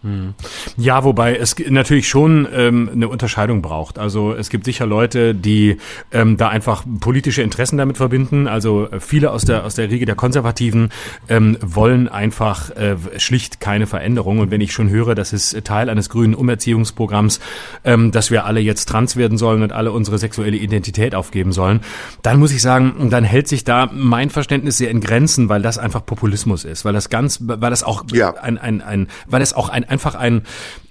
Hm. 0.02 0.34
Ja, 0.76 1.04
wobei 1.04 1.36
es 1.36 1.56
natürlich 1.68 2.08
schon 2.08 2.46
ähm, 2.52 2.90
eine 2.92 3.08
Unterscheidung 3.08 3.62
braucht. 3.62 3.98
Also 3.98 4.34
es 4.34 4.50
gibt 4.50 4.64
sicher 4.64 4.86
Leute, 4.86 5.34
die 5.34 5.78
ähm, 6.12 6.36
da 6.36 6.48
einfach 6.48 6.84
politische 7.00 7.42
Interessen 7.42 7.78
damit 7.78 7.96
verbinden. 7.96 8.46
Also 8.46 8.88
äh, 8.90 9.00
viele 9.00 9.30
aus 9.30 9.44
der 9.44 9.64
aus 9.64 9.74
der 9.74 9.90
Riege 9.90 10.06
der 10.06 10.14
Konservativen 10.14 10.90
ähm, 11.28 11.56
wollen 11.60 12.08
einfach 12.08 12.70
äh, 12.70 12.96
schlicht 13.16 13.60
keine 13.60 13.86
Veränderung. 13.86 14.38
Und 14.38 14.50
wenn 14.50 14.60
ich 14.60 14.72
schon 14.72 14.90
höre, 14.90 15.14
das 15.14 15.32
ist 15.32 15.64
Teil 15.64 15.88
eines 15.88 16.10
grünen 16.10 16.34
Umerziehungsprogramms, 16.34 17.40
ähm, 17.84 18.12
dass 18.12 18.30
wir 18.30 18.44
alle 18.44 18.60
jetzt 18.60 18.86
trans 18.86 19.16
werden 19.16 19.38
sollen 19.38 19.62
und 19.62 19.72
alle 19.72 19.92
unsere 19.92 20.18
sexuelle 20.18 20.56
Identität 20.56 21.14
aufgeben 21.14 21.52
sollen, 21.52 21.80
dann 22.22 22.38
muss 22.38 22.52
ich 22.52 22.62
sagen, 22.62 23.08
dann 23.10 23.24
hält 23.24 23.48
sich 23.48 23.64
da 23.64 23.90
mein 23.92 24.30
Verständnis 24.30 24.76
sehr 24.78 24.90
in 24.90 25.00
Grenzen, 25.00 25.48
weil 25.48 25.62
das 25.62 25.78
einfach 25.78 26.04
Populismus 26.04 26.64
ist, 26.64 26.84
weil 26.84 26.92
das 26.92 27.08
ganz, 27.08 27.40
weil 27.40 27.70
das 27.70 27.82
auch 27.82 28.04
ja. 28.12 28.34
ein, 28.34 28.58
ein, 28.58 28.82
ein, 28.82 29.08
weil 29.26 29.42
es 29.42 29.54
auch 29.54 29.68
ein 29.68 29.85
einfach 29.88 30.14
ein 30.14 30.42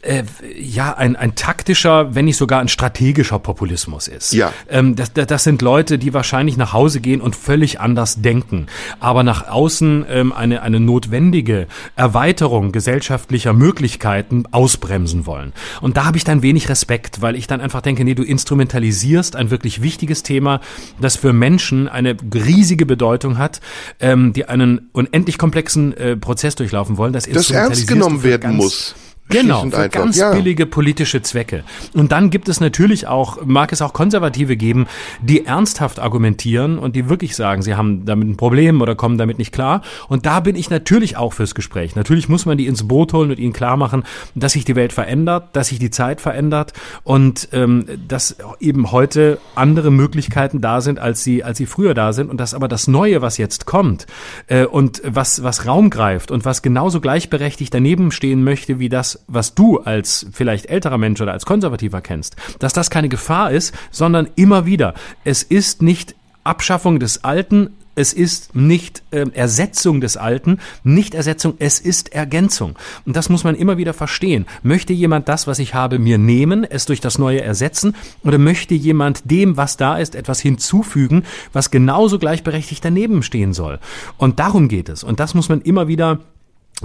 äh, 0.05 0.23
ja 0.57 0.93
ein, 0.93 1.15
ein 1.15 1.35
taktischer, 1.35 2.15
wenn 2.15 2.25
nicht 2.25 2.37
sogar 2.37 2.59
ein 2.59 2.67
strategischer 2.67 3.39
Populismus 3.39 4.07
ist. 4.07 4.33
Ja. 4.33 4.53
Ähm, 4.69 4.95
das, 4.95 5.13
das 5.13 5.43
sind 5.43 5.61
Leute, 5.61 5.97
die 5.97 6.13
wahrscheinlich 6.13 6.57
nach 6.57 6.73
Hause 6.73 7.01
gehen 7.01 7.21
und 7.21 7.35
völlig 7.35 7.79
anders 7.79 8.21
denken, 8.21 8.67
aber 8.99 9.23
nach 9.23 9.47
außen 9.47 10.05
ähm, 10.09 10.33
eine, 10.33 10.61
eine 10.61 10.79
notwendige 10.79 11.67
Erweiterung 11.95 12.71
gesellschaftlicher 12.71 13.53
Möglichkeiten 13.53 14.43
ausbremsen 14.51 15.25
wollen. 15.25 15.53
Und 15.81 15.97
da 15.97 16.05
habe 16.05 16.17
ich 16.17 16.23
dann 16.23 16.41
wenig 16.41 16.69
Respekt, 16.69 17.21
weil 17.21 17.35
ich 17.35 17.47
dann 17.47 17.61
einfach 17.61 17.81
denke, 17.81 18.03
nee, 18.03 18.15
du 18.15 18.23
instrumentalisierst 18.23 19.35
ein 19.35 19.51
wirklich 19.51 19.81
wichtiges 19.81 20.23
Thema, 20.23 20.61
das 20.99 21.15
für 21.15 21.33
Menschen 21.33 21.87
eine 21.87 22.15
riesige 22.33 22.85
Bedeutung 22.85 23.37
hat, 23.37 23.61
ähm, 23.99 24.33
die 24.33 24.45
einen 24.45 24.89
unendlich 24.91 25.37
komplexen 25.37 25.95
äh, 25.97 26.15
Prozess 26.15 26.55
durchlaufen 26.55 26.97
wollen. 26.97 27.13
Das, 27.13 27.27
das 27.27 27.51
ernst 27.51 27.87
genommen 27.87 28.23
werden 28.23 28.55
muss. 28.55 28.95
Genau, 29.29 29.61
für 29.61 29.77
einfach. 29.77 29.89
ganz 29.89 30.17
ja. 30.17 30.31
billige 30.31 30.67
politische 30.67 31.21
Zwecke. 31.21 31.63
Und 31.93 32.11
dann 32.11 32.29
gibt 32.29 32.47
es 32.47 32.59
natürlich 32.59 33.07
auch, 33.07 33.43
mag 33.43 33.71
es 33.71 33.81
auch 33.81 33.91
Konservative 33.91 34.55
geben, 34.55 34.85
die 35.21 35.45
ernsthaft 35.45 35.99
argumentieren 35.99 36.77
und 36.77 36.95
die 36.95 37.09
wirklich 37.09 37.35
sagen, 37.35 37.63
sie 37.63 37.73
haben 37.73 38.05
damit 38.05 38.27
ein 38.27 38.37
Problem 38.37 38.81
oder 38.81 38.93
kommen 38.93 39.17
damit 39.17 39.39
nicht 39.39 39.51
klar. 39.51 39.81
Und 40.07 40.27
da 40.27 40.41
bin 40.41 40.55
ich 40.55 40.69
natürlich 40.69 41.17
auch 41.17 41.33
fürs 41.33 41.55
Gespräch. 41.55 41.95
Natürlich 41.95 42.29
muss 42.29 42.45
man 42.45 42.57
die 42.57 42.67
ins 42.67 42.87
Boot 42.87 43.13
holen 43.13 43.31
und 43.31 43.39
ihnen 43.39 43.53
klar 43.53 43.77
machen, 43.77 44.03
dass 44.35 44.53
sich 44.53 44.63
die 44.63 44.75
Welt 44.75 44.93
verändert, 44.93 45.49
dass 45.53 45.69
sich 45.69 45.79
die 45.79 45.89
Zeit 45.89 46.21
verändert 46.21 46.73
und 47.03 47.49
ähm, 47.51 47.85
dass 48.07 48.37
eben 48.59 48.91
heute 48.91 49.39
andere 49.55 49.89
Möglichkeiten 49.89 50.61
da 50.61 50.81
sind, 50.81 50.99
als 50.99 51.23
sie, 51.23 51.43
als 51.43 51.57
sie 51.57 51.65
früher 51.65 51.95
da 51.95 52.13
sind 52.13 52.29
und 52.29 52.37
dass 52.37 52.53
aber 52.53 52.67
das 52.67 52.87
Neue, 52.87 53.23
was 53.23 53.37
jetzt 53.37 53.65
kommt 53.65 54.05
äh, 54.47 54.65
und 54.65 55.01
was, 55.03 55.41
was 55.41 55.65
Raum 55.65 55.89
greift 55.89 56.29
und 56.29 56.45
was 56.45 56.61
genauso 56.61 57.01
gleichberechtigt 57.01 57.73
daneben 57.73 58.11
stehen 58.11 58.43
möchte 58.43 58.77
wie 58.77 58.89
das, 58.89 59.14
was 59.27 59.55
du 59.55 59.79
als 59.79 60.25
vielleicht 60.31 60.67
älterer 60.67 60.97
Mensch 60.97 61.21
oder 61.21 61.33
als 61.33 61.45
Konservativer 61.45 62.01
kennst, 62.01 62.35
dass 62.59 62.73
das 62.73 62.89
keine 62.89 63.09
Gefahr 63.09 63.51
ist, 63.51 63.73
sondern 63.91 64.29
immer 64.35 64.65
wieder. 64.65 64.93
Es 65.23 65.43
ist 65.43 65.81
nicht 65.81 66.15
Abschaffung 66.43 66.99
des 66.99 67.23
Alten, 67.23 67.71
es 67.95 68.11
ist 68.13 68.55
nicht 68.55 69.03
äh, 69.11 69.25
Ersetzung 69.33 70.01
des 70.01 70.17
Alten, 70.17 70.59
nicht 70.83 71.15
Ersetzung, 71.15 71.55
es 71.59 71.79
ist 71.79 72.13
Ergänzung. 72.13 72.77
Und 73.05 73.15
das 73.15 73.29
muss 73.29 73.43
man 73.43 73.55
immer 73.55 73.77
wieder 73.77 73.93
verstehen. 73.93 74.45
Möchte 74.63 74.93
jemand 74.93 75.29
das, 75.29 75.47
was 75.47 75.59
ich 75.59 75.73
habe, 75.73 75.97
mir 75.97 76.17
nehmen, 76.17 76.65
es 76.65 76.85
durch 76.85 76.99
das 76.99 77.17
Neue 77.17 77.41
ersetzen, 77.41 77.95
oder 78.23 78.37
möchte 78.37 78.75
jemand 78.75 79.31
dem, 79.31 79.55
was 79.55 79.77
da 79.77 79.97
ist, 79.97 80.15
etwas 80.15 80.41
hinzufügen, 80.41 81.23
was 81.53 81.71
genauso 81.71 82.19
gleichberechtigt 82.19 82.83
daneben 82.83 83.23
stehen 83.23 83.53
soll? 83.53 83.79
Und 84.17 84.39
darum 84.39 84.67
geht 84.67 84.89
es. 84.89 85.03
Und 85.03 85.21
das 85.21 85.33
muss 85.33 85.49
man 85.49 85.61
immer 85.61 85.87
wieder 85.87 86.19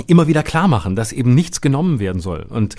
immer 0.06 0.28
wieder 0.28 0.42
klar 0.42 0.68
machen, 0.68 0.94
dass 0.96 1.12
eben 1.12 1.34
nichts 1.34 1.60
genommen 1.60 1.98
werden 1.98 2.20
soll. 2.20 2.46
Und 2.48 2.76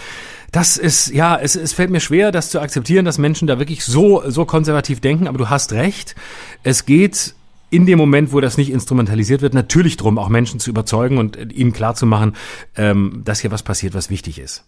das 0.52 0.78
ist, 0.78 1.10
ja, 1.10 1.38
es, 1.38 1.56
es 1.56 1.74
fällt 1.74 1.90
mir 1.90 2.00
schwer, 2.00 2.32
das 2.32 2.50
zu 2.50 2.60
akzeptieren, 2.60 3.06
dass 3.06 3.18
Menschen 3.18 3.48
da 3.48 3.60
wirklich 3.60 3.84
so, 3.84 4.24
so 4.28 4.46
konservativ 4.46 5.02
denken, 5.02 5.28
aber 5.28 5.38
du 5.38 5.50
hast 5.50 5.74
recht. 5.74 6.16
Es 6.64 6.86
geht 6.86 7.36
in 7.70 7.86
dem 7.86 7.98
Moment, 7.98 8.34
wo 8.34 8.40
das 8.42 8.58
nicht 8.58 8.70
instrumentalisiert 8.70 9.42
wird, 9.42 9.54
natürlich 9.54 9.98
drum, 9.98 10.18
auch 10.18 10.30
Menschen 10.30 10.60
zu 10.60 10.70
überzeugen 10.70 11.18
und 11.18 11.38
ihnen 11.54 11.74
klarzumachen, 11.74 12.36
ähm, 12.76 13.22
dass 13.24 13.40
hier 13.40 13.52
was 13.52 13.64
passiert, 13.64 13.94
was 13.94 14.10
wichtig 14.10 14.40
ist. 14.40 14.66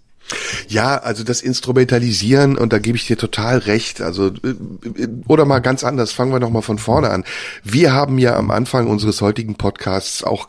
Ja, 0.67 0.97
also 0.97 1.23
das 1.23 1.41
Instrumentalisieren, 1.41 2.57
und 2.57 2.73
da 2.73 2.79
gebe 2.79 2.97
ich 2.97 3.05
dir 3.05 3.17
total 3.17 3.57
recht, 3.59 4.01
also, 4.01 4.27
äh, 4.27 5.07
oder 5.27 5.45
mal 5.45 5.59
ganz 5.59 5.83
anders, 5.83 6.11
fangen 6.11 6.31
wir 6.31 6.39
nochmal 6.39 6.61
von 6.61 6.77
vorne 6.77 7.09
an. 7.09 7.23
Wir 7.63 7.93
haben 7.93 8.17
ja 8.17 8.35
am 8.35 8.49
Anfang 8.49 8.87
unseres 8.87 9.21
heutigen 9.21 9.55
Podcasts 9.55 10.23
auch 10.23 10.47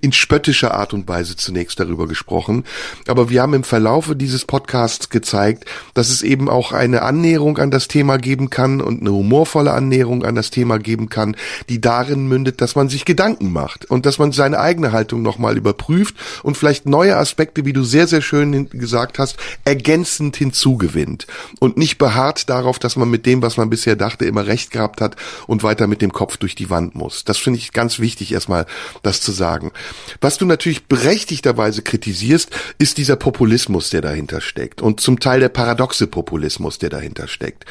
in 0.00 0.12
spöttischer 0.12 0.74
Art 0.74 0.92
und 0.92 1.08
Weise 1.08 1.36
zunächst 1.36 1.80
darüber 1.80 2.06
gesprochen, 2.06 2.64
aber 3.06 3.30
wir 3.30 3.42
haben 3.42 3.54
im 3.54 3.64
Verlaufe 3.64 4.14
dieses 4.14 4.44
Podcasts 4.44 5.08
gezeigt, 5.08 5.64
dass 5.94 6.10
es 6.10 6.22
eben 6.22 6.48
auch 6.48 6.72
eine 6.72 7.02
Annäherung 7.02 7.58
an 7.58 7.70
das 7.70 7.88
Thema 7.88 8.18
geben 8.18 8.50
kann 8.50 8.80
und 8.80 9.00
eine 9.00 9.12
humorvolle 9.12 9.72
Annäherung 9.72 10.24
an 10.24 10.34
das 10.34 10.50
Thema 10.50 10.78
geben 10.78 11.08
kann, 11.08 11.36
die 11.68 11.80
darin 11.80 12.28
mündet, 12.28 12.60
dass 12.60 12.76
man 12.76 12.88
sich 12.88 13.04
Gedanken 13.04 13.52
macht 13.52 13.86
und 13.86 14.06
dass 14.06 14.18
man 14.18 14.32
seine 14.32 14.60
eigene 14.60 14.92
Haltung 14.92 15.22
nochmal 15.22 15.56
überprüft 15.56 16.14
und 16.42 16.56
vielleicht 16.56 16.86
neue 16.86 17.16
Aspekte, 17.16 17.64
wie 17.64 17.72
du 17.72 17.82
sehr, 17.82 18.06
sehr 18.06 18.20
schön 18.20 18.68
gesagt 18.68 18.89
gesagt 18.90 19.20
hast, 19.20 19.36
ergänzend 19.64 20.36
hinzugewinnt 20.36 21.28
und 21.60 21.76
nicht 21.76 21.96
beharrt 21.96 22.50
darauf, 22.50 22.80
dass 22.80 22.96
man 22.96 23.08
mit 23.08 23.24
dem, 23.24 23.40
was 23.40 23.56
man 23.56 23.70
bisher 23.70 23.94
dachte, 23.94 24.24
immer 24.24 24.48
recht 24.48 24.72
gehabt 24.72 25.00
hat 25.00 25.14
und 25.46 25.62
weiter 25.62 25.86
mit 25.86 26.02
dem 26.02 26.12
Kopf 26.12 26.38
durch 26.38 26.56
die 26.56 26.70
Wand 26.70 26.96
muss. 26.96 27.24
Das 27.24 27.38
finde 27.38 27.60
ich 27.60 27.72
ganz 27.72 28.00
wichtig, 28.00 28.32
erstmal 28.32 28.66
das 29.04 29.20
zu 29.20 29.30
sagen. 29.30 29.70
Was 30.20 30.38
du 30.38 30.44
natürlich 30.44 30.86
berechtigterweise 30.86 31.82
kritisierst, 31.82 32.50
ist 32.78 32.98
dieser 32.98 33.14
Populismus, 33.14 33.90
der 33.90 34.00
dahinter 34.00 34.40
steckt 34.40 34.82
und 34.82 34.98
zum 34.98 35.20
Teil 35.20 35.38
der 35.38 35.50
paradoxe 35.50 36.08
Populismus, 36.08 36.78
der 36.78 36.90
dahinter 36.90 37.28
steckt. 37.28 37.66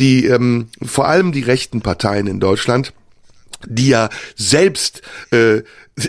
Die 0.00 0.24
ähm, 0.24 0.68
vor 0.80 1.06
allem 1.06 1.32
die 1.32 1.42
rechten 1.42 1.82
Parteien 1.82 2.26
in 2.26 2.40
Deutschland 2.40 2.94
die 3.66 3.88
ja 3.88 4.08
selbst 4.36 5.02
äh, 5.30 5.62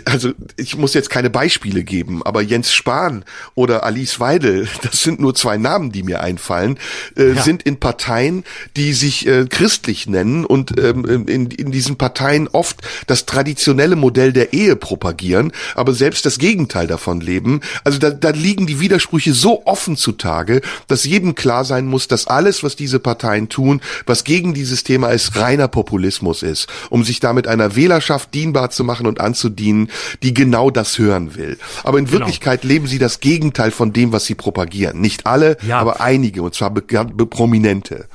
also 0.06 0.32
ich 0.56 0.76
muss 0.76 0.94
jetzt 0.94 1.10
keine 1.10 1.28
Beispiele 1.28 1.84
geben, 1.84 2.22
aber 2.24 2.40
Jens 2.40 2.72
Spahn 2.72 3.24
oder 3.54 3.84
Alice 3.84 4.18
Weidel, 4.18 4.66
das 4.82 5.02
sind 5.02 5.20
nur 5.20 5.34
zwei 5.34 5.58
Namen, 5.58 5.92
die 5.92 6.02
mir 6.02 6.22
einfallen, 6.22 6.78
äh, 7.16 7.32
ja. 7.32 7.42
sind 7.42 7.62
in 7.64 7.78
Parteien, 7.78 8.44
die 8.76 8.94
sich 8.94 9.26
äh, 9.26 9.44
christlich 9.46 10.06
nennen 10.06 10.46
und 10.46 10.78
ähm, 10.80 11.04
in, 11.28 11.50
in 11.50 11.70
diesen 11.70 11.96
Parteien 11.96 12.48
oft 12.48 12.80
das 13.06 13.26
traditionelle 13.26 13.96
Modell 13.96 14.32
der 14.32 14.54
Ehe 14.54 14.74
propagieren, 14.74 15.52
aber 15.74 15.92
selbst 15.92 16.24
das 16.24 16.38
Gegenteil 16.38 16.86
davon 16.86 17.20
leben. 17.20 17.60
Also 17.84 17.98
da, 17.98 18.10
da 18.10 18.30
liegen 18.30 18.66
die 18.66 18.80
Widersprüche 18.80 19.34
so 19.34 19.66
offen 19.66 19.96
zutage, 19.96 20.62
dass 20.88 21.04
jedem 21.04 21.34
klar 21.34 21.64
sein 21.64 21.86
muss, 21.86 22.08
dass 22.08 22.26
alles, 22.26 22.62
was 22.62 22.74
diese 22.74 23.00
Parteien 23.00 23.50
tun, 23.50 23.82
was 24.06 24.24
gegen 24.24 24.54
dieses 24.54 24.82
Thema 24.82 25.10
ist, 25.10 25.36
reiner 25.36 25.68
Populismus 25.68 26.42
ist, 26.42 26.68
um 26.88 27.04
sich 27.04 27.20
damit 27.20 27.46
einer 27.46 27.76
Wählerschaft 27.76 28.32
dienbar 28.32 28.70
zu 28.70 28.82
machen 28.82 29.06
und 29.06 29.20
anzudienen, 29.20 29.73
Ihnen, 29.74 29.88
die 30.22 30.34
genau 30.34 30.70
das 30.70 30.98
hören 30.98 31.34
will. 31.34 31.58
Aber 31.82 31.98
in 31.98 32.06
genau. 32.06 32.18
Wirklichkeit 32.18 32.64
leben 32.64 32.86
sie 32.86 32.98
das 32.98 33.20
Gegenteil 33.20 33.70
von 33.70 33.92
dem, 33.92 34.12
was 34.12 34.24
sie 34.24 34.34
propagieren. 34.34 35.00
Nicht 35.00 35.26
alle, 35.26 35.56
ja. 35.66 35.78
aber 35.78 36.00
einige, 36.00 36.42
und 36.42 36.54
zwar 36.54 36.70
prominente. 36.70 38.06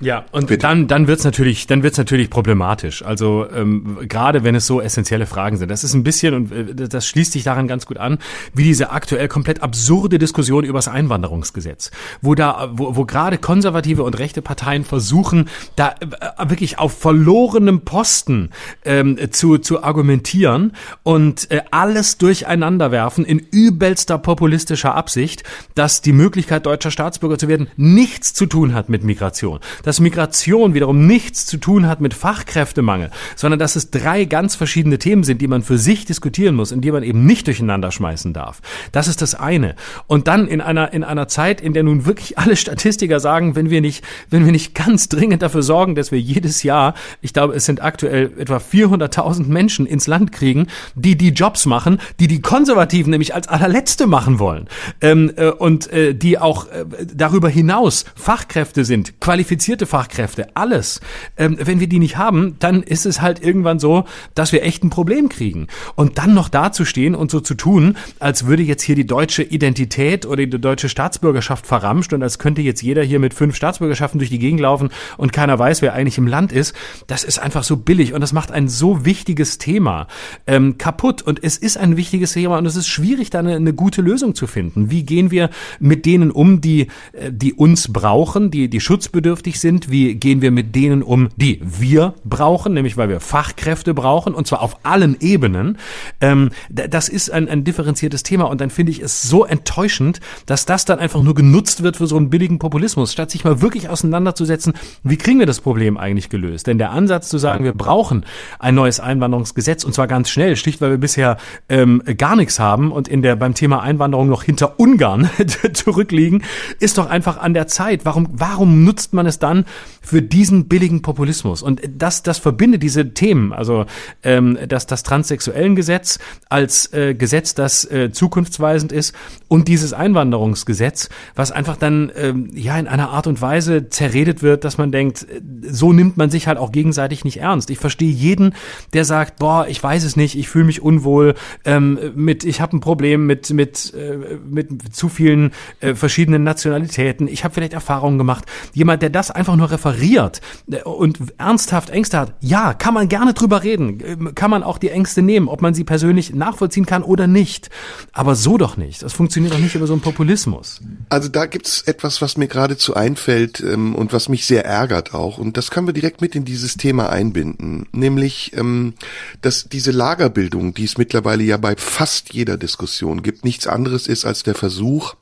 Ja, 0.00 0.26
und 0.30 0.46
Bitte. 0.46 0.58
dann 0.58 0.86
dann 0.86 1.08
wird's 1.08 1.24
natürlich 1.24 1.66
dann 1.66 1.82
wird's 1.82 1.98
natürlich 1.98 2.30
problematisch. 2.30 3.04
Also 3.04 3.46
ähm, 3.52 3.98
gerade 4.02 4.44
wenn 4.44 4.54
es 4.54 4.64
so 4.64 4.80
essentielle 4.80 5.26
Fragen 5.26 5.56
sind. 5.56 5.70
Das 5.70 5.82
ist 5.82 5.92
ein 5.94 6.04
bisschen 6.04 6.34
und 6.34 6.52
äh, 6.52 6.88
das 6.88 7.04
schließt 7.08 7.32
sich 7.32 7.42
daran 7.42 7.66
ganz 7.66 7.84
gut 7.84 7.98
an, 7.98 8.18
wie 8.54 8.62
diese 8.62 8.92
aktuell 8.92 9.26
komplett 9.26 9.60
absurde 9.60 10.20
Diskussion 10.20 10.62
über 10.62 10.78
das 10.78 10.86
Einwanderungsgesetz, 10.86 11.90
wo 12.22 12.36
da 12.36 12.70
wo, 12.74 12.94
wo 12.94 13.06
gerade 13.06 13.38
konservative 13.38 14.04
und 14.04 14.16
rechte 14.20 14.40
Parteien 14.40 14.84
versuchen, 14.84 15.48
da 15.74 15.96
äh, 15.98 16.48
wirklich 16.48 16.78
auf 16.78 16.96
verlorenem 16.96 17.80
Posten 17.80 18.50
ähm, 18.84 19.18
zu 19.32 19.58
zu 19.58 19.82
argumentieren 19.82 20.74
und 21.02 21.50
äh, 21.50 21.62
alles 21.72 22.18
durcheinander 22.18 22.92
werfen 22.92 23.24
in 23.24 23.40
übelster 23.40 24.18
populistischer 24.18 24.94
Absicht, 24.94 25.42
dass 25.74 26.02
die 26.02 26.12
Möglichkeit 26.12 26.66
deutscher 26.66 26.92
Staatsbürger 26.92 27.36
zu 27.36 27.48
werden 27.48 27.66
nichts 27.76 28.32
zu 28.32 28.46
tun 28.46 28.74
hat 28.74 28.88
mit 28.88 29.02
Migration 29.02 29.58
dass 29.88 30.00
Migration 30.00 30.74
wiederum 30.74 31.06
nichts 31.06 31.46
zu 31.46 31.56
tun 31.56 31.86
hat 31.86 32.02
mit 32.02 32.12
Fachkräftemangel, 32.12 33.10
sondern 33.36 33.58
dass 33.58 33.74
es 33.74 33.90
drei 33.90 34.26
ganz 34.26 34.54
verschiedene 34.54 34.98
Themen 34.98 35.24
sind, 35.24 35.40
die 35.40 35.48
man 35.48 35.62
für 35.62 35.78
sich 35.78 36.04
diskutieren 36.04 36.56
muss, 36.56 36.72
in 36.72 36.82
die 36.82 36.92
man 36.92 37.02
eben 37.02 37.24
nicht 37.24 37.46
durcheinander 37.46 37.90
schmeißen 37.90 38.34
darf. 38.34 38.60
Das 38.92 39.08
ist 39.08 39.22
das 39.22 39.34
eine. 39.34 39.76
Und 40.06 40.28
dann 40.28 40.46
in 40.46 40.60
einer, 40.60 40.92
in 40.92 41.04
einer 41.04 41.26
Zeit, 41.26 41.62
in 41.62 41.72
der 41.72 41.84
nun 41.84 42.04
wirklich 42.04 42.36
alle 42.36 42.54
Statistiker 42.56 43.18
sagen, 43.18 43.56
wenn 43.56 43.70
wir 43.70 43.80
nicht, 43.80 44.04
wenn 44.28 44.44
wir 44.44 44.52
nicht 44.52 44.74
ganz 44.74 45.08
dringend 45.08 45.40
dafür 45.40 45.62
sorgen, 45.62 45.94
dass 45.94 46.12
wir 46.12 46.20
jedes 46.20 46.62
Jahr, 46.62 46.92
ich 47.22 47.32
glaube, 47.32 47.54
es 47.54 47.64
sind 47.64 47.82
aktuell 47.82 48.30
etwa 48.38 48.58
400.000 48.58 49.46
Menschen 49.46 49.86
ins 49.86 50.06
Land 50.06 50.32
kriegen, 50.32 50.66
die 50.96 51.16
die 51.16 51.30
Jobs 51.30 51.64
machen, 51.64 51.98
die 52.20 52.28
die 52.28 52.42
Konservativen 52.42 53.10
nämlich 53.10 53.34
als 53.34 53.48
allerletzte 53.48 54.06
machen 54.06 54.38
wollen. 54.38 54.68
Ähm, 55.00 55.32
äh, 55.36 55.48
und 55.48 55.90
äh, 55.90 56.14
die 56.14 56.38
auch 56.38 56.66
äh, 56.66 56.84
darüber 57.14 57.48
hinaus 57.48 58.04
Fachkräfte 58.14 58.84
sind, 58.84 59.18
qualifizierte 59.20 59.77
qualifizierte 59.78 59.86
Fachkräfte, 59.86 60.48
alles. 60.54 61.00
Ähm, 61.36 61.56
wenn 61.60 61.80
wir 61.80 61.88
die 61.88 61.98
nicht 61.98 62.16
haben, 62.16 62.56
dann 62.58 62.82
ist 62.82 63.06
es 63.06 63.20
halt 63.20 63.42
irgendwann 63.42 63.78
so, 63.78 64.04
dass 64.34 64.52
wir 64.52 64.62
echt 64.62 64.82
ein 64.84 64.90
Problem 64.90 65.28
kriegen. 65.28 65.68
Und 65.94 66.18
dann 66.18 66.34
noch 66.34 66.48
dazustehen 66.48 67.14
und 67.14 67.30
so 67.30 67.40
zu 67.40 67.54
tun, 67.54 67.96
als 68.18 68.46
würde 68.46 68.62
jetzt 68.62 68.82
hier 68.82 68.96
die 68.96 69.06
deutsche 69.06 69.42
Identität 69.42 70.26
oder 70.26 70.44
die 70.44 70.60
deutsche 70.60 70.88
Staatsbürgerschaft 70.88 71.66
verramscht 71.66 72.12
und 72.12 72.22
als 72.22 72.38
könnte 72.38 72.62
jetzt 72.62 72.82
jeder 72.82 73.02
hier 73.02 73.18
mit 73.18 73.34
fünf 73.34 73.54
Staatsbürgerschaften 73.54 74.18
durch 74.18 74.30
die 74.30 74.38
Gegend 74.38 74.60
laufen 74.60 74.90
und 75.16 75.32
keiner 75.32 75.58
weiß, 75.58 75.82
wer 75.82 75.94
eigentlich 75.94 76.18
im 76.18 76.26
Land 76.26 76.52
ist, 76.52 76.74
das 77.06 77.24
ist 77.24 77.38
einfach 77.38 77.62
so 77.62 77.76
billig 77.76 78.14
und 78.14 78.20
das 78.20 78.32
macht 78.32 78.50
ein 78.50 78.68
so 78.68 79.04
wichtiges 79.04 79.58
Thema 79.58 80.08
ähm, 80.46 80.78
kaputt. 80.78 81.22
Und 81.22 81.42
es 81.42 81.56
ist 81.56 81.78
ein 81.78 81.96
wichtiges 81.96 82.32
Thema 82.32 82.58
und 82.58 82.66
es 82.66 82.76
ist 82.76 82.88
schwierig, 82.88 83.30
da 83.30 83.38
eine, 83.38 83.56
eine 83.56 83.72
gute 83.72 84.02
Lösung 84.02 84.34
zu 84.34 84.46
finden. 84.46 84.90
Wie 84.90 85.04
gehen 85.04 85.30
wir 85.30 85.50
mit 85.78 86.06
denen 86.06 86.30
um, 86.30 86.60
die, 86.60 86.88
äh, 87.12 87.30
die 87.30 87.52
uns 87.52 87.92
brauchen, 87.92 88.50
die, 88.50 88.68
die 88.68 88.80
schutzbedürftig 88.80 89.60
sind? 89.60 89.67
Sind, 89.68 89.90
wie 89.90 90.14
gehen 90.14 90.40
wir 90.40 90.50
mit 90.50 90.74
denen 90.74 91.02
um, 91.02 91.28
die 91.36 91.60
wir 91.62 92.14
brauchen, 92.24 92.72
nämlich 92.72 92.96
weil 92.96 93.10
wir 93.10 93.20
Fachkräfte 93.20 93.92
brauchen 93.92 94.32
und 94.32 94.46
zwar 94.46 94.62
auf 94.62 94.78
allen 94.82 95.14
Ebenen. 95.20 95.76
Ähm, 96.22 96.48
das 96.70 97.10
ist 97.10 97.30
ein, 97.30 97.50
ein 97.50 97.64
differenziertes 97.64 98.22
Thema 98.22 98.44
und 98.44 98.62
dann 98.62 98.70
finde 98.70 98.92
ich 98.92 99.00
es 99.00 99.20
so 99.20 99.44
enttäuschend, 99.44 100.20
dass 100.46 100.64
das 100.64 100.86
dann 100.86 101.00
einfach 101.00 101.22
nur 101.22 101.34
genutzt 101.34 101.82
wird 101.82 101.98
für 101.98 102.06
so 102.06 102.16
einen 102.16 102.30
billigen 102.30 102.58
Populismus, 102.58 103.12
statt 103.12 103.30
sich 103.30 103.44
mal 103.44 103.60
wirklich 103.60 103.90
auseinanderzusetzen, 103.90 104.72
wie 105.02 105.18
kriegen 105.18 105.38
wir 105.38 105.44
das 105.44 105.60
Problem 105.60 105.98
eigentlich 105.98 106.30
gelöst? 106.30 106.66
Denn 106.66 106.78
der 106.78 106.92
Ansatz 106.92 107.28
zu 107.28 107.36
sagen, 107.36 107.62
wir 107.64 107.74
brauchen 107.74 108.24
ein 108.58 108.74
neues 108.74 109.00
Einwanderungsgesetz 109.00 109.84
und 109.84 109.92
zwar 109.92 110.06
ganz 110.06 110.30
schnell, 110.30 110.56
schlicht 110.56 110.80
weil 110.80 110.92
wir 110.92 110.98
bisher 110.98 111.36
ähm, 111.68 112.02
gar 112.16 112.36
nichts 112.36 112.58
haben 112.58 112.90
und 112.90 113.06
in 113.06 113.20
der 113.20 113.36
beim 113.36 113.52
Thema 113.52 113.82
Einwanderung 113.82 114.30
noch 114.30 114.44
hinter 114.44 114.80
Ungarn 114.80 115.28
zurückliegen, 115.74 116.42
ist 116.80 116.96
doch 116.96 117.10
einfach 117.10 117.36
an 117.36 117.52
der 117.52 117.66
Zeit. 117.66 118.06
Warum, 118.06 118.28
warum 118.32 118.84
nutzt 118.84 119.12
man 119.12 119.26
es 119.26 119.38
dann 119.38 119.57
für 120.00 120.22
diesen 120.22 120.68
billigen 120.68 121.02
Populismus? 121.02 121.62
Und 121.62 121.80
das, 121.96 122.22
das 122.22 122.38
verbindet 122.38 122.82
diese 122.82 123.14
Themen, 123.14 123.52
also 123.52 123.86
ähm, 124.22 124.58
das, 124.68 124.86
das 124.86 125.02
transsexuellen 125.02 125.76
Gesetz 125.76 126.18
als 126.48 126.92
äh, 126.92 127.14
Gesetz, 127.14 127.54
das 127.54 127.84
äh, 127.90 128.10
zukunftsweisend 128.10 128.92
ist 128.92 129.14
und 129.48 129.68
dieses 129.68 129.92
Einwanderungsgesetz, 129.92 131.08
was 131.34 131.52
einfach 131.52 131.76
dann 131.76 132.12
ähm, 132.16 132.50
ja 132.54 132.78
in 132.78 132.88
einer 132.88 133.10
Art 133.10 133.26
und 133.26 133.40
Weise 133.40 133.88
zerredet 133.88 134.42
wird, 134.42 134.64
dass 134.64 134.78
man 134.78 134.92
denkt, 134.92 135.26
so 135.62 135.92
nimmt 135.92 136.16
man 136.16 136.30
sich 136.30 136.46
halt 136.46 136.58
auch 136.58 136.72
gegenseitig 136.72 137.24
nicht 137.24 137.40
ernst. 137.40 137.70
Ich 137.70 137.78
verstehe 137.78 138.10
jeden, 138.10 138.54
der 138.92 139.04
sagt, 139.04 139.38
boah, 139.38 139.66
ich 139.68 139.82
weiß 139.82 140.04
es 140.04 140.16
nicht, 140.16 140.36
ich 140.36 140.48
fühle 140.48 140.64
mich 140.64 140.82
unwohl 140.82 141.34
ähm, 141.64 141.98
mit, 142.14 142.44
ich 142.44 142.60
habe 142.60 142.76
ein 142.76 142.80
Problem 142.80 143.26
mit 143.26 143.50
mit 143.50 143.92
äh, 143.94 144.38
mit 144.48 144.94
zu 144.94 145.08
vielen 145.08 145.52
äh, 145.80 145.94
verschiedenen 145.94 146.44
Nationalitäten. 146.44 147.28
Ich 147.28 147.44
habe 147.44 147.54
vielleicht 147.54 147.72
Erfahrungen 147.72 148.18
gemacht. 148.18 148.44
Jemand, 148.72 149.02
der 149.02 149.10
das 149.10 149.30
einfach 149.30 149.47
nur 149.56 149.70
referiert 149.70 150.40
äh, 150.70 150.82
und 150.82 151.18
ernsthaft 151.38 151.90
Ängste 151.90 152.18
hat, 152.18 152.34
ja, 152.40 152.74
kann 152.74 152.94
man 152.94 153.08
gerne 153.08 153.34
drüber 153.34 153.62
reden, 153.62 154.00
äh, 154.00 154.32
kann 154.34 154.50
man 154.50 154.62
auch 154.62 154.78
die 154.78 154.90
Ängste 154.90 155.22
nehmen, 155.22 155.48
ob 155.48 155.62
man 155.62 155.74
sie 155.74 155.84
persönlich 155.84 156.34
nachvollziehen 156.34 156.86
kann 156.86 157.02
oder 157.02 157.26
nicht. 157.26 157.70
Aber 158.12 158.34
so 158.34 158.58
doch 158.58 158.76
nicht. 158.76 159.02
Das 159.02 159.12
funktioniert 159.12 159.54
doch 159.54 159.58
nicht 159.58 159.74
über 159.74 159.86
so 159.86 159.92
einen 159.92 160.02
Populismus. 160.02 160.80
Also 161.08 161.28
da 161.28 161.46
gibt's 161.46 161.82
etwas, 161.82 162.20
was 162.22 162.36
mir 162.36 162.48
geradezu 162.48 162.94
einfällt 162.94 163.60
ähm, 163.60 163.94
und 163.94 164.12
was 164.12 164.28
mich 164.28 164.46
sehr 164.46 164.64
ärgert 164.64 165.14
auch. 165.14 165.38
Und 165.38 165.56
das 165.56 165.70
können 165.70 165.86
wir 165.86 165.94
direkt 165.94 166.20
mit 166.20 166.34
in 166.34 166.44
dieses 166.44 166.76
Thema 166.76 167.10
einbinden. 167.10 167.86
Nämlich, 167.92 168.52
ähm, 168.56 168.94
dass 169.42 169.68
diese 169.68 169.90
Lagerbildung, 169.90 170.74
die 170.74 170.84
es 170.84 170.98
mittlerweile 170.98 171.42
ja 171.42 171.56
bei 171.56 171.74
fast 171.76 172.32
jeder 172.32 172.56
Diskussion 172.56 173.22
gibt, 173.22 173.44
nichts 173.44 173.66
anderes 173.66 174.06
ist 174.06 174.24
als 174.24 174.42
der 174.42 174.54
Versuch, 174.54 175.14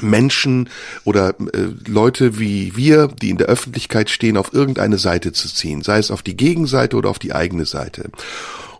Menschen 0.00 0.68
oder 1.04 1.30
äh, 1.30 1.68
Leute 1.86 2.38
wie 2.38 2.76
wir, 2.76 3.08
die 3.08 3.30
in 3.30 3.38
der 3.38 3.46
Öffentlichkeit 3.46 4.10
stehen, 4.10 4.36
auf 4.36 4.52
irgendeine 4.52 4.98
Seite 4.98 5.32
zu 5.32 5.48
ziehen, 5.48 5.82
sei 5.82 5.98
es 5.98 6.10
auf 6.10 6.22
die 6.22 6.36
Gegenseite 6.36 6.96
oder 6.96 7.10
auf 7.10 7.18
die 7.18 7.34
eigene 7.34 7.66
Seite. 7.66 8.10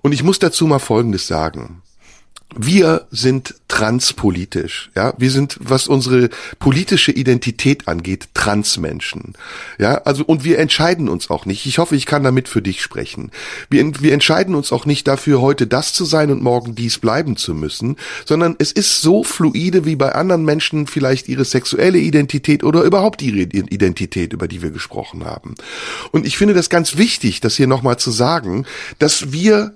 Und 0.03 0.13
ich 0.13 0.23
muss 0.23 0.39
dazu 0.39 0.67
mal 0.67 0.79
Folgendes 0.81 1.27
sagen 1.27 1.83
wir 2.57 3.07
sind 3.11 3.57
transpolitisch, 3.67 4.91
ja. 4.95 5.15
Wir 5.19 5.31
sind, 5.31 5.57
was 5.61 5.89
unsere 5.89 6.31
politische 6.61 7.11
Identität 7.11 7.89
angeht, 7.89 8.29
Transmenschen, 8.35 9.33
ja. 9.79 9.97
Also, 10.05 10.25
und 10.25 10.45
wir 10.45 10.59
entscheiden 10.59 11.09
uns 11.09 11.31
auch 11.31 11.47
nicht. 11.47 11.67
Ich 11.67 11.79
hoffe, 11.79 11.97
ich 11.97 12.07
kann 12.07 12.23
damit 12.23 12.49
für 12.49 12.63
dich 12.63 12.81
sprechen. 12.81 13.33
Wir, 13.71 14.01
wir 14.01 14.13
entscheiden 14.13 14.55
uns 14.55 14.71
auch 14.73 14.87
nicht 14.87 15.09
dafür, 15.09 15.41
heute 15.41 15.67
das 15.67 15.93
zu 15.93 16.05
sein 16.05 16.31
und 16.31 16.43
morgen 16.43 16.77
dies 16.77 16.99
bleiben 16.99 17.37
zu 17.37 17.55
müssen, 17.55 17.97
sondern 18.25 18.55
es 18.59 18.71
ist 18.71 19.01
so 19.01 19.25
fluide 19.25 19.85
wie 19.85 19.97
bei 19.97 20.15
anderen 20.15 20.45
Menschen 20.45 20.87
vielleicht 20.87 21.29
ihre 21.29 21.45
sexuelle 21.45 21.99
Identität 21.99 22.63
oder 22.63 22.83
überhaupt 22.83 23.21
ihre 23.23 23.39
Identität, 23.39 24.33
über 24.33 24.47
die 24.47 24.63
wir 24.63 24.71
gesprochen 24.71 25.25
haben. 25.25 25.57
Und 26.13 26.25
ich 26.25 26.37
finde 26.37 26.55
das 26.55 26.71
ganz 26.71 26.97
wichtig, 26.97 27.41
das 27.41 27.57
hier 27.57 27.67
nochmal 27.67 27.99
zu 27.99 28.13
sagen, 28.13 28.65
dass 29.01 29.33
wir 29.33 29.75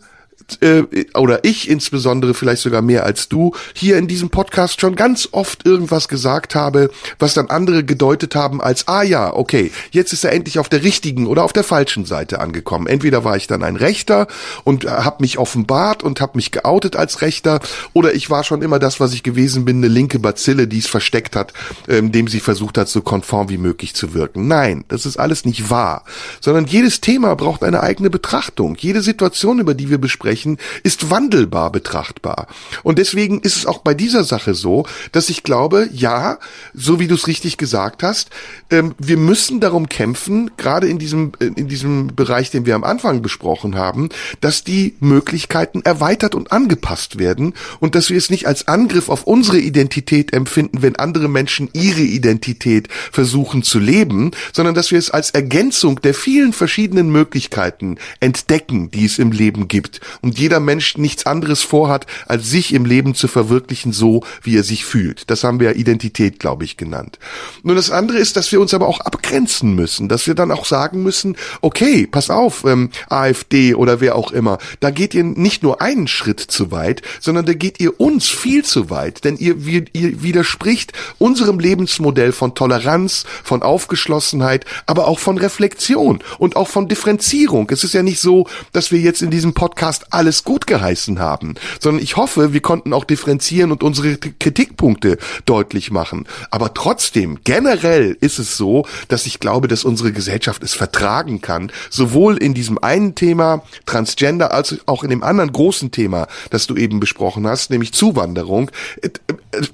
äh, 0.61 0.85
oder 1.15 1.45
ich 1.45 1.69
insbesondere 1.69 2.35
vielleicht 2.35 2.63
sogar 2.63 2.83
mehr 2.83 3.05
als 3.05 3.29
du, 3.29 3.53
hier 3.75 3.99
in 3.99 4.09
diesem 4.09 4.31
Podcast 4.31 4.81
schon 4.81 4.97
ganz 4.97 5.29
oft 5.33 5.67
irgendwas 5.67 6.09
gesagt 6.09 6.55
habe, 6.55 6.91
was 7.19 7.35
dann 7.35 7.49
andere 7.49 7.85
gedeutet 7.85 8.35
haben 8.35 8.61
als, 8.61 8.89
ah 8.89 9.03
ja, 9.03 9.35
okay, 9.35 9.71
jetzt 9.91 10.13
ist 10.13 10.25
er 10.25 10.33
endlich 10.33 10.59
auf 10.59 10.69
der 10.69 10.83
richtigen 10.83 11.27
oder 11.27 11.45
auf 11.45 11.53
der 11.53 11.65
falschen 11.65 12.05
Seite 12.05 12.41
angekommen. 12.41 12.87
Entweder 12.87 13.25
war 13.25 13.37
ich 13.37 13.47
dann 13.47 13.63
ein 13.63 13.77
Rechter 13.77 14.27
und 14.65 14.85
äh, 14.85 14.89
habe 14.89 15.19
mich 15.21 15.39
offenbart 15.39 16.03
und 16.03 16.21
habe 16.21 16.33
mich 16.37 16.51
geoutet 16.51 16.97
als 16.97 17.23
Rechter, 17.23 17.61
oder 17.93 18.15
ich 18.15 18.31
war 18.31 18.45
schon 18.45 18.63
immer 18.63 18.79
das, 18.79 19.01
was 19.01 19.13
ich 19.13 19.23
gewesen 19.23 19.65
bin, 19.65 19.79
eine 19.79 19.89
linke 19.89 20.19
Bazille, 20.19 20.67
die 20.67 20.79
es 20.79 20.87
versteckt 20.87 21.37
hat, 21.37 21.53
ähm, 21.89 22.13
sie 22.29 22.41
versucht 22.41 22.79
hat, 22.79 22.89
so 22.89 23.01
konform 23.01 23.49
wie 23.49 23.59
möglich 23.59 23.95
zu 23.95 24.15
wirken. 24.15 24.49
Nein, 24.49 24.85
das 24.89 25.07
ist 25.07 25.19
alles 25.19 25.45
nicht 25.45 25.71
wahr, 25.71 26.05
sondern 26.41 26.67
jedes 26.67 27.01
Thema 27.01 27.35
braucht 27.37 27.63
eine 27.63 27.83
eigene 27.83 28.11
Betrachtung. 28.11 28.77
Jede 28.79 29.03
Situation, 29.03 29.61
über 29.61 29.75
die 29.75 29.91
wir 29.91 29.99
besprechen, 29.99 30.38
Anführungsstrichen, 30.39 30.59
ist 30.83 31.11
wandelbar 31.11 31.73
betrachtbar. 31.73 32.47
Und 32.83 32.99
deswegen 32.99 33.41
ist 33.41 33.57
es 33.57 33.67
auch 33.67 33.79
bei 33.79 33.95
dieser 33.95 34.25
Sache 34.25 34.55
so, 34.55 34.87
dass 35.13 35.31
ich 35.31 35.43
glaube, 35.43 35.89
ja, 35.93 36.39
so 36.75 37.01
wie 37.01 37.09
du 37.09 37.15
es 37.15 37.27
richtig 37.27 37.57
gesagt 37.57 38.03
hast, 38.03 38.31
ähm, 38.71 38.95
wir 38.99 39.17
müssen 39.17 39.61
darum 39.61 39.89
kämpfen, 39.89 40.51
gerade 40.57 40.89
in 40.89 40.99
diesem, 40.99 41.33
äh, 41.41 41.47
in 41.47 41.69
diesem 41.69 42.15
Bereich, 42.15 42.51
den 42.51 42.67
wir 42.67 42.75
am 42.75 42.85
Anfang 42.85 43.23
besprochen 43.23 43.77
haben, 43.77 44.09
dass 44.41 44.65
die 44.65 44.95
Möglichkeiten 45.01 45.83
erweitert 45.83 46.35
und 46.35 46.53
angepasst 46.53 47.19
werden 47.19 47.55
und 47.81 47.95
dass 47.95 48.11
wir 48.11 48.17
es 48.17 48.31
nicht 48.31 48.47
als 48.47 48.69
Angriff 48.69 49.09
auf 49.09 49.25
unsere 49.25 49.59
Identität 49.59 50.33
empfinden, 50.33 50.83
wenn 50.83 50.97
andere 50.97 51.29
Menschen 51.29 51.69
ihre 51.73 52.01
Identität 52.01 52.89
versuchen 52.91 53.63
zu 53.63 53.79
leben, 53.79 54.31
sondern 54.53 54.75
dass 54.75 54.91
wir 54.91 54.99
es 54.99 55.11
als 55.11 55.31
Ergänzung 55.31 56.01
der 56.03 56.15
vielen 56.15 56.53
verschiedenen 56.53 57.11
Möglichkeiten 57.11 57.97
entdecken, 58.21 58.91
die 58.91 59.05
es 59.05 59.19
im 59.19 59.33
Leben 59.33 59.69
gibt 59.69 60.01
und 60.29 60.39
jeder 60.39 60.61
Mensch 60.61 60.99
nichts 60.99 61.25
anderes 61.25 61.63
vorhat, 61.63 62.07
als 62.27 62.51
sich 62.51 62.75
im 62.75 62.85
Leben 62.85 63.15
zu 63.15 63.29
verwirklichen, 63.29 63.95
so 63.95 64.23
wie 64.43 64.59
er 64.59 64.63
sich 64.63 64.85
fühlt. 64.85 65.31
Das 65.31 65.43
haben 65.43 65.59
wir 65.59 65.77
Identität, 65.77 66.39
glaube 66.39 66.65
ich, 66.65 66.77
genannt. 66.77 67.19
Nun, 67.63 67.77
das 67.77 67.91
andere 67.91 68.19
ist, 68.19 68.37
dass 68.37 68.53
wir 68.53 68.61
uns 68.61 68.75
aber 68.75 68.89
auch 68.89 69.01
abgrenzen 69.01 69.75
müssen, 69.75 70.11
dass 70.11 70.27
wir 70.27 70.35
dann 70.35 70.51
auch 70.51 70.67
sagen 70.67 71.03
müssen, 71.03 71.35
okay, 71.63 72.07
pass 72.07 72.29
auf, 72.29 72.65
ähm, 72.67 72.91
AfD 73.09 73.75
oder 73.75 74.03
wer 74.03 74.17
auch 74.17 74.31
immer, 74.31 74.59
da 74.81 74.91
geht 74.91 75.15
ihr 75.15 75.25
nicht 75.25 75.63
nur 75.63 75.81
einen 75.81 76.09
Schritt 76.09 76.41
zu 76.41 76.71
weit, 76.71 77.01
sondern 77.21 77.47
da 77.47 77.55
geht 77.55 77.81
ihr 77.81 77.99
uns 77.99 78.29
viel 78.29 78.67
zu 78.67 78.91
weit, 78.91 79.25
denn 79.25 79.39
ihr, 79.39 79.57
ihr, 79.57 79.85
ihr 79.95 80.23
widerspricht 80.23 80.93
unserem 81.17 81.59
Lebensmodell 81.59 82.33
von 82.33 82.55
Toleranz, 82.55 83.25
von 83.43 83.63
Aufgeschlossenheit, 83.63 84.67
aber 84.85 85.09
auch 85.09 85.21
von 85.21 85.39
Reflexion 85.39 86.19
und 86.39 86.57
auch 86.57 86.69
von 86.69 86.87
Differenzierung. 86.87 87.71
Es 87.71 87.83
ist 87.83 87.95
ja 87.95 88.03
nicht 88.03 88.21
so, 88.21 88.47
dass 88.73 88.93
wir 88.93 89.01
jetzt 89.01 89.23
in 89.23 89.31
diesem 89.31 89.55
Podcast 89.55 90.13
alles 90.19 90.43
gut 90.43 90.67
geheißen 90.67 91.21
haben, 91.21 91.55
sondern 91.79 92.03
ich 92.03 92.17
hoffe, 92.17 92.53
wir 92.53 92.61
konnten 92.61 92.93
auch 92.93 93.05
differenzieren 93.05 93.71
und 93.71 93.85
unsere 93.85 94.17
Kritikpunkte 94.17 95.17
deutlich 95.47 95.93
machen. 95.93 96.27
Aber 96.51 96.75
trotzdem, 96.75 97.39
generell 97.45 98.17
ist 98.21 98.41
es 98.41 98.57
so, 98.57 98.85
dass 99.07 99.27
ich 99.27 99.39
glaube, 99.39 99.69
dass 99.69 99.85
unsere 99.85 100.13
Gesellschaft 100.13 100.65
es 100.65 100.75
vertragen 100.75 101.41
kann, 101.41 101.71
sowohl 101.89 102.37
in 102.37 102.53
diesem 102.53 102.79
einen 102.79 103.15
Thema 103.15 103.63
Transgender 103.87 104.53
als 104.53 104.79
auch 104.87 105.05
in 105.05 105.11
dem 105.11 105.23
anderen 105.23 105.53
großen 105.53 105.93
Thema, 105.93 106.27
das 106.51 106.67
du 106.67 106.75
eben 106.75 106.99
besprochen 106.99 107.47
hast, 107.47 107.71
nämlich 107.71 107.93
Zuwanderung. 107.93 108.73
Äh, 109.01 109.11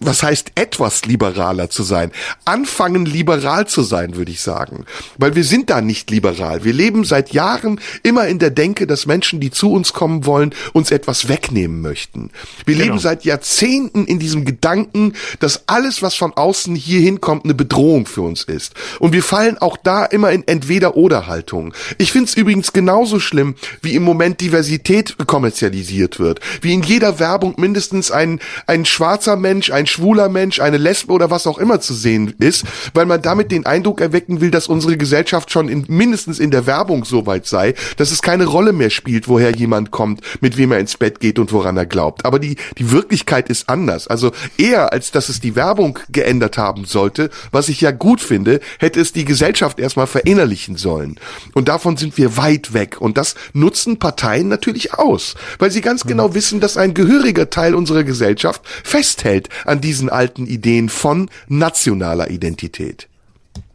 was 0.01 0.23
heißt 0.23 0.53
etwas 0.57 1.07
liberaler 1.07 1.71
zu 1.71 1.83
sein? 1.83 2.13
Anfangen 2.45 3.07
liberal 3.07 3.67
zu 3.67 3.83
sein, 3.83 4.17
würde 4.17 4.31
ich 4.31 4.43
sagen. 4.43 4.85
Weil 5.17 5.35
wir 5.35 5.45
sind 5.45 5.71
da 5.71 5.81
nicht 5.81 6.11
liberal. 6.11 6.65
Wir 6.65 6.75
leben 6.75 7.05
seit 7.05 7.33
Jahren 7.33 7.81
immer 8.03 8.29
in 8.29 8.39
der 8.39 8.51
Denke, 8.51 8.87
dass 8.87 9.07
Menschen, 9.07 9.41
die 9.41 9.51
zu 9.51 9.73
uns 9.73 9.95
kommen, 9.95 10.27
wollen, 10.27 10.34
uns 10.73 10.91
etwas 10.91 11.29
wegnehmen 11.29 11.81
möchten. 11.81 12.31
Wir 12.65 12.75
genau. 12.75 12.87
leben 12.87 12.99
seit 12.99 13.25
Jahrzehnten 13.25 14.07
in 14.07 14.19
diesem 14.19 14.45
Gedanken, 14.45 15.15
dass 15.41 15.69
alles, 15.69 16.03
was 16.03 16.15
von 16.15 16.33
außen 16.33 16.75
hier 16.75 17.01
hinkommt, 17.01 17.45
eine 17.45 17.55
Bedrohung 17.55 18.07
für 18.07 18.23
uns 18.23 18.45
ist. 18.45 18.75
Und 18.99 19.13
wir 19.13 19.23
fallen 19.23 19.59
auch 19.59 19.77
da 19.77 20.05
immer 20.05 20.31
in 20.31 20.47
Entweder-Oder-Haltung. 20.47 21.75
Ich 21.99 22.13
finde 22.13 22.29
es 22.29 22.37
übrigens 22.37 22.73
genauso 22.73 23.21
schlimm, 23.21 23.55
wie 23.83 23.95
im 23.95 24.03
Moment 24.03 24.41
Diversität 24.41 25.17
kommerzialisiert 25.27 26.19
wird. 26.19 26.41
Wie 26.61 26.73
in 26.73 26.83
jeder 26.83 27.19
Werbung 27.19 27.55
mindestens 27.57 28.11
ein, 28.11 28.41
ein 28.67 28.85
schwarzer 28.85 29.37
Mensch, 29.37 29.71
ein 29.71 29.87
schwuler 29.87 30.29
Mensch, 30.29 30.61
eine 30.61 30.79
Lesbe 30.79 31.13
oder 31.13 31.31
was 31.31 31.47
auch 31.47 31.59
immer 31.59 31.81
zu 31.81 31.95
sehen 31.95 32.35
ist, 32.39 32.65
weil 32.93 33.07
man 33.07 33.23
damit 33.23 33.51
den 33.51 33.67
Eindruck 33.67 34.01
erwecken 34.01 34.41
will, 34.41 34.51
dass 34.51 34.69
unsere 34.69 34.97
Gesellschaft 34.97 35.51
schon 35.51 35.69
in, 35.69 35.85
mindestens 35.89 36.39
in 36.39 36.51
der 36.51 36.67
Werbung 36.67 37.05
so 37.05 37.27
weit 37.27 37.47
sei, 37.47 37.75
dass 37.97 38.11
es 38.11 38.23
keine 38.23 38.45
Rolle 38.45 38.73
mehr 38.73 38.91
spielt, 38.91 39.29
woher 39.29 39.55
jemand 39.55 39.91
kommt 39.91 40.14
kommt, 40.15 40.43
mit 40.43 40.57
wem 40.57 40.73
er 40.73 40.79
ins 40.79 40.97
Bett 40.97 41.21
geht 41.21 41.39
und 41.39 41.53
woran 41.53 41.77
er 41.77 41.87
glaubt. 41.87 42.25
Aber 42.25 42.39
die, 42.39 42.57
die 42.79 42.91
Wirklichkeit 42.91 43.49
ist 43.49 43.69
anders. 43.69 44.09
Also 44.09 44.33
eher 44.59 44.93
als 44.93 45.11
dass 45.11 45.29
es 45.29 45.41
die 45.41 45.57
Werbung 45.57 45.99
geändert 46.11 46.59
haben 46.59 46.85
sollte, 46.85 47.31
was 47.53 47.69
ich 47.69 47.81
ja 47.81 47.91
gut 47.91 48.21
finde, 48.21 48.61
hätte 48.79 49.01
es 49.01 49.13
die 49.13 49.25
Gesellschaft 49.25 49.79
erstmal 49.79 50.07
verinnerlichen 50.07 50.77
sollen. 50.77 51.19
Und 51.55 51.69
davon 51.69 51.97
sind 51.97 52.17
wir 52.19 52.37
weit 52.37 52.75
weg. 52.75 53.01
Und 53.01 53.17
das 53.17 53.35
nutzen 53.53 53.99
Parteien 53.99 54.49
natürlich 54.49 54.95
aus, 54.95 55.35
weil 55.59 55.71
sie 55.71 55.81
ganz 55.81 56.05
genau 56.05 56.35
wissen, 56.35 56.61
dass 56.61 56.77
ein 56.77 56.95
gehöriger 56.95 57.51
Teil 57.51 57.75
unserer 57.75 58.05
Gesellschaft 58.05 58.63
festhält 58.83 59.49
an 59.65 59.81
diesen 59.81 60.09
alten 60.09 60.47
Ideen 60.47 60.89
von 60.89 61.31
nationaler 61.49 62.31
Identität. 62.31 63.09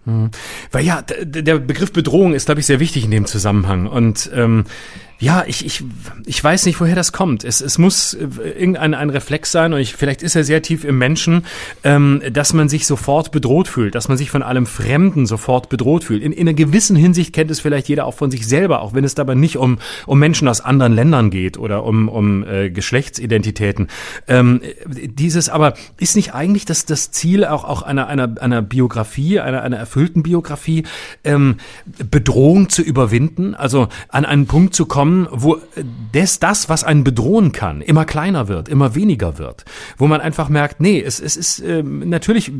Hm. 0.06 0.32
Weil 0.72 0.86
ja, 0.86 1.02
der 1.02 1.60
Begriff 1.60 1.91
Bedrohung 1.91 2.34
ist, 2.34 2.45
glaube 2.45 2.61
ich, 2.61 2.66
sehr 2.66 2.80
wichtig 2.80 3.06
in 3.06 3.11
dem 3.11 3.26
Zusammenhang. 3.26 3.88
Und 3.88 4.30
ähm, 4.34 4.66
ja, 5.19 5.43
ich, 5.45 5.65
ich, 5.65 5.83
ich 6.25 6.41
weiß 6.41 6.65
nicht, 6.65 6.79
woher 6.79 6.95
das 6.95 7.11
kommt. 7.11 7.43
Es, 7.43 7.59
es 7.59 7.77
muss 7.77 8.13
äh, 8.13 8.25
irgendein 8.57 8.93
ein 8.93 9.09
Reflex 9.09 9.51
sein, 9.51 9.73
und 9.73 9.79
ich, 9.81 9.93
vielleicht 9.95 10.23
ist 10.23 10.35
er 10.35 10.45
sehr 10.45 10.61
tief 10.61 10.85
im 10.85 10.97
Menschen, 10.97 11.45
ähm, 11.83 12.21
dass 12.31 12.53
man 12.53 12.69
sich 12.69 12.87
sofort 12.87 13.31
bedroht 13.31 13.67
fühlt, 13.67 13.95
dass 13.95 14.07
man 14.07 14.17
sich 14.17 14.31
von 14.31 14.43
allem 14.43 14.65
Fremden 14.65 15.25
sofort 15.25 15.67
bedroht 15.67 16.05
fühlt. 16.05 16.23
In, 16.23 16.31
in 16.31 16.47
einer 16.47 16.53
gewissen 16.53 16.95
Hinsicht 16.95 17.33
kennt 17.33 17.51
es 17.51 17.59
vielleicht 17.59 17.89
jeder 17.89 18.05
auch 18.05 18.13
von 18.13 18.31
sich 18.31 18.47
selber, 18.47 18.81
auch 18.81 18.93
wenn 18.93 19.03
es 19.03 19.13
dabei 19.13 19.35
nicht 19.35 19.57
um, 19.57 19.79
um 20.05 20.19
Menschen 20.19 20.47
aus 20.47 20.61
anderen 20.61 20.93
Ländern 20.93 21.31
geht 21.31 21.57
oder 21.57 21.83
um, 21.83 22.07
um 22.07 22.45
äh, 22.45 22.69
Geschlechtsidentitäten. 22.69 23.87
Ähm, 24.27 24.61
dieses 24.87 25.49
aber 25.49 25.73
ist 25.99 26.15
nicht 26.15 26.33
eigentlich 26.33 26.63
das, 26.63 26.85
das 26.85 27.11
Ziel 27.11 27.43
auch, 27.43 27.65
auch 27.65 27.81
einer, 27.81 28.07
einer, 28.07 28.35
einer 28.39 28.61
Biografie, 28.61 29.41
einer, 29.41 29.63
einer 29.63 29.77
erfüllten 29.77 30.23
Biografie, 30.23 30.83
ähm, 31.25 31.57
Bedrohung 32.09 32.69
zu 32.69 32.81
überwinden, 32.81 33.53
also 33.53 33.89
an 34.07 34.23
einen 34.23 34.47
Punkt 34.47 34.73
zu 34.73 34.85
kommen, 34.85 35.09
kommen, 35.10 35.27
wo 35.31 35.57
das, 36.11 36.40
das, 36.40 36.69
was 36.69 36.84
einen 36.84 37.03
bedrohen 37.03 37.52
kann, 37.52 37.81
immer 37.81 38.06
kleiner 38.06 38.48
wird, 38.48 38.69
immer 38.69 38.95
weniger 38.95 39.38
wird. 39.38 39.65
Wo 39.98 40.07
man 40.07 40.22
einfach 40.22 40.49
merkt, 40.49 40.81
nee, 40.81 41.02
es, 41.02 41.19
es 41.19 41.36
ist, 41.36 41.60
äh, 41.60 41.81
natürlich 41.84 42.52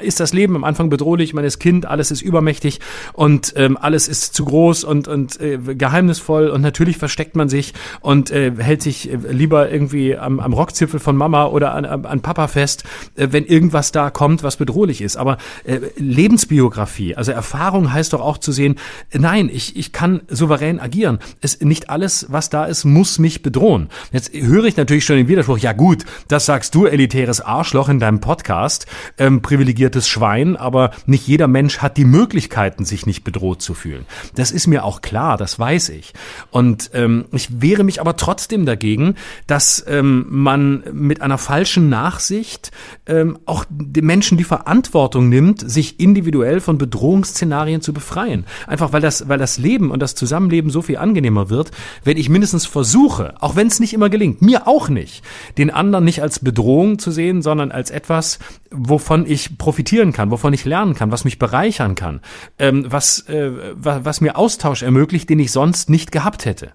ist 0.00 0.20
das 0.20 0.32
Leben 0.32 0.56
am 0.56 0.64
Anfang 0.64 0.90
bedrohlich, 0.90 1.32
man 1.34 1.44
ist 1.44 1.58
Kind, 1.58 1.86
alles 1.86 2.10
ist 2.10 2.20
übermächtig 2.20 2.80
und 3.14 3.54
ähm, 3.56 3.78
alles 3.80 4.08
ist 4.08 4.34
zu 4.34 4.44
groß 4.44 4.84
und, 4.84 5.08
und 5.08 5.40
äh, 5.40 5.58
geheimnisvoll 5.58 6.48
und 6.48 6.60
natürlich 6.60 6.98
versteckt 6.98 7.36
man 7.36 7.48
sich 7.48 7.72
und 8.00 8.30
äh, 8.30 8.52
hält 8.58 8.82
sich 8.82 9.10
äh, 9.10 9.16
lieber 9.30 9.70
irgendwie 9.70 10.16
am, 10.16 10.40
am 10.40 10.52
Rockzipfel 10.52 11.00
von 11.00 11.16
Mama 11.16 11.46
oder 11.46 11.74
an, 11.74 11.84
an 11.84 12.20
Papa 12.20 12.48
fest, 12.48 12.84
äh, 13.16 13.28
wenn 13.30 13.46
irgendwas 13.46 13.92
da 13.92 14.10
kommt, 14.10 14.42
was 14.42 14.56
bedrohlich 14.56 15.00
ist. 15.00 15.16
Aber 15.16 15.38
äh, 15.64 15.80
Lebensbiografie, 15.96 17.14
also 17.14 17.32
Erfahrung 17.32 17.92
heißt 17.92 18.12
doch 18.12 18.20
auch 18.20 18.38
zu 18.38 18.52
sehen, 18.52 18.76
nein, 19.12 19.48
ich, 19.52 19.76
ich 19.76 19.92
kann 19.92 20.22
souverän 20.28 20.80
agieren. 20.80 21.18
Es 21.40 21.60
nicht 21.60 21.77
nicht 21.78 21.90
alles, 21.90 22.26
was 22.28 22.50
da 22.50 22.64
ist, 22.64 22.84
muss 22.84 23.20
mich 23.20 23.42
bedrohen. 23.42 23.88
Jetzt 24.10 24.32
höre 24.32 24.64
ich 24.64 24.76
natürlich 24.76 25.04
schon 25.04 25.16
den 25.16 25.28
Widerspruch, 25.28 25.58
ja 25.58 25.72
gut, 25.72 26.04
das 26.26 26.44
sagst 26.44 26.74
du, 26.74 26.86
elitäres 26.86 27.40
Arschloch 27.40 27.88
in 27.88 28.00
deinem 28.00 28.18
Podcast, 28.18 28.86
ähm, 29.16 29.42
privilegiertes 29.42 30.08
Schwein, 30.08 30.56
aber 30.56 30.90
nicht 31.06 31.28
jeder 31.28 31.46
Mensch 31.46 31.78
hat 31.78 31.96
die 31.96 32.04
Möglichkeiten, 32.04 32.84
sich 32.84 33.06
nicht 33.06 33.22
bedroht 33.22 33.62
zu 33.62 33.74
fühlen. 33.74 34.06
Das 34.34 34.50
ist 34.50 34.66
mir 34.66 34.82
auch 34.82 35.02
klar, 35.02 35.36
das 35.36 35.56
weiß 35.56 35.90
ich. 35.90 36.14
Und 36.50 36.90
ähm, 36.94 37.26
ich 37.30 37.60
wehre 37.62 37.84
mich 37.84 38.00
aber 38.00 38.16
trotzdem 38.16 38.66
dagegen, 38.66 39.14
dass 39.46 39.84
ähm, 39.86 40.26
man 40.28 40.82
mit 40.92 41.22
einer 41.22 41.38
falschen 41.38 41.88
Nachsicht 41.88 42.72
ähm, 43.06 43.38
auch 43.46 43.64
den 43.70 44.04
Menschen 44.04 44.36
die 44.36 44.42
Verantwortung 44.42 45.28
nimmt, 45.28 45.60
sich 45.70 46.00
individuell 46.00 46.60
von 46.60 46.76
Bedrohungsszenarien 46.76 47.82
zu 47.82 47.92
befreien. 47.92 48.46
Einfach 48.66 48.92
weil 48.92 49.00
das, 49.00 49.28
weil 49.28 49.38
das 49.38 49.58
Leben 49.58 49.92
und 49.92 50.00
das 50.00 50.16
Zusammenleben 50.16 50.72
so 50.72 50.82
viel 50.82 50.96
angenehmer 50.96 51.50
wird, 51.50 51.67
wird, 51.68 51.76
wenn 52.04 52.16
ich 52.16 52.28
mindestens 52.28 52.66
versuche, 52.66 53.34
auch 53.40 53.56
wenn 53.56 53.66
es 53.66 53.80
nicht 53.80 53.92
immer 53.92 54.08
gelingt, 54.08 54.42
mir 54.42 54.66
auch 54.66 54.88
nicht, 54.88 55.24
den 55.56 55.70
anderen 55.70 56.04
nicht 56.04 56.22
als 56.22 56.38
Bedrohung 56.38 56.98
zu 56.98 57.10
sehen, 57.10 57.42
sondern 57.42 57.72
als 57.72 57.90
etwas, 57.90 58.38
wovon 58.70 59.26
ich 59.26 59.58
profitieren 59.58 60.12
kann, 60.12 60.30
wovon 60.30 60.52
ich 60.52 60.64
lernen 60.64 60.94
kann, 60.94 61.10
was 61.10 61.24
mich 61.24 61.38
bereichern 61.38 61.94
kann, 61.94 62.20
ähm, 62.58 62.86
was, 62.88 63.28
äh, 63.28 63.50
was, 63.74 64.04
was 64.04 64.20
mir 64.20 64.36
Austausch 64.36 64.82
ermöglicht, 64.82 65.28
den 65.30 65.38
ich 65.38 65.52
sonst 65.52 65.90
nicht 65.90 66.12
gehabt 66.12 66.44
hätte. 66.44 66.72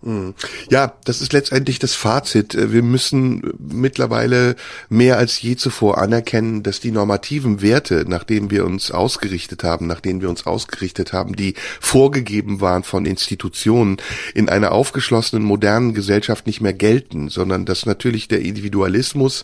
Hm. 0.00 0.34
Ja, 0.70 0.94
das 1.04 1.20
ist 1.20 1.32
letztendlich 1.32 1.80
das 1.80 1.94
Fazit. 1.94 2.56
Wir 2.56 2.84
müssen 2.84 3.52
mittlerweile 3.58 4.54
mehr 4.88 5.18
als 5.18 5.42
je 5.42 5.56
zuvor 5.56 5.98
anerkennen, 5.98 6.62
dass 6.62 6.78
die 6.78 6.92
normativen 6.92 7.62
Werte, 7.62 8.04
nach 8.06 8.22
denen 8.22 8.52
wir 8.52 8.64
uns 8.64 8.92
ausgerichtet 8.92 9.64
haben, 9.64 9.88
nach 9.88 10.00
denen 10.00 10.20
wir 10.20 10.30
uns 10.30 10.46
ausgerichtet 10.46 11.12
haben, 11.12 11.34
die 11.34 11.54
vorgegeben 11.80 12.60
waren 12.60 12.84
von 12.84 13.06
Institutionen, 13.06 13.96
in 14.34 14.48
einer 14.48 14.70
aufgeschlossenen 14.70 15.44
modernen 15.44 15.94
Gesellschaft 15.94 16.46
nicht 16.46 16.60
mehr 16.60 16.74
gelten, 16.74 17.28
sondern 17.28 17.64
dass 17.64 17.84
natürlich 17.84 18.28
der 18.28 18.42
Individualismus, 18.42 19.42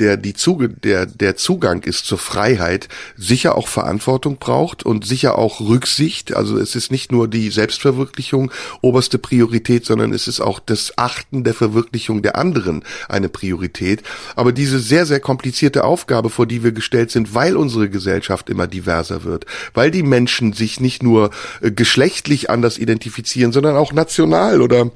der 0.00 0.18
die 0.18 0.34
Zuge, 0.34 0.68
der, 0.68 1.06
der 1.06 1.36
Zugang 1.36 1.82
ist 1.82 2.04
zur 2.04 2.18
Freiheit, 2.18 2.88
sicher 3.16 3.56
auch 3.56 3.68
Verantwortung 3.68 4.36
braucht 4.36 4.82
und 4.84 5.06
sicher 5.06 5.38
auch 5.38 5.60
Rücksicht. 5.60 6.36
Also 6.36 6.58
es 6.58 6.74
ist 6.74 6.90
nicht 6.90 7.10
nur 7.10 7.26
die 7.26 7.48
Selbstverwirklichung 7.48 8.52
oberste 8.82 9.16
Priorität, 9.16 9.86
sondern 9.94 10.12
es 10.12 10.26
ist 10.26 10.40
auch 10.40 10.58
das 10.58 10.98
Achten 10.98 11.44
der 11.44 11.54
Verwirklichung 11.54 12.20
der 12.20 12.34
anderen 12.36 12.82
eine 13.08 13.28
Priorität. 13.28 14.02
Aber 14.34 14.50
diese 14.50 14.80
sehr, 14.80 15.06
sehr 15.06 15.20
komplizierte 15.20 15.84
Aufgabe, 15.84 16.30
vor 16.30 16.46
die 16.46 16.64
wir 16.64 16.72
gestellt 16.72 17.12
sind, 17.12 17.32
weil 17.32 17.56
unsere 17.56 17.88
Gesellschaft 17.88 18.50
immer 18.50 18.66
diverser 18.66 19.22
wird, 19.22 19.46
weil 19.72 19.92
die 19.92 20.02
Menschen 20.02 20.52
sich 20.52 20.80
nicht 20.80 21.04
nur 21.04 21.30
äh, 21.60 21.70
geschlechtlich 21.70 22.50
anders 22.50 22.76
identifizieren, 22.76 23.52
sondern 23.52 23.76
auch 23.76 23.92
national 23.92 24.62
oder 24.62 24.90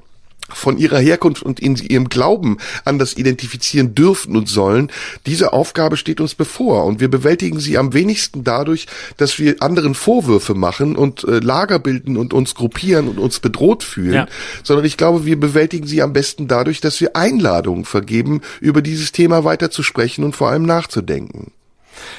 von 0.48 0.78
ihrer 0.78 0.98
Herkunft 0.98 1.42
und 1.42 1.60
in 1.60 1.76
ihrem 1.76 2.08
Glauben 2.08 2.58
anders 2.84 3.16
identifizieren 3.16 3.94
dürfen 3.94 4.36
und 4.36 4.48
sollen. 4.48 4.90
Diese 5.26 5.52
Aufgabe 5.52 5.96
steht 5.96 6.20
uns 6.20 6.34
bevor 6.34 6.84
und 6.84 7.00
wir 7.00 7.08
bewältigen 7.08 7.60
sie 7.60 7.78
am 7.78 7.92
wenigsten 7.92 8.44
dadurch, 8.44 8.86
dass 9.16 9.38
wir 9.38 9.62
anderen 9.62 9.94
Vorwürfe 9.94 10.54
machen 10.54 10.96
und 10.96 11.24
äh, 11.24 11.38
Lager 11.38 11.78
bilden 11.78 12.16
und 12.16 12.32
uns 12.32 12.54
gruppieren 12.54 13.08
und 13.08 13.18
uns 13.18 13.40
bedroht 13.40 13.82
fühlen, 13.82 14.14
ja. 14.14 14.28
sondern 14.62 14.86
ich 14.86 14.96
glaube, 14.96 15.24
wir 15.24 15.38
bewältigen 15.38 15.86
sie 15.86 16.02
am 16.02 16.12
besten 16.12 16.48
dadurch, 16.48 16.80
dass 16.80 17.00
wir 17.00 17.16
Einladungen 17.16 17.84
vergeben, 17.84 18.40
über 18.60 18.82
dieses 18.82 19.12
Thema 19.12 19.44
weiter 19.44 19.70
zu 19.70 19.82
sprechen 19.82 20.24
und 20.24 20.36
vor 20.36 20.48
allem 20.48 20.64
nachzudenken. 20.64 21.52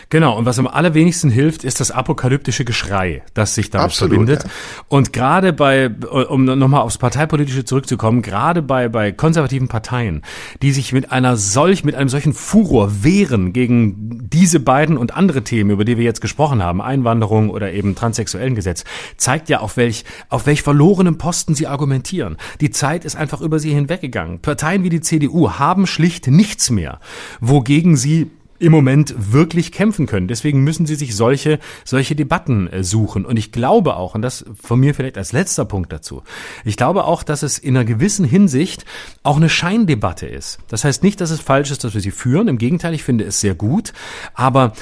Genau, 0.10 0.38
und 0.38 0.46
was 0.46 0.60
am 0.60 0.68
allerwenigsten 0.68 1.30
hilft, 1.30 1.64
ist 1.64 1.80
das 1.80 1.92
apokalyptische 1.92 2.66
Geschrei, 2.66 3.24
das 3.34 3.56
sich 3.56 3.70
damit 3.70 3.86
Absolut, 3.86 4.14
verbindet. 4.14 4.44
Ja. 4.44 4.50
Und 4.88 5.14
gerade 5.14 5.54
bei, 5.54 5.90
um 5.90 6.46
nochmal 6.46 6.82
aufs 6.82 6.98
Parteipolitische 6.98 7.66
zurückzukommen, 7.66 8.22
gerade 8.22 8.62
bei, 8.62 8.90
bei 8.90 9.12
konservativen 9.12 9.68
Parteien, 9.68 10.24
die 10.62 10.72
sich 10.72 10.94
mit 10.94 11.12
einer 11.12 11.38
solch, 11.38 11.84
mit 11.84 11.96
einem 11.96 12.10
solchen 12.10 12.34
Furor 12.34 13.04
wehren 13.04 13.54
gegen 13.54 14.30
diese 14.30 14.60
beiden 14.60 14.98
und 14.98 15.16
andere 15.16 15.44
Themen, 15.44 15.72
über 15.72 15.86
die 15.86 15.98
wir 15.98 16.04
jetzt 16.04 16.22
gesprochen 16.22 16.64
haben, 16.64 16.82
Einwanderung 16.82 17.50
oder 17.50 17.72
eben 17.72 17.96
transsexuellen 17.96 18.56
Gesetz, 18.56 18.84
zeigt 19.18 19.50
ja, 19.50 19.60
auf 19.60 19.78
welch, 19.78 20.06
auf 20.30 20.46
welch 20.46 20.62
verlorenen 20.62 21.18
Posten 21.18 21.56
sie 21.56 21.68
argumentieren. 21.68 22.38
Die 22.62 22.72
Zeit 22.72 23.06
ist 23.06 23.16
einfach 23.16 23.42
über 23.42 23.60
sie 23.60 23.74
hinweggegangen. 23.74 24.40
Parteien 24.40 24.84
wie 24.84 24.90
die 24.90 25.02
CDU 25.02 25.52
haben 25.52 25.88
schlicht 25.88 26.28
nichts 26.28 26.70
mehr, 26.70 27.00
wogegen 27.40 27.98
sie 27.98 28.32
im 28.60 28.72
Moment 28.72 29.16
wirklich 29.18 29.72
kämpfen 29.72 30.06
können. 30.06 30.28
Deswegen 30.28 30.64
müssen 30.64 30.86
sie 30.86 30.96
sich 30.96 31.16
solche, 31.16 31.60
solche 31.86 32.16
Debatten 32.16 32.68
äh, 32.68 32.84
suchen. 32.84 33.26
Und 33.26 33.38
ich 33.38 33.52
glaube 33.52 33.96
auch, 33.96 34.16
und 34.16 34.22
das 34.22 34.46
von 34.62 34.80
mir 34.80 34.94
vielleicht 34.94 35.18
als 35.18 35.32
letzter 35.32 35.66
Punkt 35.66 35.92
dazu, 35.92 36.24
ich 36.66 36.78
glaube 36.78 37.06
auch, 37.06 37.24
dass 37.24 37.42
es 37.42 37.58
in 37.58 37.76
einer 37.76 37.86
gewissen 37.86 38.26
Hinsicht 38.26 38.86
auch 39.24 39.38
eine 39.38 39.50
Scheindebatte 39.50 40.28
ist. 40.28 40.60
Das 40.68 40.84
heißt 40.84 41.04
nicht, 41.04 41.22
dass 41.22 41.32
es 41.32 41.40
falsch 41.40 41.72
ist, 41.72 41.84
dass 41.84 41.94
wir 41.94 42.02
sie 42.02 42.12
führen. 42.12 42.48
Im 42.48 42.58
Gegenteil, 42.58 42.94
ich 42.94 43.04
finde 43.04 43.24
es 43.24 43.40
sehr 43.40 43.56
gut. 43.56 43.94
Aber 44.34 44.74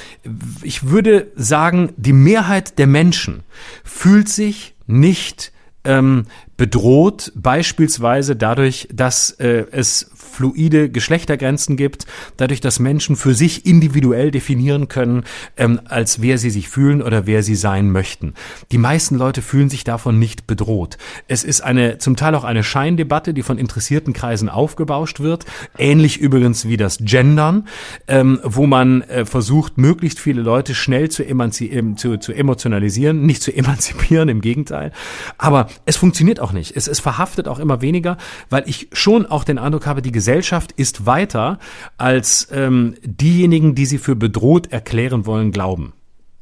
ich 0.62 0.88
würde 0.88 1.28
sagen, 1.36 1.92
die 1.96 2.12
Mehrheit 2.12 2.78
der 2.78 2.86
Menschen 2.86 3.44
fühlt 3.84 4.28
sich 4.28 4.74
nicht 4.86 5.52
ähm, 5.84 6.26
bedroht, 6.56 7.32
beispielsweise 7.36 8.36
dadurch, 8.36 8.88
dass 8.92 9.30
äh, 9.30 9.64
es 9.70 10.10
fluide 10.28 10.90
Geschlechtergrenzen 10.90 11.76
gibt, 11.76 12.06
dadurch, 12.36 12.60
dass 12.60 12.78
Menschen 12.78 13.16
für 13.16 13.34
sich 13.34 13.66
individuell 13.66 14.30
definieren 14.30 14.88
können, 14.88 15.24
ähm, 15.56 15.80
als 15.84 16.20
wer 16.22 16.38
sie 16.38 16.50
sich 16.50 16.68
fühlen 16.68 17.02
oder 17.02 17.26
wer 17.26 17.42
sie 17.42 17.56
sein 17.56 17.90
möchten. 17.90 18.34
Die 18.72 18.78
meisten 18.78 19.16
Leute 19.16 19.42
fühlen 19.42 19.70
sich 19.70 19.84
davon 19.84 20.18
nicht 20.18 20.46
bedroht. 20.46 20.98
Es 21.26 21.44
ist 21.44 21.60
eine 21.60 21.98
zum 21.98 22.16
Teil 22.16 22.34
auch 22.34 22.44
eine 22.44 22.62
Scheindebatte, 22.62 23.34
die 23.34 23.42
von 23.42 23.58
interessierten 23.58 24.12
Kreisen 24.12 24.48
aufgebauscht 24.48 25.20
wird, 25.20 25.46
ähnlich 25.78 26.18
übrigens 26.18 26.68
wie 26.68 26.76
das 26.76 26.98
Gendern, 27.00 27.66
ähm, 28.06 28.40
wo 28.42 28.66
man 28.66 29.02
äh, 29.02 29.24
versucht, 29.24 29.78
möglichst 29.78 30.20
viele 30.20 30.42
Leute 30.42 30.74
schnell 30.74 31.08
zu, 31.10 31.26
emanzi 31.26 31.66
äh, 31.66 31.94
zu, 31.96 32.18
zu 32.18 32.32
emotionalisieren, 32.32 33.24
nicht 33.24 33.42
zu 33.42 33.54
emanzipieren, 33.54 34.28
im 34.28 34.40
Gegenteil. 34.40 34.92
Aber 35.38 35.68
es 35.84 35.96
funktioniert 35.96 36.40
auch 36.40 36.52
nicht. 36.52 36.76
Es, 36.76 36.88
es 36.88 37.00
verhaftet 37.00 37.48
auch 37.48 37.58
immer 37.58 37.80
weniger, 37.80 38.16
weil 38.50 38.64
ich 38.66 38.88
schon 38.92 39.26
auch 39.26 39.44
den 39.44 39.58
Eindruck 39.58 39.86
habe, 39.86 40.02
die 40.02 40.12
Gesellschaft 40.18 40.72
ist 40.72 41.06
weiter, 41.06 41.60
als 41.96 42.48
ähm, 42.50 42.96
diejenigen, 43.04 43.76
die 43.76 43.86
sie 43.86 43.98
für 43.98 44.16
bedroht 44.16 44.72
erklären 44.72 45.26
wollen, 45.26 45.52
glauben. 45.52 45.92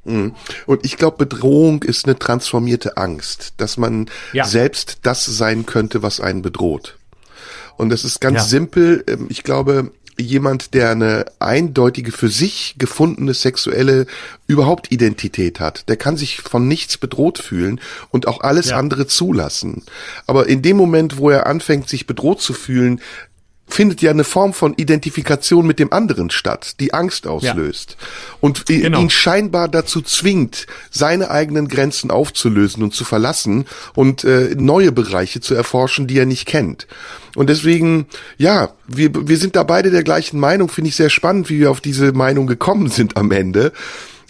Mhm. 0.05 0.35
Und 0.65 0.87
ich 0.87 0.97
glaube, 0.97 1.19
Bedrohung 1.19 1.83
ist 1.83 2.07
eine 2.07 2.19
transformierte 2.19 2.97
Angst, 2.97 3.53
dass 3.59 3.77
man 3.77 4.09
ja. 4.33 4.47
selbst 4.47 5.01
das 5.03 5.27
sein 5.27 5.67
könnte, 5.67 6.03
was 6.03 6.21
einen 6.21 6.41
bedroht. 6.41 6.97
Und 7.77 7.91
das 7.91 8.05
ist 8.05 8.23
ganz 8.23 8.39
ja. 8.39 8.45
simpel. 8.45 9.05
Ähm, 9.07 9.27
ich 9.29 9.43
glaube, 9.43 9.91
jemand, 10.19 10.75
der 10.75 10.91
eine 10.91 11.27
eindeutige 11.39 12.13
für 12.13 12.29
sich 12.29 12.77
gefundene 12.79 13.35
sexuelle 13.35 14.07
überhaupt 14.47 14.91
Identität 14.91 15.61
hat, 15.61 15.89
der 15.89 15.97
kann 15.97 16.17
sich 16.17 16.41
von 16.41 16.67
nichts 16.67 16.97
bedroht 16.97 17.39
fühlen 17.39 17.81
und 18.11 18.27
auch 18.27 18.41
alles 18.41 18.71
ja. 18.71 18.79
andere 18.79 19.07
zulassen. 19.07 19.83
Aber 20.27 20.49
in 20.49 20.63
dem 20.63 20.77
Moment, 20.77 21.19
wo 21.19 21.31
er 21.31 21.47
anfängt, 21.47 21.89
sich 21.89 22.07
bedroht 22.07 22.41
zu 22.41 22.55
fühlen, 22.55 23.01
findet 23.67 24.01
ja 24.01 24.11
eine 24.11 24.25
Form 24.25 24.53
von 24.53 24.75
Identifikation 24.77 25.67
mit 25.67 25.79
dem 25.79 25.93
anderen 25.93 26.31
statt, 26.31 26.77
die 26.81 26.95
Angst 26.95 27.27
auslöst 27.27 27.97
ja. 27.99 28.07
und 28.41 28.67
genau. 28.67 29.01
ihn 29.01 29.11
scheinbar 29.11 29.69
dazu 29.69 30.01
zwingt, 30.03 30.67
seine 30.91 31.31
eigenen 31.31 31.69
Grenzen 31.69 32.11
aufzulösen 32.11 32.83
und 32.83 32.95
zu 32.95 33.05
verlassen 33.05 33.67
und 33.95 34.25
äh, 34.25 34.55
neue 34.57 34.93
Bereiche 34.93 35.41
zu 35.41 35.55
erforschen, 35.55 36.07
die 36.07 36.19
er 36.19 36.27
nicht 36.27 36.47
kennt. 36.47 36.87
Und 37.35 37.51
deswegen, 37.51 38.07
ja, 38.39 38.71
wir, 38.87 39.29
wir 39.29 39.37
sind 39.37 39.57
da 39.57 39.63
beide 39.63 39.91
der 39.91 40.05
gleichen 40.05 40.41
Meinung, 40.41 40.69
finde 40.69 40.89
ich 40.89 40.97
sehr 40.97 41.11
spannend, 41.11 41.51
wie 41.51 41.59
wir 41.59 41.71
auf 41.71 41.81
diese 41.81 42.13
Meinung 42.13 42.47
gekommen 42.47 42.89
sind 42.89 43.17
am 43.17 43.31
Ende. 43.31 43.73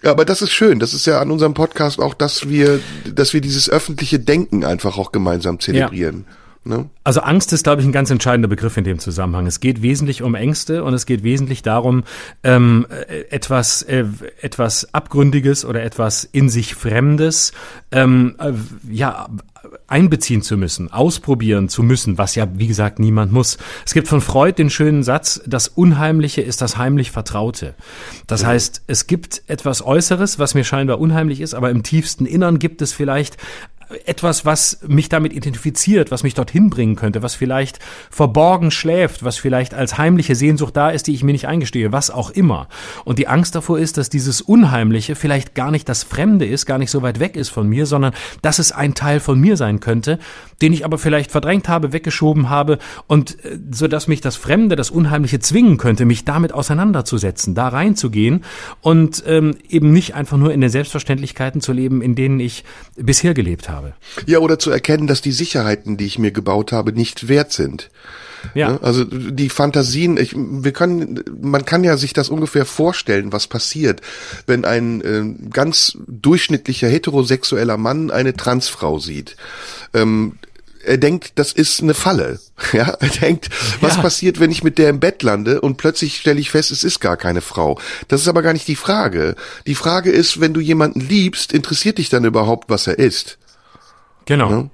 Aber 0.02 0.24
das 0.24 0.42
ist 0.42 0.52
schön. 0.52 0.78
Das 0.78 0.94
ist 0.94 1.06
ja 1.06 1.20
an 1.20 1.30
unserem 1.30 1.54
Podcast 1.54 2.00
auch, 2.00 2.14
dass 2.14 2.48
wir, 2.48 2.80
dass 3.12 3.32
wir 3.32 3.40
dieses 3.40 3.68
öffentliche 3.68 4.18
Denken 4.18 4.64
einfach 4.64 4.98
auch 4.98 5.12
gemeinsam 5.12 5.60
zelebrieren. 5.60 6.24
Ja. 6.26 6.36
Ne? 6.66 6.90
Also 7.05 7.20
Angst 7.20 7.52
ist, 7.52 7.62
glaube 7.62 7.80
ich, 7.80 7.86
ein 7.86 7.93
ganz 7.93 8.10
entscheidender 8.10 8.48
Begriff 8.48 8.76
in 8.76 8.84
dem 8.84 8.98
Zusammenhang. 8.98 9.47
Es 9.47 9.60
geht 9.60 9.82
wesentlich 9.82 10.22
um 10.22 10.34
Ängste 10.34 10.82
und 10.82 10.94
es 10.94 11.06
geht 11.06 11.22
wesentlich 11.22 11.62
darum, 11.62 12.02
ähm, 12.43 12.86
etwas, 13.30 13.82
äh, 13.82 14.05
etwas 14.40 14.93
Abgründiges 14.93 15.64
oder 15.64 15.82
etwas 15.82 16.24
in 16.24 16.48
sich 16.48 16.74
Fremdes 16.74 17.52
ähm, 17.93 18.34
äh, 18.40 18.52
ja, 18.90 19.28
einbeziehen 19.86 20.43
zu 20.43 20.56
müssen, 20.56 20.93
ausprobieren 20.93 21.68
zu 21.68 21.82
müssen, 21.82 22.18
was 22.18 22.34
ja, 22.34 22.48
wie 22.55 22.66
gesagt, 22.66 22.98
niemand 22.98 23.32
muss. 23.32 23.59
Es 23.84 23.94
gibt 23.94 24.09
von 24.09 24.20
Freud 24.20 24.55
den 24.59 24.70
schönen 24.70 25.05
Satz, 25.05 25.40
das 25.47 25.68
Unheimliche 25.68 26.43
ist 26.43 26.62
das 26.62 26.76
heimlich 26.76 27.12
Vertraute. 27.12 27.74
Das 28.26 28.43
mhm. 28.43 28.47
heißt, 28.48 28.82
es 28.88 29.06
gibt 29.06 29.43
etwas 29.47 29.82
Äußeres, 29.84 30.38
was 30.40 30.55
mir 30.55 30.64
scheinbar 30.64 30.98
unheimlich 30.98 31.40
ist, 31.40 31.55
aber 31.55 31.70
im 31.70 31.84
tiefsten 31.84 32.26
Innern 32.26 32.59
gibt 32.59 32.82
es 32.82 32.93
vielleicht 32.93 33.36
etwas, 34.04 34.44
was 34.44 34.80
mich 34.86 35.08
damit 35.08 35.32
identifiziert, 35.32 36.10
was 36.10 36.22
mich 36.22 36.34
dorthin 36.34 36.70
bringen 36.70 36.96
könnte, 36.96 37.22
was 37.22 37.34
vielleicht 37.34 37.78
verborgen 38.10 38.70
schläft, 38.70 39.24
was 39.24 39.36
vielleicht 39.36 39.74
als 39.74 39.98
heimliche 39.98 40.34
Sehnsucht 40.34 40.76
da 40.76 40.90
ist, 40.90 41.06
die 41.06 41.14
ich 41.14 41.22
mir 41.22 41.32
nicht 41.32 41.46
eingestehe, 41.46 41.92
was 41.92 42.10
auch 42.10 42.30
immer. 42.30 42.68
Und 43.04 43.18
die 43.18 43.28
Angst 43.28 43.54
davor 43.54 43.78
ist, 43.78 43.96
dass 43.96 44.10
dieses 44.10 44.40
Unheimliche 44.40 45.14
vielleicht 45.14 45.54
gar 45.54 45.70
nicht 45.70 45.88
das 45.88 46.02
Fremde 46.02 46.46
ist, 46.46 46.66
gar 46.66 46.78
nicht 46.78 46.90
so 46.90 47.02
weit 47.02 47.20
weg 47.20 47.36
ist 47.36 47.50
von 47.50 47.68
mir, 47.68 47.86
sondern 47.86 48.12
dass 48.42 48.58
es 48.58 48.72
ein 48.72 48.94
Teil 48.94 49.20
von 49.20 49.38
mir 49.38 49.56
sein 49.56 49.80
könnte, 49.80 50.18
den 50.62 50.72
ich 50.72 50.84
aber 50.84 50.98
vielleicht 50.98 51.30
verdrängt 51.30 51.68
habe, 51.68 51.92
weggeschoben 51.92 52.50
habe 52.50 52.78
und 53.06 53.44
äh, 53.44 53.58
so 53.70 53.88
dass 53.88 54.08
mich 54.08 54.20
das 54.20 54.36
Fremde, 54.36 54.76
das 54.76 54.90
Unheimliche 54.90 55.40
zwingen 55.40 55.76
könnte, 55.76 56.04
mich 56.04 56.24
damit 56.24 56.52
auseinanderzusetzen, 56.52 57.54
da 57.54 57.68
reinzugehen 57.68 58.44
und 58.80 59.22
ähm, 59.26 59.56
eben 59.68 59.92
nicht 59.92 60.14
einfach 60.14 60.36
nur 60.36 60.52
in 60.52 60.60
den 60.60 60.70
Selbstverständlichkeiten 60.70 61.60
zu 61.60 61.72
leben, 61.72 62.02
in 62.02 62.14
denen 62.14 62.40
ich 62.40 62.64
bisher 62.96 63.34
gelebt 63.34 63.68
habe. 63.68 63.94
Ja, 64.26 64.38
oder 64.38 64.58
zu 64.58 64.70
erkennen, 64.70 65.06
dass 65.06 65.20
die 65.20 65.32
Sicherheiten, 65.32 65.96
die 65.96 66.06
ich 66.06 66.18
mir 66.18 66.30
gebaut 66.30 66.72
habe, 66.72 66.92
nicht 66.92 67.28
wert 67.28 67.52
sind. 67.52 67.90
Ja. 68.54 68.72
Ne? 68.72 68.80
Also 68.82 69.04
die 69.04 69.48
Fantasien, 69.48 70.16
ich, 70.16 70.34
wir 70.36 70.72
können, 70.72 71.22
man 71.40 71.64
kann 71.64 71.84
ja 71.84 71.96
sich 71.96 72.12
das 72.12 72.28
ungefähr 72.28 72.64
vorstellen, 72.64 73.32
was 73.32 73.46
passiert, 73.46 74.00
wenn 74.46 74.64
ein 74.64 75.00
äh, 75.00 75.50
ganz 75.50 75.98
durchschnittlicher 76.06 76.88
heterosexueller 76.88 77.76
Mann 77.76 78.10
eine 78.10 78.36
Transfrau 78.36 78.98
sieht. 78.98 79.36
Ähm, 79.94 80.34
er 80.86 80.98
denkt, 80.98 81.32
das 81.36 81.52
ist 81.52 81.82
eine 81.82 81.94
Falle. 81.94 82.40
Ja, 82.72 82.88
er 82.88 83.08
denkt, 83.08 83.50
was 83.80 83.96
ja. 83.96 84.02
passiert, 84.02 84.40
wenn 84.40 84.50
ich 84.50 84.64
mit 84.64 84.78
der 84.78 84.88
im 84.88 84.98
Bett 84.98 85.22
lande 85.22 85.60
und 85.60 85.76
plötzlich 85.76 86.16
stelle 86.16 86.40
ich 86.40 86.50
fest, 86.50 86.70
es 86.70 86.84
ist 86.84 87.00
gar 87.00 87.16
keine 87.16 87.40
Frau. 87.40 87.78
Das 88.08 88.22
ist 88.22 88.28
aber 88.28 88.42
gar 88.42 88.54
nicht 88.54 88.66
die 88.66 88.76
Frage. 88.76 89.36
Die 89.66 89.74
Frage 89.74 90.10
ist, 90.10 90.40
wenn 90.40 90.54
du 90.54 90.60
jemanden 90.60 91.00
liebst, 91.00 91.52
interessiert 91.52 91.98
dich 91.98 92.08
dann 92.08 92.24
überhaupt, 92.24 92.70
was 92.70 92.86
er 92.86 92.98
ist? 92.98 93.38
Genau. 94.24 94.50
Ja? 94.50 94.70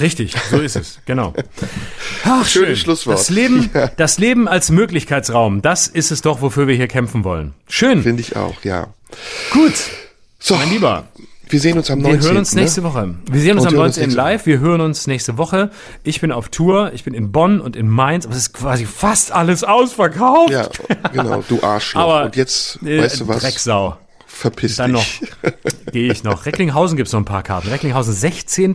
Richtig, 0.00 0.34
so 0.50 0.58
ist 0.58 0.74
es, 0.74 0.98
genau. 1.06 1.32
Ach, 2.24 2.46
Schönes 2.46 2.68
schön. 2.68 2.76
Schlusswort. 2.76 3.18
Das 3.18 3.30
Leben, 3.30 3.70
ja. 3.74 3.86
das 3.96 4.18
Leben 4.18 4.48
als 4.48 4.70
Möglichkeitsraum, 4.70 5.62
das 5.62 5.86
ist 5.86 6.10
es 6.10 6.20
doch, 6.20 6.42
wofür 6.42 6.66
wir 6.66 6.74
hier 6.74 6.88
kämpfen 6.88 7.22
wollen. 7.22 7.54
Schön. 7.68 8.02
Finde 8.02 8.20
ich 8.20 8.34
auch, 8.36 8.62
ja. 8.64 8.92
Gut. 9.52 9.74
So, 10.40 10.56
mein 10.56 10.70
Lieber. 10.70 11.08
Wir 11.48 11.60
sehen 11.60 11.76
uns 11.76 11.90
am 11.90 12.00
19. 12.00 12.20
Wir 12.20 12.28
hören 12.28 12.36
uns 12.38 12.54
nächste 12.54 12.80
ne? 12.80 12.86
Woche. 12.88 13.14
Wir 13.30 13.40
sehen 13.40 13.56
uns 13.56 13.66
und 13.66 13.72
am 13.72 13.78
19. 13.80 14.10
live. 14.10 14.46
Wir 14.46 14.58
hören 14.60 14.80
uns 14.80 15.06
nächste 15.06 15.38
Woche. 15.38 15.70
Ich 16.02 16.20
bin 16.20 16.32
auf 16.32 16.48
Tour. 16.48 16.92
Ich 16.94 17.04
bin 17.04 17.14
in 17.14 17.32
Bonn 17.32 17.60
und 17.60 17.76
in 17.76 17.88
Mainz. 17.88 18.26
Aber 18.26 18.34
es 18.34 18.42
ist 18.42 18.52
quasi 18.52 18.86
fast 18.86 19.32
alles 19.32 19.64
ausverkauft. 19.64 20.50
Ja, 20.50 20.68
genau. 21.12 21.42
Du 21.48 21.62
Arschloch. 21.62 22.00
Aber, 22.00 22.24
und 22.26 22.36
jetzt, 22.36 22.78
äh, 22.82 23.02
weißt 23.02 23.20
du 23.20 23.28
was? 23.28 23.42
Drecksau. 23.42 23.96
Verpiss 24.34 24.76
Dann 24.76 24.92
dich. 24.94 25.20
noch 25.20 25.92
gehe 25.92 26.12
ich 26.12 26.24
noch. 26.24 26.44
Recklinghausen 26.44 26.96
gibt's 26.96 27.12
noch 27.12 27.20
ein 27.20 27.24
paar 27.24 27.42
Karten. 27.42 27.68
Recklinghausen 27.68 28.12
16. 28.12 28.74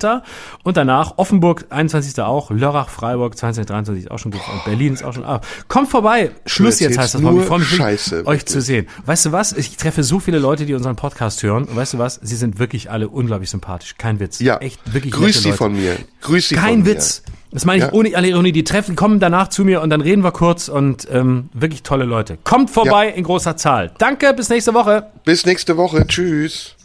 Und 0.64 0.78
danach 0.78 1.18
Offenburg 1.18 1.66
21. 1.70 2.20
auch. 2.24 2.50
Lörrach, 2.50 2.90
Freiburg 2.90 3.38
22, 3.38 3.68
23 3.68 4.06
ist 4.06 4.12
auch 4.12 4.20
schon 4.20 4.32
gut. 4.32 4.42
Und 4.52 4.64
Berlin 4.64 4.94
ist 4.94 5.04
auch 5.04 5.14
schon. 5.14 5.26
Ah, 5.26 5.42
kommt 5.68 5.90
vorbei. 5.90 6.32
Schluss 6.46 6.80
jetzt 6.80 6.98
heißt 6.98 7.16
das. 7.16 7.22
Nur 7.22 7.42
ich 7.42 7.46
freue 7.46 7.60
mich, 7.60 7.68
Scheiße, 7.68 8.26
euch 8.26 8.46
zu 8.46 8.62
sehen. 8.62 8.88
Weißt 9.06 9.26
du 9.26 9.32
was? 9.34 9.52
Ich 9.52 9.76
treffe 9.76 10.04
so 10.04 10.20
viele 10.20 10.40
Leute, 10.40 10.66
die 10.66 10.74
unseren 10.74 10.96
Podcast 10.96 11.44
hören. 11.44 11.66
Und 11.66 11.76
weißt 11.76 11.96
du 11.96 11.98
was? 11.98 12.20
Sie 12.24 12.38
sind 12.38 12.58
wirklich 12.58 12.90
alle 12.90 13.10
unglaublich 13.10 13.50
sympathisch. 13.50 13.96
Kein 13.98 14.20
Witz. 14.22 14.40
Ja. 14.40 14.58
Echt 14.58 14.94
wirklich 14.94 15.14
Grüß 15.14 15.44
sie 15.44 15.52
von 15.52 15.74
mir. 15.74 15.98
Grüß 16.22 16.50
sie 16.50 16.56
Kein 16.56 16.86
von 16.86 16.86
Witz. 16.86 17.24
Das 17.52 17.66
meine 17.66 17.80
ich 17.80 17.90
ja. 17.90 17.94
ohne 17.94 18.16
alle 18.16 18.28
Ironie. 18.28 18.52
Die 18.52 18.64
treffen, 18.64 18.96
kommen 18.96 19.20
danach 19.20 19.48
zu 19.48 19.66
mir 19.66 19.82
und 19.82 19.90
dann 19.90 20.02
reden 20.02 20.24
wir 20.24 20.32
kurz 20.32 20.70
und 20.70 21.08
ähm, 21.12 21.50
wirklich 21.54 21.84
tolle 21.84 22.06
Leute. 22.06 22.38
Kommt 22.44 22.70
vorbei 22.70 23.08
ja. 23.10 23.16
in 23.16 23.24
großer 23.24 23.58
Zahl. 23.58 23.92
Danke, 23.98 24.34
bis 24.34 24.50
nächste 24.50 24.74
Woche. 24.74 25.08
Bis 25.26 25.46
nächste 25.46 25.78
Woche. 25.78 26.06
Tschüss. 26.08 26.76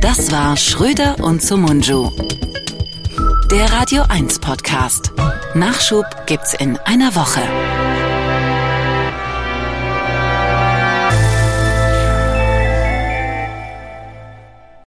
Das 0.00 0.32
war 0.32 0.56
Schröder 0.56 1.16
und 1.22 1.42
Sumunju. 1.42 2.10
Der 3.50 3.72
Radio 3.72 4.02
1 4.08 4.40
Podcast. 4.40 5.12
Nachschub 5.54 6.04
gibt's 6.26 6.54
in 6.54 6.76
einer 6.84 7.14
Woche. 7.14 7.42